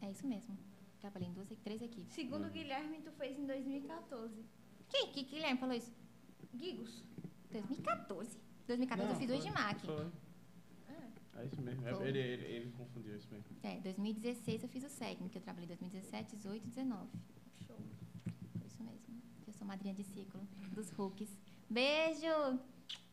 É 0.00 0.10
isso 0.10 0.26
mesmo. 0.26 0.56
Trabalhei 1.00 1.28
em 1.28 1.32
duas, 1.32 1.48
três 1.64 1.80
equipes. 1.82 2.12
Segundo 2.14 2.46
o 2.46 2.50
Guilherme, 2.50 3.00
tu 3.00 3.10
fez 3.12 3.38
em 3.38 3.46
2014. 3.46 4.44
Quem? 4.88 5.12
Que 5.12 5.22
Guilherme 5.24 5.58
falou 5.58 5.74
isso? 5.74 5.92
Gigos. 6.54 7.04
2014. 7.50 8.38
2014 8.66 9.10
eu 9.12 9.16
fiz 9.18 9.30
o 9.30 9.34
foi, 9.34 9.46
Edmac. 9.48 9.86
Foi. 9.86 10.06
É 11.36 11.44
isso 11.44 11.62
mesmo. 11.62 11.86
É, 11.86 11.94
Foi. 11.94 12.08
Ele, 12.08 12.18
ele, 12.18 12.44
ele 12.46 12.72
confundiu 12.76 13.14
isso 13.16 13.28
mesmo. 13.30 13.46
É, 13.62 13.76
2016 13.80 14.62
eu 14.64 14.68
fiz 14.68 14.82
o 14.84 14.88
SEGME, 14.88 15.28
que 15.28 15.38
eu 15.38 15.42
trabalhei 15.42 15.68
2017, 15.68 16.34
18 16.36 16.64
e 16.64 16.68
19. 16.68 17.06
Show. 17.64 17.76
Foi 18.58 18.66
isso 18.66 18.82
mesmo. 18.82 19.22
Eu 19.46 19.52
sou 19.52 19.64
madrinha 19.66 19.94
de 19.94 20.02
ciclo 20.02 20.40
dos 20.72 20.90
Hulks. 20.90 21.28
Beijo! 21.70 22.58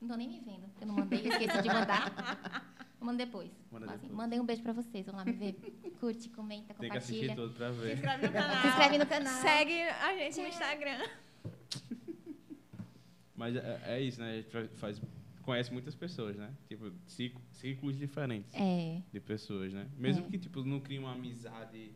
Não 0.02 0.08
tô 0.08 0.16
nem 0.16 0.28
me 0.28 0.40
vendo, 0.40 0.68
porque 0.70 0.84
eu 0.84 0.88
não 0.88 0.96
mandei, 0.96 1.20
esqueci 1.28 1.62
de 1.62 1.68
mandar. 1.68 2.12
Eu 3.00 3.06
mando 3.06 3.18
depois. 3.20 3.52
Manda 3.72 3.86
assim, 3.86 3.98
depois. 3.98 4.12
mandei 4.18 4.40
um 4.40 4.46
beijo 4.46 4.64
pra 4.64 4.74
vocês, 4.74 5.06
vão 5.06 5.16
lá 5.16 5.24
me 5.26 5.34
ver. 5.34 5.54
Curte, 6.00 6.28
comenta, 6.30 6.74
Tem 6.74 6.90
que 6.90 6.98
assistir 6.98 7.28
compartilha. 7.30 7.36
todo 7.36 7.54
pra 7.56 7.72
Se 7.72 7.80
ver. 7.80 7.94
inscreve 7.94 8.26
no 8.28 8.34
canal. 8.34 8.62
Se 8.62 8.68
inscreve 8.68 8.98
no 8.98 9.06
canal. 9.06 9.42
Segue 9.42 9.82
a 9.84 10.16
gente 10.18 10.42
no 10.42 10.48
Instagram. 10.48 11.08
Mas 13.36 13.56
é, 13.56 13.82
é 13.86 14.02
isso, 14.02 14.20
né? 14.22 14.32
A 14.32 14.36
gente 14.38 14.50
fa- 14.50 14.68
faz, 14.78 15.02
conhece 15.42 15.72
muitas 15.74 15.94
pessoas, 15.96 16.36
né? 16.38 16.54
Tipo, 16.68 16.92
ciclos 17.52 17.98
diferentes 17.98 18.54
É, 18.56 19.02
de 19.12 19.20
pessoas, 19.20 19.74
né? 19.74 19.88
Mesmo 19.98 20.26
É. 20.26 20.30
que, 20.30 20.38
tipo, 20.38 20.64
não 20.64 20.80
crie 20.80 20.98
uma 21.00 21.12
amizade 21.14 21.92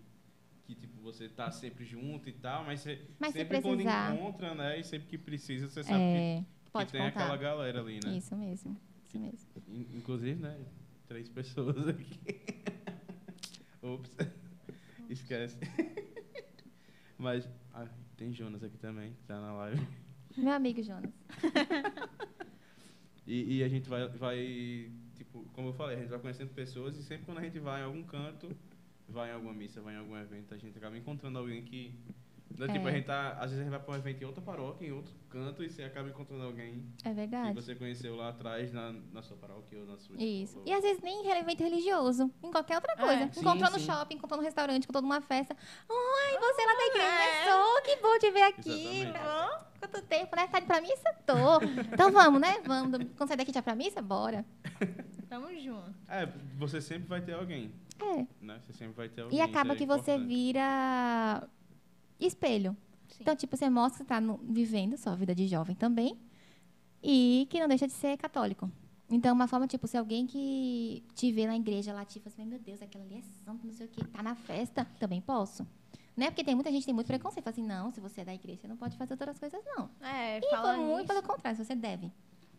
que, 0.65 0.75
tipo, 0.75 1.01
você 1.01 1.27
tá 1.29 1.49
sempre 1.49 1.83
junto 1.85 2.29
e 2.29 2.33
tal, 2.33 2.63
mas, 2.65 2.81
você, 2.81 3.01
Mas 3.19 3.31
se 3.31 3.39
sempre 3.39 3.61
quando 3.61 3.77
precisar. 3.77 4.13
encontra, 4.15 4.53
né? 4.53 4.79
E 4.79 4.83
sempre 4.83 5.07
que 5.07 5.17
precisa, 5.17 5.67
você 5.69 5.83
sabe 5.83 5.99
é, 6.03 6.39
que, 6.41 6.65
que 6.65 6.71
pode 6.71 6.91
tem 6.91 7.01
contar. 7.01 7.21
aquela 7.23 7.37
galera 7.37 7.79
ali, 7.81 7.99
né? 8.05 8.17
Isso 8.17 8.35
mesmo, 8.35 8.77
isso 9.07 9.17
mesmo. 9.19 9.49
In- 9.67 9.97
Inclusive, 9.97 10.39
né? 10.41 10.59
Três 11.07 11.27
pessoas 11.29 11.87
aqui. 11.87 12.19
Ops. 13.81 14.11
Esquece. 15.09 15.57
Mas 17.17 17.49
ah, 17.73 17.87
tem 18.15 18.31
Jonas 18.31 18.63
aqui 18.63 18.77
também, 18.77 19.13
que 19.13 19.23
tá 19.23 19.39
na 19.41 19.53
live. 19.53 19.87
Meu 20.39 20.53
amigo 20.53 20.81
Jonas. 20.81 21.11
E, 23.29 23.57
e 23.57 23.63
a 23.63 23.69
gente 23.69 23.87
vai, 23.87 24.07
vai, 24.07 24.91
tipo, 25.13 25.45
como 25.53 25.67
eu 25.67 25.73
falei, 25.73 25.97
a 25.97 25.99
gente 25.99 26.09
vai 26.09 26.17
conhecendo 26.17 26.49
pessoas 26.49 26.97
e 26.97 27.03
sempre 27.03 27.25
quando 27.27 27.37
a 27.37 27.43
gente 27.43 27.59
vai 27.59 27.79
em 27.81 27.83
algum 27.83 28.01
canto, 28.01 28.49
vai 29.07 29.29
em 29.29 29.33
alguma 29.33 29.53
missa, 29.53 29.79
vai 29.81 29.93
em 29.93 29.97
algum 29.97 30.17
evento, 30.17 30.51
a 30.51 30.57
gente 30.57 30.75
acaba 30.75 30.97
encontrando 30.97 31.37
alguém 31.37 31.63
que. 31.63 31.93
Né, 32.57 32.67
Tipo, 32.67 32.87
É. 32.87 32.91
a 32.91 32.93
gente 32.95 33.05
tá. 33.05 33.29
Às 33.33 33.51
vezes 33.51 33.59
a 33.59 33.63
gente 33.63 33.69
vai 33.69 33.79
pra 33.79 33.93
um 33.93 33.97
evento 33.97 34.21
em 34.21 34.25
outra 34.25 34.41
paróquia, 34.41 34.87
em 34.87 34.91
outro 34.91 35.13
canto, 35.29 35.63
e 35.63 35.69
você 35.69 35.83
acaba 35.83 36.09
encontrando 36.09 36.43
alguém 36.43 36.83
É 37.05 37.09
que 37.09 37.15
verdade. 37.15 37.53
você 37.53 37.75
conheceu 37.75 38.15
lá 38.15 38.29
atrás 38.29 38.73
na, 38.73 38.91
na 39.13 39.21
sua 39.21 39.37
paróquia 39.37 39.79
ou 39.79 39.85
na 39.85 39.97
sua 39.97 40.15
Isso. 40.17 40.57
escola. 40.57 40.65
E 40.67 40.73
às 40.73 40.81
vezes 40.81 41.01
nem 41.01 41.25
em 41.25 41.29
evento 41.31 41.63
religioso, 41.63 42.31
em 42.43 42.51
qualquer 42.51 42.75
outra 42.75 42.95
coisa. 42.97 43.29
sim, 43.31 43.39
encontrou 43.41 43.71
no 43.71 43.79
sim. 43.79 43.85
shopping, 43.85 44.15
encontrou 44.15 44.37
no 44.39 44.43
restaurante, 44.43 44.83
encontrou 44.83 45.01
numa 45.03 45.21
festa. 45.21 45.55
Oi, 45.87 46.39
você 46.39 46.65
lá 46.65 46.73
da 46.73 46.85
igreja, 46.87 47.23
é. 47.23 47.49
sou, 47.51 47.81
que 47.83 47.95
bom 48.01 48.17
te 48.19 48.31
ver 48.31 48.41
aqui. 48.43 49.03
Quanto 49.79 50.01
tempo, 50.07 50.35
né? 50.35 50.47
Tá 50.47 50.57
indo 50.57 50.67
pra 50.67 50.81
missa? 50.81 51.13
Tô. 51.25 51.33
Então 51.93 52.11
vamos, 52.11 52.41
né? 52.41 52.59
Vamos. 52.65 52.99
Quando 53.15 53.27
sair 53.29 53.37
daqui 53.37 53.53
já 53.53 53.61
pra 53.61 53.75
missa? 53.75 54.01
Bora. 54.01 54.43
Tamo 55.29 55.47
junto. 55.57 55.93
É, 56.09 56.25
você 56.57 56.81
sempre 56.81 57.07
vai 57.07 57.21
ter 57.21 57.33
alguém, 57.33 57.71
É. 58.01 58.25
né? 58.41 58.59
Você 58.65 58.73
sempre 58.73 58.95
vai 58.95 59.07
ter 59.07 59.21
alguém. 59.21 59.37
E 59.37 59.41
acaba 59.41 59.73
é 59.73 59.75
que 59.77 59.85
você 59.85 60.17
vira 60.17 61.47
espelho. 62.27 62.75
Sim. 63.09 63.17
Então, 63.21 63.35
tipo, 63.35 63.55
você 63.57 63.69
mostra 63.69 63.91
que 63.93 63.97
você 64.03 64.03
tá 64.07 64.21
no- 64.21 64.37
vivendo 64.43 64.97
sua 64.97 65.15
vida 65.15 65.33
de 65.33 65.47
jovem 65.47 65.75
também 65.75 66.17
e 67.01 67.47
que 67.49 67.59
não 67.59 67.67
deixa 67.67 67.87
de 67.87 67.93
ser 67.93 68.17
católico. 68.17 68.69
Então, 69.09 69.33
uma 69.33 69.47
forma, 69.47 69.65
tipo, 69.65 69.87
se 69.87 69.97
alguém 69.97 70.27
que 70.27 71.03
te 71.15 71.31
vê 71.31 71.47
na 71.47 71.55
igreja 71.55 71.91
lá, 71.93 72.05
tipo 72.05 72.27
assim, 72.29 72.45
meu 72.45 72.59
Deus, 72.59 72.81
aquela 72.81 73.03
ali 73.03 73.15
é 73.15 73.21
santo, 73.43 73.65
não 73.65 73.73
sei 73.73 73.87
o 73.87 73.89
quê, 73.89 74.03
tá 74.05 74.21
na 74.21 74.35
festa, 74.35 74.85
também 74.99 75.19
posso. 75.19 75.65
Né? 76.15 76.29
Porque 76.29 76.43
tem 76.43 76.53
muita 76.53 76.69
gente 76.71 76.81
que 76.81 76.85
tem 76.87 76.93
muito 76.93 77.07
preconceito. 77.07 77.43
Fala 77.43 77.53
assim, 77.53 77.63
não, 77.65 77.91
se 77.91 77.99
você 77.99 78.21
é 78.21 78.25
da 78.25 78.33
igreja, 78.33 78.61
você 78.61 78.67
não 78.67 78.77
pode 78.77 78.95
fazer 78.97 79.13
outras 79.13 79.39
coisas, 79.39 79.59
não. 79.65 79.89
É, 80.01 80.37
E 80.39 80.49
falando 80.51 80.81
muito 80.83 81.07
pelo 81.07 81.23
contrário, 81.23 81.57
você 81.63 81.73
deve 81.73 82.11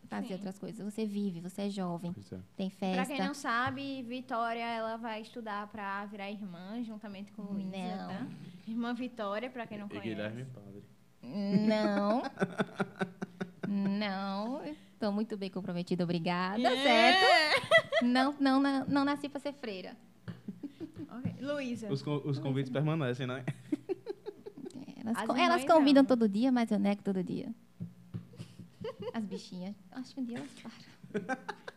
fazer 0.09 0.29
Sim. 0.29 0.35
outras 0.35 0.59
coisas. 0.59 0.85
Você 0.93 1.05
vive, 1.07 1.41
você 1.41 1.63
é 1.63 1.71
jovem, 1.71 2.11
é. 2.33 2.37
tem 2.57 2.69
Pra 2.71 2.79
festa. 3.05 3.15
quem 3.15 3.25
não 3.25 3.35
sabe, 3.35 4.03
Vitória, 4.03 4.65
ela 4.65 4.97
vai 4.97 5.21
estudar 5.21 5.69
pra 5.69 6.05
virar 6.07 6.31
irmã, 6.31 6.83
juntamente 6.83 7.31
com 7.33 7.43
Luísa, 7.43 7.71
Não. 7.97 8.09
tá? 8.09 8.27
Irmã 8.71 8.95
Vitória, 8.95 9.51
pra 9.51 9.67
quem 9.67 9.79
não 9.79 9.87
E 9.87 9.91
conhece. 9.91 10.09
Guilherme 10.09 10.45
Padre. 10.47 10.83
Não. 11.23 12.23
não. 13.69 14.63
Estou 14.65 15.13
muito 15.13 15.37
bem 15.37 15.51
comprometida, 15.51 16.05
obrigada, 16.05 16.63
É. 16.63 16.83
certo? 16.83 18.05
Não, 18.05 18.35
não, 18.41 18.61
não, 18.61 18.85
não 18.87 19.05
nasci 19.05 19.29
para 19.29 19.41
ser 19.41 19.53
freira. 19.53 19.97
Ok. 21.11 21.35
Luísa. 21.41 21.91
Os, 21.93 22.05
os 22.07 22.39
convites 22.39 22.71
permanecem, 22.71 23.27
né? 23.27 23.45
Elas, 25.03 25.17
As 25.17 25.27
co- 25.27 25.37
elas 25.37 25.65
não. 25.65 25.75
convidam 25.77 26.05
todo 26.05 26.29
dia, 26.29 26.53
mas 26.53 26.71
eu 26.71 26.79
nego 26.79 27.03
todo 27.03 27.23
dia. 27.25 27.53
As 29.15 29.25
bichinhas. 29.25 29.75
Acho 29.91 30.15
que 30.15 30.21
um 30.21 30.25
dia 30.25 30.39
elas 30.39 30.51
param. 30.63 31.37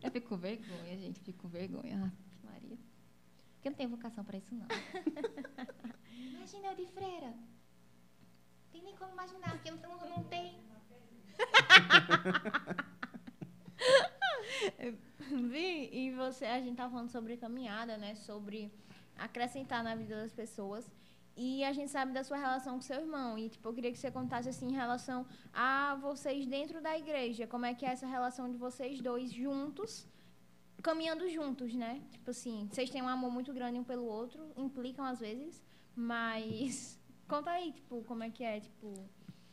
Eu 0.00 0.12
fico 0.12 0.28
com 0.28 0.36
vergonha, 0.36 0.96
gente. 0.96 1.20
Fico 1.20 1.42
com 1.42 1.48
vergonha. 1.48 2.12
Porque 3.58 3.68
eu 3.68 3.72
não 3.72 3.76
tenho 3.76 3.90
vocação 3.90 4.24
para 4.24 4.38
isso, 4.38 4.54
não. 4.54 4.66
Imagina 6.36 6.68
eu 6.68 6.76
de 6.76 6.86
freira. 6.86 7.34
Tem 8.70 8.82
nem 8.82 8.94
como 8.94 9.12
imaginar, 9.12 9.50
porque 9.50 9.72
não, 9.72 9.98
não, 9.98 10.10
não 10.10 10.22
tem. 10.24 10.60
Vi, 15.50 15.90
e 15.92 16.12
você, 16.12 16.46
a 16.46 16.60
gente 16.60 16.76
tava 16.76 16.92
falando 16.92 17.10
sobre 17.10 17.36
caminhada, 17.36 17.98
né? 17.98 18.14
Sobre 18.14 18.72
acrescentar 19.16 19.82
na 19.82 19.96
vida 19.96 20.14
das 20.14 20.32
pessoas. 20.32 20.88
E 21.36 21.64
a 21.64 21.72
gente 21.72 21.90
sabe 21.90 22.12
da 22.12 22.22
sua 22.22 22.36
relação 22.36 22.76
com 22.76 22.80
seu 22.80 23.00
irmão. 23.00 23.36
E, 23.36 23.48
tipo, 23.48 23.68
eu 23.68 23.74
queria 23.74 23.90
que 23.90 23.98
você 23.98 24.08
contasse, 24.10 24.48
assim, 24.48 24.68
em 24.68 24.72
relação 24.72 25.26
a 25.52 25.96
vocês 25.96 26.46
dentro 26.46 26.80
da 26.80 26.96
igreja. 26.96 27.44
Como 27.44 27.66
é 27.66 27.74
que 27.74 27.84
é 27.84 27.90
essa 27.90 28.06
relação 28.06 28.48
de 28.48 28.56
vocês 28.56 29.00
dois 29.00 29.32
juntos, 29.32 30.06
caminhando 30.82 31.28
juntos, 31.30 31.74
né? 31.74 32.00
Tipo 32.12 32.30
assim, 32.30 32.68
vocês 32.70 32.88
têm 32.90 33.02
um 33.02 33.08
amor 33.08 33.30
muito 33.30 33.52
grande 33.52 33.78
um 33.78 33.84
pelo 33.84 34.04
outro, 34.04 34.40
implicam 34.56 35.04
às 35.04 35.18
vezes, 35.20 35.62
mas... 35.94 36.98
Conta 37.28 37.50
aí, 37.50 37.72
tipo, 37.72 38.02
como 38.04 38.22
é 38.22 38.30
que 38.30 38.42
é, 38.42 38.58
tipo... 38.60 38.94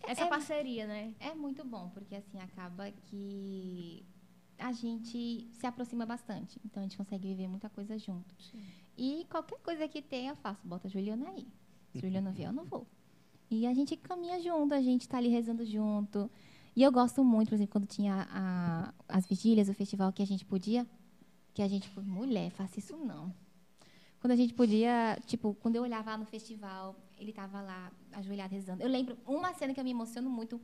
Essa 0.04 0.24
É- 0.24 0.28
parceria, 0.30 0.88
né? 0.88 1.14
É 1.20 1.34
muito 1.34 1.66
bom, 1.66 1.90
porque 1.90 2.16
assim 2.16 2.40
acaba 2.40 2.90
que 2.92 4.06
a 4.58 4.72
gente 4.72 5.48
se 5.52 5.66
aproxima 5.68 6.06
bastante. 6.06 6.58
Então 6.64 6.82
a 6.82 6.84
gente 6.86 6.96
consegue 6.98 7.28
viver 7.28 7.48
muita 7.50 7.70
coisa 7.70 7.98
junto. 7.98 8.34
E 8.98 9.26
qualquer 9.30 9.60
coisa 9.60 9.88
que 9.90 10.02
tenha, 10.02 10.32
eu 10.32 10.36
faço, 10.38 10.66
bota 10.66 10.88
a 10.88 10.90
Juliana 10.90 11.30
aí. 11.32 11.46
Se 11.92 12.00
Juliana 12.00 12.32
vier, 12.32 12.48
eu 12.50 12.54
não 12.54 12.64
vou. 12.64 12.88
E 13.52 13.68
a 13.68 13.74
gente 13.74 13.98
caminha 13.98 14.40
junto, 14.40 14.74
a 14.74 14.82
gente 14.82 15.08
tá 15.10 15.18
ali 15.18 15.28
rezando 15.28 15.66
junto. 15.66 16.32
E 16.76 16.82
eu 16.84 16.92
gosto 16.92 17.24
muito, 17.26 17.50
por 17.50 17.56
exemplo, 17.56 17.72
quando 17.74 17.88
tinha 17.88 18.26
a- 18.30 18.94
as 19.10 19.26
vigílias, 19.26 19.68
o 19.68 19.74
festival 19.74 20.14
que 20.14 20.22
a 20.22 20.26
gente 20.28 20.46
podia, 20.46 20.88
que 21.56 21.62
a 21.62 21.68
gente, 21.70 21.90
mulher, 22.02 22.52
faça 22.52 22.78
isso 22.80 22.98
não. 22.98 23.34
Quando 24.20 24.34
a 24.34 24.36
gente 24.36 24.54
podia, 24.54 25.18
tipo, 25.26 25.56
quando 25.62 25.78
eu 25.78 25.84
olhava 25.84 26.12
lá 26.12 26.18
no 26.18 26.26
festival, 26.26 26.94
ele 27.18 27.32
tava 27.32 27.62
lá, 27.62 27.92
ajoelhado, 28.12 28.54
rezando. 28.54 28.84
Eu 28.84 28.90
lembro 28.90 29.18
uma 29.26 29.54
cena 29.54 29.74
que 29.74 29.80
eu 29.80 29.84
me 29.84 29.92
emociono 29.92 30.30
muito, 30.30 30.60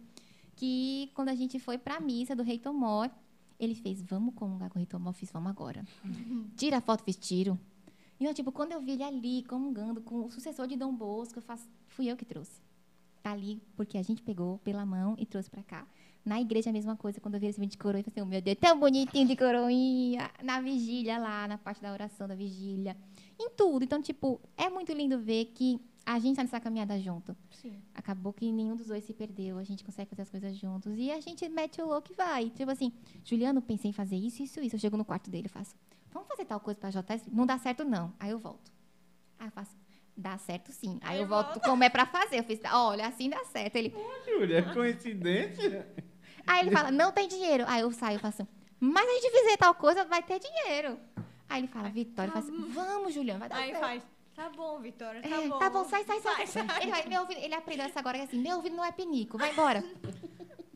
que 0.53 1.09
quando 1.13 1.29
a 1.29 1.35
gente 1.35 1.57
foi 1.59 1.77
pra 1.77 2.01
missa 2.01 2.35
do 2.35 2.43
Rei 2.43 2.59
Tomor, 2.59 3.09
ele 3.57 3.73
fez, 3.73 4.01
vamos 4.01 4.35
comungar 4.35 4.69
com 4.69 4.75
o 4.75 4.79
Rei 4.79 4.85
Tomor, 4.85 5.11
eu 5.11 5.13
fiz, 5.13 5.31
vamos 5.31 5.49
agora. 5.49 5.85
Tira 6.57 6.77
a 6.77 6.81
foto, 6.81 7.03
fiz 7.05 7.15
tiro. 7.15 7.57
E 8.19 8.25
eu, 8.25 8.33
tipo, 8.33 8.51
quando 8.51 8.73
eu 8.73 8.81
vi 8.81 8.91
ele 8.91 9.03
ali, 9.03 9.43
comungando 9.43 10.01
com 10.01 10.25
o 10.25 10.29
sucessor 10.29 10.67
de 10.67 10.75
Dom 10.75 10.93
Bosco, 10.93 11.39
eu 11.39 11.43
faço, 11.43 11.69
fui 11.87 12.11
eu 12.11 12.17
que 12.17 12.25
trouxe. 12.25 12.59
Tá 13.23 13.31
ali, 13.31 13.61
porque 13.77 13.97
a 13.97 14.03
gente 14.03 14.21
pegou 14.21 14.57
pela 14.57 14.85
mão 14.85 15.15
e 15.17 15.25
trouxe 15.25 15.49
pra 15.49 15.63
cá. 15.63 15.87
Na 16.23 16.39
igreja, 16.39 16.69
a 16.69 16.73
mesma 16.73 16.95
coisa. 16.95 17.19
Quando 17.19 17.35
eu 17.35 17.39
vi 17.39 17.47
esse 17.47 17.59
vídeo 17.59 17.71
de 17.71 17.77
coroa, 17.77 17.99
eu 17.99 18.03
falei 18.03 18.13
assim, 18.15 18.21
oh, 18.21 18.25
meu 18.25 18.41
Deus, 18.41 18.57
tão 18.59 18.79
bonitinho 18.79 19.27
de 19.27 19.35
coroinha. 19.35 20.29
Na 20.43 20.61
vigília 20.61 21.17
lá, 21.17 21.47
na 21.47 21.57
parte 21.57 21.81
da 21.81 21.91
oração 21.91 22.27
da 22.27 22.35
vigília. 22.35 22.95
Em 23.39 23.49
tudo. 23.51 23.83
Então, 23.83 24.01
tipo, 24.01 24.39
é 24.55 24.69
muito 24.69 24.91
lindo 24.93 25.19
ver 25.19 25.45
que 25.45 25.79
a 26.05 26.19
gente 26.19 26.35
tá 26.35 26.43
nessa 26.43 26.59
caminhada 26.59 26.99
junto. 26.99 27.35
Sim. 27.51 27.73
Acabou 27.93 28.33
que 28.33 28.51
nenhum 28.51 28.75
dos 28.75 28.87
dois 28.87 29.03
se 29.03 29.13
perdeu. 29.13 29.57
A 29.57 29.63
gente 29.63 29.83
consegue 29.83 30.09
fazer 30.09 30.21
as 30.23 30.29
coisas 30.29 30.55
juntos. 30.55 30.97
E 30.97 31.11
a 31.11 31.19
gente 31.19 31.47
mete 31.49 31.81
o 31.81 31.87
louco 31.87 32.11
e 32.11 32.15
vai. 32.15 32.49
Tipo 32.49 32.71
assim, 32.71 32.91
Juliano, 33.23 33.61
pensei 33.61 33.89
em 33.89 33.93
fazer 33.93 34.15
isso, 34.15 34.43
isso, 34.43 34.59
isso. 34.59 34.75
Eu 34.75 34.79
chego 34.79 34.97
no 34.97 35.05
quarto 35.05 35.29
dele 35.29 35.47
e 35.47 35.49
faço, 35.49 35.75
vamos 36.11 36.27
fazer 36.27 36.45
tal 36.45 36.59
coisa 36.59 36.79
pra 36.79 36.89
JS? 36.89 37.27
Não 37.31 37.45
dá 37.45 37.57
certo, 37.57 37.83
não. 37.83 38.13
Aí 38.19 38.31
eu 38.31 38.39
volto. 38.39 38.71
Aí 39.39 39.47
eu 39.47 39.51
faço, 39.51 39.75
dá 40.15 40.37
certo 40.37 40.71
sim. 40.71 40.99
Aí 41.01 41.19
eu 41.19 41.27
volto 41.27 41.59
como 41.61 41.83
é 41.83 41.89
pra 41.89 42.05
fazer. 42.05 42.39
Eu 42.39 42.43
fiz, 42.43 42.59
olha, 42.71 43.07
assim 43.07 43.29
dá 43.29 43.43
certo. 43.45 43.75
Ele, 43.75 43.93
Júlia, 44.25 44.59
é 44.59 44.73
coincidência? 44.73 45.87
Aí 46.47 46.61
ele 46.61 46.71
fala, 46.71 46.91
não 46.91 47.11
tem 47.11 47.27
dinheiro. 47.27 47.63
Aí 47.67 47.81
eu 47.81 47.91
saio 47.91 48.17
e 48.17 48.19
faço, 48.19 48.47
mas 48.79 49.07
a 49.07 49.13
gente 49.13 49.31
fizer 49.31 49.57
tal 49.57 49.73
coisa, 49.75 50.05
vai 50.05 50.21
ter 50.23 50.39
dinheiro. 50.39 50.97
Aí 51.49 51.61
ele 51.61 51.67
fala, 51.67 51.89
Vitória, 51.89 52.29
eu 52.29 52.33
faço, 52.33 52.51
vamos, 52.69 53.13
Juliano, 53.13 53.39
vai 53.39 53.49
dar 53.49 53.57
Aí 53.57 53.71
certo. 53.71 53.79
faz, 53.81 54.03
tá 54.35 54.49
bom, 54.49 54.79
Vitória, 54.79 55.21
tá 55.21 55.27
É, 55.27 55.47
bom. 55.47 55.59
tá 55.59 55.69
bom, 55.69 55.83
sai, 55.83 56.03
sai, 56.05 56.19
sai. 56.21 56.47
sai. 56.47 56.65
Ele, 56.81 56.91
vai, 56.91 57.05
meu 57.07 57.21
ouvido, 57.21 57.39
ele 57.41 57.53
aprendeu 57.53 57.85
essa 57.85 57.99
agora 57.99 58.17
que 58.17 58.23
é 58.23 58.27
assim, 58.27 58.39
meu 58.39 58.55
ouvido 58.57 58.75
não 58.75 58.85
é 58.85 58.91
pinico, 58.91 59.37
vai 59.37 59.51
embora. 59.51 59.83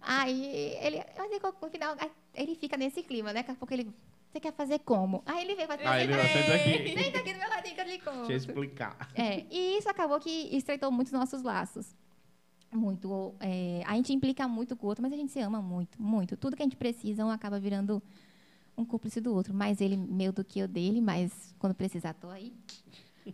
Aí 0.01 0.75
ele, 0.81 0.97
mas 1.17 1.31
aí, 1.31 1.39
no 1.61 1.69
final, 1.69 1.95
aí 1.97 2.11
ele 2.35 2.55
fica 2.55 2.77
nesse 2.77 3.01
clima, 3.01 3.33
né? 3.33 3.39
Daqui 3.39 3.51
a 3.51 3.55
pouco 3.55 3.73
ele, 3.73 3.91
você 4.31 4.39
quer 4.39 4.53
fazer 4.53 4.79
como? 4.79 5.23
Aí 5.25 5.43
ele 5.43 5.55
vem, 5.55 5.65
vai 5.65 5.77
Aí 5.83 6.03
ele 6.03 6.13
vai 6.15 6.27
senta 6.27 6.55
aqui. 6.55 7.03
Senta 7.03 7.17
aqui 7.19 7.33
do 7.33 7.39
meu 7.39 7.49
ladinho 7.49 7.75
que 7.75 7.81
eu 7.81 7.85
lhe 7.85 7.99
conto. 7.99 8.17
Deixa 8.27 8.31
eu 8.33 8.37
explicar. 8.37 9.09
É, 9.15 9.45
e 9.49 9.77
isso 9.79 9.89
acabou 9.89 10.19
que 10.19 10.55
estreitou 10.55 10.91
muito 10.91 11.07
os 11.07 11.13
nossos 11.13 11.41
laços. 11.41 11.95
Muito. 12.75 13.35
é, 13.39 13.83
a 13.85 13.95
gente 13.95 14.13
implica 14.13 14.47
muito 14.47 14.75
com 14.75 14.85
o 14.85 14.89
outro, 14.89 15.01
mas 15.01 15.13
a 15.13 15.15
gente 15.15 15.31
se 15.31 15.39
ama 15.39 15.61
muito, 15.61 16.01
muito. 16.01 16.35
Tudo 16.37 16.55
que 16.55 16.61
a 16.61 16.65
gente 16.65 16.77
precisa, 16.77 17.25
um 17.25 17.29
acaba 17.29 17.59
virando 17.59 18.01
um 18.77 18.85
cúmplice 18.85 19.21
do 19.21 19.33
outro. 19.33 19.53
Mais 19.53 19.81
ele 19.81 19.97
meu 19.97 20.31
do 20.31 20.43
que 20.43 20.59
eu 20.59 20.67
dele, 20.67 21.01
mas 21.01 21.55
quando 21.59 21.73
precisar, 21.73 22.13
tô 22.13 22.29
aí. 22.29 22.53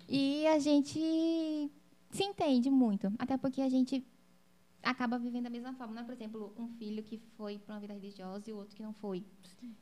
E 0.07 0.45
a 0.47 0.59
gente 0.59 0.99
se 2.09 2.23
entende 2.23 2.69
muito. 2.69 3.11
Até 3.17 3.37
porque 3.37 3.61
a 3.61 3.69
gente 3.69 4.05
acaba 4.83 5.17
vivendo 5.17 5.43
da 5.43 5.49
mesma 5.49 5.73
forma. 5.73 5.93
Não 5.93 6.01
é, 6.01 6.05
por 6.05 6.13
exemplo, 6.13 6.53
um 6.57 6.67
filho 6.67 7.03
que 7.03 7.17
foi 7.37 7.57
para 7.59 7.75
uma 7.75 7.81
vida 7.81 7.93
religiosa 7.93 8.49
e 8.49 8.53
o 8.53 8.57
outro 8.57 8.75
que 8.75 8.83
não 8.83 8.93
foi. 8.93 9.23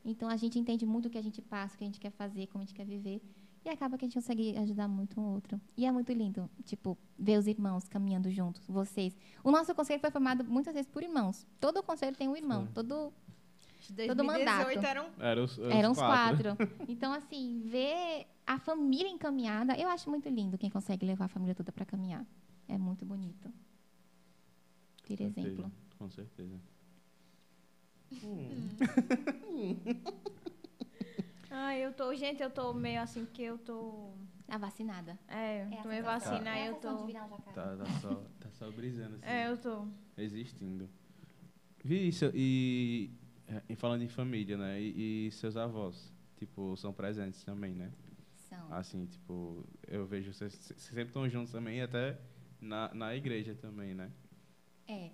Então 0.04 0.28
a 0.28 0.36
gente 0.36 0.58
entende 0.58 0.84
muito 0.84 1.06
o 1.06 1.10
que 1.10 1.18
a 1.18 1.22
gente 1.22 1.40
passa, 1.40 1.74
o 1.74 1.78
que 1.78 1.84
a 1.84 1.86
gente 1.86 2.00
quer 2.00 2.10
fazer, 2.10 2.46
como 2.48 2.62
a 2.62 2.66
gente 2.66 2.74
quer 2.74 2.86
viver. 2.86 3.20
E 3.64 3.68
acaba 3.68 3.98
que 3.98 4.04
a 4.04 4.08
gente 4.08 4.14
consegue 4.14 4.56
ajudar 4.56 4.88
muito 4.88 5.20
um 5.20 5.34
outro. 5.34 5.60
E 5.76 5.84
é 5.84 5.92
muito 5.92 6.10
lindo, 6.12 6.48
tipo, 6.64 6.96
ver 7.18 7.38
os 7.38 7.46
irmãos 7.46 7.86
caminhando 7.88 8.30
juntos, 8.30 8.66
vocês. 8.66 9.14
O 9.44 9.50
nosso 9.50 9.74
conselho 9.74 10.00
foi 10.00 10.10
formado 10.10 10.44
muitas 10.44 10.72
vezes 10.72 10.90
por 10.90 11.02
irmãos. 11.02 11.46
Todo 11.60 11.82
conselho 11.82 12.16
tem 12.16 12.26
um 12.26 12.36
irmão. 12.36 12.64
Foi. 12.64 12.74
Todo, 12.74 13.12
Todo 14.06 14.22
2018 14.22 14.26
mandato. 14.26 14.86
eram 14.86 15.06
Era 15.18 15.44
os, 15.44 15.58
os 15.58 15.70
eram 15.70 15.92
os 15.92 15.98
quatro. 15.98 16.56
Então, 16.88 17.12
assim, 17.12 17.60
ver 17.66 18.26
a 18.46 18.58
família 18.58 19.10
encaminhada, 19.10 19.76
eu 19.78 19.88
acho 19.88 20.08
muito 20.08 20.28
lindo 20.28 20.56
quem 20.56 20.70
consegue 20.70 21.04
levar 21.04 21.26
a 21.26 21.28
família 21.28 21.54
toda 21.54 21.70
para 21.70 21.84
caminhar. 21.84 22.24
É 22.66 22.78
muito 22.78 23.04
bonito. 23.04 23.52
Ter 25.04 25.16
Com 25.16 25.24
certeza, 25.24 25.40
exemplo. 25.40 25.72
Com 25.98 26.10
certeza. 26.10 26.60
Ai, 31.50 31.84
eu 31.84 31.92
tô, 31.92 32.14
gente, 32.14 32.40
eu 32.42 32.50
tô 32.50 32.72
meio 32.72 33.00
assim, 33.02 33.24
porque 33.24 33.42
eu 33.42 33.58
tô 33.58 34.12
A 34.48 34.56
vacinada. 34.56 35.18
É, 35.28 35.62
É 35.62 35.82
tomei 35.82 35.98
sensação. 35.98 36.32
vacina, 36.32 36.50
É 36.50 36.62
aí 36.62 36.66
eu 36.68 36.74
tô. 36.76 37.06
Tá, 37.52 37.76
tá 37.76 37.86
só, 38.00 38.14
tá 38.38 38.50
só 38.52 38.70
brisando 38.70 39.16
assim. 39.16 39.24
É, 39.26 39.48
eu 39.48 39.56
tô. 39.58 39.86
Existindo. 40.16 40.88
Vi 41.82 42.08
isso, 42.08 42.30
e, 42.34 43.10
e 43.68 43.74
falando 43.74 44.02
em 44.02 44.08
família, 44.08 44.56
né? 44.56 44.80
E, 44.80 45.26
e 45.26 45.32
seus 45.32 45.56
avós, 45.56 46.12
tipo, 46.36 46.76
são 46.76 46.92
presentes 46.92 47.42
também, 47.42 47.74
né? 47.74 47.90
São. 48.48 48.72
Assim, 48.72 49.06
tipo, 49.06 49.64
eu 49.88 50.06
vejo 50.06 50.32
vocês, 50.32 50.52
vocês 50.54 50.80
sempre 50.80 51.04
estão 51.06 51.28
juntos 51.28 51.50
também, 51.52 51.80
até 51.82 52.18
na, 52.60 52.92
na 52.94 53.16
igreja 53.16 53.54
também, 53.54 53.94
né? 53.94 54.10
É. 54.86 55.10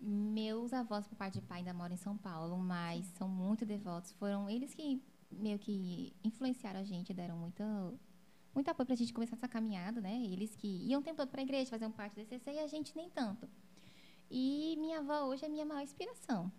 Meus 0.00 0.72
avós, 0.72 1.06
por 1.06 1.16
parte 1.16 1.40
de 1.40 1.46
pai, 1.46 1.58
ainda 1.58 1.72
moram 1.74 1.94
em 1.94 1.98
São 1.98 2.16
Paulo, 2.16 2.56
mas 2.58 3.06
são 3.18 3.28
muito 3.28 3.64
devotos. 3.66 4.12
Foram 4.12 4.48
eles 4.48 4.74
que 4.74 5.02
meio 5.30 5.58
que 5.58 6.12
influenciaram 6.24 6.80
a 6.80 6.84
gente, 6.84 7.14
deram 7.14 7.36
muito, 7.36 7.62
muito 8.54 8.68
apoio 8.68 8.86
pra 8.86 8.96
gente 8.96 9.12
começar 9.12 9.36
essa 9.36 9.48
caminhada, 9.48 10.00
né? 10.00 10.22
Eles 10.24 10.54
que 10.56 10.66
iam 10.66 11.00
o 11.00 11.04
tempo 11.04 11.16
todo 11.16 11.28
pra 11.28 11.42
igreja, 11.42 11.70
faziam 11.70 11.90
parte 11.90 12.14
do 12.14 12.20
ECC 12.20 12.52
e 12.52 12.58
a 12.58 12.66
gente 12.66 12.94
nem 12.96 13.08
tanto. 13.10 13.48
E 14.30 14.76
minha 14.78 14.98
avó 14.98 15.24
hoje 15.24 15.44
é 15.44 15.48
minha 15.48 15.64
maior 15.64 15.82
inspiração. 15.82 16.50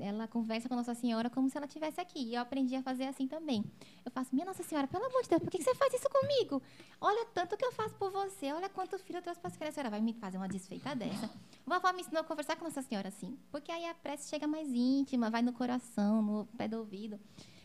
Ela 0.00 0.26
conversa 0.26 0.68
com 0.68 0.74
Nossa 0.74 0.94
Senhora 0.94 1.30
como 1.30 1.48
se 1.48 1.56
ela 1.56 1.66
estivesse 1.66 2.00
aqui. 2.00 2.18
E 2.18 2.34
eu 2.34 2.42
aprendi 2.42 2.74
a 2.74 2.82
fazer 2.82 3.04
assim 3.04 3.28
também. 3.28 3.64
Eu 4.04 4.10
faço, 4.10 4.34
minha 4.34 4.44
Nossa 4.44 4.62
Senhora, 4.62 4.88
pelo 4.88 5.04
amor 5.04 5.22
de 5.22 5.28
Deus, 5.28 5.42
por 5.42 5.50
que 5.50 5.62
você 5.62 5.74
faz 5.74 5.94
isso 5.94 6.08
comigo? 6.10 6.60
Olha 7.00 7.26
tanto 7.26 7.56
que 7.56 7.64
eu 7.64 7.70
faço 7.70 7.94
por 7.94 8.10
você, 8.10 8.52
olha 8.52 8.68
quanto 8.68 8.98
filho 8.98 9.18
eu 9.18 9.22
trouxe 9.22 9.40
para 9.40 9.68
a 9.68 9.72
senhora. 9.72 9.90
Vai 9.90 10.00
me 10.00 10.12
fazer 10.14 10.36
uma 10.36 10.48
desfeita 10.48 10.94
dessa. 10.96 11.30
Vovó 11.64 11.92
me 11.92 12.00
ensinou 12.00 12.22
a 12.22 12.24
conversar 12.24 12.56
com 12.56 12.64
Nossa 12.64 12.82
Senhora 12.82 13.08
assim. 13.08 13.38
Porque 13.50 13.70
aí 13.70 13.84
a 13.84 13.94
prece 13.94 14.28
chega 14.28 14.46
mais 14.46 14.68
íntima, 14.68 15.30
vai 15.30 15.42
no 15.42 15.52
coração, 15.52 16.22
no 16.22 16.46
pé 16.56 16.66
do 16.66 16.78
ouvido. 16.78 17.20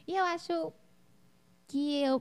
E 0.10 0.16
eu 0.16 0.26
acho 0.26 0.74
que 1.68 2.02
eu. 2.02 2.20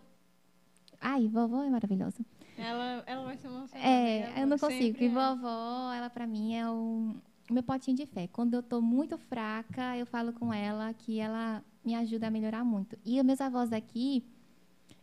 Ai, 1.00 1.26
vovó 1.26 1.62
é 1.64 1.70
maravilhosa. 1.70 2.22
Ela, 2.58 3.02
ela 3.06 3.24
vai 3.24 3.38
se 3.38 3.46
emocionar. 3.46 3.86
É, 3.86 4.42
eu 4.42 4.46
não 4.46 4.58
consigo. 4.58 4.98
Que 4.98 5.06
é. 5.06 5.08
vovó, 5.08 5.90
ela 5.94 6.10
pra 6.10 6.26
mim 6.26 6.54
é 6.54 6.68
o 6.68 7.16
meu 7.50 7.62
potinho 7.62 7.96
de 7.96 8.04
fé. 8.04 8.28
Quando 8.30 8.52
eu 8.52 8.62
tô 8.62 8.82
muito 8.82 9.16
fraca, 9.16 9.96
eu 9.96 10.04
falo 10.04 10.34
com 10.34 10.52
ela 10.52 10.92
que 10.92 11.18
ela 11.18 11.64
me 11.82 11.94
ajuda 11.94 12.26
a 12.26 12.30
melhorar 12.30 12.62
muito. 12.62 12.94
E 13.06 13.18
os 13.18 13.24
meus 13.24 13.40
avós 13.40 13.70
daqui 13.70 14.22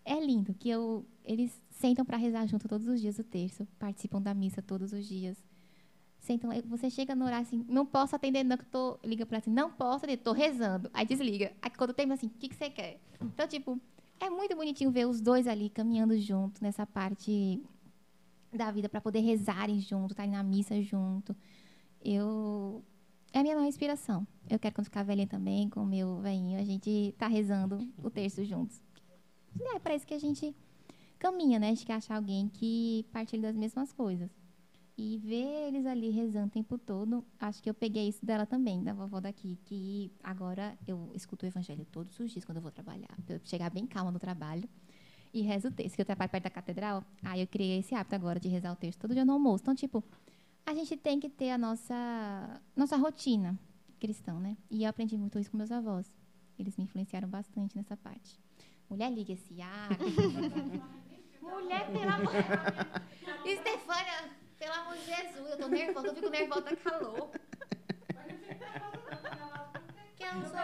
é 0.05 0.23
lindo 0.23 0.53
que 0.53 0.69
eu 0.69 1.03
eles 1.23 1.59
sentam 1.71 2.05
para 2.05 2.17
rezar 2.17 2.45
junto 2.45 2.67
todos 2.67 2.87
os 2.87 3.01
dias 3.01 3.17
o 3.17 3.23
terço, 3.23 3.67
participam 3.79 4.21
da 4.21 4.35
missa 4.35 4.61
todos 4.61 4.93
os 4.93 5.07
dias. 5.07 5.43
Lá, 6.43 6.55
você 6.65 6.89
chega 6.89 7.15
no 7.15 7.25
horário 7.25 7.45
assim, 7.45 7.65
não 7.67 7.85
posso 7.85 8.15
atender, 8.15 8.43
não, 8.43 8.57
que 8.57 8.63
eu 8.63 8.69
tô, 8.69 8.99
liga 9.03 9.25
para 9.25 9.37
assim, 9.37 9.51
não 9.51 9.71
posso 9.71 10.05
atender, 10.05 10.17
tô 10.17 10.31
rezando. 10.31 10.89
Aí 10.93 11.05
desliga. 11.05 11.53
Aí 11.61 11.69
quando 11.69 11.93
termina 11.93 12.15
assim, 12.15 12.27
o 12.27 12.29
que, 12.31 12.49
que 12.49 12.55
você 12.55 12.69
quer? 12.69 12.99
Então, 13.21 13.47
tipo, 13.47 13.79
é 14.19 14.29
muito 14.29 14.55
bonitinho 14.55 14.91
ver 14.91 15.07
os 15.07 15.21
dois 15.21 15.47
ali 15.47 15.69
caminhando 15.69 16.17
junto 16.19 16.63
nessa 16.63 16.85
parte 16.85 17.61
da 18.51 18.71
vida 18.71 18.87
para 18.87 19.01
poder 19.01 19.19
rezarem 19.19 19.79
junto, 19.79 20.11
estarem 20.11 20.31
na 20.31 20.43
missa 20.43 20.81
junto. 20.81 21.35
Eu 22.03 22.83
é 23.33 23.39
a 23.39 23.43
minha 23.43 23.55
maior 23.55 23.67
inspiração. 23.67 24.25
Eu 24.49 24.57
quero 24.57 24.73
quando 24.73 24.85
ficar 24.85 25.03
velhinha 25.03 25.27
também, 25.27 25.69
com 25.69 25.81
o 25.81 25.85
meu 25.85 26.21
velhinho, 26.21 26.59
a 26.59 26.63
gente 26.63 27.13
tá 27.17 27.27
rezando 27.27 27.85
o 28.01 28.09
terço 28.09 28.43
juntos. 28.45 28.81
É 29.75 29.79
para 29.79 29.95
isso 29.95 30.07
que 30.07 30.13
a 30.13 30.19
gente 30.19 30.55
caminha, 31.19 31.59
né? 31.59 31.67
A 31.67 31.69
gente 31.71 31.85
quer 31.85 31.93
achar 31.93 32.15
alguém 32.15 32.47
que 32.47 33.05
partilhe 33.11 33.41
das 33.41 33.55
mesmas 33.55 33.91
coisas. 33.91 34.29
E 34.97 35.17
ver 35.17 35.67
eles 35.67 35.85
ali 35.85 36.09
rezando 36.09 36.47
o 36.47 36.49
tempo 36.49 36.77
todo, 36.77 37.25
acho 37.37 37.61
que 37.61 37.69
eu 37.69 37.73
peguei 37.73 38.07
isso 38.07 38.25
dela 38.25 38.45
também, 38.45 38.81
da 38.81 38.93
vovó 38.93 39.19
daqui, 39.19 39.59
que 39.65 40.09
agora 40.23 40.77
eu 40.87 41.11
escuto 41.13 41.45
o 41.45 41.49
evangelho 41.49 41.85
todos 41.91 42.17
os 42.17 42.31
dias 42.31 42.45
quando 42.45 42.57
eu 42.57 42.61
vou 42.61 42.71
trabalhar, 42.71 43.13
pra 43.25 43.35
eu 43.35 43.41
chegar 43.43 43.69
bem 43.69 43.85
calma 43.85 44.09
no 44.09 44.19
trabalho 44.19 44.69
e 45.33 45.41
rezo 45.41 45.67
o 45.67 45.71
texto. 45.71 45.95
Que 45.95 46.01
eu 46.01 46.05
trabalho 46.05 46.31
perto 46.31 46.45
da 46.45 46.49
catedral, 46.49 47.03
aí 47.21 47.41
eu 47.41 47.47
criei 47.47 47.79
esse 47.79 47.93
hábito 47.93 48.15
agora 48.15 48.39
de 48.39 48.47
rezar 48.47 48.71
o 48.71 48.75
texto 48.75 48.99
todo 48.99 49.13
dia 49.13 49.25
no 49.25 49.33
almoço. 49.33 49.63
Então, 49.63 49.75
tipo, 49.75 50.01
a 50.65 50.73
gente 50.73 50.95
tem 50.95 51.19
que 51.19 51.29
ter 51.29 51.51
a 51.51 51.57
nossa, 51.57 52.61
nossa 52.73 52.95
rotina 52.95 53.59
cristã, 53.99 54.39
né? 54.39 54.55
E 54.71 54.83
eu 54.83 54.89
aprendi 54.89 55.17
muito 55.17 55.37
isso 55.37 55.51
com 55.51 55.57
meus 55.57 55.71
avós. 55.71 56.07
Eles 56.57 56.77
me 56.77 56.85
influenciaram 56.85 57.27
bastante 57.27 57.75
nessa 57.75 57.97
parte. 57.97 58.39
Mulher, 58.89 59.11
liga 59.11 59.33
esse 59.33 59.61
ar. 59.61 59.89
Mulher, 61.41 61.91
pelo 61.91 62.11
amor... 62.11 62.31
Estefânia, 63.45 64.29
pelo 64.65 64.77
amor 64.79 64.95
de 64.95 65.05
Jesus, 65.05 65.49
eu 65.51 65.57
tô 65.57 65.67
nervosa, 65.67 66.07
eu 66.07 66.15
fico 66.15 66.29
nervosa, 66.29 66.61
tá 66.63 66.75
calor. 66.75 67.29
Que 70.15 70.23
eu 70.23 70.33
não 70.33 70.45
sou... 70.47 70.55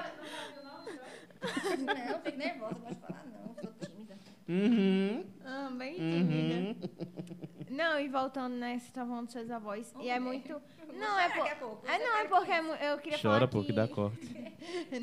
Não, 1.86 1.98
eu 2.10 2.20
fico 2.22 2.38
nervosa, 2.38 2.74
não 2.74 2.82
gosto 2.82 2.96
de 2.96 3.02
falar 3.02 3.26
não, 3.28 3.54
sou 3.54 3.74
tímida. 3.80 4.18
Uhum. 4.50 5.26
Ah, 5.46 5.70
bem 5.78 5.94
tímida. 5.94 6.90
Não, 7.70 8.00
e 8.00 8.08
voltando, 8.10 8.56
né? 8.56 8.80
Você 8.80 8.92
tá 8.92 9.06
falando 9.06 9.26
dos 9.26 9.34
seus 9.34 9.52
avós. 9.52 9.94
e 10.00 10.10
é 10.10 10.20
muito. 10.20 10.62
Não, 10.94 11.20
é, 11.20 11.30
por... 11.30 11.38
Daqui 11.38 11.50
a 11.50 11.56
pouco, 11.56 11.88
é, 11.88 12.00
não, 12.00 12.18
é 12.18 12.28
porque 12.28 12.52
é 12.52 12.92
eu 12.92 12.98
queria 12.98 13.20
Chora 13.20 13.34
falar 13.36 13.48
porque 13.48 13.68
que... 13.68 13.74
dá 13.78 13.88
corte. 13.88 14.28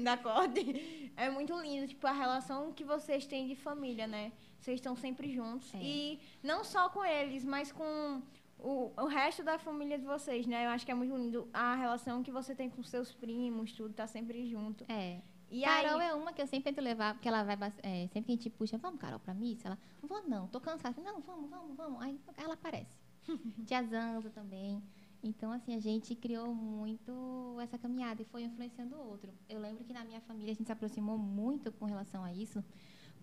da 0.02 0.16
corte. 0.16 1.12
É 1.16 1.30
muito 1.30 1.58
lindo, 1.60 1.86
tipo, 1.86 2.06
a 2.06 2.12
relação 2.12 2.72
que 2.72 2.84
vocês 2.84 3.26
têm 3.26 3.46
de 3.46 3.54
família, 3.54 4.06
né? 4.06 4.32
Vocês 4.58 4.80
estão 4.80 4.94
sempre 4.96 5.32
juntos. 5.32 5.72
É. 5.74 5.78
E 5.80 6.20
não 6.42 6.62
só 6.62 6.88
com 6.90 7.04
eles, 7.04 7.44
mas 7.44 7.72
com 7.72 8.20
o, 8.58 8.92
o 8.96 9.06
resto 9.06 9.42
da 9.42 9.58
família 9.58 9.98
de 9.98 10.04
vocês, 10.04 10.46
né? 10.46 10.66
Eu 10.66 10.70
acho 10.70 10.84
que 10.84 10.90
é 10.90 10.94
muito 10.94 11.16
lindo 11.16 11.48
a 11.52 11.74
relação 11.74 12.22
que 12.22 12.30
você 12.30 12.54
tem 12.54 12.68
com 12.68 12.82
seus 12.82 13.12
primos, 13.12 13.72
tudo, 13.72 13.94
tá 13.94 14.06
sempre 14.06 14.46
junto. 14.46 14.84
É. 14.88 15.20
E 15.50 15.62
Carol 15.62 15.98
aí, 15.98 16.08
é 16.08 16.14
uma 16.14 16.32
que 16.32 16.42
eu 16.42 16.46
sempre 16.46 16.72
tento 16.72 16.84
levar, 16.84 17.14
porque 17.14 17.28
ela 17.28 17.42
vai, 17.42 17.56
é, 17.82 18.06
sempre 18.08 18.24
que 18.24 18.32
a 18.32 18.34
gente 18.34 18.50
puxa, 18.50 18.76
vamos, 18.76 19.00
Carol, 19.00 19.18
pra 19.18 19.32
missa? 19.32 19.68
Ela, 19.68 19.78
não 20.02 20.08
vou 20.08 20.28
não, 20.28 20.46
tô 20.48 20.60
cansada. 20.60 21.00
Não, 21.00 21.20
vamos, 21.20 21.48
vamos, 21.48 21.76
vamos. 21.76 22.02
Aí 22.02 22.20
ela 22.36 22.54
aparece. 22.54 22.90
Tia 23.64 23.82
Zanza 23.84 24.28
também. 24.30 24.82
Então, 25.22 25.50
assim, 25.50 25.74
a 25.74 25.80
gente 25.80 26.14
criou 26.14 26.54
muito 26.54 27.56
essa 27.60 27.78
caminhada 27.78 28.22
e 28.22 28.24
foi 28.24 28.42
influenciando 28.42 28.94
o 28.96 29.08
outro. 29.08 29.32
Eu 29.48 29.58
lembro 29.58 29.84
que 29.84 29.92
na 29.92 30.04
minha 30.04 30.20
família 30.20 30.52
a 30.52 30.54
gente 30.54 30.66
se 30.66 30.72
aproximou 30.72 31.18
muito 31.18 31.72
com 31.72 31.86
relação 31.86 32.22
a 32.22 32.32
isso, 32.32 32.62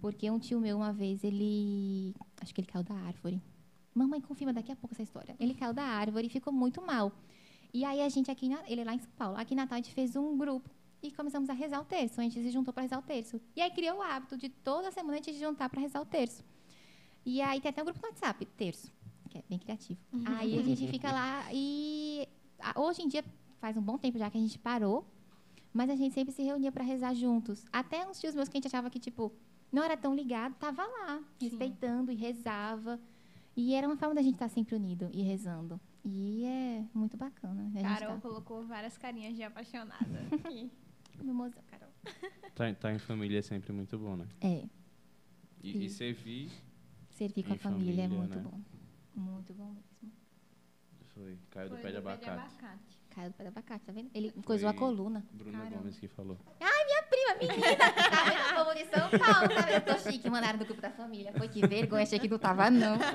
porque 0.01 0.29
um 0.29 0.39
tio 0.39 0.59
meu, 0.59 0.77
uma 0.77 0.91
vez, 0.91 1.23
ele. 1.23 2.13
Acho 2.41 2.53
que 2.53 2.61
ele 2.61 2.67
caiu 2.67 2.83
da 2.83 2.95
árvore. 2.95 3.41
Mamãe, 3.95 4.19
confirma 4.19 4.51
daqui 4.51 4.71
a 4.71 4.75
pouco 4.75 4.93
essa 4.93 5.01
história. 5.03 5.35
Ele 5.39 5.53
caiu 5.53 5.73
da 5.73 5.83
árvore 5.83 6.27
e 6.27 6.29
ficou 6.29 6.51
muito 6.51 6.81
mal. 6.81 7.11
E 7.73 7.85
aí 7.85 8.01
a 8.01 8.09
gente 8.09 8.29
aqui, 8.29 8.49
na, 8.49 8.61
ele 8.69 8.81
é 8.81 8.83
lá 8.83 8.93
em 8.93 8.99
São 8.99 9.09
Paulo, 9.17 9.37
aqui 9.37 9.53
em 9.53 9.57
Natal 9.57 9.75
a 9.77 9.81
gente 9.81 9.93
fez 9.93 10.15
um 10.15 10.37
grupo 10.37 10.69
e 11.01 11.11
começamos 11.11 11.49
a 11.49 11.53
rezar 11.53 11.79
o 11.81 11.85
terço. 11.85 12.19
A 12.19 12.23
gente 12.23 12.35
se 12.41 12.51
juntou 12.51 12.73
para 12.73 12.83
rezar 12.83 12.99
o 12.99 13.01
terço. 13.01 13.39
E 13.55 13.61
aí 13.61 13.71
criou 13.71 13.97
o 13.97 14.01
hábito 14.01 14.37
de 14.37 14.49
toda 14.49 14.91
semana 14.91 15.13
a 15.13 15.15
gente 15.17 15.33
se 15.33 15.39
juntar 15.39 15.69
para 15.69 15.79
rezar 15.79 16.01
o 16.01 16.05
terço. 16.05 16.43
E 17.25 17.41
aí 17.41 17.61
tem 17.61 17.69
até 17.69 17.81
um 17.81 17.85
grupo 17.85 18.01
no 18.01 18.07
WhatsApp, 18.09 18.45
terço, 18.57 18.91
que 19.29 19.37
é 19.37 19.43
bem 19.49 19.57
criativo. 19.59 19.99
Aí 20.25 20.59
a 20.59 20.61
gente 20.61 20.87
fica 20.87 21.11
lá 21.11 21.45
e 21.53 22.27
a- 22.59 22.79
hoje 22.81 23.01
em 23.01 23.07
dia 23.07 23.23
faz 23.59 23.77
um 23.77 23.81
bom 23.81 23.97
tempo 23.97 24.17
já 24.17 24.29
que 24.29 24.37
a 24.37 24.41
gente 24.41 24.59
parou, 24.59 25.05
mas 25.73 25.89
a 25.89 25.95
gente 25.95 26.13
sempre 26.13 26.33
se 26.33 26.43
reunia 26.43 26.71
para 26.71 26.83
rezar 26.83 27.13
juntos. 27.13 27.65
Até 27.71 28.05
uns 28.07 28.19
tios 28.19 28.35
meus 28.35 28.47
que 28.49 28.57
a 28.57 28.59
gente 28.59 28.67
achava 28.67 28.89
que 28.89 28.99
tipo 28.99 29.31
não 29.71 29.83
era 29.83 29.97
tão 29.97 30.13
ligado, 30.13 30.53
tava 30.55 30.83
lá, 30.85 31.17
Sim. 31.39 31.47
respeitando 31.49 32.11
e 32.11 32.15
rezava. 32.15 32.99
E 33.55 33.73
era 33.73 33.87
uma 33.87 33.95
forma 33.95 34.13
da 34.15 34.21
gente 34.21 34.33
estar 34.35 34.49
sempre 34.49 34.75
unido 34.75 35.09
e 35.13 35.21
rezando. 35.21 35.79
E 36.03 36.43
é 36.45 36.85
muito 36.93 37.15
bacana. 37.17 37.63
A 37.73 37.79
gente 37.79 37.99
Carol 37.99 38.15
tá... 38.15 38.21
colocou 38.21 38.65
várias 38.65 38.97
carinhas 38.97 39.35
de 39.35 39.43
apaixonada 39.43 40.27
aqui. 40.31 40.71
Mimosa, 41.23 41.61
Carol. 41.67 41.89
Tá, 42.53 42.73
tá 42.73 42.93
em 42.93 42.99
família 42.99 43.39
é 43.39 43.41
sempre 43.41 43.71
muito 43.71 43.97
bom, 43.97 44.17
né? 44.17 44.27
É, 44.41 44.65
E, 45.63 45.85
e 45.85 45.89
Sim. 45.89 45.95
servir 45.95 46.51
servir 47.09 47.43
com 47.43 47.53
a 47.53 47.57
família, 47.57 48.03
é 48.03 48.09
família, 48.09 48.17
muito 48.19 48.35
né? 48.37 48.43
bom. 48.43 48.61
Muito 49.15 49.53
bom 49.53 49.69
mesmo. 49.73 50.11
foi. 51.13 51.39
Caiu 51.49 51.69
do 51.69 51.75
Foi 51.75 51.81
pé 51.83 51.87
de 51.87 51.93
do 52.01 52.09
abacate. 52.09 52.55
Caiu 53.09 53.29
do 53.29 53.33
pé 53.35 53.43
do 53.45 53.47
abacate, 53.47 53.85
tá 53.85 53.93
vendo? 53.93 54.11
Ele 54.13 54.31
coisou 54.43 54.67
a 54.67 54.73
Foi- 54.73 54.79
coluna. 54.81 55.25
Bruna 55.31 55.57
Caramba. 55.59 55.77
Gomes 55.77 55.97
que 55.97 56.09
falou. 56.09 56.37
Prima, 57.33 57.35
menina! 57.39 57.75
Tá 57.77 58.23
vendo 58.25 58.51
o 58.51 58.55
povo 58.63 58.75
de 58.75 58.85
São 58.85 59.09
Paulo? 59.09 59.49
Tá 59.49 59.61
vendo? 59.61 59.73
Eu 59.73 59.81
tô 59.81 59.97
chique, 60.11 60.29
mandaram 60.29 60.59
do 60.59 60.65
grupo 60.65 60.81
da 60.81 60.91
família. 60.91 61.33
Foi 61.33 61.47
que 61.47 61.65
vergonha, 61.65 62.03
achei 62.03 62.19
que 62.19 62.27
não 62.27 62.37
tava, 62.37 62.69
não. 62.69 62.97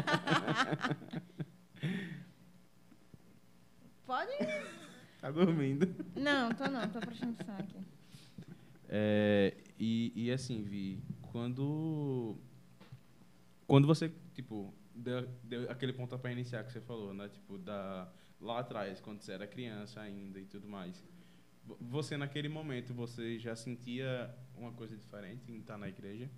Pode? 4.05 4.33
Tá 5.21 5.31
dormindo. 5.31 5.95
Não, 6.17 6.53
tô 6.53 6.67
não, 6.67 6.89
tô 6.89 6.99
prestando 7.01 7.35
atenção 7.35 7.55
aqui. 7.57 7.79
É, 8.89 9.55
e, 9.79 10.13
e 10.17 10.33
assim, 10.33 10.65
Vi, 10.65 11.01
quando. 11.31 12.37
Quando 13.69 13.87
você, 13.87 14.13
tipo, 14.35 14.75
deu, 14.93 15.29
deu 15.45 15.71
aquele 15.71 15.93
pontapé 15.93 16.33
inicial 16.33 16.65
que 16.65 16.73
você 16.73 16.81
falou, 16.81 17.15
né? 17.15 17.29
Tipo, 17.29 17.57
da, 17.57 18.11
lá 18.41 18.59
atrás, 18.59 19.01
quando 19.01 19.21
você 19.21 19.31
era 19.33 19.47
criança 19.47 20.01
ainda 20.01 20.41
e 20.41 20.47
tudo 20.47 20.67
mais. 20.67 21.05
Vo- 21.65 21.77
Você, 21.81 22.17
naquele 22.17 22.49
momento, 22.49 22.93
você 22.95 23.39
já 23.39 23.55
sentia 23.57 24.35
uma 24.57 24.73
coisa 24.73 24.97
diferente 24.97 25.51
em 25.53 25.59
estar 25.59 25.79
na 25.79 25.89
igreja? 25.89 26.31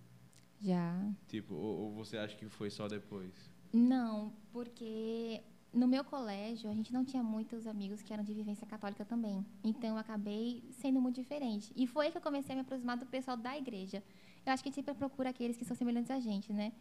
Já. 0.60 1.10
Tipo, 1.26 1.54
ou, 1.54 1.78
ou 1.84 1.92
você 1.94 2.16
acha 2.18 2.36
que 2.36 2.48
foi 2.48 2.70
só 2.70 2.86
depois? 2.88 3.32
Não, 3.72 4.32
porque 4.52 5.42
no 5.72 5.88
meu 5.88 6.04
colégio 6.04 6.70
a 6.70 6.74
gente 6.74 6.92
não 6.92 7.04
tinha 7.04 7.22
muitos 7.22 7.66
amigos 7.66 8.02
que 8.02 8.12
eram 8.12 8.22
de 8.22 8.34
vivência 8.34 8.66
católica 8.66 9.04
também. 9.04 9.44
Então 9.64 9.90
eu 9.90 9.96
acabei 9.98 10.62
sendo 10.72 11.00
muito 11.00 11.16
diferente. 11.20 11.72
E 11.74 11.86
foi 11.86 12.06
aí 12.06 12.12
que 12.12 12.18
eu 12.18 12.22
comecei 12.22 12.52
a 12.52 12.56
me 12.56 12.60
aproximar 12.62 12.96
do 12.96 13.06
pessoal 13.06 13.36
da 13.36 13.56
igreja. 13.56 14.02
Eu 14.44 14.52
acho 14.52 14.62
que 14.62 14.68
a 14.68 14.70
gente 14.70 14.76
sempre 14.76 14.94
procura 14.94 15.30
aqueles 15.30 15.56
que 15.56 15.64
são 15.64 15.76
semelhantes 15.76 16.10
a 16.10 16.20
gente, 16.20 16.52
né? 16.52 16.72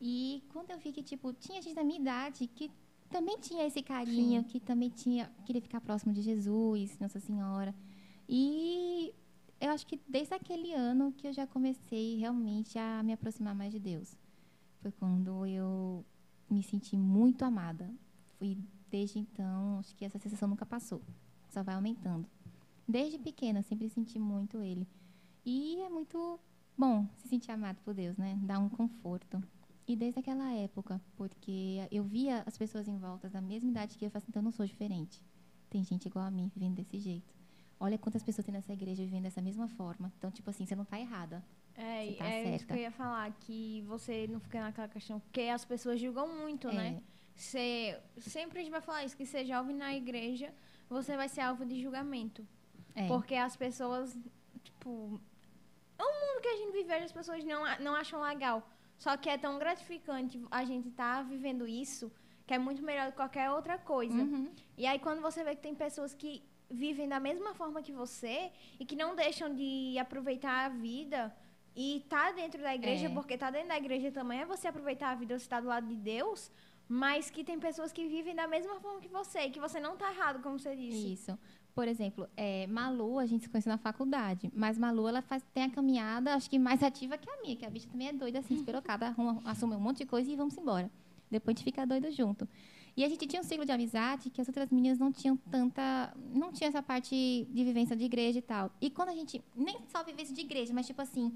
E 0.00 0.44
quando 0.52 0.70
eu 0.70 0.78
vi 0.78 0.92
que, 0.92 1.02
tipo, 1.02 1.32
tinha 1.32 1.60
gente 1.62 1.74
da 1.74 1.82
minha 1.82 1.98
idade 1.98 2.46
que 2.46 2.70
também 3.10 3.38
tinha 3.38 3.66
esse 3.66 3.82
carinho, 3.82 4.44
que 4.44 4.60
também 4.60 4.90
tinha 4.90 5.30
queria 5.44 5.62
ficar 5.62 5.80
próximo 5.80 6.12
de 6.12 6.22
Jesus, 6.22 6.98
Nossa 6.98 7.20
Senhora. 7.20 7.74
E 8.28 9.14
eu 9.60 9.70
acho 9.70 9.86
que 9.86 10.00
desde 10.08 10.34
aquele 10.34 10.72
ano 10.72 11.12
que 11.12 11.26
eu 11.26 11.32
já 11.32 11.46
comecei 11.46 12.16
realmente 12.18 12.78
a 12.78 13.02
me 13.02 13.12
aproximar 13.12 13.54
mais 13.54 13.72
de 13.72 13.78
Deus. 13.78 14.16
Foi 14.80 14.92
quando 14.92 15.46
eu 15.46 16.04
me 16.50 16.62
senti 16.62 16.96
muito 16.96 17.44
amada. 17.44 17.92
Fui 18.38 18.58
desde 18.90 19.18
então, 19.18 19.78
acho 19.78 19.94
que 19.96 20.04
essa 20.04 20.18
sensação 20.18 20.48
nunca 20.48 20.66
passou. 20.66 21.02
Só 21.48 21.62
vai 21.62 21.74
aumentando. 21.74 22.28
Desde 22.86 23.18
pequena, 23.18 23.62
sempre 23.62 23.88
senti 23.88 24.18
muito 24.18 24.60
ele. 24.60 24.86
E 25.44 25.80
é 25.82 25.88
muito 25.88 26.38
bom 26.76 27.08
se 27.16 27.28
sentir 27.28 27.50
amado 27.50 27.78
por 27.84 27.94
Deus, 27.94 28.16
né? 28.16 28.38
Dá 28.42 28.58
um 28.58 28.68
conforto. 28.68 29.42
E 29.88 29.94
desde 29.94 30.18
aquela 30.18 30.52
época, 30.52 31.00
porque 31.16 31.86
eu 31.92 32.02
via 32.02 32.42
as 32.44 32.58
pessoas 32.58 32.88
em 32.88 32.98
volta 32.98 33.28
da 33.28 33.40
mesma 33.40 33.70
idade 33.70 33.96
que 33.96 34.04
eu, 34.04 34.08
eu 34.08 34.10
falei 34.10 34.22
assim, 34.22 34.30
então 34.30 34.40
eu 34.40 34.44
não 34.44 34.52
sou 34.52 34.66
diferente. 34.66 35.22
Tem 35.70 35.84
gente 35.84 36.06
igual 36.06 36.24
a 36.24 36.30
mim 36.30 36.50
vivendo 36.54 36.74
desse 36.74 36.98
jeito. 36.98 37.32
Olha 37.78 37.96
quantas 37.98 38.22
pessoas 38.22 38.44
tem 38.44 38.52
nessa 38.52 38.72
igreja 38.72 39.02
vivendo 39.04 39.24
dessa 39.24 39.40
mesma 39.40 39.68
forma. 39.68 40.12
Então, 40.18 40.30
tipo 40.30 40.48
assim, 40.50 40.66
você 40.66 40.74
não 40.74 40.82
está 40.82 40.98
errada. 40.98 41.44
É, 41.74 42.12
tá 42.14 42.26
é 42.26 42.40
isso 42.40 42.48
certa. 42.50 42.66
que 42.66 42.72
eu 42.72 42.82
ia 42.82 42.90
falar, 42.90 43.30
que 43.40 43.82
você 43.82 44.26
não 44.28 44.40
fica 44.40 44.60
naquela 44.60 44.88
questão, 44.88 45.20
porque 45.20 45.42
as 45.42 45.64
pessoas 45.64 46.00
julgam 46.00 46.26
muito, 46.36 46.68
É. 46.68 46.72
né? 46.72 47.02
Você, 47.34 48.00
sempre 48.18 48.60
a 48.60 48.62
gente 48.62 48.70
vai 48.72 48.80
falar 48.80 49.04
isso, 49.04 49.14
que 49.16 49.26
ser 49.26 49.44
jovem 49.44 49.76
na 49.76 49.94
igreja, 49.94 50.54
você 50.88 51.16
vai 51.16 51.28
ser 51.28 51.42
alvo 51.42 51.66
de 51.66 51.80
julgamento. 51.82 52.46
É. 52.94 53.06
Porque 53.06 53.34
as 53.34 53.54
pessoas, 53.56 54.18
tipo. 54.64 54.88
O 55.98 56.02
mundo 56.02 56.40
que 56.42 56.48
a 56.48 56.56
gente 56.56 56.72
vive, 56.72 56.92
as 56.94 57.12
pessoas 57.12 57.44
não, 57.44 57.62
não 57.80 57.94
acham 57.94 58.22
legal. 58.22 58.66
Só 58.98 59.16
que 59.16 59.28
é 59.28 59.36
tão 59.36 59.58
gratificante 59.58 60.40
a 60.50 60.64
gente 60.64 60.88
estar 60.88 61.22
vivendo 61.22 61.66
isso, 61.66 62.10
que 62.46 62.54
é 62.54 62.58
muito 62.58 62.82
melhor 62.82 63.06
do 63.06 63.10
que 63.12 63.16
qualquer 63.16 63.50
outra 63.50 63.76
coisa. 63.78 64.14
Uhum. 64.22 64.50
E 64.76 64.86
aí, 64.86 64.98
quando 64.98 65.20
você 65.20 65.42
vê 65.44 65.54
que 65.54 65.62
tem 65.62 65.74
pessoas 65.74 66.14
que 66.14 66.42
vivem 66.70 67.08
da 67.08 67.20
mesma 67.20 67.54
forma 67.54 67.82
que 67.82 67.92
você 67.92 68.50
e 68.80 68.84
que 68.84 68.96
não 68.96 69.14
deixam 69.14 69.54
de 69.54 69.96
aproveitar 69.98 70.66
a 70.66 70.68
vida 70.68 71.34
e 71.76 72.04
tá 72.08 72.32
dentro 72.32 72.60
da 72.62 72.74
igreja, 72.74 73.06
É. 73.06 73.08
porque 73.10 73.36
tá 73.36 73.50
dentro 73.50 73.68
da 73.68 73.76
igreja 73.76 74.10
também 74.10 74.40
é 74.40 74.46
você 74.46 74.66
aproveitar 74.68 75.10
a 75.10 75.14
vida, 75.14 75.38
você 75.38 75.48
tá 75.48 75.60
do 75.60 75.68
lado 75.68 75.86
de 75.86 75.94
Deus, 75.96 76.50
mas 76.88 77.30
que 77.30 77.44
tem 77.44 77.58
pessoas 77.58 77.92
que 77.92 78.06
vivem 78.08 78.34
da 78.34 78.48
mesma 78.48 78.80
forma 78.80 79.00
que 79.00 79.08
você 79.08 79.40
e 79.46 79.50
que 79.50 79.60
você 79.60 79.78
não 79.78 79.96
tá 79.96 80.10
errado, 80.12 80.42
como 80.42 80.58
você 80.58 80.74
disse. 80.74 81.12
Isso. 81.12 81.38
Por 81.76 81.86
exemplo, 81.86 82.26
é, 82.34 82.66
Malu, 82.68 83.18
a 83.18 83.26
gente 83.26 83.42
se 83.42 83.50
conheceu 83.50 83.70
na 83.70 83.76
faculdade, 83.76 84.50
mas 84.56 84.78
Malu, 84.78 85.06
ela 85.06 85.20
faz, 85.20 85.44
tem 85.52 85.64
a 85.64 85.70
caminhada, 85.70 86.34
acho 86.34 86.48
que 86.48 86.58
mais 86.58 86.82
ativa 86.82 87.18
que 87.18 87.28
a 87.28 87.42
minha, 87.42 87.54
que 87.54 87.66
a 87.66 87.68
bicha 87.70 87.86
também 87.86 88.08
é 88.08 88.12
doida, 88.14 88.38
assim, 88.38 88.54
esperocada, 88.54 89.08
arruma- 89.08 89.42
assume 89.44 89.76
um 89.76 89.78
monte 89.80 89.98
de 89.98 90.06
coisa 90.06 90.30
e 90.30 90.34
vamos 90.34 90.56
embora. 90.56 90.90
Depois 91.30 91.54
a 91.54 91.58
gente 91.58 91.64
fica 91.64 91.86
doido 91.86 92.10
junto. 92.10 92.48
E 92.96 93.04
a 93.04 93.08
gente 93.10 93.26
tinha 93.26 93.42
um 93.42 93.44
ciclo 93.44 93.66
de 93.66 93.72
amizade 93.72 94.30
que 94.30 94.40
as 94.40 94.48
outras 94.48 94.70
meninas 94.70 94.98
não 94.98 95.12
tinham 95.12 95.36
tanta. 95.36 96.16
Não 96.32 96.50
tinha 96.50 96.68
essa 96.68 96.82
parte 96.82 97.14
de 97.50 97.62
vivência 97.62 97.94
de 97.94 98.04
igreja 98.04 98.38
e 98.38 98.42
tal. 98.42 98.70
E 98.80 98.88
quando 98.88 99.10
a 99.10 99.14
gente. 99.14 99.44
Nem 99.54 99.76
só 99.92 100.02
vivência 100.02 100.34
de 100.34 100.40
igreja, 100.40 100.72
mas 100.72 100.86
tipo 100.86 101.02
assim. 101.02 101.30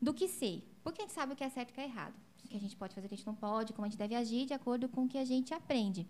Do 0.00 0.14
que 0.14 0.28
ser. 0.28 0.62
Porque 0.84 1.02
a 1.02 1.04
gente 1.04 1.14
sabe 1.14 1.32
o 1.32 1.36
que 1.36 1.42
é 1.42 1.48
certo 1.48 1.70
e 1.70 1.72
o 1.72 1.74
que 1.74 1.80
é 1.80 1.84
errado. 1.84 2.14
O 2.44 2.48
que 2.48 2.56
a 2.56 2.60
gente 2.60 2.76
pode 2.76 2.94
fazer, 2.94 3.06
o 3.06 3.08
que 3.08 3.14
a 3.14 3.18
gente 3.18 3.26
não 3.26 3.34
pode, 3.34 3.72
como 3.72 3.86
a 3.86 3.88
gente 3.88 3.98
deve 3.98 4.14
agir 4.14 4.46
de 4.46 4.54
acordo 4.54 4.88
com 4.88 5.02
o 5.04 5.08
que 5.08 5.18
a 5.18 5.24
gente 5.24 5.52
aprende. 5.52 6.06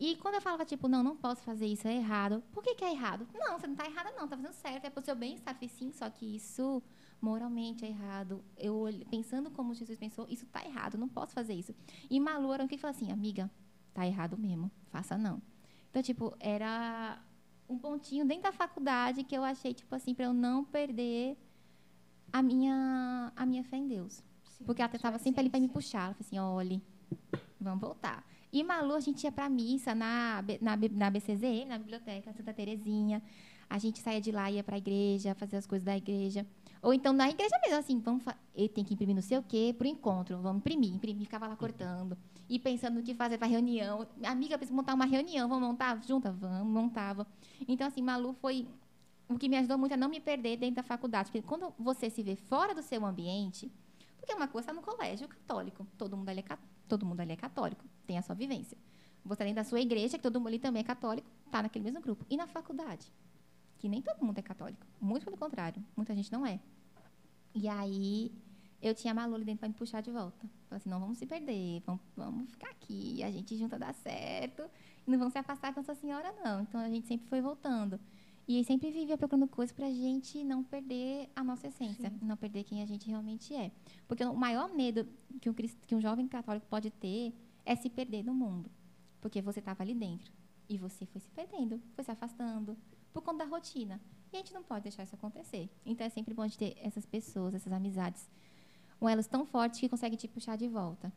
E 0.00 0.14
quando 0.16 0.34
eu 0.34 0.40
falava, 0.40 0.64
tipo, 0.64 0.86
não, 0.86 1.02
não 1.02 1.16
posso 1.16 1.42
fazer 1.42 1.66
isso, 1.66 1.88
é 1.88 1.96
errado. 1.96 2.42
Por 2.52 2.62
que, 2.62 2.74
que 2.76 2.84
é 2.84 2.92
errado? 2.92 3.26
Não, 3.34 3.58
você 3.58 3.66
não 3.66 3.74
está 3.74 3.84
errada, 3.84 4.12
não, 4.12 4.28
tá 4.28 4.36
fazendo 4.36 4.52
certo, 4.52 4.84
é 4.84 4.90
pro 4.90 5.04
seu 5.04 5.16
bem-estar. 5.16 5.54
Falei, 5.54 5.68
sim, 5.68 5.90
só 5.92 6.08
que 6.08 6.36
isso 6.36 6.80
moralmente 7.20 7.84
é 7.84 7.88
errado. 7.88 8.44
Eu 8.56 8.84
pensando 9.10 9.50
como 9.50 9.74
Jesus 9.74 9.98
pensou, 9.98 10.26
isso 10.28 10.46
tá 10.46 10.64
errado, 10.64 10.96
não 10.96 11.08
posso 11.08 11.32
fazer 11.32 11.54
isso. 11.54 11.74
E 12.08 12.20
Malu 12.20 12.52
era 12.52 12.64
o 12.64 12.68
que 12.68 12.78
falou 12.78 12.94
assim, 12.94 13.10
amiga, 13.10 13.50
tá 13.92 14.06
errado 14.06 14.38
mesmo, 14.38 14.70
faça 14.90 15.18
não. 15.18 15.42
Então, 15.90 16.00
tipo, 16.00 16.36
era 16.38 17.20
um 17.68 17.76
pontinho 17.76 18.24
dentro 18.24 18.44
da 18.44 18.52
faculdade 18.52 19.24
que 19.24 19.36
eu 19.36 19.42
achei, 19.42 19.74
tipo 19.74 19.92
assim, 19.94 20.14
para 20.14 20.26
eu 20.26 20.32
não 20.32 20.64
perder 20.64 21.36
a 22.32 22.42
minha, 22.42 23.32
a 23.34 23.44
minha 23.44 23.64
fé 23.64 23.76
em 23.76 23.88
Deus. 23.88 24.22
Sim, 24.44 24.64
Porque 24.64 24.80
ela 24.80 24.94
estava 24.94 25.18
sempre 25.18 25.40
ali 25.40 25.50
para 25.50 25.60
me 25.60 25.68
puxar. 25.68 26.06
Ela 26.06 26.14
falou 26.14 26.26
assim, 26.26 26.38
olhe, 26.38 26.82
vamos 27.60 27.80
voltar. 27.80 28.24
E 28.52 28.62
Malu, 28.64 28.94
a 28.94 29.00
gente 29.00 29.24
ia 29.24 29.32
para 29.32 29.48
missa 29.48 29.94
na, 29.94 30.42
na, 30.60 30.76
na 30.92 31.10
BCZ, 31.10 31.66
na 31.66 31.78
biblioteca 31.78 32.32
Santa 32.32 32.52
Terezinha. 32.54 33.22
A 33.68 33.78
gente 33.78 33.98
saía 34.00 34.20
de 34.20 34.32
lá, 34.32 34.50
ia 34.50 34.64
para 34.64 34.76
a 34.76 34.78
igreja, 34.78 35.34
fazer 35.34 35.56
as 35.58 35.66
coisas 35.66 35.84
da 35.84 35.96
igreja. 35.96 36.46
Ou 36.80 36.94
então 36.94 37.12
na 37.12 37.28
igreja 37.28 37.54
mesmo, 37.62 37.78
assim, 37.78 38.00
vamos 38.00 38.24
ele 38.54 38.68
tem 38.68 38.84
que 38.84 38.94
imprimir 38.94 39.14
não 39.14 39.22
sei 39.22 39.36
o 39.36 39.42
quê 39.42 39.74
pro 39.76 39.86
encontro, 39.86 40.38
vamos 40.40 40.60
imprimir, 40.60 40.94
imprimir, 40.94 41.24
ficava 41.24 41.46
lá 41.46 41.56
cortando. 41.56 42.16
E 42.48 42.58
pensando 42.58 42.94
no 42.94 43.02
que 43.02 43.12
fazer 43.14 43.36
para 43.36 43.46
reunião. 43.46 44.06
Amiga, 44.24 44.56
precisa 44.56 44.74
montar 44.74 44.94
uma 44.94 45.04
reunião, 45.04 45.46
vamos 45.48 45.68
montar 45.68 46.02
junta? 46.02 46.32
Vamos, 46.32 46.66
montava. 46.72 47.26
Então, 47.68 47.86
assim, 47.86 48.00
Malu 48.00 48.32
foi 48.40 48.66
o 49.28 49.36
que 49.38 49.48
me 49.50 49.56
ajudou 49.58 49.76
muito 49.76 49.92
a 49.92 49.96
não 49.98 50.08
me 50.08 50.18
perder 50.18 50.56
dentro 50.56 50.76
da 50.76 50.82
faculdade. 50.82 51.30
Porque 51.30 51.46
quando 51.46 51.74
você 51.78 52.08
se 52.08 52.22
vê 52.22 52.36
fora 52.36 52.74
do 52.74 52.80
seu 52.80 53.04
ambiente, 53.04 53.70
porque 54.16 54.32
uma 54.32 54.48
coisa 54.48 54.70
está 54.70 54.72
no 54.72 54.80
colégio 54.80 55.28
católico, 55.28 55.86
todo 55.98 56.16
mundo 56.16 56.30
ali 56.30 56.40
é, 56.40 56.42
ca- 56.42 56.58
todo 56.88 57.06
mundo 57.06 57.20
ali 57.20 57.32
é 57.32 57.36
católico, 57.36 57.84
tem 58.06 58.18
a 58.18 58.22
sua 58.22 58.34
vivência. 58.34 58.76
Você 59.24 59.44
dentro 59.44 59.56
da 59.56 59.64
sua 59.64 59.80
igreja, 59.80 60.16
que 60.16 60.22
todo 60.22 60.38
mundo 60.40 60.48
ali 60.48 60.58
também 60.58 60.80
é 60.80 60.84
católico, 60.84 61.28
está 61.44 61.62
naquele 61.62 61.84
mesmo 61.84 62.00
grupo. 62.00 62.24
E 62.30 62.36
na 62.36 62.46
faculdade, 62.46 63.12
que 63.78 63.88
nem 63.88 64.00
todo 64.00 64.24
mundo 64.24 64.38
é 64.38 64.42
católico, 64.42 64.86
muito 65.00 65.24
pelo 65.24 65.36
contrário, 65.36 65.84
muita 65.96 66.14
gente 66.14 66.32
não 66.32 66.46
é. 66.46 66.58
E 67.54 67.68
aí 67.68 68.32
eu 68.80 68.94
tinha 68.94 69.12
a 69.12 69.14
Malu 69.14 69.34
ali 69.34 69.44
dentro 69.44 69.60
para 69.60 69.68
me 69.68 69.74
puxar 69.74 70.00
de 70.00 70.10
volta. 70.10 70.46
Falei 70.68 70.80
assim, 70.80 70.88
não 70.88 71.00
vamos 71.00 71.18
se 71.18 71.26
perder, 71.26 71.82
vamos, 71.84 72.00
vamos 72.16 72.50
ficar 72.50 72.70
aqui, 72.70 73.22
a 73.22 73.30
gente 73.30 73.56
junta 73.56 73.78
dá 73.78 73.92
certo, 73.92 74.62
não 75.06 75.18
vamos 75.18 75.32
se 75.32 75.38
afastar 75.38 75.74
com 75.74 75.80
essa 75.80 75.94
senhora 75.94 76.32
não. 76.42 76.62
Então 76.62 76.80
a 76.80 76.88
gente 76.88 77.06
sempre 77.06 77.28
foi 77.28 77.40
voltando. 77.40 77.98
E 78.48 78.64
sempre 78.64 78.90
vivia 78.90 79.18
procurando 79.18 79.46
coisas 79.46 79.76
para 79.76 79.88
a 79.88 79.92
gente 79.92 80.42
não 80.42 80.64
perder 80.64 81.28
a 81.36 81.44
nossa 81.44 81.68
essência, 81.68 82.10
não 82.22 82.34
perder 82.34 82.64
quem 82.64 82.82
a 82.82 82.86
gente 82.86 83.06
realmente 83.06 83.54
é. 83.54 83.70
Porque 84.08 84.24
o 84.24 84.34
maior 84.34 84.74
medo 84.74 85.06
que 85.38 85.50
um, 85.50 85.52
que 85.52 85.94
um 85.94 86.00
jovem 86.00 86.26
católico 86.26 86.66
pode 86.66 86.90
ter 86.90 87.34
é 87.66 87.76
se 87.76 87.90
perder 87.90 88.24
no 88.24 88.32
mundo. 88.32 88.70
Porque 89.20 89.42
você 89.42 89.58
estava 89.58 89.82
ali 89.82 89.94
dentro. 89.94 90.32
E 90.66 90.78
você 90.78 91.04
foi 91.04 91.20
se 91.20 91.30
perdendo, 91.30 91.78
foi 91.94 92.02
se 92.02 92.10
afastando, 92.10 92.74
por 93.12 93.22
conta 93.22 93.44
da 93.44 93.50
rotina. 93.50 94.00
E 94.32 94.36
a 94.36 94.38
gente 94.38 94.54
não 94.54 94.62
pode 94.62 94.84
deixar 94.84 95.02
isso 95.02 95.14
acontecer. 95.14 95.68
Então 95.84 96.06
é 96.06 96.10
sempre 96.10 96.32
bom 96.32 96.46
de 96.46 96.56
ter 96.56 96.74
essas 96.80 97.04
pessoas, 97.04 97.54
essas 97.54 97.72
amizades, 97.72 98.26
um 98.98 99.10
elos 99.10 99.26
tão 99.26 99.44
fortes 99.44 99.78
que 99.78 99.90
conseguem 99.90 100.16
te 100.16 100.26
puxar 100.26 100.56
de 100.56 100.68
volta. 100.68 101.12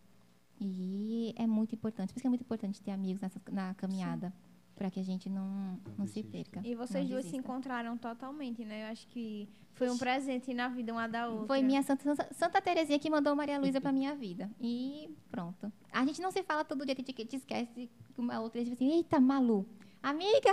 E 0.60 1.34
é 1.38 1.48
muito 1.48 1.76
importante. 1.76 2.10
Por 2.10 2.18
isso 2.18 2.24
que 2.24 2.28
é 2.28 2.30
muito 2.30 2.44
importante 2.44 2.82
ter 2.82 2.92
amigos 2.92 3.22
nessa, 3.22 3.42
na 3.50 3.74
caminhada. 3.74 4.34
Para 4.82 4.90
que 4.90 5.00
a 5.00 5.04
gente 5.04 5.30
não, 5.30 5.80
não 5.96 6.08
se 6.08 6.24
perca. 6.24 6.60
E 6.66 6.74
vocês 6.74 7.08
duas 7.08 7.24
se 7.26 7.38
encontraram 7.38 7.96
totalmente, 7.96 8.66
né? 8.66 8.88
Eu 8.88 8.92
acho 8.92 9.08
que 9.10 9.48
foi 9.76 9.88
um 9.92 9.96
presente 9.96 10.56
na 10.56 10.70
vida 10.70 10.92
uma 10.92 11.08
da 11.08 11.30
outra. 11.30 11.46
Foi 11.46 11.62
minha 11.62 11.84
Santa, 11.84 12.16
Santa, 12.34 12.60
Terezinha 12.60 12.98
que 12.98 13.08
mandou 13.08 13.36
Maria 13.36 13.60
Luísa 13.60 13.80
para 13.80 13.92
minha 13.92 14.16
vida. 14.16 14.50
E 14.60 15.16
pronto. 15.30 15.72
A 15.92 16.04
gente 16.04 16.20
não 16.20 16.32
se 16.32 16.42
fala 16.42 16.64
todo 16.64 16.84
dia, 16.84 16.96
a 16.96 16.98
gente 16.98 17.14
te 17.14 17.36
esquece 17.36 17.92
que 18.12 18.20
uma 18.20 18.40
outra 18.40 18.64
diz 18.64 18.74
assim, 18.74 18.90
eita, 18.92 19.20
Malu. 19.20 19.68
Amiga, 20.02 20.50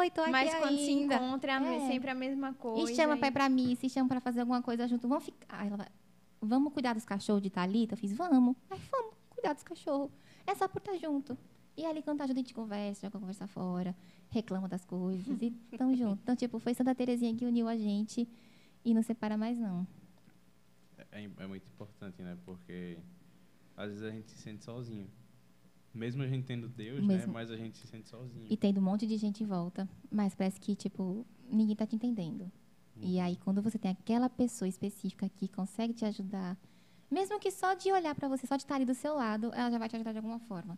oi, 0.00 0.10
tô 0.10 0.22
aqui 0.22 0.30
Mas 0.32 0.52
quando 0.56 0.76
se 0.76 0.88
ainda. 0.90 1.14
encontra 1.14 1.52
é 1.52 1.54
a 1.54 1.74
É. 1.76 1.86
sempre 1.86 2.10
a 2.10 2.14
mesma 2.16 2.52
coisa. 2.54 2.90
E 2.90 2.96
chama 2.96 3.14
e- 3.14 3.18
para 3.20 3.28
ir 3.28 3.32
pra 3.32 3.48
missa, 3.48 3.86
e 3.86 3.88
chama 3.88 4.08
para 4.08 4.20
fazer 4.20 4.40
alguma 4.40 4.60
coisa 4.60 4.88
junto. 4.88 5.06
Vamos 5.06 5.22
ficar. 5.24 5.46
Aí 5.50 5.68
ela 5.68 5.76
vai, 5.76 5.86
vamos 6.40 6.72
cuidar 6.72 6.94
dos 6.94 7.04
cachorros 7.04 7.40
de 7.42 7.48
Thalita? 7.48 7.94
Eu 7.94 7.96
fiz, 7.96 8.12
vamos. 8.12 8.56
Aí 8.70 8.80
vamos 8.90 9.14
cuidar 9.30 9.52
dos 9.52 9.62
cachorros. 9.62 10.10
É 10.44 10.52
só 10.56 10.66
por 10.66 10.78
estar 10.78 10.96
junto. 10.96 11.38
E 11.78 11.86
ali, 11.86 12.02
quando 12.02 12.18
tá 12.18 12.26
junto, 12.26 12.36
a 12.38 12.40
gente 12.40 12.52
conversa, 12.52 13.06
joga 13.06 13.18
a 13.18 13.20
conversa 13.20 13.46
fora, 13.46 13.94
reclama 14.30 14.66
das 14.66 14.84
coisas 14.84 15.40
e 15.40 15.52
tamo 15.78 15.94
junto. 15.94 16.20
Então, 16.20 16.34
tipo, 16.34 16.58
foi 16.58 16.74
Santa 16.74 16.92
Terezinha 16.92 17.32
que 17.36 17.44
uniu 17.44 17.68
a 17.68 17.76
gente 17.76 18.28
e 18.84 18.92
não 18.92 19.00
separa 19.00 19.36
mais, 19.36 19.56
não. 19.56 19.86
É, 21.12 21.22
é 21.22 21.46
muito 21.46 21.68
importante, 21.68 22.20
né? 22.20 22.36
Porque 22.44 22.98
às 23.76 23.90
vezes 23.90 24.02
a 24.02 24.10
gente 24.10 24.28
se 24.28 24.38
sente 24.38 24.64
sozinho. 24.64 25.08
Mesmo 25.94 26.20
a 26.24 26.26
gente 26.26 26.46
tendo 26.46 26.68
Deus, 26.68 27.00
né? 27.00 27.16
Mesmo. 27.18 27.32
Mas 27.32 27.48
a 27.48 27.56
gente 27.56 27.78
se 27.78 27.86
sente 27.86 28.08
sozinho. 28.08 28.48
E 28.50 28.56
tendo 28.56 28.78
um 28.78 28.82
monte 28.82 29.06
de 29.06 29.16
gente 29.16 29.44
em 29.44 29.46
volta, 29.46 29.88
mas 30.10 30.34
parece 30.34 30.58
que, 30.58 30.74
tipo, 30.74 31.24
ninguém 31.48 31.76
tá 31.76 31.86
te 31.86 31.94
entendendo. 31.94 32.50
E 33.00 33.20
aí, 33.20 33.36
quando 33.36 33.62
você 33.62 33.78
tem 33.78 33.92
aquela 33.92 34.28
pessoa 34.28 34.68
específica 34.68 35.28
que 35.28 35.46
consegue 35.46 35.94
te 35.94 36.04
ajudar, 36.04 36.58
mesmo 37.08 37.38
que 37.38 37.52
só 37.52 37.74
de 37.74 37.92
olhar 37.92 38.16
para 38.16 38.26
você, 38.26 38.48
só 38.48 38.56
de 38.56 38.64
estar 38.64 38.74
ali 38.74 38.84
do 38.84 38.94
seu 38.94 39.14
lado, 39.14 39.52
ela 39.54 39.70
já 39.70 39.78
vai 39.78 39.88
te 39.88 39.94
ajudar 39.94 40.10
de 40.10 40.18
alguma 40.18 40.40
forma. 40.40 40.76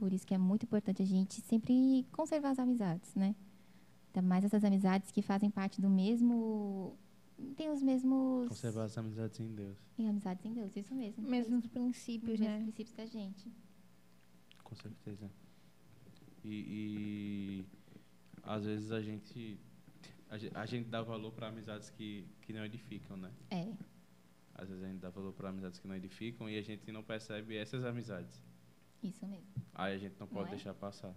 Por 0.00 0.12
isso 0.14 0.26
que 0.26 0.32
é 0.34 0.38
muito 0.38 0.64
importante 0.64 1.02
a 1.02 1.04
gente 1.04 1.40
sempre 1.42 2.06
conservar 2.10 2.50
as 2.50 2.58
amizades, 2.58 3.14
né? 3.14 3.36
Ainda 4.14 4.26
mais 4.26 4.44
essas 4.44 4.64
amizades 4.64 5.10
que 5.12 5.20
fazem 5.22 5.50
parte 5.50 5.80
do 5.80 5.88
mesmo. 5.90 6.96
Tem 7.56 7.70
os 7.70 7.82
mesmos. 7.82 8.48
Conservar 8.48 8.84
as 8.84 8.96
amizades 8.96 9.38
em 9.38 9.54
Deus. 9.54 9.76
E 9.98 10.06
amizades 10.06 10.44
em 10.46 10.52
Deus, 10.54 10.74
isso 10.74 10.94
mesmo. 10.94 11.22
Mesmos 11.22 11.64
Os 11.64 11.70
princípios, 11.70 12.40
mesmos 12.40 12.48
né? 12.48 12.62
princípios 12.62 12.96
da 12.96 13.04
gente. 13.06 13.52
Com 14.64 14.74
certeza. 14.74 15.30
E, 16.42 16.48
e 16.48 17.64
às 18.42 18.64
vezes 18.64 18.90
a 18.92 19.02
gente 19.02 19.58
a, 20.30 20.38
ge- 20.38 20.50
a 20.54 20.64
gente 20.64 20.88
dá 20.88 21.02
valor 21.02 21.32
para 21.32 21.48
amizades 21.48 21.90
que, 21.90 22.24
que 22.42 22.52
não 22.54 22.64
edificam, 22.64 23.16
né? 23.18 23.30
É. 23.50 23.70
Às 24.54 24.68
vezes 24.68 24.82
a 24.84 24.88
gente 24.88 25.00
dá 25.00 25.10
valor 25.10 25.32
para 25.34 25.50
amizades 25.50 25.78
que 25.78 25.86
não 25.86 25.94
edificam 25.94 26.48
e 26.48 26.56
a 26.56 26.62
gente 26.62 26.90
não 26.90 27.02
percebe 27.02 27.56
essas 27.56 27.84
amizades. 27.84 28.42
Isso 29.02 29.26
mesmo. 29.26 29.46
Aí 29.74 29.94
a 29.94 29.98
gente 29.98 30.18
não 30.20 30.26
pode 30.26 30.48
é? 30.48 30.50
deixar 30.50 30.74
passar. 30.74 31.14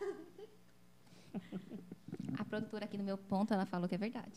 A 2.38 2.44
produtora 2.44 2.84
aqui 2.84 2.96
no 2.98 3.04
meu 3.04 3.16
ponto, 3.18 3.52
ela 3.54 3.64
falou 3.66 3.88
que 3.88 3.94
é 3.94 3.98
verdade. 3.98 4.32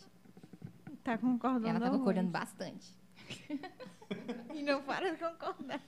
Tá 1.03 1.18
concordando. 1.18 1.68
Ela 1.68 1.80
tá 1.80 1.86
horrores. 1.86 1.99
concordando 1.99 2.30
bastante. 2.32 2.95
E 4.53 4.61
não 4.61 4.84
para 4.84 5.11
de 5.11 5.18
concordar. 5.18 5.82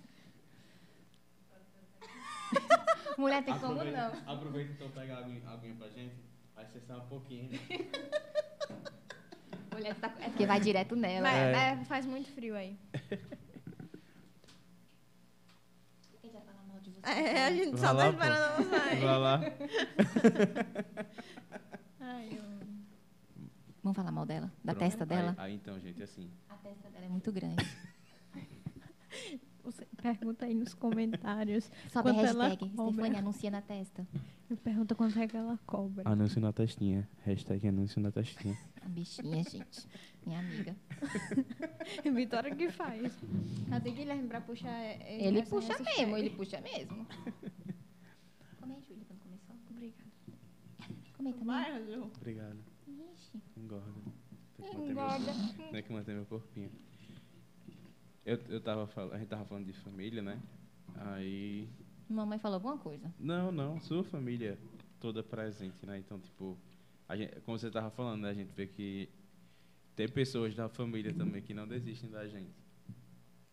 Mulher 3.18 3.44
tem 3.46 3.58
como 3.60 3.84
não. 3.84 4.12
Aproveita 4.26 4.72
então 4.74 4.90
pega 4.90 5.16
a 5.16 5.20
aguinha, 5.20 5.48
aguinha 5.48 5.76
pra 5.76 5.88
gente. 5.90 6.16
Vai 6.56 6.66
cessar 6.68 6.98
um 6.98 7.08
pouquinho. 7.08 7.52
Mulher 9.72 9.94
tá... 10.00 10.08
É 10.20 10.30
porque 10.30 10.48
vai 10.48 10.60
direto 10.60 10.96
nela. 10.96 11.30
Mas, 11.30 11.36
É. 11.36 11.72
é, 11.74 11.86
faz 11.86 12.06
muito 12.08 12.32
frio 12.32 12.56
aí. 12.56 12.76
Quem 16.22 16.32
vai 16.32 16.42
falar 16.42 16.64
mal 16.68 16.80
de 16.80 16.90
você? 16.90 17.02
É, 17.16 17.46
a 17.48 17.52
gente 17.52 17.78
Vai 17.78 17.80
só 17.80 17.92
lá, 17.94 18.04
tá 18.04 18.12
pô. 18.12 18.24
esperando 18.24 18.44
ela 18.44 18.64
sair. 18.80 19.00
Vai 19.02 19.18
lá. 19.20 19.42
Ai, 22.00 22.30
eu... 22.38 22.44
Vamos 23.84 23.96
falar 23.96 24.12
mal 24.12 24.26
dela? 24.26 24.52
Da 24.64 24.74
Pronto. 24.74 24.80
testa 24.84 25.06
dela? 25.06 25.34
Aí, 25.38 25.52
aí, 25.52 25.56
então, 25.56 25.80
gente, 25.80 26.02
assim. 26.04 26.30
A 26.50 26.56
testa 26.56 26.90
dela 26.90 27.06
é 27.06 27.10
muito 27.10 27.32
grande. 27.32 27.64
Você 29.64 29.86
pergunta 30.00 30.46
aí 30.46 30.54
nos 30.54 30.74
comentários. 30.76 31.72
Sobe 31.92 32.10
a 32.10 32.14
Quanto 32.14 32.26
ela 32.28 32.48
hashtag. 32.50 32.70
cobra. 32.76 32.94
Stefania 32.94 33.20
anuncia 33.20 33.50
na 33.52 33.62
testa. 33.62 34.08
Me 34.48 34.56
pergunta 34.58 34.94
quanto 34.94 35.18
é 35.18 35.28
que 35.28 35.36
ela 35.36 35.58
cobra. 35.66 36.04
Anúncio 36.08 36.40
na 36.40 36.54
testinha. 36.54 37.08
Hashtag 37.24 37.68
anúncio 37.68 38.00
na 38.00 38.12
testinha. 38.12 38.56
A 38.84 38.88
bichinha, 38.88 39.44
gente. 39.44 39.88
Minha 40.26 40.40
amiga. 40.40 40.76
Vitória 42.16 42.56
que 42.56 42.70
faz. 42.70 43.14
Cadê 43.70 43.92
Guilherme 43.92 44.28
pra 44.28 44.42
puxar 44.42 44.76
Ele 45.08 45.40
essa 45.40 45.50
puxa 45.50 45.78
mesmo, 45.84 46.18
ele 46.18 46.30
puxa 46.32 46.60
mesmo. 46.62 47.06
Comenta, 48.60 48.82
Júlia, 48.82 49.06
quando 49.06 49.20
começou. 49.20 49.56
Obrigada. 49.70 50.10
Comenta 51.16 51.38
também. 51.38 51.46
Vai, 51.46 51.72
Azul. 51.72 52.12
Obrigado. 52.18 52.58
Ixi. 52.88 53.42
Engorda. 53.56 53.94
Tem 54.58 54.70
que 54.70 54.78
manter 54.78 54.92
Engorda. 54.92 55.34
Tem 55.72 55.84
que 55.84 55.94
manter 55.94 56.16
meu 56.16 56.26
corpinho. 56.26 56.72
Eu, 58.26 58.40
eu 58.50 58.60
tava 58.60 58.88
falando, 58.88 59.14
a 59.14 59.20
gente 59.20 59.28
tava 59.28 59.46
falando 59.46 59.66
de 59.68 59.74
família, 59.74 60.24
né? 60.24 60.42
Aí. 60.96 61.70
Mamãe 62.10 62.40
falou 62.40 62.56
alguma 62.56 62.78
coisa. 62.78 63.14
Não, 63.20 63.52
não, 63.52 63.80
sua 63.80 64.04
família 64.04 64.58
toda 65.00 65.22
presente, 65.22 65.86
né? 65.86 66.00
Então, 66.00 66.20
tipo, 66.20 66.58
a 67.08 67.16
gente, 67.16 67.40
como 67.42 67.60
você 67.60 67.70
tava 67.70 67.92
falando, 67.92 68.22
né? 68.24 68.30
A 68.30 68.34
gente 68.34 68.52
vê 68.54 68.66
que 68.66 69.08
tem 69.96 70.08
pessoas 70.10 70.54
da 70.56 70.68
família 70.68 71.14
também 71.14 71.42
que 71.42 71.54
não 71.54 71.68
desistem 71.68 72.10
da 72.10 72.28
gente. 72.28 72.54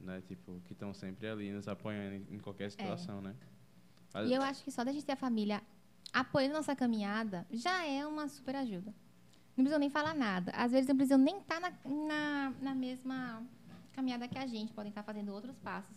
Né? 0.01 0.20
Tipo, 0.23 0.60
que 0.64 0.73
estão 0.73 0.93
sempre 0.93 1.28
ali 1.28 1.52
nos 1.52 1.69
apoiando 1.69 2.27
em, 2.35 2.39
qualquer 2.39 2.70
situação, 2.70 3.20
né? 3.20 3.36
Às- 4.12 4.28
E 4.28 4.32
eu 4.32 4.43
acho 4.43 4.64
que 4.64 4.70
só 4.70 4.82
da 4.82 4.93
gente 4.93 5.05
ter 5.06 5.12
a 5.12 5.16
família 5.16 5.62
apoiando 6.12 6.55
nossa 6.55 6.74
caminhada 6.74 7.47
já 7.51 7.86
é 7.86 8.05
uma 8.06 8.28
super 8.28 8.56
ajuda. 8.56 8.93
Não 9.56 9.64
precisam 9.64 9.78
nem 9.78 9.90
falar 9.90 10.14
nada. 10.14 10.51
Às 10.52 10.73
vezes 10.73 10.89
não 10.89 10.97
precisam 10.97 11.19
nem 11.19 11.39
estar 11.39 11.60
na, 11.60 11.70
na, 11.85 12.51
na 12.60 12.74
mesma 12.74 13.47
caminhada 13.93 14.27
que 14.27 14.39
a 14.39 14.47
gente, 14.47 14.73
podem 14.73 14.89
estar 14.89 15.02
fazendo 15.02 15.32
outros 15.32 15.56
passos. 15.59 15.97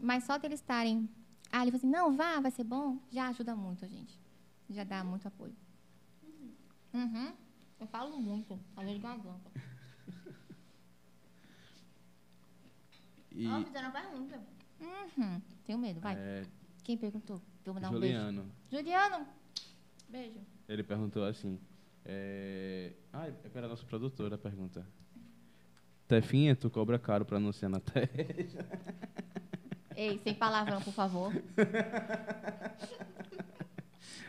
Mas 0.00 0.24
só 0.24 0.38
deles 0.38 0.60
estarem 0.60 1.08
ali, 1.52 1.70
assim, 1.74 1.86
não, 1.88 2.16
vá, 2.16 2.40
vai 2.40 2.50
ser 2.50 2.64
bom, 2.64 2.98
já 3.10 3.28
ajuda 3.28 3.54
muito 3.54 3.84
a 3.84 3.88
gente. 3.88 4.18
Já 4.70 4.84
dá 4.84 5.04
muito 5.04 5.26
apoio. 5.28 5.54
Uhum. 6.94 7.32
Eu 7.80 7.86
falo 7.86 8.18
muito, 8.18 8.58
às 8.76 8.84
vezes 8.84 9.00
garganta. 9.02 9.50
E, 13.32 13.46
Ó, 13.46 13.62
fizeram 13.64 13.88
uma 13.90 14.00
pergunta. 14.00 14.40
Uhum. 14.80 15.40
Tenho 15.64 15.78
medo, 15.78 16.00
vai. 16.00 16.14
é, 16.16 16.44
Quem 16.84 16.96
perguntou? 16.96 17.40
Vou 17.64 17.74
mandar 17.74 17.90
um 17.90 18.00
beijo. 18.00 18.16
Juliano, 18.16 18.52
Juliano, 18.70 19.26
beijo. 20.08 20.40
ele 20.68 20.82
perguntou 20.82 21.24
assim. 21.24 21.58
É... 22.04 22.92
Ah, 23.12 23.28
é 23.28 23.30
para 23.48 23.66
a 23.66 23.68
nossa 23.68 23.84
produtora 23.84 24.34
a 24.34 24.38
pergunta. 24.38 24.84
Tefinha, 26.08 26.56
tu 26.56 26.68
cobra 26.68 26.98
caro 26.98 27.24
para 27.24 27.36
anunciar 27.36 27.70
na 27.70 27.78
teste? 27.80 28.58
Ei, 29.94 30.18
sem 30.24 30.34
palavrão, 30.34 30.80
por 30.82 30.92
favor. 30.92 31.32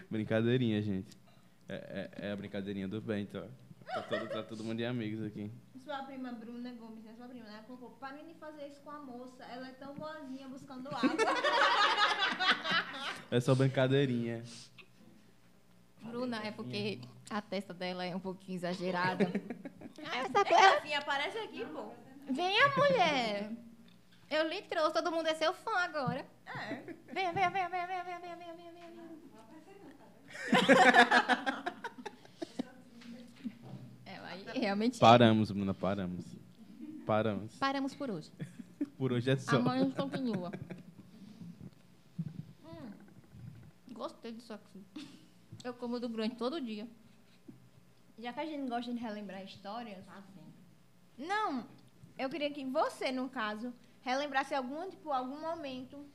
Brincadeirinha, 0.09 0.81
gente. 0.81 1.17
É, 1.73 2.09
é- 2.21 2.27
é 2.27 2.31
a 2.33 2.35
brincadeirinha 2.35 2.85
do 2.85 2.99
bem, 2.99 3.23
então. 3.23 3.49
Tá 3.85 4.01
todo, 4.03 4.27
tá 4.27 4.43
todo 4.43 4.61
mundo 4.63 4.77
de 4.77 4.85
amigos 4.85 5.25
aqui. 5.25 5.49
Sua 5.83 6.03
prima 6.03 6.31
Bruna 6.33 6.71
Gomes, 6.73 7.01
né? 7.03 7.13
Sua 7.15 7.27
prima, 7.29 7.45
né? 7.45 7.53
Ela 7.55 7.63
colocou, 7.63 7.91
parem 7.91 8.25
de 8.25 8.33
fazer 8.35 8.67
isso 8.67 8.81
com 8.81 8.91
a 8.91 8.99
moça. 8.99 9.43
Ela 9.45 9.69
é 9.69 9.71
tão 9.71 9.95
boazinha 9.95 10.47
buscando 10.49 10.89
água. 10.89 11.09
É 13.31 13.39
só 13.39 13.55
brincadeirinha. 13.55 14.43
Bruna, 16.01 16.41
é 16.43 16.51
porque 16.51 16.99
a 17.29 17.41
testa 17.41 17.73
dela 17.73 18.03
é 18.05 18.13
um 18.13 18.19
pouquinho 18.19 18.57
exagerada. 18.57 19.27
Ah, 20.03 20.17
essa 20.17 20.43
coisa. 20.45 20.87
Ela 20.87 20.97
aparece 20.97 21.37
aqui, 21.37 21.63
pô. 21.65 21.91
Venha, 22.31 22.67
mulher! 22.75 23.51
Eu 24.31 24.47
lhe 24.47 24.61
trouxe, 24.63 24.93
todo 24.93 25.11
mundo 25.11 25.27
é 25.27 25.35
seu 25.35 25.53
fã 25.53 25.77
agora. 25.77 26.25
É. 26.47 26.75
Venha, 27.13 27.31
venha, 27.31 27.49
venha, 27.51 27.69
venha, 27.69 27.87
venha, 27.87 28.03
venha, 28.03 28.19
venha, 28.19 28.35
venha, 28.37 28.53
venha, 28.55 28.71
venha. 28.73 28.91
É, 34.05 34.17
aí 34.17 34.43
realmente. 34.59 34.99
Paramos, 34.99 35.51
Bruna, 35.51 35.73
paramos. 35.73 36.25
Paramos. 37.05 37.55
Paramos 37.57 37.95
por 37.95 38.09
hoje. 38.09 38.31
Por 38.97 39.11
hoje 39.11 39.31
é 39.31 39.37
só. 39.37 39.57
Amanhã 39.57 39.81
a 39.81 39.85
gente 39.85 39.95
continua. 39.95 40.51
Hum, 42.65 42.91
gostei 43.91 44.31
disso 44.31 44.53
aqui. 44.53 44.83
Eu 45.63 45.73
como 45.73 45.99
do 45.99 46.09
grande 46.09 46.35
todo 46.35 46.59
dia. 46.59 46.87
Já 48.17 48.33
que 48.33 48.39
a 48.39 48.45
gente 48.45 48.69
gosta 48.69 48.91
de 48.91 48.99
relembrar 48.99 49.43
histórias. 49.43 50.03
Vendo? 50.05 51.27
Não, 51.27 51.65
eu 52.17 52.29
queria 52.29 52.51
que 52.51 52.63
você, 52.65 53.11
no 53.11 53.29
caso, 53.29 53.73
relembrasse 54.01 54.53
algum, 54.53 54.89
tipo, 54.89 55.11
algum 55.11 55.39
momento 55.39 56.05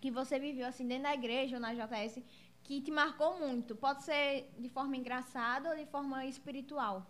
que 0.00 0.10
você 0.10 0.38
viveu 0.38 0.66
assim 0.66 0.86
dentro 0.86 1.04
da 1.04 1.14
igreja 1.14 1.56
ou 1.56 1.60
na 1.60 1.74
JS 1.74 2.22
que 2.66 2.80
te 2.80 2.90
marcou 2.90 3.38
muito. 3.38 3.76
Pode 3.76 4.02
ser 4.02 4.52
de 4.58 4.68
forma 4.68 4.96
engraçada 4.96 5.70
ou 5.70 5.76
de 5.76 5.86
forma 5.86 6.26
espiritual. 6.26 7.06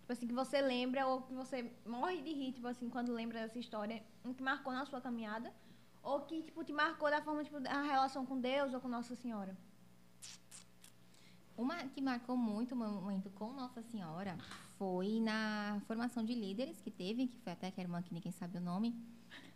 Tipo 0.00 0.12
assim, 0.12 0.26
que 0.26 0.34
você 0.34 0.60
lembra 0.60 1.06
ou 1.06 1.22
que 1.22 1.32
você 1.32 1.72
morre 1.86 2.20
de 2.20 2.32
rir, 2.34 2.52
tipo 2.52 2.68
assim, 2.68 2.90
quando 2.90 3.12
lembra 3.12 3.40
dessa 3.40 3.58
história, 3.58 4.04
um 4.22 4.34
que 4.34 4.42
marcou 4.42 4.72
na 4.72 4.84
sua 4.84 5.00
caminhada, 5.00 5.50
ou 6.02 6.20
que, 6.20 6.42
tipo, 6.42 6.62
te 6.62 6.72
marcou 6.72 7.08
da 7.08 7.22
forma, 7.22 7.42
tipo, 7.42 7.60
da 7.60 7.80
relação 7.82 8.26
com 8.26 8.38
Deus 8.38 8.74
ou 8.74 8.80
com 8.80 8.88
Nossa 8.88 9.16
Senhora. 9.16 9.56
Uma 11.56 11.76
que 11.88 12.02
marcou 12.02 12.36
muito 12.36 12.72
o 12.72 12.76
momento 12.76 13.30
com 13.30 13.52
Nossa 13.54 13.80
Senhora 13.82 14.36
foi 14.76 15.18
na 15.20 15.80
formação 15.86 16.22
de 16.22 16.34
líderes 16.34 16.78
que 16.82 16.90
teve, 16.90 17.28
que 17.28 17.38
foi 17.38 17.52
até 17.52 17.70
que 17.70 17.80
a 17.80 17.84
irmã 17.84 18.02
que 18.02 18.12
ninguém 18.12 18.32
sabe 18.32 18.58
o 18.58 18.60
nome, 18.60 18.94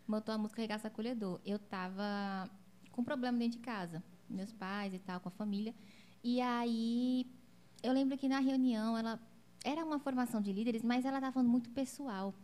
botou 0.09 0.35
a 0.35 0.39
música 0.39 0.63
Regaça 0.63 0.89
Acolhedor. 0.89 1.39
Eu 1.45 1.59
tava 1.59 2.49
com 2.93 3.05
problema 3.05 3.37
dentro 3.37 3.59
de 3.59 3.65
casa, 3.65 4.03
meus 4.29 4.53
pais 4.53 4.93
e 4.95 4.99
tal, 4.99 5.21
com 5.21 5.29
a 5.29 5.33
família. 5.33 5.75
E 6.23 6.41
aí 6.41 7.27
eu 7.83 7.93
lembro 7.93 8.17
que 8.17 8.29
na 8.29 8.41
reunião 8.41 8.97
ela 8.97 9.21
era 9.65 9.85
uma 9.85 9.99
formação 9.99 10.41
de 10.41 10.53
líderes, 10.53 10.83
mas 10.83 11.05
ela 11.05 11.19
estava 11.19 11.33
falando 11.33 11.51
muito 11.51 11.71
pessoal. 11.71 12.35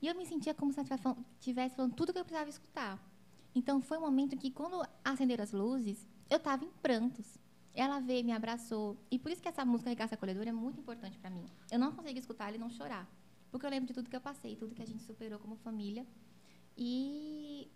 E 0.00 0.06
eu 0.06 0.14
me 0.14 0.26
sentia 0.26 0.54
como 0.54 0.72
se 0.72 0.80
ela 0.80 1.16
estivesse 1.38 1.74
falando, 1.74 1.94
tudo 1.94 2.12
que 2.12 2.18
eu 2.18 2.24
precisava 2.24 2.50
escutar. 2.50 2.98
Então 3.54 3.80
foi 3.80 3.96
um 3.98 4.02
momento 4.02 4.36
que 4.36 4.50
quando 4.50 4.86
acenderam 5.02 5.42
as 5.42 5.52
luzes, 5.52 6.06
eu 6.28 6.36
estava 6.36 6.64
em 6.64 6.70
prantos. 6.82 7.38
Ela 7.74 8.00
veio, 8.00 8.24
me 8.24 8.32
abraçou. 8.32 8.96
E 9.10 9.18
por 9.18 9.30
isso 9.30 9.42
que 9.42 9.48
essa 9.48 9.64
música 9.64 9.90
Regaça 9.90 10.14
Acolhedora 10.14 10.48
é 10.48 10.52
muito 10.52 10.80
importante 10.80 11.18
para 11.18 11.30
mim. 11.30 11.44
Eu 11.70 11.78
não 11.78 11.92
consigo 11.92 12.18
escutar 12.18 12.48
ela 12.48 12.56
e 12.56 12.58
não 12.58 12.70
chorar. 12.70 13.08
Porque 13.50 13.64
eu 13.64 13.70
lembro 13.70 13.86
de 13.86 13.94
tudo 13.94 14.10
que 14.10 14.16
eu 14.16 14.20
passei, 14.20 14.56
tudo 14.56 14.74
que 14.74 14.82
a 14.82 14.86
gente 14.86 15.02
superou 15.02 15.38
como 15.38 15.56
família. 15.56 16.06
E, 16.76 17.70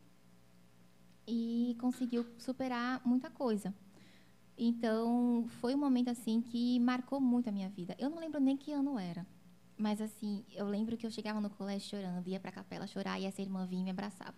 e 1.30 1.76
conseguiu 1.76 2.26
superar 2.38 3.00
muita 3.04 3.30
coisa. 3.30 3.72
Então, 4.58 5.46
foi 5.60 5.74
um 5.74 5.78
momento 5.78 6.10
assim 6.10 6.42
que 6.42 6.78
marcou 6.80 7.20
muito 7.20 7.48
a 7.48 7.52
minha 7.52 7.68
vida. 7.68 7.94
Eu 7.98 8.10
não 8.10 8.18
lembro 8.18 8.40
nem 8.40 8.56
que 8.56 8.72
ano 8.72 8.98
era. 8.98 9.24
Mas 9.78 10.00
assim, 10.00 10.44
eu 10.52 10.66
lembro 10.68 10.96
que 10.96 11.06
eu 11.06 11.10
chegava 11.10 11.40
no 11.40 11.48
colégio 11.48 11.88
chorando, 11.88 12.28
ia 12.28 12.40
para 12.40 12.50
a 12.50 12.52
capela 12.52 12.86
chorar 12.86 13.18
e 13.18 13.24
essa 13.24 13.40
irmã 13.40 13.64
vinha 13.64 13.82
e 13.82 13.84
me 13.84 13.90
abraçava. 13.90 14.34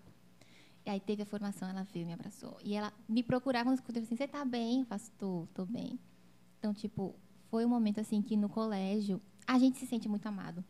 E 0.85 0.91
aí 0.91 1.01
teve 1.01 1.23
a 1.23 1.27
formação, 1.27 1.69
ela 1.69 1.83
veio 1.83 2.03
e 2.03 2.07
me 2.07 2.13
abraçou. 2.13 2.57
E 2.63 2.75
ela 2.75 2.93
me 3.09 3.23
procurava 3.23 3.71
no 3.71 3.75
escudo, 3.75 3.99
assim, 3.99 4.15
você 4.15 4.29
tá 4.29 4.45
bem? 4.45 4.81
Eu 4.81 4.87
faço, 4.87 5.11
tô, 5.13 5.49
tô 5.55 5.65
bem. 5.65 5.99
Então, 6.59 6.75
tipo, 6.75 7.17
foi 7.51 7.65
um 7.65 7.69
momento 7.69 8.01
assim 8.01 8.21
que 8.21 8.37
no 8.37 8.49
colégio 8.49 9.21
a 9.47 9.59
gente 9.59 9.79
se 9.79 9.87
sente 9.87 10.09
muito 10.09 10.27
amado. 10.27 10.63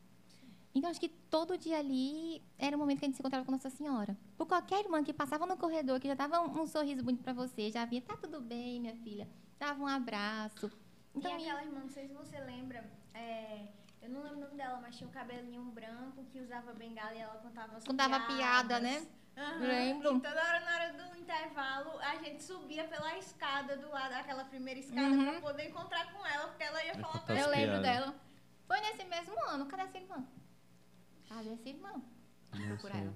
Então, 0.74 0.88
acho 0.90 0.98
que 1.00 1.08
todo 1.08 1.58
dia 1.58 1.78
ali 1.78 2.42
era 2.58 2.74
um 2.76 2.80
momento 2.80 2.98
que 3.00 3.04
a 3.04 3.08
gente 3.08 3.16
se 3.16 3.22
encontrava 3.22 3.44
com 3.44 3.52
Nossa 3.52 3.68
Senhora. 3.68 4.16
Por 4.38 4.46
qualquer 4.46 4.80
irmã 4.84 5.02
que 5.04 5.12
passava 5.12 5.44
no 5.46 5.56
corredor, 5.56 6.00
que 6.00 6.08
já 6.08 6.14
dava 6.14 6.40
um, 6.40 6.62
um 6.62 6.66
sorriso 6.66 7.02
bonito 7.04 7.22
para 7.22 7.34
você, 7.34 7.70
já 7.70 7.84
vinha, 7.84 8.00
tá 8.00 8.16
tudo 8.16 8.40
bem, 8.40 8.80
minha 8.80 8.96
filha. 8.96 9.28
Dava 9.58 9.82
um 9.82 9.86
abraço. 9.86 10.70
Então, 11.14 11.30
e 11.38 11.42
aquela 11.42 11.62
irmã, 11.62 11.80
não 11.80 11.90
sei 11.90 12.08
se 12.08 12.14
você 12.14 12.38
lembra, 12.40 12.82
é, 13.12 13.66
Eu 14.00 14.08
não 14.10 14.22
lembro 14.22 14.38
o 14.38 14.40
nome 14.40 14.56
dela, 14.56 14.80
mas 14.82 14.96
tinha 14.96 15.06
um 15.08 15.12
cabelinho 15.12 15.62
branco 15.66 16.24
que 16.32 16.40
usava 16.40 16.72
bengala 16.72 17.14
e 17.14 17.18
ela 17.18 17.34
contava 17.34 17.76
as 17.76 17.84
Contava 17.84 18.18
piada, 18.20 18.80
né? 18.80 19.06
Aham. 19.36 19.58
Lembro. 19.60 20.16
E 20.16 20.20
toda 20.20 20.42
hora, 20.42 20.60
na 20.60 20.74
hora 20.74 20.92
do 20.94 21.18
intervalo, 21.18 21.98
a 22.00 22.16
gente 22.16 22.42
subia 22.42 22.84
pela 22.84 23.16
escada 23.18 23.76
do 23.76 23.88
lado, 23.90 24.14
aquela 24.14 24.44
primeira 24.44 24.80
escada, 24.80 25.06
Uhum. 25.06 25.30
pra 25.32 25.40
poder 25.40 25.68
encontrar 25.68 26.12
com 26.12 26.26
ela, 26.26 26.48
porque 26.48 26.64
ela 26.64 26.84
ia 26.84 26.94
falar 26.96 27.20
pra 27.20 27.38
Eu 27.38 27.48
lembro 27.50 27.80
dela. 27.82 28.14
Foi 28.66 28.80
nesse 28.80 29.04
mesmo 29.04 29.34
ano. 29.48 29.66
Cadê 29.66 29.82
essa 29.82 29.98
irmã? 29.98 30.24
Cadê 31.32 31.50
essa 31.50 31.68
irmã? 31.68 31.92
Não 32.52 32.66
Procurar 32.76 32.94
sei. 32.94 33.02
ela. 33.06 33.14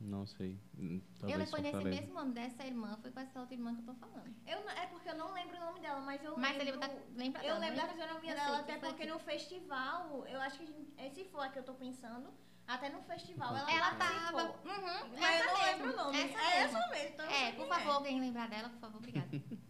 Não 0.00 0.26
sei. 0.26 0.60
Hum, 0.78 1.00
Eu 1.22 1.28
Talvez 1.28 1.50
foi 1.50 1.60
só 1.60 1.66
nesse 1.78 1.84
mesmo 1.88 2.18
ano 2.18 2.32
dessa 2.32 2.64
irmã, 2.64 2.96
foi 3.02 3.10
com 3.10 3.18
essa 3.20 3.40
outra 3.40 3.54
irmã 3.54 3.74
que 3.74 3.80
eu 3.80 3.86
tô 3.86 3.94
falando. 3.94 4.32
Eu 4.46 4.64
não- 4.64 4.70
é 4.70 4.86
porque 4.86 5.08
eu 5.08 5.16
não 5.16 5.32
lembro 5.32 5.56
o 5.56 5.60
nome 5.60 5.80
dela, 5.80 6.00
mas 6.00 6.22
eu 6.24 6.36
Mas 6.38 6.56
você 6.56 6.64
lembro... 6.64 6.80
lembra, 6.80 6.88
da, 6.88 7.16
lembra 7.16 7.40
Eu 7.42 7.46
dela, 7.46 7.58
lembro 7.58 7.76
da 7.76 7.88
fisionomia 7.88 8.30
Eu 8.30 8.36
dela, 8.36 8.58
até 8.58 8.78
foi 8.78 8.88
porque 8.90 9.02
aqui. 9.02 9.12
no 9.12 9.18
festival, 9.18 10.24
eu 10.28 10.40
acho 10.40 10.58
que 10.58 10.62
a 10.64 10.66
gente, 10.66 10.94
esse 10.98 11.24
foi 11.30 11.46
a 11.46 11.50
que 11.50 11.58
eu 11.58 11.64
tô 11.64 11.74
pensando, 11.74 12.32
até 12.66 12.88
no 12.90 13.02
festival 13.02 13.56
ela, 13.56 13.70
Ela 13.72 13.94
participou. 13.96 14.38
tava. 14.40 14.68
Uhum, 14.68 15.10
Mas 15.18 15.40
essa 15.40 15.44
eu 15.44 15.52
não 15.52 15.58
mesmo, 15.64 15.84
lembro 15.86 15.92
o 15.92 15.96
nome. 16.04 16.18
Essa 16.18 16.38
é 16.38 16.60
mesmo. 16.62 16.78
essa 16.78 16.88
mesmo, 16.90 17.08
então 17.14 17.24
eu 17.26 17.32
É, 17.32 17.52
por 17.52 17.56
quem 17.56 17.68
favor, 17.68 17.90
alguém 17.94 18.20
lembrar 18.20 18.48
dela, 18.48 18.68
por 18.68 18.78
favor, 18.78 18.98
obrigada. 18.98 19.28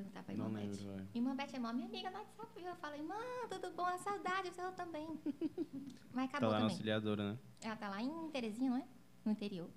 Perguntar 0.00 0.22
pra 0.22 0.32
irmã 0.32 0.44
Não 0.46 0.52
Beth. 0.54 0.60
lembro. 0.62 1.06
Irmã 1.14 1.36
Beth 1.36 1.50
é 1.54 1.58
mó 1.58 1.72
minha 1.74 1.86
amiga 1.86 2.10
no 2.10 2.16
WhatsApp. 2.18 2.48
viu? 2.56 2.68
Eu 2.68 2.76
falo, 2.76 2.94
irmã, 2.94 3.14
tudo 3.50 3.70
bom? 3.72 3.84
A 3.84 3.98
saudade, 3.98 4.48
o 4.48 4.52
seu 4.54 4.72
também. 4.72 5.06
Mas 6.12 6.30
Tá 6.30 6.38
acabou 6.38 6.48
lá 6.48 6.54
na 6.54 6.60
também. 6.60 6.70
auxiliadora, 6.72 7.32
né? 7.32 7.38
Ela 7.60 7.76
tá 7.76 7.88
lá 7.90 8.02
em 8.02 8.30
Terezinha, 8.30 8.70
não 8.70 8.78
é? 8.78 8.86
No 9.24 9.32
interior. 9.32 9.68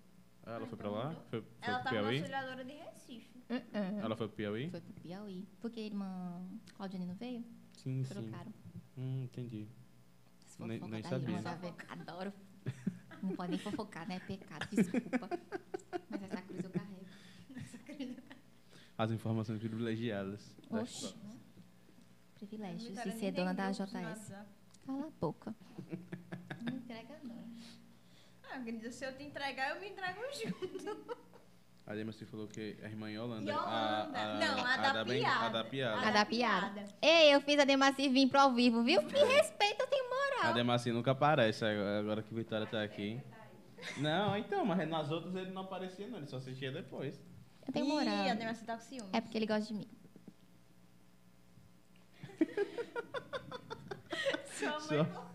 Ah, 0.46 0.54
ela 0.54 0.66
foi 0.68 0.78
pra 0.78 0.90
lá? 0.90 1.14
Foi, 1.30 1.42
foi 1.42 1.44
Ela 1.62 1.80
pro 1.80 1.84
na 1.86 1.90
Piauí? 1.92 2.18
auxiliadora 2.20 2.64
de 2.66 2.72
Recife. 2.74 3.44
Ela 4.02 4.16
foi 4.16 4.28
pro 4.28 4.36
Piauí? 4.38 4.70
Foi 4.70 4.82
pro 4.82 4.94
Piauí. 4.94 5.48
Porque 5.60 5.80
a 5.80 5.84
irmã 5.84 6.42
Claudiane 6.76 7.06
não 7.06 7.16
veio? 7.16 7.44
Sim, 7.74 8.04
sim. 8.04 8.14
Trocaram. 8.14 8.54
Hum, 8.98 9.24
entendi. 9.26 9.68
Nem- 10.60 10.80
nem 10.80 11.02
da 11.02 11.10
sabia. 11.10 11.38
Adoro. 11.90 12.34
Não 13.22 13.36
pode 13.36 13.52
nem 13.52 13.60
fofocar, 13.60 14.08
né? 14.08 14.16
É 14.16 14.20
pecado, 14.20 14.68
desculpa. 14.72 15.30
Mas 16.10 16.24
essa 16.24 16.42
cruz 16.42 16.64
eu 16.64 16.70
carrego. 16.70 16.83
As 18.98 19.12
informações 19.12 19.60
privilegiadas. 19.60 20.56
da 20.70 20.82
Oxi. 20.82 21.06
escola. 21.06 21.34
Privilégio 22.36 22.90
Vitória 22.90 23.12
de 23.12 23.18
ser 23.20 23.26
tem 23.34 23.46
dona 23.46 23.54
da 23.54 23.72
JS. 23.72 24.34
Cala 24.86 25.08
a 25.08 25.10
boca. 25.20 25.56
Não 26.62 26.74
entrega, 26.78 27.18
não. 27.24 27.44
Ah, 28.52 28.60
querida, 28.60 28.92
se 28.92 29.06
eu 29.06 29.16
te 29.16 29.24
entregar, 29.24 29.74
eu 29.76 29.82
me 29.82 29.90
entrego 29.90 30.20
junto. 30.34 31.24
A 31.86 31.94
Demercy 31.96 32.26
falou 32.26 32.48
que 32.48 32.78
a 32.82 32.86
irmã 32.88 33.12
Yolanda. 33.12 33.52
Yolanda. 33.52 33.70
A, 33.70 34.32
a, 34.32 34.40
Não, 34.40 34.66
a 34.66 34.78
da 34.94 35.04
bem- 35.04 35.20
piada. 35.22 35.46
A 35.46 35.50
da 35.50 35.64
piada. 35.66 36.08
A 36.08 36.12
da 36.12 36.26
piada. 36.26 36.86
Ei, 37.02 37.36
eu 37.36 37.42
fiz 37.42 37.60
a 37.60 37.66
Demaci 37.66 38.08
vir 38.08 38.30
pro 38.30 38.40
ao 38.40 38.54
vivo, 38.54 38.84
viu? 38.84 39.02
Me 39.02 39.12
respeita, 39.12 39.84
eu 39.84 39.88
tenho 39.88 40.06
A 40.06 40.10
moral. 40.38 40.54
Demarci 40.54 40.94
nunca 40.94 41.12
aparece 41.12 41.66
agora 41.66 42.00
agora 42.00 42.24
que 42.24 42.34
Vitória 42.34 42.66
tá 42.66 42.82
aqui. 42.82 43.22
Não, 43.98 44.38
então, 44.38 44.66
mas 44.66 44.88
nas 44.88 45.12
outras 45.12 45.36
ele 45.36 45.52
não 45.52 45.64
aparecia, 45.64 46.08
não. 46.08 46.20
Ele 46.20 46.28
só 46.28 46.38
assistia 46.38 46.72
depois. 46.72 47.22
Eu 47.68 47.74
tenho 47.74 47.86
Ih, 47.86 47.90
moral. 47.90 48.30
a 48.30 48.34
Demarci 48.34 48.66
tá 48.66 48.76
com 48.76 48.82
ciúme. 48.84 49.10
É 49.14 49.22
porque 49.22 49.38
ele 49.38 49.46
gosta 49.46 49.66
de 49.66 49.74
mim. 49.74 49.88
Sua 54.58 54.80
Só. 54.80 55.34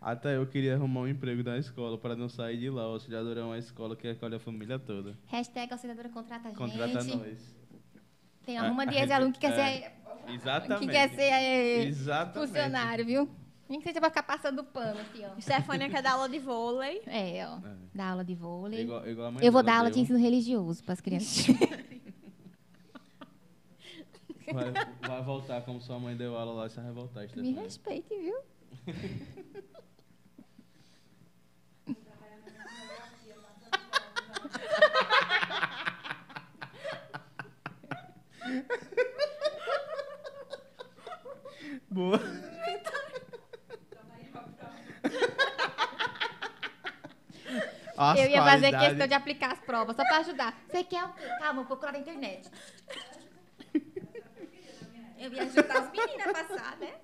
Até 0.00 0.36
eu 0.36 0.46
queria 0.46 0.74
arrumar 0.74 1.02
um 1.02 1.08
emprego 1.08 1.42
na 1.44 1.56
escola 1.58 1.96
para 1.96 2.16
não 2.16 2.28
sair 2.28 2.58
de 2.58 2.68
lá. 2.68 2.88
O 2.88 2.94
auxiliador 2.94 3.38
é 3.38 3.42
uma 3.42 3.56
escola 3.58 3.94
que 3.94 4.08
acolhe 4.08 4.34
a 4.34 4.40
família 4.40 4.78
toda. 4.78 5.16
Hashtag 5.26 5.72
auxiliadora 5.72 6.08
contrata 6.08 6.48
a 6.48 6.54
Contrata 6.54 7.00
gente. 7.02 7.16
nós. 7.16 7.56
Tem 8.44 8.58
alguma 8.58 8.82
A- 8.82 8.86
de 8.86 8.96
a 8.96 9.00
ex-aluno 9.02 9.32
que 9.32 9.38
quer 9.38 9.54
gente- 9.54 9.84
ser, 9.84 10.32
Exatamente. 10.32 10.80
que 10.86 10.92
quer 10.92 11.08
ser 11.10 11.22
é, 11.22 11.84
Exatamente. 11.84 12.48
funcionário, 12.48 13.06
viu? 13.06 13.30
Nem 13.72 13.80
que 13.80 13.88
seja 13.88 14.00
pra 14.00 14.10
ficar 14.10 14.22
passando 14.22 14.62
pano, 14.62 15.00
assim, 15.00 15.24
ó. 15.24 15.40
Stefania 15.40 15.88
quer 15.88 16.02
dar 16.02 16.12
aula 16.12 16.28
de 16.28 16.38
vôlei. 16.38 17.00
É, 17.06 17.46
ó. 17.48 17.56
É. 17.66 17.74
Dar 17.94 18.10
aula 18.10 18.22
de 18.22 18.34
vôlei. 18.34 18.82
Igual, 18.82 19.08
igual 19.08 19.28
a 19.28 19.30
mãe 19.30 19.42
eu 19.42 19.50
vou 19.50 19.62
dar 19.62 19.78
aula 19.78 19.88
de 19.88 19.94
deu. 19.94 20.02
ensino 20.02 20.18
religioso 20.18 20.84
pras 20.84 21.00
crianças. 21.00 21.46
Vai, 24.52 24.70
vai 25.08 25.22
voltar 25.22 25.62
como 25.62 25.80
sua 25.80 25.98
mãe 25.98 26.14
deu 26.14 26.36
aula 26.36 26.52
lá 26.52 26.66
e 26.66 26.68
se 26.68 26.76
vai 26.76 26.84
revoltar. 26.84 27.22
Me 27.22 27.28
Stefania. 27.30 27.62
respeite, 27.62 28.08
viu? 28.10 28.36
Boa. 41.90 42.20
As 48.02 48.18
eu 48.18 48.28
ia 48.28 48.42
fazer 48.42 48.76
questão 48.76 49.06
de 49.06 49.14
aplicar 49.14 49.52
as 49.52 49.60
provas, 49.60 49.96
só 49.96 50.04
pra 50.04 50.18
ajudar. 50.18 50.54
Você 50.68 50.84
quer 50.84 51.04
o 51.04 51.12
quê? 51.12 51.26
Calma, 51.38 51.54
vou 51.54 51.64
procurar 51.66 51.92
na 51.92 51.98
internet. 51.98 52.50
Eu 55.18 55.32
ia 55.32 55.44
ajudar 55.44 55.78
as 55.78 55.90
meninas 55.92 56.26
a 56.26 56.32
passar, 56.32 56.76
né? 56.78 56.94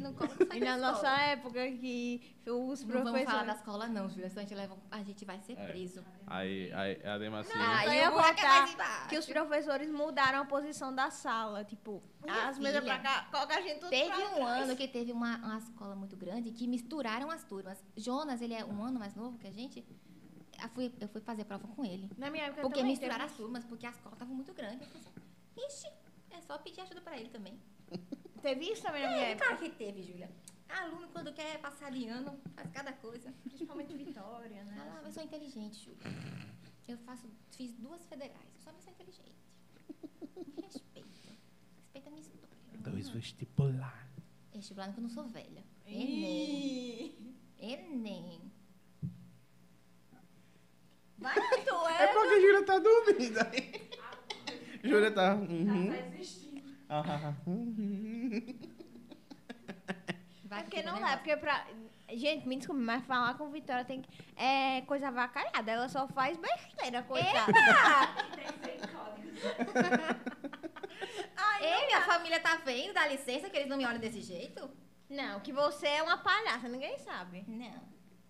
Não 0.00 0.10
E 0.10 0.14
na 0.60 0.76
escola. 0.76 0.76
nossa 0.78 1.08
época 1.20 1.70
que 1.72 2.34
os 2.48 2.82
Não 2.84 3.02
vamos 3.04 3.22
falar 3.22 3.22
da 3.22 3.22
professores... 3.22 3.56
escola, 3.56 3.86
não, 3.88 4.08
Júlia. 4.08 4.28
Senão 4.30 4.42
a 4.42 4.46
gente, 4.46 4.54
leva, 4.54 4.76
a 4.90 5.02
gente 5.02 5.24
vai 5.24 5.40
ser 5.40 5.58
É. 5.58 5.66
preso. 5.68 6.04
Aí, 6.26 6.72
aí 6.72 7.06
a 7.06 7.18
Demarci. 7.18 7.52
Ah, 7.54 7.84
eu 7.86 7.92
e 7.92 7.96
ia 7.96 8.08
o 8.08 8.12
buraco 8.12 8.40
é 8.40 8.66
contar 8.66 9.08
que 9.08 9.18
os 9.18 9.26
professores 9.26 9.90
mudaram 9.90 10.40
a 10.40 10.44
posição 10.44 10.94
da 10.94 11.10
sala. 11.10 11.64
Tipo, 11.64 12.02
Minha 12.22 12.48
as 12.48 12.58
mesas 12.58 12.82
pra 12.82 12.98
cá, 12.98 13.28
coloca 13.30 13.56
a 13.56 13.60
gente 13.60 13.80
tudo 13.80 13.90
Teve 13.90 14.12
um 14.24 14.34
trás. 14.34 14.62
ano 14.64 14.76
que 14.76 14.88
teve 14.88 15.12
uma, 15.12 15.36
uma 15.38 15.58
escola 15.58 15.94
muito 15.94 16.16
grande 16.16 16.50
que 16.50 16.66
misturaram 16.66 17.30
as 17.30 17.44
turmas. 17.44 17.82
Jonas, 17.96 18.40
ele 18.40 18.54
é 18.54 18.64
um 18.64 18.82
ano 18.84 18.98
mais 18.98 19.14
novo 19.14 19.38
que 19.38 19.46
a 19.46 19.52
gente. 19.52 19.84
Eu 20.62 20.68
fui, 20.70 20.92
eu 21.00 21.08
fui 21.08 21.20
fazer 21.22 21.44
prova 21.44 21.66
com 21.68 21.84
ele. 21.84 22.10
Na 22.18 22.28
minha 22.30 22.44
época 22.44 22.60
Porque 22.62 22.82
misturaram 22.82 23.20
teve- 23.20 23.30
as 23.32 23.36
turmas, 23.36 23.64
porque 23.64 23.86
a 23.86 23.90
escola 23.90 24.14
estava 24.14 24.32
muito 24.32 24.52
grande. 24.52 24.82
Eu 24.84 24.88
falei 24.88 25.02
assim, 25.06 25.66
ixi, 25.66 25.92
é 26.30 26.40
só 26.42 26.58
pedir 26.58 26.82
ajuda 26.82 27.00
pra 27.00 27.16
ele 27.18 27.30
também. 27.30 27.58
Teve 28.42 28.64
isso 28.72 28.82
também 28.82 29.02
na 29.02 29.08
minha 29.08 29.20
É, 29.26 29.30
época. 29.32 29.46
claro 29.46 29.62
que 29.62 29.70
teve, 29.70 30.02
Júlia. 30.02 30.30
Aluno, 30.68 31.08
quando 31.08 31.32
quer 31.32 31.58
passar 31.58 31.90
de 31.90 32.06
ano, 32.06 32.38
faz 32.54 32.70
cada 32.70 32.92
coisa. 32.92 33.32
Principalmente 33.44 33.92
Vitória, 33.94 34.64
né? 34.64 34.76
Ah, 34.98 35.02
eu 35.04 35.12
sou 35.12 35.22
inteligente, 35.22 35.84
Júlia. 35.84 36.00
Eu 36.88 36.96
faço, 36.98 37.28
fiz 37.50 37.72
duas 37.74 38.04
federais. 38.06 38.48
Eu 38.54 38.60
só 38.62 38.72
não 38.72 38.80
sou 38.80 38.92
inteligente. 38.92 39.34
Me 40.36 40.62
respeita. 40.62 41.08
Respeita 41.82 42.08
a 42.08 42.10
minha 42.10 42.22
história. 42.22 42.48
Dois 42.78 43.08
vestibular. 43.10 44.08
Vestibular 44.52 44.92
que 44.92 44.98
eu 44.98 45.02
não 45.02 45.10
sou 45.10 45.24
velha. 45.28 45.64
Enem. 45.86 47.36
Enem. 47.58 48.50
Vai, 51.18 51.34
tu 51.34 51.88
É 51.88 52.02
é. 52.04 52.06
porque 52.14 52.34
a 52.34 52.40
Júlia 52.40 52.64
tá 52.64 52.78
dormindo 52.78 53.38
aí. 53.38 53.90
Júlia 54.82 55.10
tá. 55.12 55.34
Uhum. 55.34 55.88
Tá 55.90 55.96
Vai 60.44 60.60
É 60.60 60.62
que 60.64 60.70
porque 60.70 60.82
não 60.82 61.00
dá, 61.00 61.16
porque 61.16 61.36
pra. 61.36 61.64
Gente, 62.12 62.46
me 62.48 62.56
desculpe, 62.56 62.82
mas 62.82 63.04
falar 63.04 63.34
com 63.34 63.50
Vitória 63.50 63.84
tem 63.84 64.02
que. 64.02 64.10
É 64.36 64.80
coisa 64.82 65.08
avacalhada. 65.08 65.70
Ela 65.70 65.88
só 65.88 66.08
faz 66.08 66.36
besteira, 66.36 67.02
coitada. 67.04 67.52
Ei, 71.60 71.86
minha 71.86 72.00
família 72.02 72.40
tá 72.40 72.56
vendo, 72.56 72.92
dá 72.92 73.06
licença 73.06 73.48
que 73.48 73.56
eles 73.56 73.68
não 73.68 73.76
me 73.76 73.86
olham 73.86 74.00
desse 74.00 74.20
jeito? 74.20 74.68
Não, 75.08 75.40
que 75.40 75.52
você 75.52 75.86
é 75.86 76.02
uma 76.02 76.18
palhaça, 76.18 76.68
ninguém 76.68 76.98
sabe. 76.98 77.44
Não. 77.46 77.88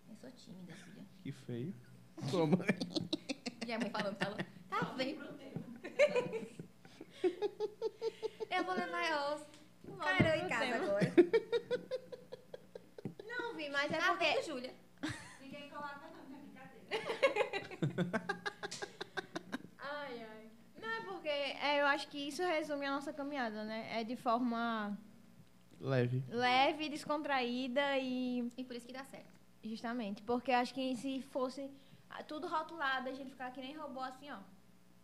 Eu 0.09 0.17
sou 0.17 0.31
tímida, 0.33 0.75
filha. 0.75 1.05
Que 1.23 1.33
feio. 1.33 1.75
Como? 2.31 2.59
Minha 3.65 3.79
mãe 3.79 3.91
falando 3.91 4.17
pra 4.17 4.29
ela, 4.29 4.37
tá 4.69 4.81
vendo? 4.97 5.41
Eu 8.51 8.65
vou 8.65 8.75
levar 8.75 9.05
elas. 9.07 9.47
Caramba, 9.99 10.37
em 10.37 10.49
casa 10.49 10.65
tema. 10.65 10.77
agora. 10.87 11.13
Não, 13.27 13.55
Vi, 13.55 13.69
mas 13.71 13.91
é 13.93 13.99
Tá 13.99 14.09
porque. 14.09 14.25
vendo, 14.25 14.43
Júlia? 14.45 14.75
Ninguém 15.41 15.71
colava 15.71 16.09
não, 16.09 16.25
não 16.29 16.39
é 16.39 16.43
brincadeira. 16.43 18.21
Ai, 19.79 20.23
ai. 20.23 20.51
Não, 20.81 20.89
é 20.89 21.01
porque 21.03 21.29
é, 21.29 21.81
eu 21.81 21.87
acho 21.87 22.09
que 22.09 22.19
isso 22.19 22.43
resume 22.43 22.87
a 22.87 22.91
nossa 22.93 23.13
caminhada, 23.13 23.65
né? 23.65 24.01
É 24.01 24.05
de 24.05 24.17
forma 24.17 24.97
Leve. 25.81 26.23
leve, 26.29 26.89
descontraída 26.89 27.99
e. 27.99 28.51
E 28.57 28.65
por 28.65 28.77
isso 28.77 28.87
que 28.87 28.93
dá 28.93 29.05
certo. 29.05 29.31
Justamente. 29.63 30.23
Porque 30.23 30.53
acho 30.53 30.75
que 30.75 30.97
se 30.97 31.21
fosse 31.23 31.71
ah, 32.09 32.23
tudo 32.23 32.47
rotulado, 32.47 33.09
a 33.09 33.13
gente 33.13 33.31
ficar 33.31 33.51
que 33.53 33.61
nem 33.61 33.77
robô 33.77 34.01
assim, 34.01 34.31
ó. 34.31 34.39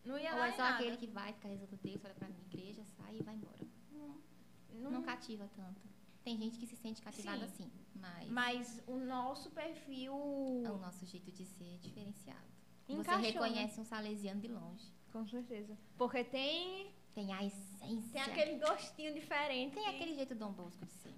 Não 0.04 0.18
ia 0.18 0.34
Ou 0.34 0.42
é 0.44 0.52
só 0.52 0.62
nada. 0.62 0.74
aquele 0.76 0.96
que 0.96 1.06
vai 1.06 1.32
ficar 1.32 1.48
rezando 1.48 1.74
o 1.74 1.78
texto, 1.78 2.04
olha 2.04 2.14
pra 2.14 2.28
igreja, 2.28 2.82
sai 3.06 3.16
e 3.18 3.22
vai 3.22 3.34
embora. 3.34 3.66
Não, 4.74 4.90
Não- 4.90 5.02
cativa 5.02 5.48
tanto. 5.56 5.80
Tem 6.22 6.36
gente 6.36 6.58
que 6.58 6.66
se 6.66 6.76
sente 6.76 7.00
cativada 7.00 7.38
Sim. 7.38 7.44
assim, 7.64 7.70
mas, 7.94 8.28
Mas 8.30 8.82
o 8.86 8.96
nosso 8.96 9.50
perfil. 9.50 10.12
é 10.64 10.70
o 10.70 10.76
nosso 10.78 11.06
jeito 11.06 11.30
de 11.30 11.44
ser 11.46 11.78
diferenciado. 11.78 12.40
Você 12.86 12.92
Encaixou, 12.92 13.22
reconhece 13.32 13.80
um 13.80 13.84
salesiano 13.84 14.40
de 14.40 14.48
longe. 14.48 14.84
Com 15.12 15.24
certeza. 15.26 15.76
Porque 15.96 16.22
tem, 16.24 16.92
Tem 17.14 17.32
a 17.32 17.44
essência. 17.44 18.10
tem 18.12 18.20
aquele 18.20 18.58
gostinho 18.58 19.14
diferente. 19.14 19.74
Tem 19.74 19.84
que- 19.84 19.88
aquele 19.90 20.14
jeito 20.14 20.34
Dom 20.34 20.52
Bosco 20.52 20.84
de 20.84 20.92
ser. 20.92 21.14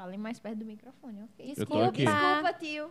Falem 0.00 0.16
mais 0.18 0.38
perto 0.40 0.60
do 0.60 0.64
microfone, 0.64 1.22
ok? 1.24 1.54
Desculpa. 1.54 1.84
aqui. 1.88 2.04
Desculpa, 2.06 2.52
tio. 2.54 2.90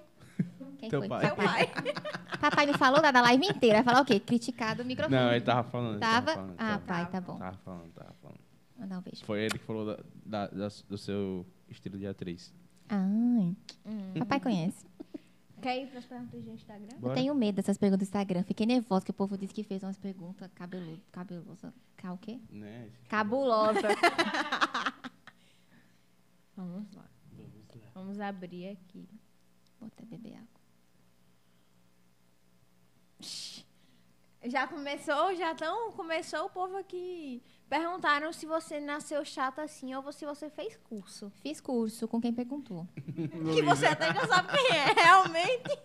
Quem 0.78 0.90
Teu 0.92 1.00
foi? 1.00 1.10
pai. 1.10 1.26
Seu 1.26 1.36
pai. 1.36 1.72
Papai 2.40 2.66
não 2.68 2.74
falou 2.76 3.02
nada 3.02 3.18
a 3.18 3.22
live 3.24 3.48
inteira. 3.48 3.78
Vai 3.78 3.84
falar 3.84 4.02
o 4.04 4.06
quê? 4.06 4.20
Criticado 4.20 4.84
o 4.84 4.86
microfone. 4.86 5.16
Não, 5.16 5.32
ele 5.32 5.42
tava 5.44 5.64
falando. 5.68 5.92
ele 5.94 6.00
Tava? 6.00 6.34
falando, 6.34 6.54
Ah, 6.60 6.66
tava, 6.78 6.80
pai, 6.86 7.10
tá 7.10 7.20
bom. 7.20 7.36
Tava 7.40 7.58
falando, 7.58 7.92
tava 7.94 8.14
falando. 8.22 8.40
Mandar 8.78 9.00
um 9.00 9.02
beijo. 9.02 9.26
Foi 9.26 9.40
ele 9.42 9.58
que 9.58 9.66
falou 9.66 9.88
da, 9.88 9.98
da- 10.24 10.48
da- 10.50 10.68
do 10.88 10.98
seu 11.00 11.44
estilo 11.68 11.98
de 11.98 12.06
atriz. 12.06 12.54
Ai, 12.88 13.56
Hum. 13.88 14.14
papai 14.20 14.40
conhece. 14.40 14.86
Quer 15.64 15.82
ir 15.82 15.88
para 15.88 15.98
as 16.00 16.06
perguntas 16.06 16.44
do 16.44 16.52
Instagram? 16.54 16.96
Bora. 17.00 17.14
Eu 17.14 17.16
tenho 17.16 17.34
medo 17.34 17.56
dessas 17.56 17.78
perguntas 17.80 18.08
do 18.08 18.10
Instagram. 18.10 18.44
Fiquei 18.44 18.68
nervosa 18.68 19.04
que 19.04 19.12
o 19.12 19.16
povo 19.16 19.36
disse 19.36 19.54
que 19.54 19.64
fez 19.64 19.82
umas 19.82 19.98
perguntas 19.98 20.48
cabeludas. 20.54 21.00
Cabelosa. 21.12 21.74
Ca 21.98 22.14
o 22.14 22.18
quê? 22.20 22.40
Né? 22.52 22.88
Cabulosa. 23.10 23.88
Vamos 26.60 26.94
lá. 26.94 27.10
Vamos 27.94 28.20
abrir 28.20 28.68
aqui. 28.68 29.08
Vou 29.80 29.88
até 29.88 30.04
beber 30.04 30.36
água. 30.36 30.60
Já 34.44 34.68
começou, 34.68 35.36
já 35.36 35.56
tão, 35.56 35.92
começou 35.94 36.46
o 36.46 36.50
povo 36.50 36.76
aqui. 36.78 37.42
Perguntaram 37.70 38.34
se 38.34 38.46
você 38.46 38.80
nasceu 38.80 39.24
chata 39.24 39.62
assim 39.62 39.94
ou 39.94 40.12
se 40.12 40.26
você 40.26 40.50
fez 40.50 40.76
curso. 40.78 41.32
Fiz 41.42 41.62
curso 41.62 42.08
com 42.10 42.20
quem 42.20 42.34
perguntou. 42.34 42.86
Que 43.54 43.62
você 43.62 43.86
até 43.86 44.14
já 44.14 44.28
sabe 44.28 44.50
quem 44.52 44.78
é, 44.78 44.86
realmente. 45.02 45.80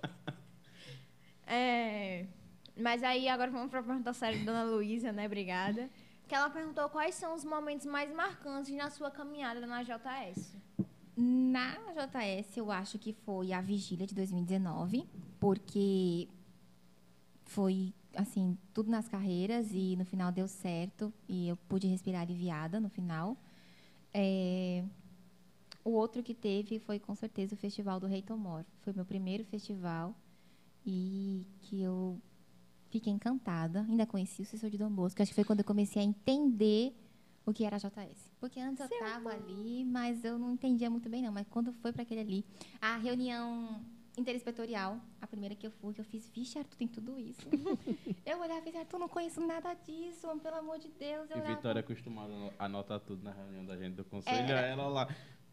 É, 1.46 2.26
mas 2.76 3.04
aí 3.04 3.28
agora 3.28 3.50
vamos 3.50 3.70
para 3.70 3.78
a 3.78 3.82
pergunta 3.82 4.12
séria 4.12 4.44
da 4.44 4.52
Dona 4.52 4.64
Luísa, 4.64 5.12
né? 5.12 5.26
Obrigada. 5.26 5.88
Que 6.34 6.38
ela 6.38 6.50
perguntou 6.50 6.88
quais 6.88 7.14
são 7.14 7.32
os 7.32 7.44
momentos 7.44 7.86
mais 7.86 8.12
marcantes 8.12 8.74
na 8.74 8.90
sua 8.90 9.08
caminhada 9.08 9.64
na 9.68 9.84
JS. 9.84 10.56
Na 11.16 11.76
JS, 11.92 12.56
eu 12.56 12.72
acho 12.72 12.98
que 12.98 13.12
foi 13.12 13.52
a 13.52 13.60
vigília 13.60 14.04
de 14.04 14.16
2019, 14.16 15.08
porque 15.38 16.26
foi, 17.44 17.94
assim, 18.16 18.58
tudo 18.72 18.90
nas 18.90 19.06
carreiras 19.06 19.68
e 19.70 19.94
no 19.94 20.04
final 20.04 20.32
deu 20.32 20.48
certo 20.48 21.14
e 21.28 21.50
eu 21.50 21.56
pude 21.68 21.86
respirar 21.86 22.22
aliviada 22.22 22.80
no 22.80 22.88
final. 22.88 23.36
É, 24.12 24.82
o 25.84 25.90
outro 25.90 26.20
que 26.20 26.34
teve 26.34 26.80
foi, 26.80 26.98
com 26.98 27.14
certeza, 27.14 27.54
o 27.54 27.58
Festival 27.58 28.00
do 28.00 28.08
Rei 28.08 28.22
Tomor. 28.22 28.64
Foi 28.80 28.92
meu 28.92 29.04
primeiro 29.04 29.44
festival 29.44 30.12
e 30.84 31.46
que 31.60 31.80
eu 31.80 32.20
fiquei 32.94 33.12
encantada. 33.12 33.80
Ainda 33.88 34.06
conheci 34.06 34.42
o 34.42 34.44
Cícero 34.44 34.70
de 34.70 34.78
Dom 34.78 34.90
Bosco. 34.90 35.20
Acho 35.20 35.30
que 35.30 35.34
foi 35.34 35.44
quando 35.44 35.60
eu 35.60 35.64
comecei 35.64 36.00
a 36.00 36.04
entender 36.04 36.94
o 37.44 37.52
que 37.52 37.64
era 37.64 37.76
a 37.76 37.78
JS. 37.78 38.32
Porque 38.38 38.60
antes 38.60 38.78
eu 38.80 38.86
estava 38.86 39.30
ali, 39.30 39.84
mas 39.84 40.24
eu 40.24 40.38
não 40.38 40.52
entendia 40.52 40.88
muito 40.88 41.08
bem, 41.08 41.20
não. 41.20 41.32
Mas 41.32 41.48
quando 41.48 41.72
foi 41.72 41.92
para 41.92 42.02
aquele 42.02 42.20
ali, 42.20 42.44
a 42.80 42.96
reunião 42.96 43.80
interinspetorial, 44.16 45.00
a 45.20 45.26
primeira 45.26 45.56
que 45.56 45.66
eu 45.66 45.72
fui, 45.72 45.92
que 45.92 46.00
eu 46.00 46.04
fiz, 46.04 46.30
vixe, 46.30 46.56
Arthur, 46.56 46.76
tem 46.76 46.86
tudo 46.86 47.18
isso. 47.18 47.42
eu 48.24 48.38
olhava 48.40 48.60
e 48.60 48.64
disse, 48.66 48.78
Arthur, 48.78 48.98
não 49.00 49.08
conheço 49.08 49.40
nada 49.44 49.74
disso, 49.74 50.28
pelo 50.40 50.56
amor 50.56 50.78
de 50.78 50.88
Deus. 50.88 51.28
Eu 51.30 51.38
E 51.38 51.40
olhava, 51.40 51.56
Vitória 51.56 51.80
é 51.80 51.82
acostumada 51.82 52.32
a 52.58 52.66
anotar 52.66 53.00
tudo 53.00 53.24
na 53.24 53.32
reunião 53.32 53.66
da 53.66 53.76
gente 53.76 53.96
do 53.96 54.04
conselho. 54.04 54.52
É. 54.52 54.66
aí 54.66 54.70
ela 54.70 54.86
lá. 54.86 55.08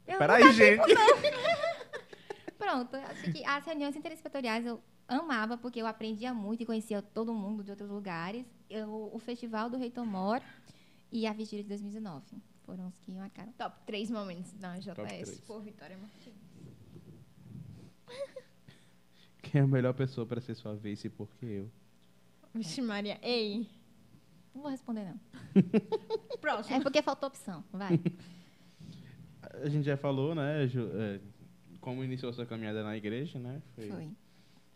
Eu 0.06 0.20
Peraí, 0.20 0.52
gente. 0.54 0.84
Pronto, 2.58 2.96
acho 2.96 3.32
que 3.32 3.44
as 3.44 3.66
reuniões 3.66 3.96
interinspetoriais 3.96 4.64
eu 4.68 4.80
amava, 5.20 5.58
porque 5.58 5.82
eu 5.82 5.88
aprendia 5.88 6.34
muito 6.34 6.64
e 6.64 6.66
conhecia 6.66 7.02
todo 7.02 7.34
mundo 7.34 7.64
de 7.64 7.72
outros 7.72 7.90
lugares. 7.90 8.46
Eu, 8.70 9.10
o 9.14 9.20
Festival 9.20 9.70
do 9.70 9.78
Rei 9.78 9.92
Tomor 9.92 10.42
e 11.12 11.28
a 11.28 11.34
Vigília 11.34 11.64
de 11.64 11.70
2019 11.70 12.24
foram 12.66 12.88
os 12.88 12.98
que 13.00 13.12
marcaram. 13.12 13.52
Top 13.54 13.76
3 13.86 14.10
momentos 14.12 14.54
na 14.60 14.78
JS 14.80 14.94
três. 14.96 15.40
por 15.42 15.62
Vitória 15.62 15.98
Martins. 15.98 16.36
Quem 19.42 19.62
é 19.62 19.64
a 19.64 19.68
melhor 19.68 19.94
pessoa 19.94 20.26
para 20.26 20.40
ser 20.40 20.56
sua 20.56 20.76
vez 20.76 21.04
e 21.04 21.10
por 21.10 21.28
que 21.36 21.46
eu? 21.46 21.70
Vixe 22.54 22.82
Maria. 22.82 23.20
Ei. 23.22 23.68
Não 24.54 24.62
vou 24.62 24.72
responder, 24.72 25.06
não. 25.06 25.20
Próximo. 26.40 26.76
É 26.76 26.82
porque 26.82 27.02
faltou 27.02 27.28
opção. 27.28 27.64
Vai. 27.72 28.00
A 29.64 29.68
gente 29.68 29.84
já 29.86 29.98
falou, 29.98 30.34
né? 30.36 30.68
Ju- 30.68 30.92
é, 30.94 31.20
como 31.82 32.04
iniciou 32.04 32.32
sua 32.32 32.46
caminhada 32.46 32.84
na 32.84 32.96
igreja, 32.96 33.40
né? 33.40 33.62
Foi. 33.76 33.90
Foi 33.90 34.12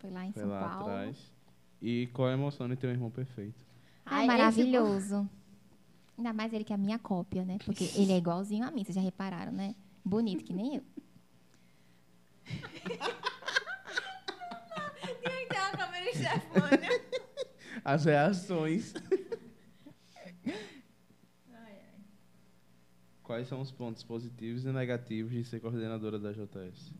lá 0.10 0.26
em 0.26 0.32
foi 0.32 0.41
São 0.41 0.52
lá 0.52 0.68
Paulo. 0.69 0.90
atrás. 0.90 1.34
E 1.82 2.07
qual 2.14 2.27
a 2.30 2.34
emoção 2.34 2.68
de 2.68 2.76
ter 2.76 2.88
um 2.88 2.91
irmão 2.91 3.11
perfeito? 3.11 3.60
Ai, 4.06 4.22
Ai, 4.22 4.27
maravilhoso. 4.27 5.30
Ainda 6.18 6.32
mais 6.32 6.53
ele 6.53 6.64
que 6.64 6.72
é 6.72 6.76
a 6.76 6.80
minha 6.80 6.98
cópia, 6.98 7.44
né? 7.44 7.57
Porque 7.65 7.84
ele 7.95 8.14
é 8.14 8.18
igualzinho 8.18 8.65
a 8.65 8.72
mim, 8.72 8.84
vocês 8.84 8.95
já 8.95 9.02
repararam, 9.02 9.52
né? 9.52 9.76
Bonito, 10.03 10.44
que 10.44 10.53
nem 10.53 10.77
eu. 10.77 10.84
Tinha 15.22 15.40
que 15.41 15.48
ter 15.49 15.60
uma 15.60 15.72
câmera 15.72 16.11
Stefânia. 16.14 17.02
As 17.84 18.06
reações. 18.06 18.94
Quais 23.23 23.48
são 23.48 23.60
os 23.60 23.72
pontos 23.72 24.03
positivos 24.03 24.65
e 24.65 24.72
negativos 24.72 25.32
de 25.34 25.44
ser 25.44 25.60
coordenadora 25.60 26.19
da 26.19 26.32
JS? 26.32 26.94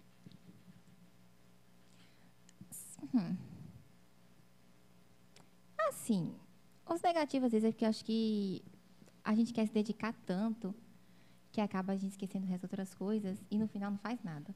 Assim, 5.88 6.34
os 6.88 7.02
negativos 7.02 7.48
às 7.48 7.52
vezes 7.52 7.70
é 7.70 7.72
porque 7.72 7.86
eu 7.86 7.90
acho 7.90 8.06
que 8.06 8.64
a 9.24 9.34
gente 9.36 9.54
quer 9.54 9.66
se 9.68 9.74
dedicar 9.74 10.14
tanto 10.26 10.74
que 11.52 11.62
acaba 11.62 11.94
a 11.94 11.98
gente 11.98 12.12
esquecendo 12.12 12.46
das 12.48 12.64
outras 12.64 12.94
coisas 12.94 13.38
e 13.50 13.58
no 13.58 13.68
final 13.68 13.90
não 13.90 13.98
faz 13.98 14.22
nada. 14.24 14.54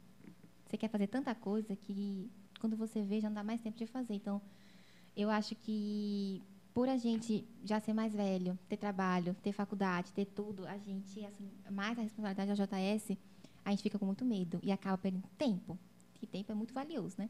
Você 0.65 0.77
quer 0.77 0.89
fazer 0.89 1.07
tanta 1.07 1.33
coisa 1.33 1.75
que 1.75 2.29
quando 2.59 2.75
você 2.75 3.01
vê 3.01 3.19
já 3.19 3.29
não 3.29 3.35
dá 3.35 3.43
mais 3.43 3.61
tempo 3.61 3.77
de 3.77 3.87
fazer. 3.87 4.13
Então, 4.13 4.41
eu 5.15 5.29
acho 5.29 5.55
que 5.55 6.43
por 6.73 6.87
a 6.87 6.97
gente 6.97 7.47
já 7.63 7.79
ser 7.79 7.93
mais 7.93 8.13
velho, 8.13 8.57
ter 8.67 8.77
trabalho, 8.77 9.35
ter 9.41 9.51
faculdade, 9.51 10.11
ter 10.13 10.25
tudo, 10.25 10.67
a 10.67 10.77
gente 10.77 11.25
assumir 11.25 11.51
mais 11.71 11.97
a 11.97 12.01
responsabilidade 12.01 12.55
da 12.55 12.65
JS, 12.65 13.17
a 13.65 13.71
gente 13.71 13.83
fica 13.83 13.97
com 13.97 14.05
muito 14.05 14.23
medo 14.23 14.59
e 14.61 14.71
acaba 14.71 14.97
perdendo 14.97 15.27
tempo. 15.37 15.77
Que 16.15 16.27
tempo 16.27 16.51
é 16.51 16.55
muito 16.55 16.73
valioso, 16.73 17.15
né? 17.17 17.29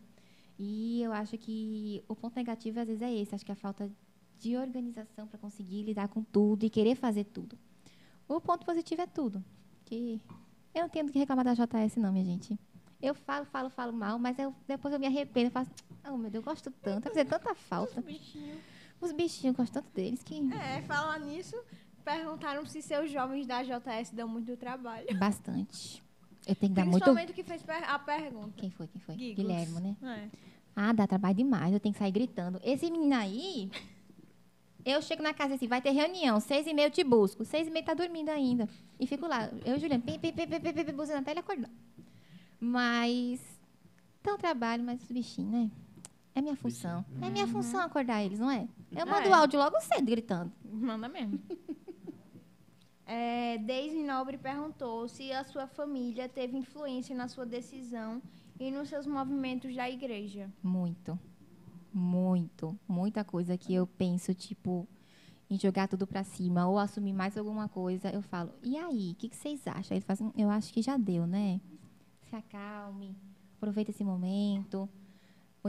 E 0.62 1.02
eu 1.02 1.14
acho 1.14 1.38
que 1.38 2.04
o 2.06 2.14
ponto 2.14 2.36
negativo 2.36 2.82
às 2.82 2.88
vezes 2.88 3.02
é 3.02 3.14
esse, 3.14 3.34
acho 3.34 3.46
que 3.46 3.52
a 3.52 3.56
falta 3.56 3.90
de 4.38 4.58
organização 4.58 5.26
para 5.26 5.40
conseguir 5.40 5.84
lidar 5.84 6.10
com 6.10 6.22
tudo 6.22 6.66
e 6.66 6.70
querer 6.70 6.96
fazer 6.96 7.24
tudo. 7.24 7.58
O 8.28 8.42
ponto 8.42 8.66
positivo 8.66 9.02
é 9.02 9.08
tudo, 9.08 9.42
que 9.86 10.22
eu 10.76 10.82
não 10.82 10.90
tenho 10.90 11.06
do 11.06 11.12
que 11.14 11.20
reclamar 11.20 11.46
da 11.46 11.54
JS 11.54 11.96
não, 11.96 12.12
minha 12.12 12.26
gente. 12.26 12.60
Eu 13.02 13.16
falo, 13.16 13.46
falo, 13.46 13.70
falo 13.70 13.94
mal, 13.94 14.20
mas 14.20 14.38
eu, 14.38 14.54
depois 14.68 14.94
eu 14.94 15.00
me 15.00 15.08
arrependo, 15.08 15.48
eu 15.48 15.52
faço, 15.52 15.72
oh 16.06 16.18
meu 16.18 16.30
Deus, 16.30 16.44
eu 16.44 16.52
gosto 16.52 16.70
tanto, 16.70 17.08
fazer 17.08 17.24
tanta 17.24 17.56
falta. 17.56 18.02
Os 19.00 19.14
bichinhos, 19.14 19.46
eu 19.46 19.54
gosto 19.54 19.72
tanto 19.72 19.90
deles 19.94 20.22
que 20.22 20.36
É, 20.54 20.82
falar 20.82 21.20
nisso, 21.22 21.56
perguntaram 22.04 22.66
se 22.66 22.82
seus 22.82 23.10
jovens 23.10 23.48
da 23.48 23.64
JS 23.64 24.12
dão 24.12 24.28
muito 24.28 24.58
trabalho. 24.58 25.08
bastante. 25.18 26.04
Eu 26.50 26.56
tenho 26.56 26.72
que 26.72 26.76
dar 26.76 26.86
muito 26.86 26.94
Principalmente 27.04 27.32
o 27.32 27.34
que 27.36 27.44
fez 27.44 27.64
a 27.70 28.00
pergunta. 28.00 28.54
Quem 28.58 28.70
foi? 28.72 28.88
Quem 28.88 29.00
foi? 29.02 29.16
Gigos. 29.16 29.36
Guilherme, 29.36 29.80
né? 29.80 29.96
É. 30.02 30.30
Ah, 30.76 30.92
dá 30.94 31.06
trabalho 31.06 31.36
demais, 31.36 31.72
eu 31.74 31.80
tenho 31.80 31.94
que 31.94 32.00
sair 32.00 32.12
gritando. 32.12 32.60
Esse 32.64 32.90
menino 32.90 33.14
aí, 33.16 33.70
eu 34.86 35.02
chego 35.02 35.22
na 35.22 35.34
casa 35.34 35.54
assim, 35.56 35.68
vai 35.68 35.82
ter 35.82 35.92
reunião, 35.92 36.40
seis 36.40 36.66
e 36.66 36.74
meia 36.74 36.88
eu 36.88 36.92
te 36.92 37.04
busco. 37.04 37.46
Seis 37.46 37.68
e 37.68 37.72
meia 37.72 37.86
tá 37.86 37.94
dormindo 37.94 38.30
ainda. 38.30 38.68
E 39.00 39.06
fico 39.06 39.28
lá, 39.28 39.50
eu 39.66 39.76
e 39.76 39.78
o 39.78 39.80
Juliano, 39.80 40.04
pim, 40.04 40.18
pim, 40.18 40.32
pim, 40.32 40.48
pim, 40.48 40.60
pim, 40.60 40.74
pim, 40.74 40.84
pim, 40.86 40.94
buzinando 40.94 41.22
até 41.22 41.32
ele 41.32 41.40
acordar. 41.42 41.70
Mas, 42.60 43.40
tão 44.24 44.38
trabalho, 44.38 44.84
mas 44.84 45.02
os 45.04 45.12
bichinhos, 45.12 45.52
né? 45.52 45.72
É 46.34 46.42
minha 46.42 46.56
função. 46.56 47.06
É 47.22 47.30
minha 47.30 47.48
função 47.48 47.82
acordar 47.82 48.24
eles, 48.24 48.40
não 48.40 48.50
é? 48.50 48.68
Eu 48.96 49.06
mando 49.06 49.28
É. 49.28 49.30
o 49.30 49.34
áudio 49.34 49.60
logo 49.60 49.80
cedo, 49.82 50.06
gritando. 50.06 50.52
Manda 50.64 51.08
mesmo. 51.10 51.40
É, 53.12 53.58
Deise 53.58 54.04
Nobre 54.04 54.38
perguntou 54.38 55.08
se 55.08 55.32
a 55.32 55.44
sua 55.44 55.66
família 55.66 56.30
teve 56.30 56.56
influência 56.56 57.16
na 57.16 57.28
sua 57.28 57.44
decisão 57.44 58.22
e 58.60 58.70
nos 58.70 58.88
seus 58.88 59.08
movimentos 59.08 59.76
da 59.76 59.90
igreja. 59.90 60.48
Muito. 60.62 61.18
Muito. 61.92 62.78
Muita 62.88 63.24
coisa 63.24 63.58
que 63.58 63.74
eu 63.74 63.88
penso, 63.88 64.32
tipo, 64.36 64.88
em 65.50 65.58
jogar 65.58 65.88
tudo 65.88 66.06
pra 66.06 66.24
cima 66.24 66.68
ou 66.68 66.78
assumir 66.78 67.12
mais 67.12 67.36
alguma 67.36 67.68
coisa. 67.68 68.12
Eu 68.12 68.22
falo, 68.22 68.54
e 68.62 68.78
aí? 68.78 69.14
O 69.14 69.16
que, 69.16 69.28
que 69.28 69.36
vocês 69.36 69.66
acham? 69.66 69.96
Aí 69.96 69.98
eles 69.98 70.04
falam 70.04 70.30
assim, 70.30 70.40
eu 70.40 70.48
acho 70.52 70.72
que 70.72 70.84
já 70.84 70.96
deu, 70.96 71.26
né? 71.26 71.60
Se 72.30 72.36
acalme, 72.36 73.18
aproveita 73.58 73.90
esse 73.90 74.04
momento. 74.04 74.88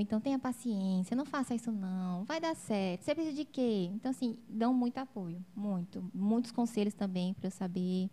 Então 0.01 0.21
tenha 0.21 0.39
paciência, 0.39 1.17
não 1.17 1.25
faça 1.25 1.55
isso 1.55 1.71
não, 1.71 2.25
vai 2.25 2.41
dar 2.41 2.55
certo. 2.55 3.03
Você 3.03 3.15
precisa 3.15 3.37
de 3.37 3.45
quê? 3.45 3.91
Então, 3.95 4.11
assim, 4.11 4.39
dão 4.49 4.73
muito 4.73 4.99
apoio, 4.99 5.45
muito. 5.55 6.11
Muitos 6.15 6.53
conselhos 6.53 6.95
também 6.95 7.35
para 7.35 7.49
eu 7.49 7.51
saber. 7.51 8.11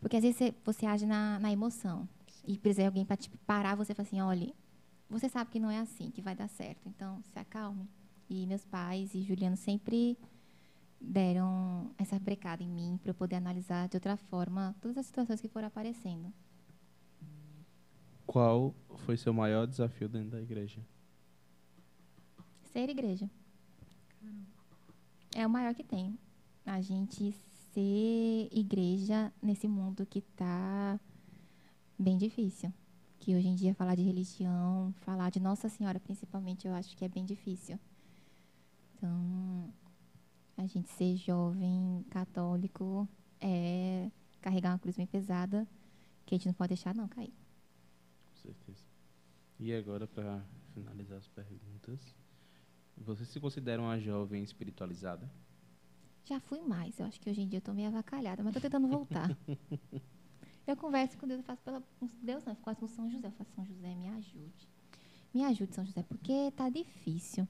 Porque 0.00 0.16
às 0.16 0.22
vezes 0.22 0.36
você, 0.36 0.54
você 0.64 0.86
age 0.86 1.06
na, 1.06 1.38
na 1.38 1.52
emoção. 1.52 2.08
E 2.46 2.58
precisa 2.58 2.82
de 2.82 2.86
alguém 2.86 3.04
para 3.04 3.16
tipo, 3.16 3.36
parar 3.38 3.74
você 3.74 3.92
e 3.92 3.94
falar 3.94 4.06
assim, 4.06 4.20
olha, 4.20 4.52
você 5.08 5.28
sabe 5.28 5.50
que 5.50 5.60
não 5.60 5.70
é 5.70 5.78
assim, 5.78 6.10
que 6.10 6.22
vai 6.22 6.34
dar 6.34 6.48
certo. 6.48 6.88
Então, 6.88 7.20
se 7.32 7.38
acalme. 7.38 7.88
E 8.28 8.46
meus 8.46 8.64
pais 8.64 9.14
e 9.14 9.22
Juliano 9.22 9.56
sempre 9.56 10.18
deram 11.00 11.90
essa 11.98 12.18
brecada 12.18 12.62
em 12.62 12.68
mim 12.68 12.98
para 13.02 13.10
eu 13.10 13.14
poder 13.14 13.36
analisar 13.36 13.88
de 13.88 13.96
outra 13.96 14.16
forma 14.16 14.74
todas 14.80 14.98
as 14.98 15.06
situações 15.06 15.40
que 15.40 15.48
foram 15.48 15.68
aparecendo. 15.68 16.32
Qual 18.26 18.74
foi 18.96 19.16
seu 19.16 19.32
maior 19.32 19.66
desafio 19.66 20.08
dentro 20.08 20.30
da 20.30 20.42
igreja? 20.42 20.80
Ser 22.72 22.88
igreja. 22.88 23.30
É 25.34 25.46
o 25.46 25.50
maior 25.50 25.74
que 25.74 25.84
tem. 25.84 26.18
A 26.64 26.80
gente 26.80 27.32
ser 27.72 28.48
igreja 28.50 29.32
nesse 29.40 29.68
mundo 29.68 30.04
que 30.04 30.18
está 30.18 30.98
bem 31.98 32.18
difícil. 32.18 32.72
Que 33.18 33.34
hoje 33.34 33.48
em 33.48 33.54
dia 33.54 33.74
falar 33.74 33.94
de 33.94 34.02
religião, 34.02 34.92
falar 35.00 35.30
de 35.30 35.40
Nossa 35.40 35.68
Senhora 35.68 36.00
principalmente, 36.00 36.66
eu 36.66 36.74
acho 36.74 36.96
que 36.96 37.04
é 37.04 37.08
bem 37.08 37.24
difícil. 37.24 37.78
Então, 38.94 39.72
a 40.56 40.66
gente 40.66 40.88
ser 40.88 41.16
jovem 41.16 42.04
católico 42.10 43.08
é 43.40 44.10
carregar 44.40 44.72
uma 44.72 44.78
cruz 44.78 44.96
bem 44.96 45.06
pesada 45.06 45.66
que 46.24 46.34
a 46.34 46.38
gente 46.38 46.46
não 46.46 46.54
pode 46.54 46.70
deixar 46.70 46.94
não 46.94 47.06
cair. 47.06 47.32
Certeza. 48.46 48.84
E 49.58 49.74
agora, 49.74 50.06
para 50.06 50.44
finalizar 50.72 51.18
as 51.18 51.26
perguntas, 51.26 52.14
você 52.96 53.24
se 53.24 53.40
considera 53.40 53.82
uma 53.82 53.98
jovem 53.98 54.42
espiritualizada? 54.44 55.28
Já 56.24 56.38
fui 56.38 56.60
mais. 56.60 56.98
Eu 57.00 57.06
acho 57.06 57.20
que 57.20 57.28
hoje 57.28 57.40
em 57.40 57.48
dia 57.48 57.58
eu 57.58 57.62
tô 57.62 57.72
meio 57.72 57.88
avacalhada, 57.88 58.44
mas 58.44 58.54
tô 58.54 58.60
tentando 58.60 58.86
voltar. 58.86 59.36
eu 60.66 60.76
converso 60.76 61.18
com 61.18 61.26
Deus, 61.26 61.40
eu 61.40 61.44
faço 61.44 61.62
pela. 61.62 61.80
com 61.98 62.08
Deus 62.22 62.44
não, 62.44 62.52
eu 62.52 62.56
faço 62.56 62.80
com 62.80 62.86
São 62.86 63.10
José. 63.10 63.26
Eu 63.26 63.32
faço, 63.32 63.50
São 63.56 63.64
José, 63.64 63.94
me 63.96 64.08
ajude. 64.10 64.68
Me 65.34 65.44
ajude, 65.44 65.74
São 65.74 65.84
José, 65.84 66.04
porque 66.04 66.52
tá 66.52 66.68
difícil. 66.68 67.48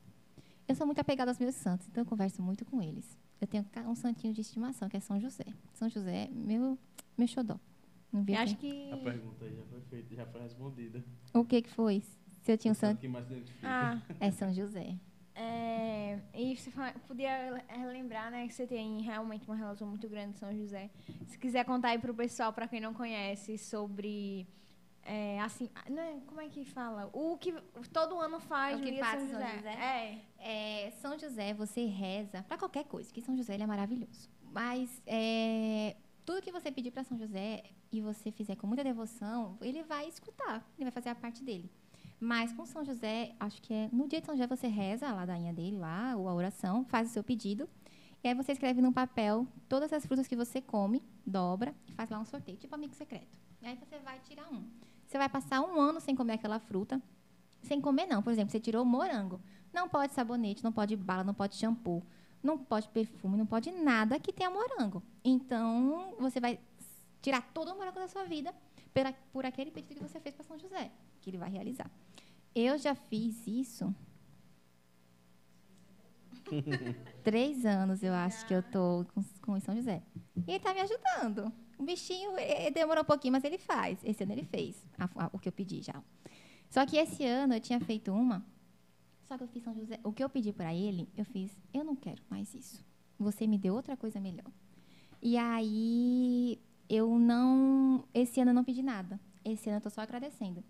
Eu 0.67 0.75
sou 0.75 0.87
muito 0.87 0.99
apegada 0.99 1.31
aos 1.31 1.39
meus 1.39 1.55
santos, 1.55 1.87
então 1.89 2.03
eu 2.03 2.07
converso 2.07 2.43
muito 2.43 2.65
com 2.65 2.83
eles. 2.83 3.19
Eu 3.39 3.47
tenho 3.47 3.67
um 3.87 3.95
santinho 3.95 4.33
de 4.33 4.41
estimação, 4.41 4.89
que 4.89 4.97
é 4.97 5.01
São 5.01 5.21
José. 5.21 5.45
São 5.75 5.89
José, 5.91 6.25
é 6.25 6.29
meu, 6.29 6.79
meu 7.19 7.29
xodó. 7.29 7.61
Não 8.17 8.25
vi 8.25 8.33
Eu 8.33 8.39
acho 8.41 8.57
que. 8.57 8.93
A 8.93 8.97
pergunta 8.97 9.45
aí 9.45 9.55
já 9.55 9.63
foi 9.65 9.81
feita, 9.83 10.15
já 10.15 10.27
foi 10.27 10.41
respondida. 10.43 11.05
O 11.35 11.45
que 11.45 11.63
que 11.63 11.71
foi? 11.71 12.03
Se 12.43 12.53
eu 12.53 12.59
tinha 12.59 12.71
um 12.71 12.73
O 12.73 12.77
santo 12.77 13.01
que 13.01 13.09
mais 13.09 13.27
identifica. 13.27 13.67
Ah, 13.69 14.01
É 14.21 14.31
São 14.31 14.53
José. 14.53 14.97
é, 15.35 16.19
e 16.35 16.57
você 16.57 16.71
podia 17.07 17.63
relembrar, 17.69 18.31
né, 18.31 18.47
que 18.47 18.55
você 18.55 18.67
tem 18.67 19.03
realmente 19.03 19.47
uma 19.47 19.57
relação 19.57 19.87
muito 19.87 20.09
grande 20.09 20.33
com 20.33 20.39
São 20.39 20.57
José. 20.57 20.89
Se 21.27 21.39
quiser 21.39 21.65
contar 21.65 21.89
aí 21.91 21.99
pro 21.99 22.15
pessoal, 22.15 22.53
para 22.53 22.67
quem 22.69 22.81
não 22.81 22.95
conhece, 22.95 23.59
sobre 23.59 24.47
é, 25.03 25.39
assim, 25.41 25.69
não 25.91 26.03
é, 26.03 26.15
como 26.27 26.41
é 26.41 26.49
que 26.49 26.65
fala? 26.65 27.11
O 27.13 27.37
que 27.37 27.53
todo 27.93 28.19
ano 28.19 28.41
faz 28.41 28.79
É 28.79 28.81
o 28.81 28.85
que 28.85 28.99
faz 28.99 29.21
São 29.21 29.29
São 29.31 29.41
José. 29.41 29.57
José? 29.57 29.73
É. 30.41 30.87
É, 30.87 30.91
São 30.93 31.19
José, 31.19 31.53
você 31.55 31.85
reza 31.87 32.43
para 32.45 32.57
qualquer 32.57 32.85
coisa, 32.85 33.09
porque 33.09 33.21
São 33.21 33.37
José 33.37 33.55
ele 33.55 33.63
é 33.63 33.67
maravilhoso. 33.67 34.31
Mas 34.53 35.03
é, 35.07 35.97
tudo 36.25 36.41
que 36.43 36.51
você 36.51 36.73
pedir 36.73 36.91
para 36.93 37.05
São 37.05 37.19
José 37.19 37.63
e 37.93 38.01
você 38.01 38.31
fizer 38.31 38.57
com 38.57 38.67
muita 38.67 38.85
devoção, 38.85 39.57
ele 39.61 39.83
vai 39.83 40.09
escutar, 40.09 40.65
ele 40.77 40.85
vai 40.85 40.93
fazer 40.93 41.09
a 41.09 41.15
parte 41.15 41.43
dele. 41.43 41.71
Mas 42.19 42.53
com 42.53 42.65
São 42.65 42.85
José, 42.85 43.35
acho 43.39 43.61
que 43.61 43.73
é 43.73 43.89
no 43.93 44.09
dia 44.09 44.21
de 44.21 44.27
São 44.27 44.35
José 44.35 44.47
você 44.47 44.69
reza 44.69 45.07
a 45.07 45.15
ladainha 45.15 45.53
dele 45.53 45.77
lá, 45.77 46.17
ou 46.17 46.29
a 46.29 46.35
oração, 46.35 46.85
faz 46.87 47.11
o 47.11 47.13
seu 47.13 47.23
pedido, 47.23 47.69
e 48.25 48.29
aí 48.29 48.35
você 48.35 48.53
escreve 48.53 48.81
num 48.81 48.93
papel 48.93 49.47
todas 49.69 49.93
as 49.93 50.05
frutas 50.05 50.27
que 50.27 50.35
você 50.35 50.61
come, 50.61 51.03
dobra 51.25 51.75
e 51.87 51.93
faz 51.93 52.11
lá 52.11 52.19
um 52.19 52.25
sorteio, 52.25 52.59
tipo 52.59 52.75
amigo 52.75 52.95
secreto. 52.95 53.39
E 53.63 53.67
aí 53.67 53.77
você 53.77 53.99
vai 53.99 54.19
tirar 54.21 54.49
um. 54.53 54.65
Você 55.07 55.19
vai 55.19 55.29
passar 55.29 55.61
um 55.61 55.79
ano 55.79 56.01
sem 56.01 56.17
comer 56.17 56.35
aquela 56.35 56.59
fruta, 56.59 57.01
sem 57.63 57.81
comer 57.81 58.07
não. 58.07 58.23
Por 58.23 58.33
exemplo, 58.33 58.51
você 58.51 58.61
tirou 58.61 58.85
morango. 58.85 59.41
Não 59.73 59.89
pode 59.89 60.13
sabonete, 60.13 60.65
não 60.65 60.73
pode 60.73 60.97
bala, 60.97 61.23
não 61.23 61.35
pode 61.35 61.55
shampoo, 61.55 62.03
não 62.43 62.59
pode 62.59 62.89
perfume, 62.89 63.37
não 63.37 63.47
pode 63.47 63.71
nada 63.71 64.19
que 64.19 64.33
tenha 64.33 64.51
morango. 64.51 65.03
Então, 65.25 66.15
você 66.19 66.41
vai 66.41 66.59
tirar 67.27 67.43
todo 67.53 67.73
o 67.73 67.77
morango 67.77 67.99
da 67.99 68.07
sua 68.07 68.23
vida 68.25 68.55
pela, 68.95 69.13
por 69.33 69.45
aquele 69.45 69.71
pedido 69.73 69.95
que 69.97 70.09
você 70.09 70.21
fez 70.21 70.33
para 70.37 70.45
São 70.45 70.57
José, 70.65 70.85
que 71.21 71.29
ele 71.31 71.39
vai 71.39 71.51
realizar. 71.51 71.91
Eu 72.55 72.79
já 72.79 72.95
fiz 72.95 73.45
isso. 73.47 73.93
Três 77.25 77.65
anos, 77.67 78.03
eu 78.03 78.15
acho 78.15 78.47
que 78.47 78.55
eu 78.55 78.63
tô 78.63 79.05
com, 79.13 79.25
com 79.43 79.61
São 79.61 79.75
José. 79.75 80.03
E 80.47 80.53
ele 80.53 80.61
tá 80.61 80.73
me 80.73 80.81
ajudando. 80.81 81.53
O 81.79 81.83
bichinho 81.83 82.31
demorou 82.73 83.03
um 83.03 83.07
pouquinho, 83.07 83.33
mas 83.33 83.43
ele 83.43 83.59
faz. 83.59 83.99
Esse 84.05 84.23
ano 84.23 84.33
ele 84.33 84.45
fez 84.45 84.87
a- 84.97 85.25
a- 85.25 85.31
o 85.33 85.39
que 85.41 85.49
eu 85.49 85.53
pedi 85.53 85.83
já. 85.83 86.01
Só 86.71 86.87
que 86.87 86.97
esse 86.97 87.25
ano 87.25 87.55
eu 87.55 87.61
tinha 87.61 87.81
feito 87.81 88.13
uma. 88.13 88.47
Só 89.25 89.37
que 89.37 89.43
eu 89.43 89.49
fiz 89.49 89.65
São 89.65 89.75
José. 89.75 89.99
O 90.05 90.13
que 90.13 90.23
eu 90.23 90.31
pedi 90.31 90.53
para 90.53 90.73
ele, 90.73 91.09
eu 91.17 91.25
fiz. 91.25 91.51
Eu 91.75 91.83
não 91.83 91.97
quero 91.97 92.23
mais 92.31 92.55
isso. 92.55 92.85
Você 93.19 93.47
me 93.49 93.59
deu 93.59 93.75
outra 93.75 93.97
coisa 93.97 94.21
melhor. 94.21 94.51
E 95.21 95.37
aí 95.37 96.61
eu 96.89 97.19
não. 97.19 98.05
Esse 98.15 98.41
ano 98.41 98.51
eu 98.51 98.55
não 98.55 98.65
pedi 98.65 98.83
nada. 98.83 99.21
Esse 99.45 99.69
ano 99.69 99.79
eu 99.79 99.83
tô 99.83 99.91
só 99.91 100.01
agradecendo. 100.01 100.63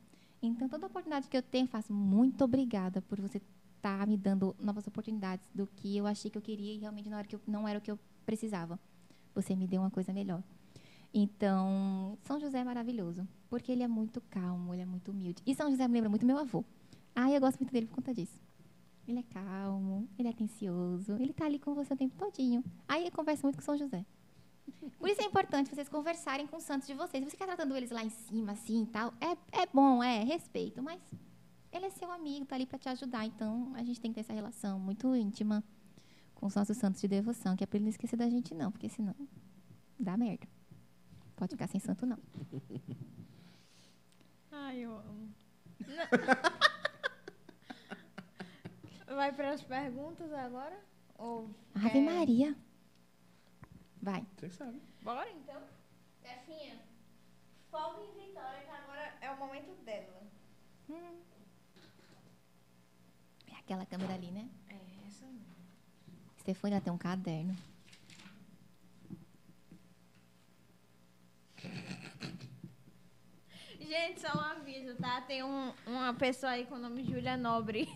Então 0.43 0.69
toda 0.69 0.87
oportunidade 0.87 1.29
que 1.29 1.37
eu 1.37 1.43
tenho, 1.43 1.65
eu 1.65 1.69
faço 1.69 1.93
muito 1.93 2.45
obrigada 2.45 3.01
por 3.03 3.21
você 3.21 3.41
estar 3.77 4.07
me 4.07 4.17
dando 4.17 4.55
novas 4.59 4.87
oportunidades 4.87 5.49
do 5.55 5.67
que 5.67 5.97
eu 5.97 6.07
achei 6.07 6.31
que 6.31 6.37
eu 6.37 6.43
queria 6.43 6.75
e 6.75 6.79
realmente 6.79 7.09
na 7.09 7.19
hora 7.19 7.27
que 7.27 7.37
eu, 7.37 7.41
não 7.47 7.67
era 7.67 7.79
o 7.79 7.83
que 7.83 7.91
eu 7.91 7.99
precisava. 8.25 8.79
Você 9.35 9.55
me 9.55 9.67
deu 9.67 9.81
uma 9.81 9.91
coisa 9.91 10.13
melhor. 10.13 10.43
Então, 11.15 12.19
São 12.23 12.39
José 12.39 12.59
é 12.59 12.65
maravilhoso, 12.65 13.27
porque 13.49 13.73
ele 13.73 13.83
é 13.83 13.89
muito 13.89 14.21
calmo, 14.29 14.75
ele 14.75 14.83
é 14.83 14.87
muito 14.87 15.11
humilde. 15.11 15.43
E 15.47 15.55
São 15.55 15.71
José 15.71 15.87
me 15.89 15.95
lembra 15.95 16.11
muito 16.11 16.27
meu 16.27 16.39
avô. 16.39 16.65
Ah, 17.15 17.31
eu 17.31 17.41
gosto 17.41 17.59
muito 17.59 17.73
dele 17.73 17.87
por 17.87 17.97
conta 17.97 18.13
disso. 18.13 18.39
Ele 19.09 19.21
é 19.21 19.23
calmo, 19.23 20.09
ele 20.19 20.29
é 20.29 20.31
atencioso, 20.31 21.15
ele 21.15 21.33
tá 21.33 21.47
ali 21.47 21.59
com 21.59 21.75
você 21.75 21.95
o 21.95 21.97
tempo 21.97 22.17
todinho. 22.17 22.63
Aí 22.89 23.07
eu 23.07 23.13
converso 23.13 23.45
muito 23.45 23.57
com 23.57 23.63
São 23.63 23.77
José. 23.77 24.05
Por 24.99 25.09
isso 25.09 25.21
é 25.21 25.25
importante 25.25 25.71
vocês 25.75 25.89
conversarem 25.89 26.47
com 26.47 26.57
os 26.57 26.65
santos 26.65 26.87
de 26.89 26.95
vocês. 26.95 27.23
Se 27.25 27.31
você 27.31 27.37
quer 27.37 27.47
tratando 27.47 27.77
eles 27.77 27.91
lá 27.91 28.03
em 28.05 28.11
cima, 28.11 28.53
assim 28.53 28.83
e 28.83 28.87
tal, 28.87 29.13
é, 29.21 29.61
é 29.63 29.67
bom, 29.73 30.03
é 30.03 30.23
respeito, 30.25 30.83
mas 30.83 31.01
ele 31.73 31.87
é 31.87 31.91
seu 31.91 32.11
amigo, 32.11 32.47
tá 32.47 32.55
ali 32.57 32.67
para 32.67 32.79
te 32.79 32.89
ajudar. 32.89 33.25
Então, 33.27 33.73
a 33.75 33.83
gente 33.85 34.01
tem 34.01 34.11
que 34.11 34.15
ter 34.17 34.21
essa 34.23 34.33
relação 34.33 34.79
muito 34.81 35.15
íntima 35.15 35.63
com 36.35 36.47
os 36.47 36.55
nossos 36.55 36.77
santos 36.77 37.01
de 37.01 37.09
devoção, 37.09 37.55
que 37.57 37.63
é 37.65 37.67
para 37.67 37.77
ele 37.77 37.85
não 37.85 37.91
esquecer 37.91 38.17
da 38.17 38.29
gente, 38.29 38.55
não, 38.55 38.71
porque 38.73 38.89
senão 38.89 39.15
dá 39.99 40.17
merda. 40.17 40.47
Pode 41.37 41.51
ficar 41.53 41.67
sem 41.69 41.79
santo, 41.81 42.05
não. 42.07 42.19
Ai, 44.51 44.79
eu 44.79 44.93
amo. 44.97 45.29
Vai 49.07 49.33
para 49.33 49.53
as 49.53 49.63
perguntas 49.63 50.33
agora? 50.33 50.77
Ou 51.19 51.49
Ave 51.75 51.91
quer- 51.91 52.05
Maria. 52.05 52.57
Vai. 54.02 54.24
Você 54.36 54.51
sabe. 54.51 54.81
Bora 55.02 55.28
então? 55.31 55.62
Tefinha, 56.23 56.81
foco 57.70 58.01
em 58.01 58.27
Vitória, 58.27 58.60
que 58.62 58.70
agora 58.70 59.14
é 59.20 59.31
o 59.31 59.36
momento 59.39 59.73
dela. 59.85 60.23
É 63.48 63.55
aquela 63.59 63.86
câmera 63.86 64.14
ali, 64.14 64.31
né? 64.31 64.48
É 64.68 64.74
essa 65.09 65.27
mesmo. 65.27 65.56
Stefania 66.39 66.81
tem 66.81 66.93
um 66.93 66.98
caderno. 66.98 67.56
Gente, 73.81 74.20
só 74.20 74.36
um 74.36 74.40
aviso, 74.40 74.94
tá? 74.97 75.20
Tem 75.23 75.43
um- 75.43 75.73
uma 75.86 76.14
pessoa 76.14 76.52
aí 76.52 76.66
com 76.66 76.74
o 76.74 76.78
nome 76.78 77.05
Júlia 77.05 77.36
Nobre 77.36 77.89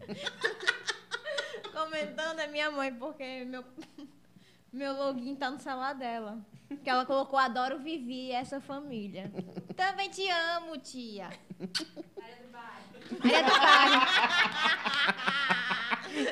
comentando, 1.72 2.38
é 2.40 2.46
minha 2.46 2.70
mãe, 2.70 2.92
porque 2.94 3.44
meu, 3.44 3.64
meu 4.72 4.92
login 4.94 5.34
tá 5.36 5.50
no 5.50 5.58
celular 5.58 5.94
dela. 5.94 6.38
Que 6.84 6.90
ela 6.90 7.06
colocou 7.06 7.38
Adoro 7.38 7.78
Vivi 7.78 8.26
e 8.26 8.32
essa 8.32 8.60
família. 8.60 9.32
Também 9.74 10.10
te 10.10 10.28
amo, 10.28 10.76
tia. 10.78 11.26
Área 11.26 12.36
do 12.42 12.48
bairro. 12.52 13.18
Maria 13.22 13.42
do 13.42 13.50
Bairro. 13.58 14.06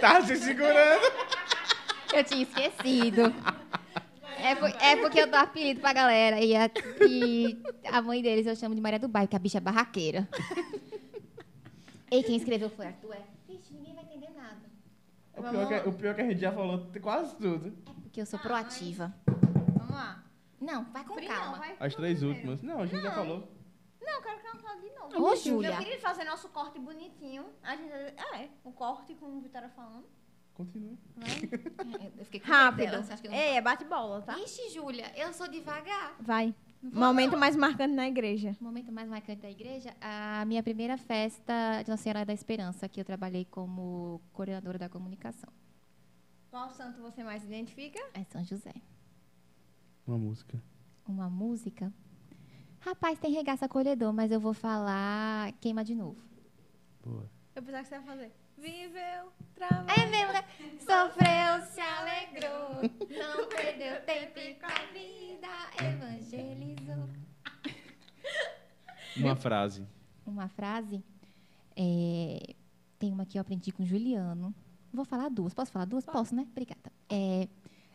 Tá 0.00 0.20
se 0.22 0.36
segurando. 0.36 1.02
Eu 2.12 2.24
tinha 2.24 2.42
esquecido. 2.42 3.22
É, 4.38 4.54
por- 4.54 4.68
é 4.68 4.96
porque 4.96 5.20
eu 5.20 5.26
dou 5.26 5.40
apelido 5.40 5.80
pra 5.80 5.92
galera. 5.94 6.38
E 6.40 6.54
a, 6.54 6.70
e 7.08 7.58
a 7.90 8.02
mãe 8.02 8.20
deles 8.22 8.46
eu 8.46 8.54
chamo 8.56 8.74
de 8.74 8.80
Maria 8.80 8.98
do 8.98 9.08
Bairro, 9.08 9.28
que 9.28 9.36
a 9.36 9.38
bicha 9.38 9.56
é 9.58 9.60
barraqueira. 9.60 10.28
E 12.10 12.22
quem 12.22 12.36
escreveu 12.36 12.68
foi 12.70 12.86
Arthur. 12.86 13.14
É, 13.14 13.22
Vixe, 13.48 13.72
ninguém 13.72 13.94
vai 13.94 14.04
entender 14.04 14.30
nada. 14.36 14.60
O 15.36 15.42
pior, 15.42 15.68
que, 15.68 15.88
o 15.88 15.92
pior 15.92 16.14
que 16.14 16.20
a 16.22 16.24
gente 16.26 16.40
já 16.40 16.52
falou 16.52 16.86
quase 17.02 17.36
tudo. 17.36 17.68
É 17.86 17.92
porque 18.02 18.20
eu 18.20 18.26
sou 18.26 18.38
proativa. 18.38 19.14
Vamos 19.76 19.94
lá. 19.94 20.22
Não, 20.60 20.84
vai 20.86 21.04
com 21.04 21.14
Pri, 21.14 21.26
calma. 21.26 21.52
Não, 21.52 21.58
vai 21.58 21.76
As 21.78 21.94
três 21.94 22.18
primeiro. 22.18 22.48
últimas. 22.50 22.62
Não, 22.62 22.80
a 22.82 22.86
gente 22.86 23.02
já 23.02 23.12
falou. 23.12 23.48
Não, 24.00 24.12
eu 24.14 24.22
quero 24.22 24.40
que 24.40 24.46
ela 24.46 24.56
fale 24.56 24.80
de 24.80 24.90
novo. 24.94 25.22
Ô, 25.22 25.30
Eu 25.32 25.36
Júlia. 25.36 25.76
queria 25.76 26.00
fazer 26.00 26.24
nosso 26.24 26.48
corte 26.48 26.78
bonitinho. 26.78 27.44
A 27.62 27.76
gente, 27.76 27.90
é, 27.92 28.48
o 28.64 28.72
corte 28.72 29.14
com 29.14 29.26
o 29.26 29.40
Vitória 29.40 29.68
falando. 29.68 30.06
Continua. 30.54 30.96
É, 31.20 32.12
Eu 32.18 32.24
fiquei 32.24 32.40
com 32.40 32.46
medo 32.48 32.56
Rápido. 32.58 32.90
dela, 32.90 33.02
você 33.02 33.12
acha 33.12 33.20
que 33.22 33.28
eu 33.28 33.32
não 33.32 33.38
é 33.38 33.60
bate-bola, 33.60 34.22
tá? 34.22 34.38
Ixi, 34.38 34.70
Júlia, 34.70 35.12
eu 35.14 35.30
sou 35.34 35.46
devagar. 35.48 36.16
Vai. 36.18 36.54
Momento 36.92 37.36
mais 37.36 37.56
marcante 37.56 37.94
na 37.94 38.08
igreja. 38.08 38.56
Momento 38.60 38.92
mais 38.92 39.08
marcante 39.08 39.42
da 39.42 39.50
igreja, 39.50 39.94
a 40.00 40.44
minha 40.46 40.62
primeira 40.62 40.96
festa 40.96 41.82
de 41.82 41.90
Nossa 41.90 42.02
Senhora 42.02 42.24
da 42.24 42.32
Esperança, 42.32 42.88
que 42.88 43.00
eu 43.00 43.04
trabalhei 43.04 43.44
como 43.44 44.20
coordenadora 44.32 44.78
da 44.78 44.88
comunicação. 44.88 45.52
Qual 46.50 46.70
santo 46.70 47.00
você 47.00 47.22
mais 47.22 47.44
identifica? 47.44 47.98
É 48.14 48.24
São 48.24 48.42
José. 48.44 48.74
Uma 50.06 50.18
música. 50.18 50.62
Uma 51.06 51.28
música. 51.28 51.92
Rapaz, 52.80 53.18
tem 53.18 53.32
regaço 53.32 53.64
acolhedor, 53.64 54.12
mas 54.12 54.30
eu 54.30 54.40
vou 54.40 54.54
falar 54.54 55.52
Queima 55.60 55.84
de 55.84 55.94
Novo. 55.94 56.22
Boa. 57.04 57.28
Eu 57.54 57.62
pensava 57.62 57.82
que 57.82 57.88
você 57.88 57.94
ia 57.94 58.02
fazer. 58.02 58.32
Viveu, 58.56 59.32
trabalhou. 59.54 59.90
É 59.90 60.06
mesmo, 60.06 60.32
né? 60.32 60.44
Sofreu, 60.78 61.66
se 61.66 61.80
alegrou, 61.80 62.80
não 63.10 63.48
perdeu 63.48 64.02
tempo 64.04 64.40
com 64.60 64.66
a 64.66 64.86
vida, 64.92 65.48
evangelizou. 65.84 66.75
Uma 69.18 69.36
frase. 69.36 69.86
Uma 70.26 70.48
frase, 70.48 71.02
é, 71.76 72.54
tem 72.98 73.12
uma 73.12 73.24
que 73.24 73.38
eu 73.38 73.42
aprendi 73.42 73.70
com 73.72 73.82
o 73.82 73.86
Juliano. 73.86 74.54
Vou 74.92 75.04
falar 75.04 75.28
duas. 75.28 75.54
Posso 75.54 75.70
falar 75.70 75.84
duas? 75.84 76.04
Posso, 76.04 76.34
né? 76.34 76.46
Obrigada. 76.50 76.90
É, 77.08 77.48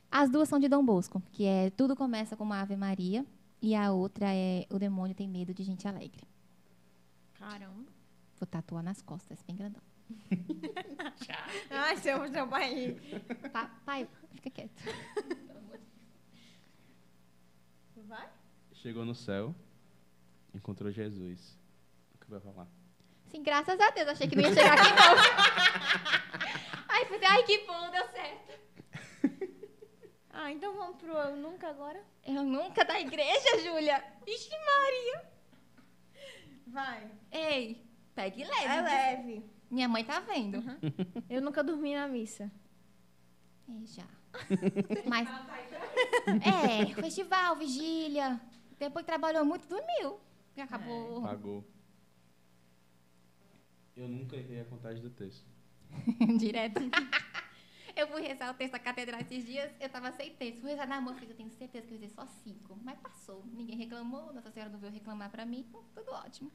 as 0.09 0.29
duas 0.29 0.47
são 0.49 0.59
de 0.59 0.67
Dom 0.67 0.83
Bosco, 0.85 1.21
que 1.31 1.45
é 1.45 1.69
Tudo 1.71 1.95
Começa 1.95 2.35
com 2.37 2.43
uma 2.43 2.61
Ave 2.61 2.75
Maria, 2.75 3.25
e 3.61 3.75
a 3.75 3.91
outra 3.91 4.33
é 4.33 4.65
O 4.69 4.77
Demônio 4.79 5.15
Tem 5.15 5.27
Medo 5.27 5.53
de 5.53 5.63
Gente 5.63 5.87
Alegre. 5.87 6.23
Caramba. 7.33 7.89
Vou 8.39 8.47
tatuar 8.47 8.83
nas 8.83 9.01
costas, 9.01 9.41
bem 9.43 9.55
grandão. 9.55 9.81
Ai, 11.69 11.97
seu, 11.97 12.27
seu 12.31 12.47
pai. 12.47 12.97
Pa- 13.51 13.71
pai, 13.85 14.07
fica 14.33 14.49
quieto. 14.49 14.71
Vai? 18.07 18.27
Chegou 18.73 19.05
no 19.05 19.15
céu, 19.15 19.55
encontrou 20.53 20.91
Jesus. 20.91 21.57
O 22.15 22.17
que 22.17 22.29
vai 22.29 22.39
falar? 22.39 22.67
Sim, 23.31 23.43
graças 23.43 23.79
a 23.79 23.89
Deus. 23.91 24.09
Achei 24.09 24.27
que 24.27 24.35
não 24.35 24.43
ia 24.43 24.53
chegar 24.53 24.73
aqui, 24.73 24.89
não. 24.89 25.15
Ai, 26.89 27.05
falei, 27.05 27.25
ai, 27.25 27.43
que 27.43 27.65
bom, 27.65 27.89
deu 27.89 28.05
certo. 28.09 28.61
Ah, 30.33 30.49
então 30.49 30.73
vamos 30.73 30.95
pro 30.97 31.11
Eu 31.11 31.35
Nunca 31.35 31.69
agora? 31.69 32.01
Eu 32.25 32.43
nunca 32.43 32.85
da 32.85 32.99
igreja, 32.99 33.61
Júlia. 33.63 34.03
Ixi, 34.25 34.49
Maria. 34.49 35.29
Vai. 36.67 37.11
Ei, 37.31 37.85
pegue 38.15 38.45
leve. 38.45 38.65
É 38.65 38.81
leve. 38.81 39.45
Minha 39.69 39.87
mãe 39.89 40.03
tá 40.03 40.19
vendo. 40.21 40.63
Eu 41.29 41.41
nunca 41.41 41.63
dormi 41.63 41.93
na 41.93 42.07
missa. 42.07 42.49
É, 43.69 43.85
já. 43.85 44.07
Mas, 45.05 45.27
é, 46.43 46.93
festival, 46.95 47.55
vigília. 47.57 48.39
Depois 48.79 49.05
que 49.05 49.11
trabalhou 49.11 49.45
muito, 49.45 49.67
dormiu. 49.67 50.19
E 50.55 50.61
acabou. 50.61 51.21
Pagou. 51.21 51.67
Eu 53.95 54.07
nunca 54.07 54.35
errei 54.35 54.61
a 54.61 54.65
contagem 54.65 55.01
do 55.01 55.09
texto. 55.09 55.45
Direto. 56.39 56.79
eu 57.95 58.07
fui 58.07 58.21
rezar 58.21 58.51
o 58.51 58.53
texto 58.53 58.73
da 58.73 58.79
catedral 58.79 59.19
esses 59.21 59.45
dias, 59.45 59.71
eu 59.79 59.89
tava 59.89 60.11
sem 60.11 60.33
texto. 60.35 60.61
Fui 60.61 60.71
rezar 60.71 60.87
na 60.87 61.01
mão, 61.01 61.17
eu 61.17 61.35
tenho 61.35 61.51
certeza 61.51 61.85
que 61.85 61.93
eu 61.93 61.99
ia 61.99 62.07
dizer 62.07 62.13
só 62.15 62.25
cinco. 62.25 62.77
Mas 62.83 62.97
passou. 62.99 63.43
Ninguém 63.53 63.77
reclamou, 63.77 64.33
Nossa 64.33 64.51
Senhora 64.51 64.71
não 64.71 64.79
veio 64.79 64.93
reclamar 64.93 65.29
pra 65.29 65.45
mim. 65.45 65.65
então, 65.67 65.83
Tudo 65.93 66.11
ótimo. 66.11 66.51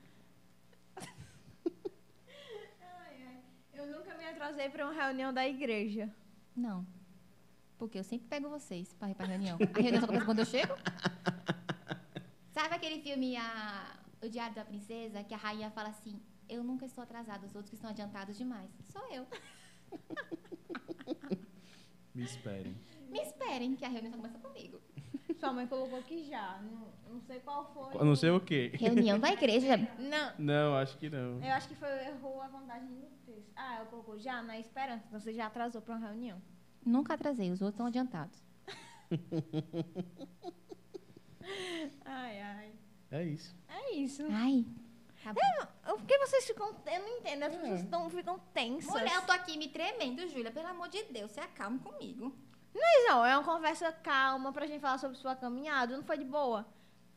Eu 3.72 3.86
nunca 3.88 4.16
me 4.16 4.24
atrasei 4.24 4.70
pra 4.70 4.86
uma 4.86 4.94
reunião 4.94 5.32
da 5.34 5.46
igreja. 5.46 6.10
Não. 6.56 6.86
Porque 7.76 7.98
eu 7.98 8.04
sempre 8.04 8.26
pego 8.26 8.48
vocês 8.48 8.94
pra 8.94 9.10
ir 9.10 9.14
pra 9.14 9.26
reunião. 9.26 9.58
A 9.60 9.80
reunião 9.80 10.00
só 10.00 10.06
começa 10.06 10.24
quando 10.24 10.38
eu 10.38 10.46
chego. 10.46 10.74
Sabe 12.56 12.74
aquele 12.74 13.02
filme 13.02 13.36
a... 13.36 13.94
O 14.24 14.30
Diário 14.30 14.54
da 14.54 14.64
Princesa, 14.64 15.22
que 15.22 15.34
a 15.34 15.36
rainha 15.36 15.70
fala 15.70 15.90
assim, 15.90 16.18
eu 16.48 16.64
nunca 16.64 16.86
estou 16.86 17.04
atrasada, 17.04 17.44
os 17.46 17.54
outros 17.54 17.68
que 17.68 17.76
estão 17.76 17.90
adiantados 17.90 18.38
demais. 18.38 18.70
Sou 18.90 19.06
eu. 19.12 19.26
Me 22.14 22.24
esperem. 22.24 22.74
Me 23.10 23.20
esperem, 23.20 23.76
que 23.76 23.84
a 23.84 23.88
reunião 23.90 24.14
começa 24.14 24.38
comigo. 24.38 24.80
Sua 25.38 25.52
mãe 25.52 25.66
colocou 25.66 25.98
aqui 25.98 26.24
já. 26.24 26.58
Não, 26.62 26.88
não 27.12 27.20
sei 27.20 27.40
qual 27.40 27.70
foi. 27.74 28.00
Eu 28.00 28.06
não 28.06 28.16
sei 28.16 28.30
o 28.30 28.40
quê. 28.40 28.70
Reunião 28.74 29.20
da 29.20 29.30
igreja. 29.32 29.76
Não, 29.98 30.32
Não, 30.38 30.76
acho 30.78 30.96
que 30.96 31.10
não. 31.10 31.44
eu 31.44 31.52
acho 31.52 31.68
que 31.68 31.74
foi 31.74 31.90
errou 32.06 32.40
a 32.40 32.48
contagem 32.48 32.88
do 32.88 33.06
texto. 33.26 33.52
Ah, 33.54 33.76
ela 33.76 33.84
colocou 33.86 34.18
já 34.18 34.42
na 34.42 34.58
esperança. 34.58 35.04
Então 35.08 35.20
você 35.20 35.34
já 35.34 35.46
atrasou 35.46 35.82
pra 35.82 35.94
uma 35.94 36.06
reunião. 36.08 36.40
Nunca 36.86 37.12
atrasei, 37.12 37.50
os 37.52 37.60
outros 37.60 37.74
estão 37.74 37.86
adiantados. 37.86 38.42
Ai, 42.04 42.40
ai. 42.40 42.72
É 43.10 43.22
isso. 43.24 43.54
É 43.68 43.94
isso. 43.94 44.22
Ai. 44.30 44.64
Tá 45.22 45.32
bom. 45.32 45.96
Por 45.96 46.04
que 46.06 46.18
vocês 46.18 46.44
ficam. 46.44 46.68
Eu 46.86 47.00
não 47.00 47.08
entendo. 47.18 47.42
As 47.44 47.56
pessoas 47.56 47.82
tão, 47.84 48.10
ficam 48.10 48.38
tensas. 48.54 48.90
Mulher, 48.90 49.14
eu 49.14 49.22
tô 49.22 49.32
aqui 49.32 49.56
me 49.58 49.68
tremendo, 49.68 50.26
Júlia. 50.28 50.50
Pelo 50.52 50.68
amor 50.68 50.88
de 50.88 51.02
Deus, 51.04 51.32
se 51.32 51.40
acalme 51.40 51.78
comigo. 51.80 52.32
Mas 52.74 53.08
não, 53.08 53.24
é 53.24 53.36
uma 53.36 53.44
conversa 53.44 53.90
calma 53.92 54.52
pra 54.52 54.66
gente 54.66 54.80
falar 54.80 54.98
sobre 54.98 55.16
sua 55.16 55.34
caminhada. 55.34 55.96
Não 55.96 56.04
foi 56.04 56.18
de 56.18 56.24
boa. 56.24 56.66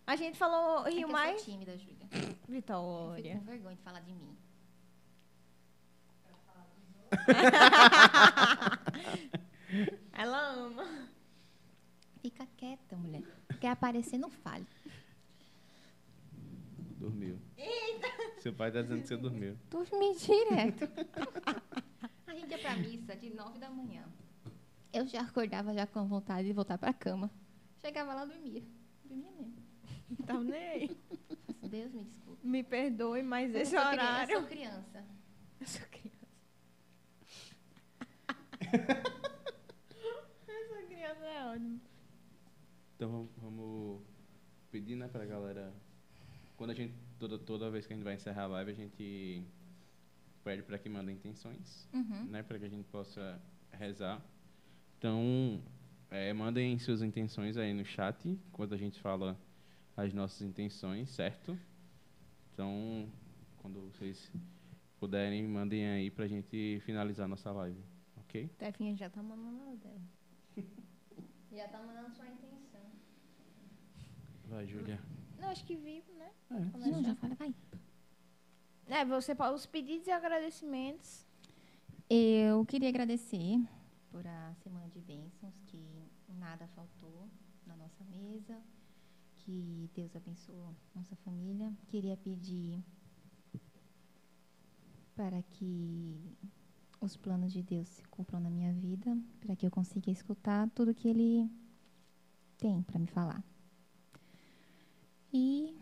A 0.07 0.15
gente 0.15 0.37
falou, 0.37 0.87
É 0.87 0.89
que 0.89 0.97
riu 0.97 1.07
eu 1.07 1.11
mais. 1.11 1.41
sou 1.41 1.51
tímida, 1.51 1.77
Júlia. 1.77 2.07
Eu 2.11 2.19
fico 2.21 2.51
Vitória. 2.51 3.35
com 3.35 3.41
vergonha 3.45 3.75
de 3.75 3.81
falar 3.83 3.99
de 3.99 4.13
mim. 4.13 4.35
Ela 10.13 10.49
ama. 10.51 11.08
Fica 12.21 12.45
quieta, 12.57 12.95
mulher. 12.97 13.23
Quer 13.59 13.69
aparecer, 13.69 14.17
não 14.17 14.29
fale. 14.29 14.65
Dormiu. 16.97 17.39
Seu 18.39 18.53
pai 18.53 18.71
tá 18.71 18.81
dizendo 18.81 19.01
que 19.01 19.07
você 19.07 19.17
dormiu. 19.17 19.57
Dormi 19.69 20.15
direto. 20.17 20.83
A 22.27 22.33
gente 22.33 22.51
ia 22.51 22.59
pra 22.59 22.75
missa 22.75 23.15
de 23.15 23.29
nove 23.33 23.57
da 23.57 23.69
manhã. 23.69 24.03
Eu 24.91 25.05
já 25.07 25.21
acordava 25.21 25.73
já 25.73 25.85
com 25.87 26.05
vontade 26.07 26.47
de 26.47 26.53
voltar 26.53 26.77
pra 26.77 26.91
cama. 26.93 27.31
Chegava 27.81 28.13
lá, 28.13 28.25
dormia. 28.25 28.63
Dormia 29.05 29.31
mesmo. 29.31 29.53
Tava 30.25 30.43
nem 30.43 30.89
Deus 31.69 31.93
me 31.93 32.03
desculpe. 32.03 32.45
Me 32.47 32.63
perdoe, 32.63 33.21
mas 33.23 33.53
Eu 33.53 33.61
esse 33.61 33.71
sou 33.71 33.79
cri- 33.79 33.89
horário. 33.93 34.33
Eu 34.33 34.39
sou 34.39 34.47
criança. 34.49 35.05
Eu 35.61 35.67
sou 35.67 35.81
criança. 35.87 36.09
Essa 40.47 40.83
criança 40.87 41.25
é 41.25 41.45
ótima. 41.47 41.79
Então 42.99 43.29
vamos, 43.37 44.01
pedir, 44.69 44.97
né, 44.97 45.07
pra 45.07 45.25
galera. 45.25 45.73
Quando 46.57 46.71
a 46.71 46.73
gente. 46.73 46.93
Toda, 47.17 47.39
toda 47.39 47.69
vez 47.71 47.87
que 47.87 47.93
a 47.93 47.95
gente 47.95 48.03
vai 48.03 48.15
encerrar 48.15 48.43
a 48.43 48.47
live, 48.47 48.71
a 48.71 48.73
gente 48.73 49.41
pede 50.43 50.63
para 50.63 50.77
que 50.77 50.89
mandem 50.89 51.15
intenções, 51.15 51.87
Uhum. 51.93 52.25
né? 52.25 52.43
Para 52.43 52.59
que 52.59 52.65
a 52.65 52.69
gente 52.69 52.85
possa 52.89 53.41
rezar. 53.71 54.21
Então, 54.97 55.61
é, 56.11 56.33
mandem 56.33 56.77
suas 56.77 57.01
intenções 57.01 57.55
aí 57.55 57.73
no 57.73 57.85
chat, 57.85 58.37
quando 58.51 58.73
a 58.73 58.77
gente 58.77 58.99
fala 58.99 59.39
as 59.95 60.13
nossas 60.13 60.41
intenções, 60.41 61.09
certo? 61.09 61.57
Então, 62.53 63.09
quando 63.59 63.79
vocês 63.93 64.29
puderem, 64.99 65.47
mandem 65.47 65.87
aí 65.87 66.11
pra 66.11 66.27
gente 66.27 66.81
finalizar 66.85 67.29
nossa 67.29 67.49
live, 67.51 67.81
ok? 68.17 68.49
Tefinha 68.57 68.93
já 68.95 69.09
tá 69.09 69.23
mandando 69.23 69.61
a 69.71 69.75
dela. 69.75 70.01
já 71.51 71.67
tá 71.69 71.79
mandando 71.81 72.13
sua 72.15 72.27
intenção. 72.27 72.58
Vai, 74.49 74.65
Júlia. 74.65 74.99
Não, 75.39 75.49
acho 75.49 75.63
que 75.63 75.75
vivo, 75.75 76.11
né? 76.13 76.31
Não, 76.49 77.03
já 77.03 77.15
fala, 77.15 77.35
vai. 77.35 77.53
É, 78.87 79.05
você 79.05 79.35
pode 79.35 79.53
os 79.53 79.67
pedidos 79.67 80.07
e 80.07 80.11
agradecimentos. 80.11 81.27
Eu 82.09 82.65
queria 82.65 82.89
agradecer 82.89 83.59
por 84.11 84.25
a 84.25 84.55
semana 84.63 84.87
de 84.89 84.99
bênçãos, 84.99 85.53
que 85.67 85.85
nada 86.27 86.67
faltou 86.69 87.29
na 87.67 87.75
nossa 87.75 88.03
mesa, 88.05 88.59
que 89.35 89.87
Deus 89.93 90.15
abençoou 90.15 90.75
nossa 90.95 91.15
família. 91.17 91.71
Queria 91.87 92.17
pedir 92.17 92.83
para 95.15 95.43
que 95.43 96.19
os 96.99 97.15
planos 97.15 97.53
de 97.53 97.61
Deus 97.61 97.87
se 97.87 98.03
cumpram 98.05 98.39
na 98.39 98.49
minha 98.49 98.73
vida, 98.73 99.15
para 99.39 99.55
que 99.55 99.67
eu 99.67 99.71
consiga 99.71 100.09
escutar 100.09 100.67
tudo 100.71 100.95
que 100.95 101.07
Ele 101.07 101.47
tem 102.57 102.81
para 102.81 102.97
me 102.97 103.07
falar. 103.07 103.43
E 105.31 105.77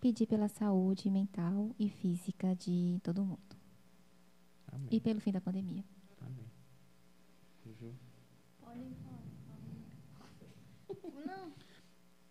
pedir 0.00 0.26
pela 0.26 0.48
saúde 0.48 1.10
mental 1.10 1.74
e 1.78 1.88
física 1.88 2.54
de 2.54 2.98
todo 3.02 3.24
mundo. 3.24 3.56
Amém. 4.66 4.88
E 4.90 5.00
pelo 5.00 5.20
fim 5.20 5.32
da 5.32 5.40
pandemia. 5.40 5.84
Amém. 6.20 6.46
Ju? 7.80 7.94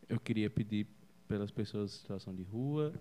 Eu 0.10 0.20
queria 0.20 0.50
pedir 0.50 0.88
pelas 1.28 1.52
pessoas 1.52 1.94
em 1.94 1.98
situação 1.98 2.34
de 2.34 2.44
rua. 2.44 2.94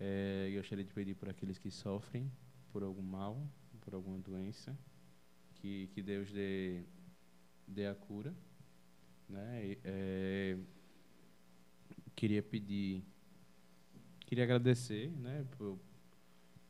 eh, 0.00 0.48
eu 0.50 0.58
gostaria 0.58 0.84
de 0.84 0.92
pedir 0.92 1.14
por 1.14 1.28
aqueles 1.28 1.58
que 1.58 1.70
sofrem 1.70 2.30
por 2.72 2.82
algum 2.82 3.02
mal, 3.02 3.46
por 3.80 3.94
alguma 3.94 4.18
doença, 4.18 4.78
que, 5.54 5.88
que 5.88 6.02
Deus 6.02 6.30
dê, 6.32 6.84
dê 7.66 7.86
a 7.86 7.94
cura, 7.94 8.34
né? 9.28 9.76
Eh, 9.84 10.58
queria 12.18 12.42
pedir, 12.42 13.04
queria 14.26 14.42
agradecer, 14.42 15.08
né, 15.08 15.46
por, 15.56 15.78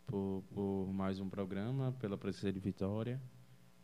por, 0.07 0.45
por 0.51 0.93
mais 0.93 1.21
um 1.21 1.31
programa, 1.31 1.91
pela 1.93 2.19
presença 2.19 2.53
de 2.53 2.61
Vitória, 2.61 3.19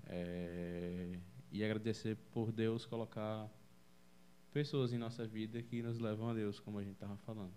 eh, 0.05 1.19
e 1.51 1.65
agradecer 1.65 2.19
por 2.33 2.53
Deus 2.53 2.85
colocar 2.85 3.51
pessoas 4.53 4.93
em 4.93 4.99
nossa 4.99 5.27
vida 5.27 5.63
que 5.63 5.83
nos 5.83 5.99
levam 5.99 6.29
a 6.29 6.35
Deus, 6.35 6.61
como 6.61 6.79
a 6.79 6.83
gente 6.83 6.97
estava 6.97 7.17
falando. 7.17 7.55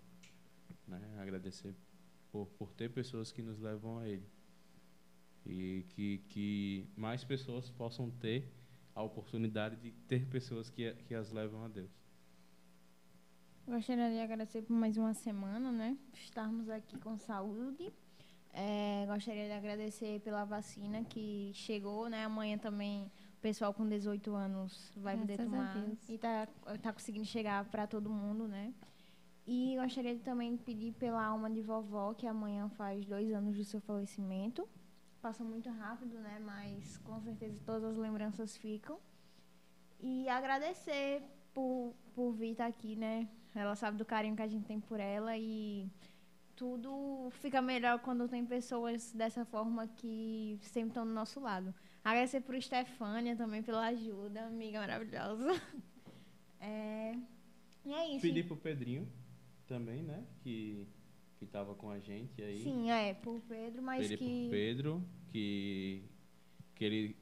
Né? 0.86 1.02
Agradecer 1.18 1.76
por, 2.32 2.46
por 2.58 2.72
ter 2.72 2.90
pessoas 2.90 3.30
que 3.30 3.42
nos 3.42 3.58
levam 3.58 3.98
a 3.98 4.08
Ele. 4.08 4.26
E 5.44 5.84
que, 5.90 6.24
que 6.30 6.88
mais 6.96 7.24
pessoas 7.24 7.68
possam 7.68 8.10
ter 8.10 8.50
a 8.94 9.02
oportunidade 9.02 9.76
de 9.76 9.90
ter 9.90 10.24
pessoas 10.28 10.70
que, 10.70 10.94
que 10.94 11.14
as 11.14 11.30
levam 11.30 11.62
a 11.62 11.68
Deus. 11.68 12.07
Gostaria 13.68 14.10
de 14.10 14.18
agradecer 14.18 14.62
por 14.62 14.72
mais 14.72 14.96
uma 14.96 15.12
semana, 15.12 15.70
né? 15.70 15.94
Estarmos 16.14 16.70
aqui 16.70 16.98
com 17.00 17.18
saúde. 17.18 17.92
É, 18.50 19.04
gostaria 19.06 19.44
de 19.44 19.52
agradecer 19.52 20.20
pela 20.20 20.42
vacina 20.42 21.04
que 21.04 21.52
chegou, 21.52 22.08
né? 22.08 22.24
Amanhã 22.24 22.56
também 22.56 23.12
o 23.36 23.40
pessoal 23.42 23.74
com 23.74 23.86
18 23.86 24.34
anos 24.34 24.90
vai 24.96 25.18
poder 25.18 25.36
Graças 25.36 25.52
a 25.52 25.56
tomar. 25.56 25.86
E 26.08 26.16
tá, 26.16 26.48
tá 26.80 26.94
conseguindo 26.94 27.26
chegar 27.26 27.62
para 27.66 27.86
todo 27.86 28.08
mundo, 28.08 28.48
né? 28.48 28.72
E 29.46 29.76
gostaria 29.78 30.16
de 30.16 30.22
também 30.22 30.56
pedir 30.56 30.94
pela 30.94 31.22
alma 31.22 31.50
de 31.50 31.60
vovó, 31.60 32.14
que 32.14 32.26
amanhã 32.26 32.70
faz 32.70 33.04
dois 33.04 33.30
anos 33.34 33.54
do 33.54 33.64
seu 33.64 33.82
falecimento. 33.82 34.66
Passa 35.20 35.44
muito 35.44 35.68
rápido, 35.68 36.18
né? 36.20 36.38
Mas 36.42 36.96
com 36.96 37.20
certeza 37.20 37.60
todas 37.66 37.84
as 37.84 37.96
lembranças 37.98 38.56
ficam. 38.56 38.98
E 40.00 40.26
agradecer 40.26 41.22
por, 41.52 41.94
por 42.14 42.32
vir 42.32 42.52
estar 42.52 42.66
aqui, 42.66 42.96
né? 42.96 43.28
Ela 43.60 43.74
sabe 43.74 43.96
do 43.96 44.04
carinho 44.04 44.36
que 44.36 44.42
a 44.42 44.46
gente 44.46 44.64
tem 44.66 44.80
por 44.80 45.00
ela 45.00 45.36
e 45.36 45.88
tudo 46.56 47.30
fica 47.40 47.62
melhor 47.62 48.00
quando 48.00 48.28
tem 48.28 48.44
pessoas 48.44 49.12
dessa 49.12 49.44
forma 49.44 49.86
que 49.86 50.58
sempre 50.62 50.90
estão 50.90 51.06
do 51.06 51.12
nosso 51.12 51.38
lado. 51.38 51.72
Agradecer 52.04 52.40
por 52.40 52.54
Estefânia 52.54 53.36
também 53.36 53.62
pela 53.62 53.86
ajuda, 53.86 54.46
amiga 54.46 54.80
maravilhosa. 54.80 55.48
É, 56.60 57.14
E 57.84 57.92
é 57.92 58.08
isso. 58.08 58.20
Pedir 58.20 58.44
pro 58.44 58.56
Pedrinho 58.56 59.08
também, 59.64 60.02
né? 60.02 60.26
Que, 60.40 60.88
que 61.38 61.46
tava 61.46 61.72
com 61.72 61.88
a 61.88 62.00
gente 62.00 62.42
aí. 62.42 62.64
Sim, 62.64 62.90
é, 62.90 63.14
por 63.14 63.40
Pedro, 63.42 63.80
mas 63.80 64.02
Pedir 64.02 64.18
que. 64.18 64.40
pro 64.40 64.50
Pedro 64.50 65.04
que, 65.30 66.02
que 66.74 66.84
ele 66.84 67.16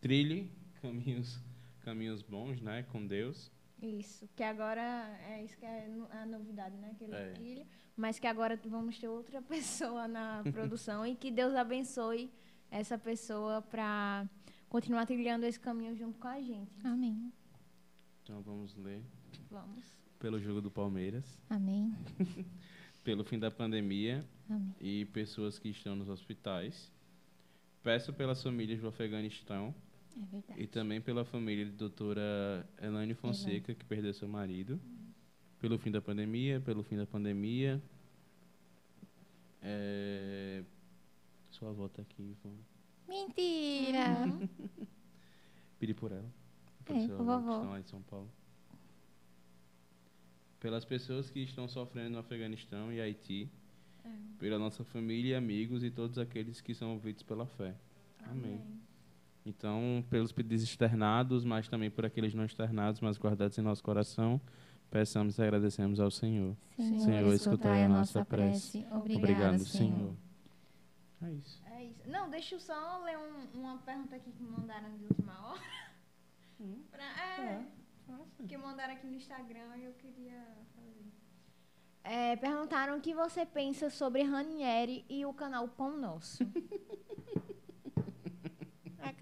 trilhe 0.00 0.50
caminhos, 0.80 1.38
caminhos 1.80 2.22
bons, 2.22 2.62
né? 2.62 2.82
Com 2.84 3.06
Deus. 3.06 3.52
Isso, 3.82 4.28
que 4.36 4.42
agora 4.44 4.80
é 5.28 5.42
isso 5.44 5.56
que 5.58 5.66
é 5.66 5.90
a 6.12 6.24
novidade, 6.24 6.76
né? 6.76 6.94
Que 6.96 7.02
ele 7.04 7.14
É. 7.14 7.32
trilha, 7.32 7.66
mas 7.96 8.18
que 8.20 8.26
agora 8.28 8.58
vamos 8.64 8.96
ter 8.98 9.08
outra 9.08 9.42
pessoa 9.42 10.06
na 10.06 10.42
produção 10.52 11.04
e 11.04 11.16
que 11.16 11.30
Deus 11.32 11.52
abençoe 11.54 12.30
essa 12.70 12.96
pessoa 12.96 13.60
para 13.60 14.28
continuar 14.68 15.04
trilhando 15.04 15.44
esse 15.46 15.58
caminho 15.58 15.96
junto 15.96 16.18
com 16.18 16.28
a 16.28 16.40
gente. 16.40 16.70
Amém. 16.86 17.32
Então 18.22 18.40
vamos 18.40 18.76
ler. 18.76 19.02
Vamos. 19.50 19.84
Pelo 20.18 20.38
jogo 20.38 20.60
do 20.60 20.70
Palmeiras, 20.70 21.36
Amém. 21.50 21.92
pelo 23.02 23.24
fim 23.24 23.36
da 23.38 23.50
pandemia 23.50 24.24
Amém. 24.48 24.72
e 24.80 25.04
pessoas 25.06 25.58
que 25.58 25.68
estão 25.70 25.96
nos 25.96 26.08
hospitais. 26.08 26.92
Peço 27.82 28.12
pelas 28.12 28.40
famílias 28.40 28.80
do 28.80 28.86
Afeganistão 28.86 29.74
É 30.14 30.24
verdade. 30.26 30.62
e 30.62 30.66
também 30.66 31.00
pela 31.00 31.24
família 31.24 31.64
de 31.64 31.72
doutora 31.72 32.68
Elaine 32.80 33.14
Fonseca, 33.14 33.74
que 33.74 33.84
perdeu 33.84 34.12
seu 34.12 34.28
marido. 34.28 34.80
Pelo 35.58 35.78
fim 35.78 35.90
da 35.90 36.00
pandemia, 36.00 36.60
pelo 36.60 36.82
fim 36.82 36.96
da 36.96 37.06
pandemia. 37.06 37.80
É... 39.62 40.64
Sua 41.50 41.70
avó 41.70 41.88
tá 41.88 42.02
aqui, 42.02 42.22
Ivone. 42.22 42.64
Mentira! 43.08 44.26
Pedir 45.78 45.94
por 45.94 46.12
ela. 46.12 46.30
Por 46.84 46.96
É, 46.96 47.06
por 47.06 47.14
avó 47.14 47.36
que 47.38 47.42
vovó. 47.44 47.56
estão 47.56 47.70
lá 47.70 47.80
em 47.80 47.84
São 47.84 48.02
Paulo. 48.02 48.30
Pelas 50.58 50.84
pessoas 50.84 51.30
que 51.30 51.40
estão 51.40 51.68
sofrendo 51.68 52.10
no 52.10 52.18
Afeganistão 52.18 52.92
e 52.92 53.00
Haiti. 53.00 53.48
Pela 54.38 54.58
nossa 54.58 54.82
família 54.82 55.32
e 55.32 55.34
amigos 55.36 55.84
e 55.84 55.90
todos 55.90 56.18
aqueles 56.18 56.60
que 56.60 56.74
são 56.74 56.92
ouvidos 56.92 57.22
pela 57.22 57.46
fé. 57.46 57.74
Amém. 58.24 58.60
Então, 59.44 60.04
pelos 60.08 60.30
pedidos 60.32 60.62
externados, 60.62 61.44
mas 61.44 61.68
também 61.68 61.90
por 61.90 62.06
aqueles 62.06 62.32
não 62.34 62.44
externados, 62.44 63.00
mas 63.00 63.18
guardados 63.18 63.58
em 63.58 63.62
nosso 63.62 63.82
coração, 63.82 64.40
peçamos 64.90 65.36
e 65.38 65.42
agradecemos 65.42 65.98
ao 65.98 66.10
Senhor. 66.10 66.56
Senhor, 66.76 66.98
Senhor, 67.00 67.34
escutai 67.34 67.84
a 67.84 67.88
nossa 67.88 68.24
prece. 68.24 68.78
prece. 68.78 68.94
Obrigado, 68.94 69.18
Obrigado, 69.18 69.58
Senhor. 69.64 69.96
Senhor. 69.96 70.16
É 71.24 71.32
isso. 71.32 71.62
É 71.72 71.84
isso. 71.84 72.00
Não, 72.08 72.30
deixa 72.30 72.54
eu 72.54 72.60
só 72.60 73.02
ler 73.04 73.16
um- 73.18 73.60
uma 73.60 73.78
pergunta 73.78 74.14
aqui 74.16 74.30
que 74.30 74.42
me 74.42 74.50
mandaram 74.50 74.96
de 74.96 75.04
última 75.06 75.32
hora. 75.48 75.60
Pra- 76.92 77.24
é, 77.38 77.64
que 78.46 78.56
mandaram 78.56 78.94
aqui 78.94 79.06
no 79.08 79.14
Instagram 79.16 79.76
e 79.78 79.84
eu 79.84 79.92
queria 79.94 80.40
fazer. 80.76 81.04
É, 82.04 82.36
perguntaram 82.36 82.98
o 82.98 83.00
que 83.00 83.12
você 83.14 83.44
pensa 83.44 83.90
sobre 83.90 84.22
Ranieri 84.22 85.04
e 85.08 85.24
o 85.26 85.32
canal 85.34 85.66
Pão 85.66 85.96
Nosso. 85.98 86.44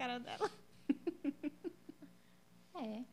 cara 0.01 0.19
dela. 0.19 0.49
É. 2.73 3.03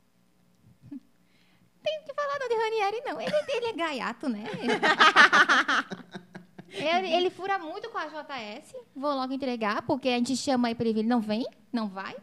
Tem 1.83 2.03
que 2.07 2.15
falar 2.15 2.39
não 2.39 2.49
de 2.49 2.55
Ranieri, 2.55 3.01
não. 3.05 3.21
Ele, 3.21 3.35
ele 3.53 3.67
é 3.67 3.73
gaiato, 3.75 4.29
né? 4.31 4.45
ele, 6.73 7.09
ele 7.13 7.29
fura 7.31 7.59
muito 7.59 7.91
com 7.91 7.99
a 7.99 8.07
JS. 8.07 8.75
Vou 8.97 9.15
logo 9.15 9.31
entregar, 9.33 9.83
porque 9.83 10.09
a 10.09 10.17
gente 10.17 10.35
chama 10.39 10.69
aí 10.69 10.75
pra 10.75 10.87
ele 10.87 10.95
vir, 10.95 11.01
ele 11.01 11.09
não 11.09 11.21
vem, 11.21 11.47
não 11.71 11.87
vai. 11.87 12.17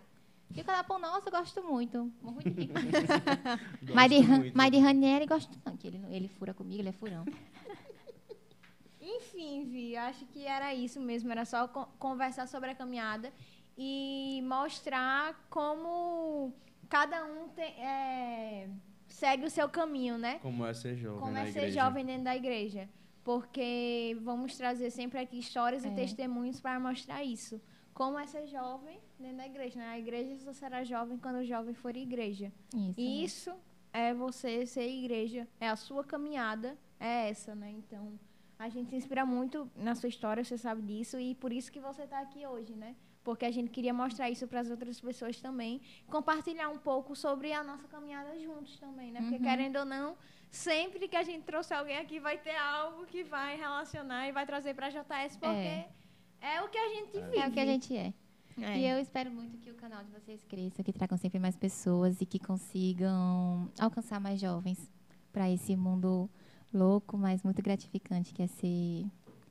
E 0.56 0.62
o 0.62 0.66
canapão 0.66 0.98
nosso 0.98 1.28
eu 1.28 1.32
gosto 1.32 1.62
muito. 1.64 2.12
Muito 2.22 2.50
de- 2.50 2.68
mas, 3.94 4.10
de, 4.10 4.18
Gosto 4.18 4.30
Ran- 4.32 4.38
muito. 4.40 4.58
mas 4.58 4.72
de 4.72 4.80
Ranieri 4.80 5.26
gosto 5.28 5.60
não, 5.64 5.78
que 5.78 5.88
ele, 5.88 6.02
ele 6.10 6.28
fura 6.28 6.52
comigo, 6.54 6.82
ele 6.82 6.90
é 6.90 6.94
furão. 6.94 7.26
Enfim, 9.00 9.66
Vi, 9.66 9.96
acho 9.96 10.26
que 10.28 10.48
era 10.48 10.74
isso 10.74 11.00
mesmo. 11.00 11.32
Era 11.32 11.46
só 11.46 11.68
co- 11.68 11.88
conversar 12.00 12.48
sobre 12.48 12.72
a 12.72 12.76
caminhada 12.76 13.32
e 13.77 14.41
mostrar 14.45 15.34
como 15.49 16.53
cada 16.89 17.26
um 17.26 17.49
tem- 17.49 17.73
é, 17.84 18.69
segue 19.07 19.45
o 19.45 19.49
seu 19.49 19.68
caminho, 19.69 20.18
né? 20.18 20.39
Como 20.39 20.65
é 20.65 20.73
ser 20.73 20.95
jovem 20.95 21.19
Como 21.19 21.31
na 21.34 21.41
é 21.41 21.52
ser 21.52 21.60
igreja. 21.60 21.81
jovem 21.84 22.06
dentro 22.06 22.23
da 22.23 22.35
igreja. 22.35 22.89
Porque 23.23 24.15
vamos 24.22 24.56
trazer 24.56 24.91
sempre 24.91 25.18
aqui 25.19 25.39
histórias 25.39 25.84
e 25.84 25.88
É. 25.88 25.91
testemunhos 25.95 26.61
para 26.61 26.80
mostrar 26.80 27.23
isso. 27.23 27.60
Como 27.93 28.19
é 28.19 28.26
ser 28.27 28.45
jovem 28.45 28.99
dentro 29.19 29.38
da 29.38 29.45
igreja. 29.47 29.80
Né? 29.80 29.88
A 29.88 29.99
igreja 29.99 30.38
só 30.38 30.53
será 30.53 30.84
jovem 30.84 31.18
quando 31.18 31.38
o 31.38 31.43
jovem 31.43 31.73
for 31.73 31.95
igreja. 31.97 32.52
Isso. 32.73 32.93
E 32.97 33.23
isso 33.23 33.53
é 33.91 34.14
você 34.14 34.65
ser 34.68 34.88
igreja. 34.88 35.47
É 35.60 35.68
a 35.69 35.76
sua 35.76 36.03
caminhada, 36.03 36.77
é 36.99 37.30
essa, 37.30 37.56
né? 37.56 37.72
Então, 37.72 38.19
a 38.60 38.69
gente 38.69 38.89
se 38.91 38.95
inspira 38.95 39.26
muito 39.26 39.69
na 39.76 39.95
sua 39.95 40.10
história, 40.10 40.43
você 40.43 40.57
sabe 40.57 40.81
disso. 40.84 41.19
E 41.19 41.34
por 41.35 41.52
isso 41.52 41.72
que 41.72 41.80
você 41.80 42.03
está 42.03 42.19
aqui 42.19 42.45
hoje, 42.45 42.76
né? 42.76 42.95
Porque 43.26 43.43
a 43.43 43.52
gente 43.52 43.72
queria 43.72 43.93
mostrar 43.93 44.30
isso 44.30 44.47
para 44.47 44.60
as 44.61 44.69
outras 44.69 45.02
pessoas 45.02 45.41
também. 45.41 45.81
Compartilhar 46.07 46.69
um 46.69 46.77
pouco 46.77 47.15
sobre 47.15 47.52
a 47.52 47.64
nossa 47.64 47.88
caminhada 47.88 48.39
juntos 48.39 48.80
também, 48.80 49.11
né? 49.11 49.19
Porque, 49.19 49.38
Uhum. 49.38 49.41
querendo 49.49 49.77
ou 49.80 49.85
não, 49.85 50.15
sempre 50.52 51.07
que 51.07 51.15
a 51.18 51.23
gente 51.23 51.43
trouxer 51.43 51.76
alguém 51.77 51.97
aqui, 51.97 52.19
vai 52.19 52.38
ter 52.38 52.56
algo 52.56 53.06
que 53.07 53.23
vai 53.23 53.57
relacionar 53.57 54.27
e 54.30 54.31
vai 54.31 54.45
trazer 54.45 54.76
para 54.76 54.88
a 54.88 54.89
JS, 54.91 55.35
porque 55.38 55.85
é, 56.39 56.61
o 56.64 56.69
que 56.69 56.77
a 56.77 56.89
gente 56.89 57.11
vive. 57.19 57.38
É 57.38 57.47
o 57.47 57.52
que 57.52 57.60
a 57.60 57.65
gente 57.65 57.97
é. 57.97 58.14
É. 58.61 58.77
E 58.80 58.88
eu 58.88 58.99
espero 58.99 59.30
muito 59.31 59.57
que 59.57 59.69
o 59.72 59.76
canal 59.76 60.03
de 60.03 60.11
vocês 60.11 60.41
cresça, 60.45 60.81
que 60.84 60.93
tragam 60.93 61.18
sempre 61.18 61.39
mais 61.39 61.57
pessoas 61.57 62.22
e 62.22 62.26
que 62.26 62.39
consigam 62.39 63.69
alcançar 63.80 64.19
mais 64.22 64.39
jovens 64.39 64.80
para 65.34 65.49
esse 65.49 65.76
mundo 65.76 66.30
louco, 66.72 67.18
mas 67.18 67.43
muito 67.43 67.61
gratificante 67.61 68.34
que 68.34 68.43
é 68.43 68.47
ser, 68.47 69.06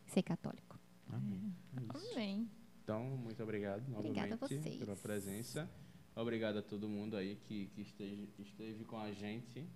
ser 0.07 0.23
católico. 0.23 0.79
Amém. 1.13 1.53
É. 1.77 2.15
Amém. 2.15 2.49
Então, 2.85 3.03
muito 3.17 3.43
obrigado 3.43 3.83
Obrigada 3.97 4.35
a 4.35 4.37
novamente 4.37 4.61
vocês. 4.63 4.77
pela 4.77 4.95
presença. 4.95 5.71
Obrigado 6.15 6.59
a 6.59 6.63
todo 6.63 6.87
mundo 6.87 7.17
aí 7.17 7.37
que, 7.37 7.67
que 7.75 7.81
esteve, 7.81 8.29
esteve 8.39 8.85
com 8.85 8.99
a 8.99 9.11
gente 9.11 9.67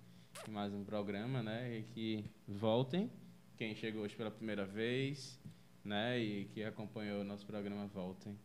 em 0.47 0.51
mais 0.51 0.71
um 0.73 0.83
programa, 0.83 1.41
né? 1.41 1.79
E 1.79 1.83
que 1.83 2.25
voltem. 2.47 3.11
Quem 3.57 3.75
chegou 3.75 4.03
hoje 4.03 4.15
pela 4.15 4.29
primeira 4.29 4.63
vez, 4.63 5.39
né? 5.83 6.19
E 6.19 6.45
que 6.53 6.63
acompanhou 6.63 7.21
o 7.21 7.23
nosso 7.23 7.47
programa, 7.47 7.87
voltem. 7.87 8.37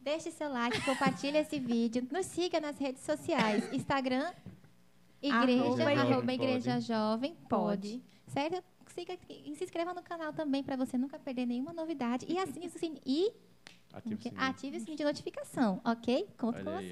Deixe 0.00 0.30
seu 0.32 0.48
like, 0.50 0.80
compartilhe 0.84 1.36
esse 1.36 1.60
vídeo, 1.60 2.08
nos 2.10 2.24
siga 2.26 2.60
nas 2.60 2.78
redes 2.78 3.02
sociais, 3.02 3.70
Instagram, 3.74 4.32
igreja, 5.22 5.62
Arroba 5.62 5.82
arroba, 5.84 6.14
Jovem 6.14 6.34
igreja 6.34 6.72
Pode. 6.72 6.86
jovem, 6.86 7.34
Pode. 7.34 7.48
pode. 7.48 8.02
Certo? 8.26 8.64
Siga 8.88 9.16
e 9.28 9.54
se 9.54 9.64
inscreva 9.64 9.94
no 9.94 10.02
canal 10.02 10.32
também 10.32 10.62
para 10.62 10.76
você 10.76 10.96
nunca 10.98 11.18
perder 11.18 11.46
nenhuma 11.46 11.72
novidade 11.72 12.26
e 12.28 12.36
o 12.66 12.70
sininho 12.70 13.00
e 13.06 13.32
Ative 13.92 14.14
o 14.14 14.22
sininho. 14.22 14.42
ative 14.42 14.76
o 14.76 14.80
sininho 14.80 14.96
de 14.96 15.04
notificação, 15.04 15.80
ok? 15.84 16.28
Conto 16.38 16.56
Olha 16.56 16.64
com 16.64 16.70
aí, 16.70 16.84
você. 16.84 16.90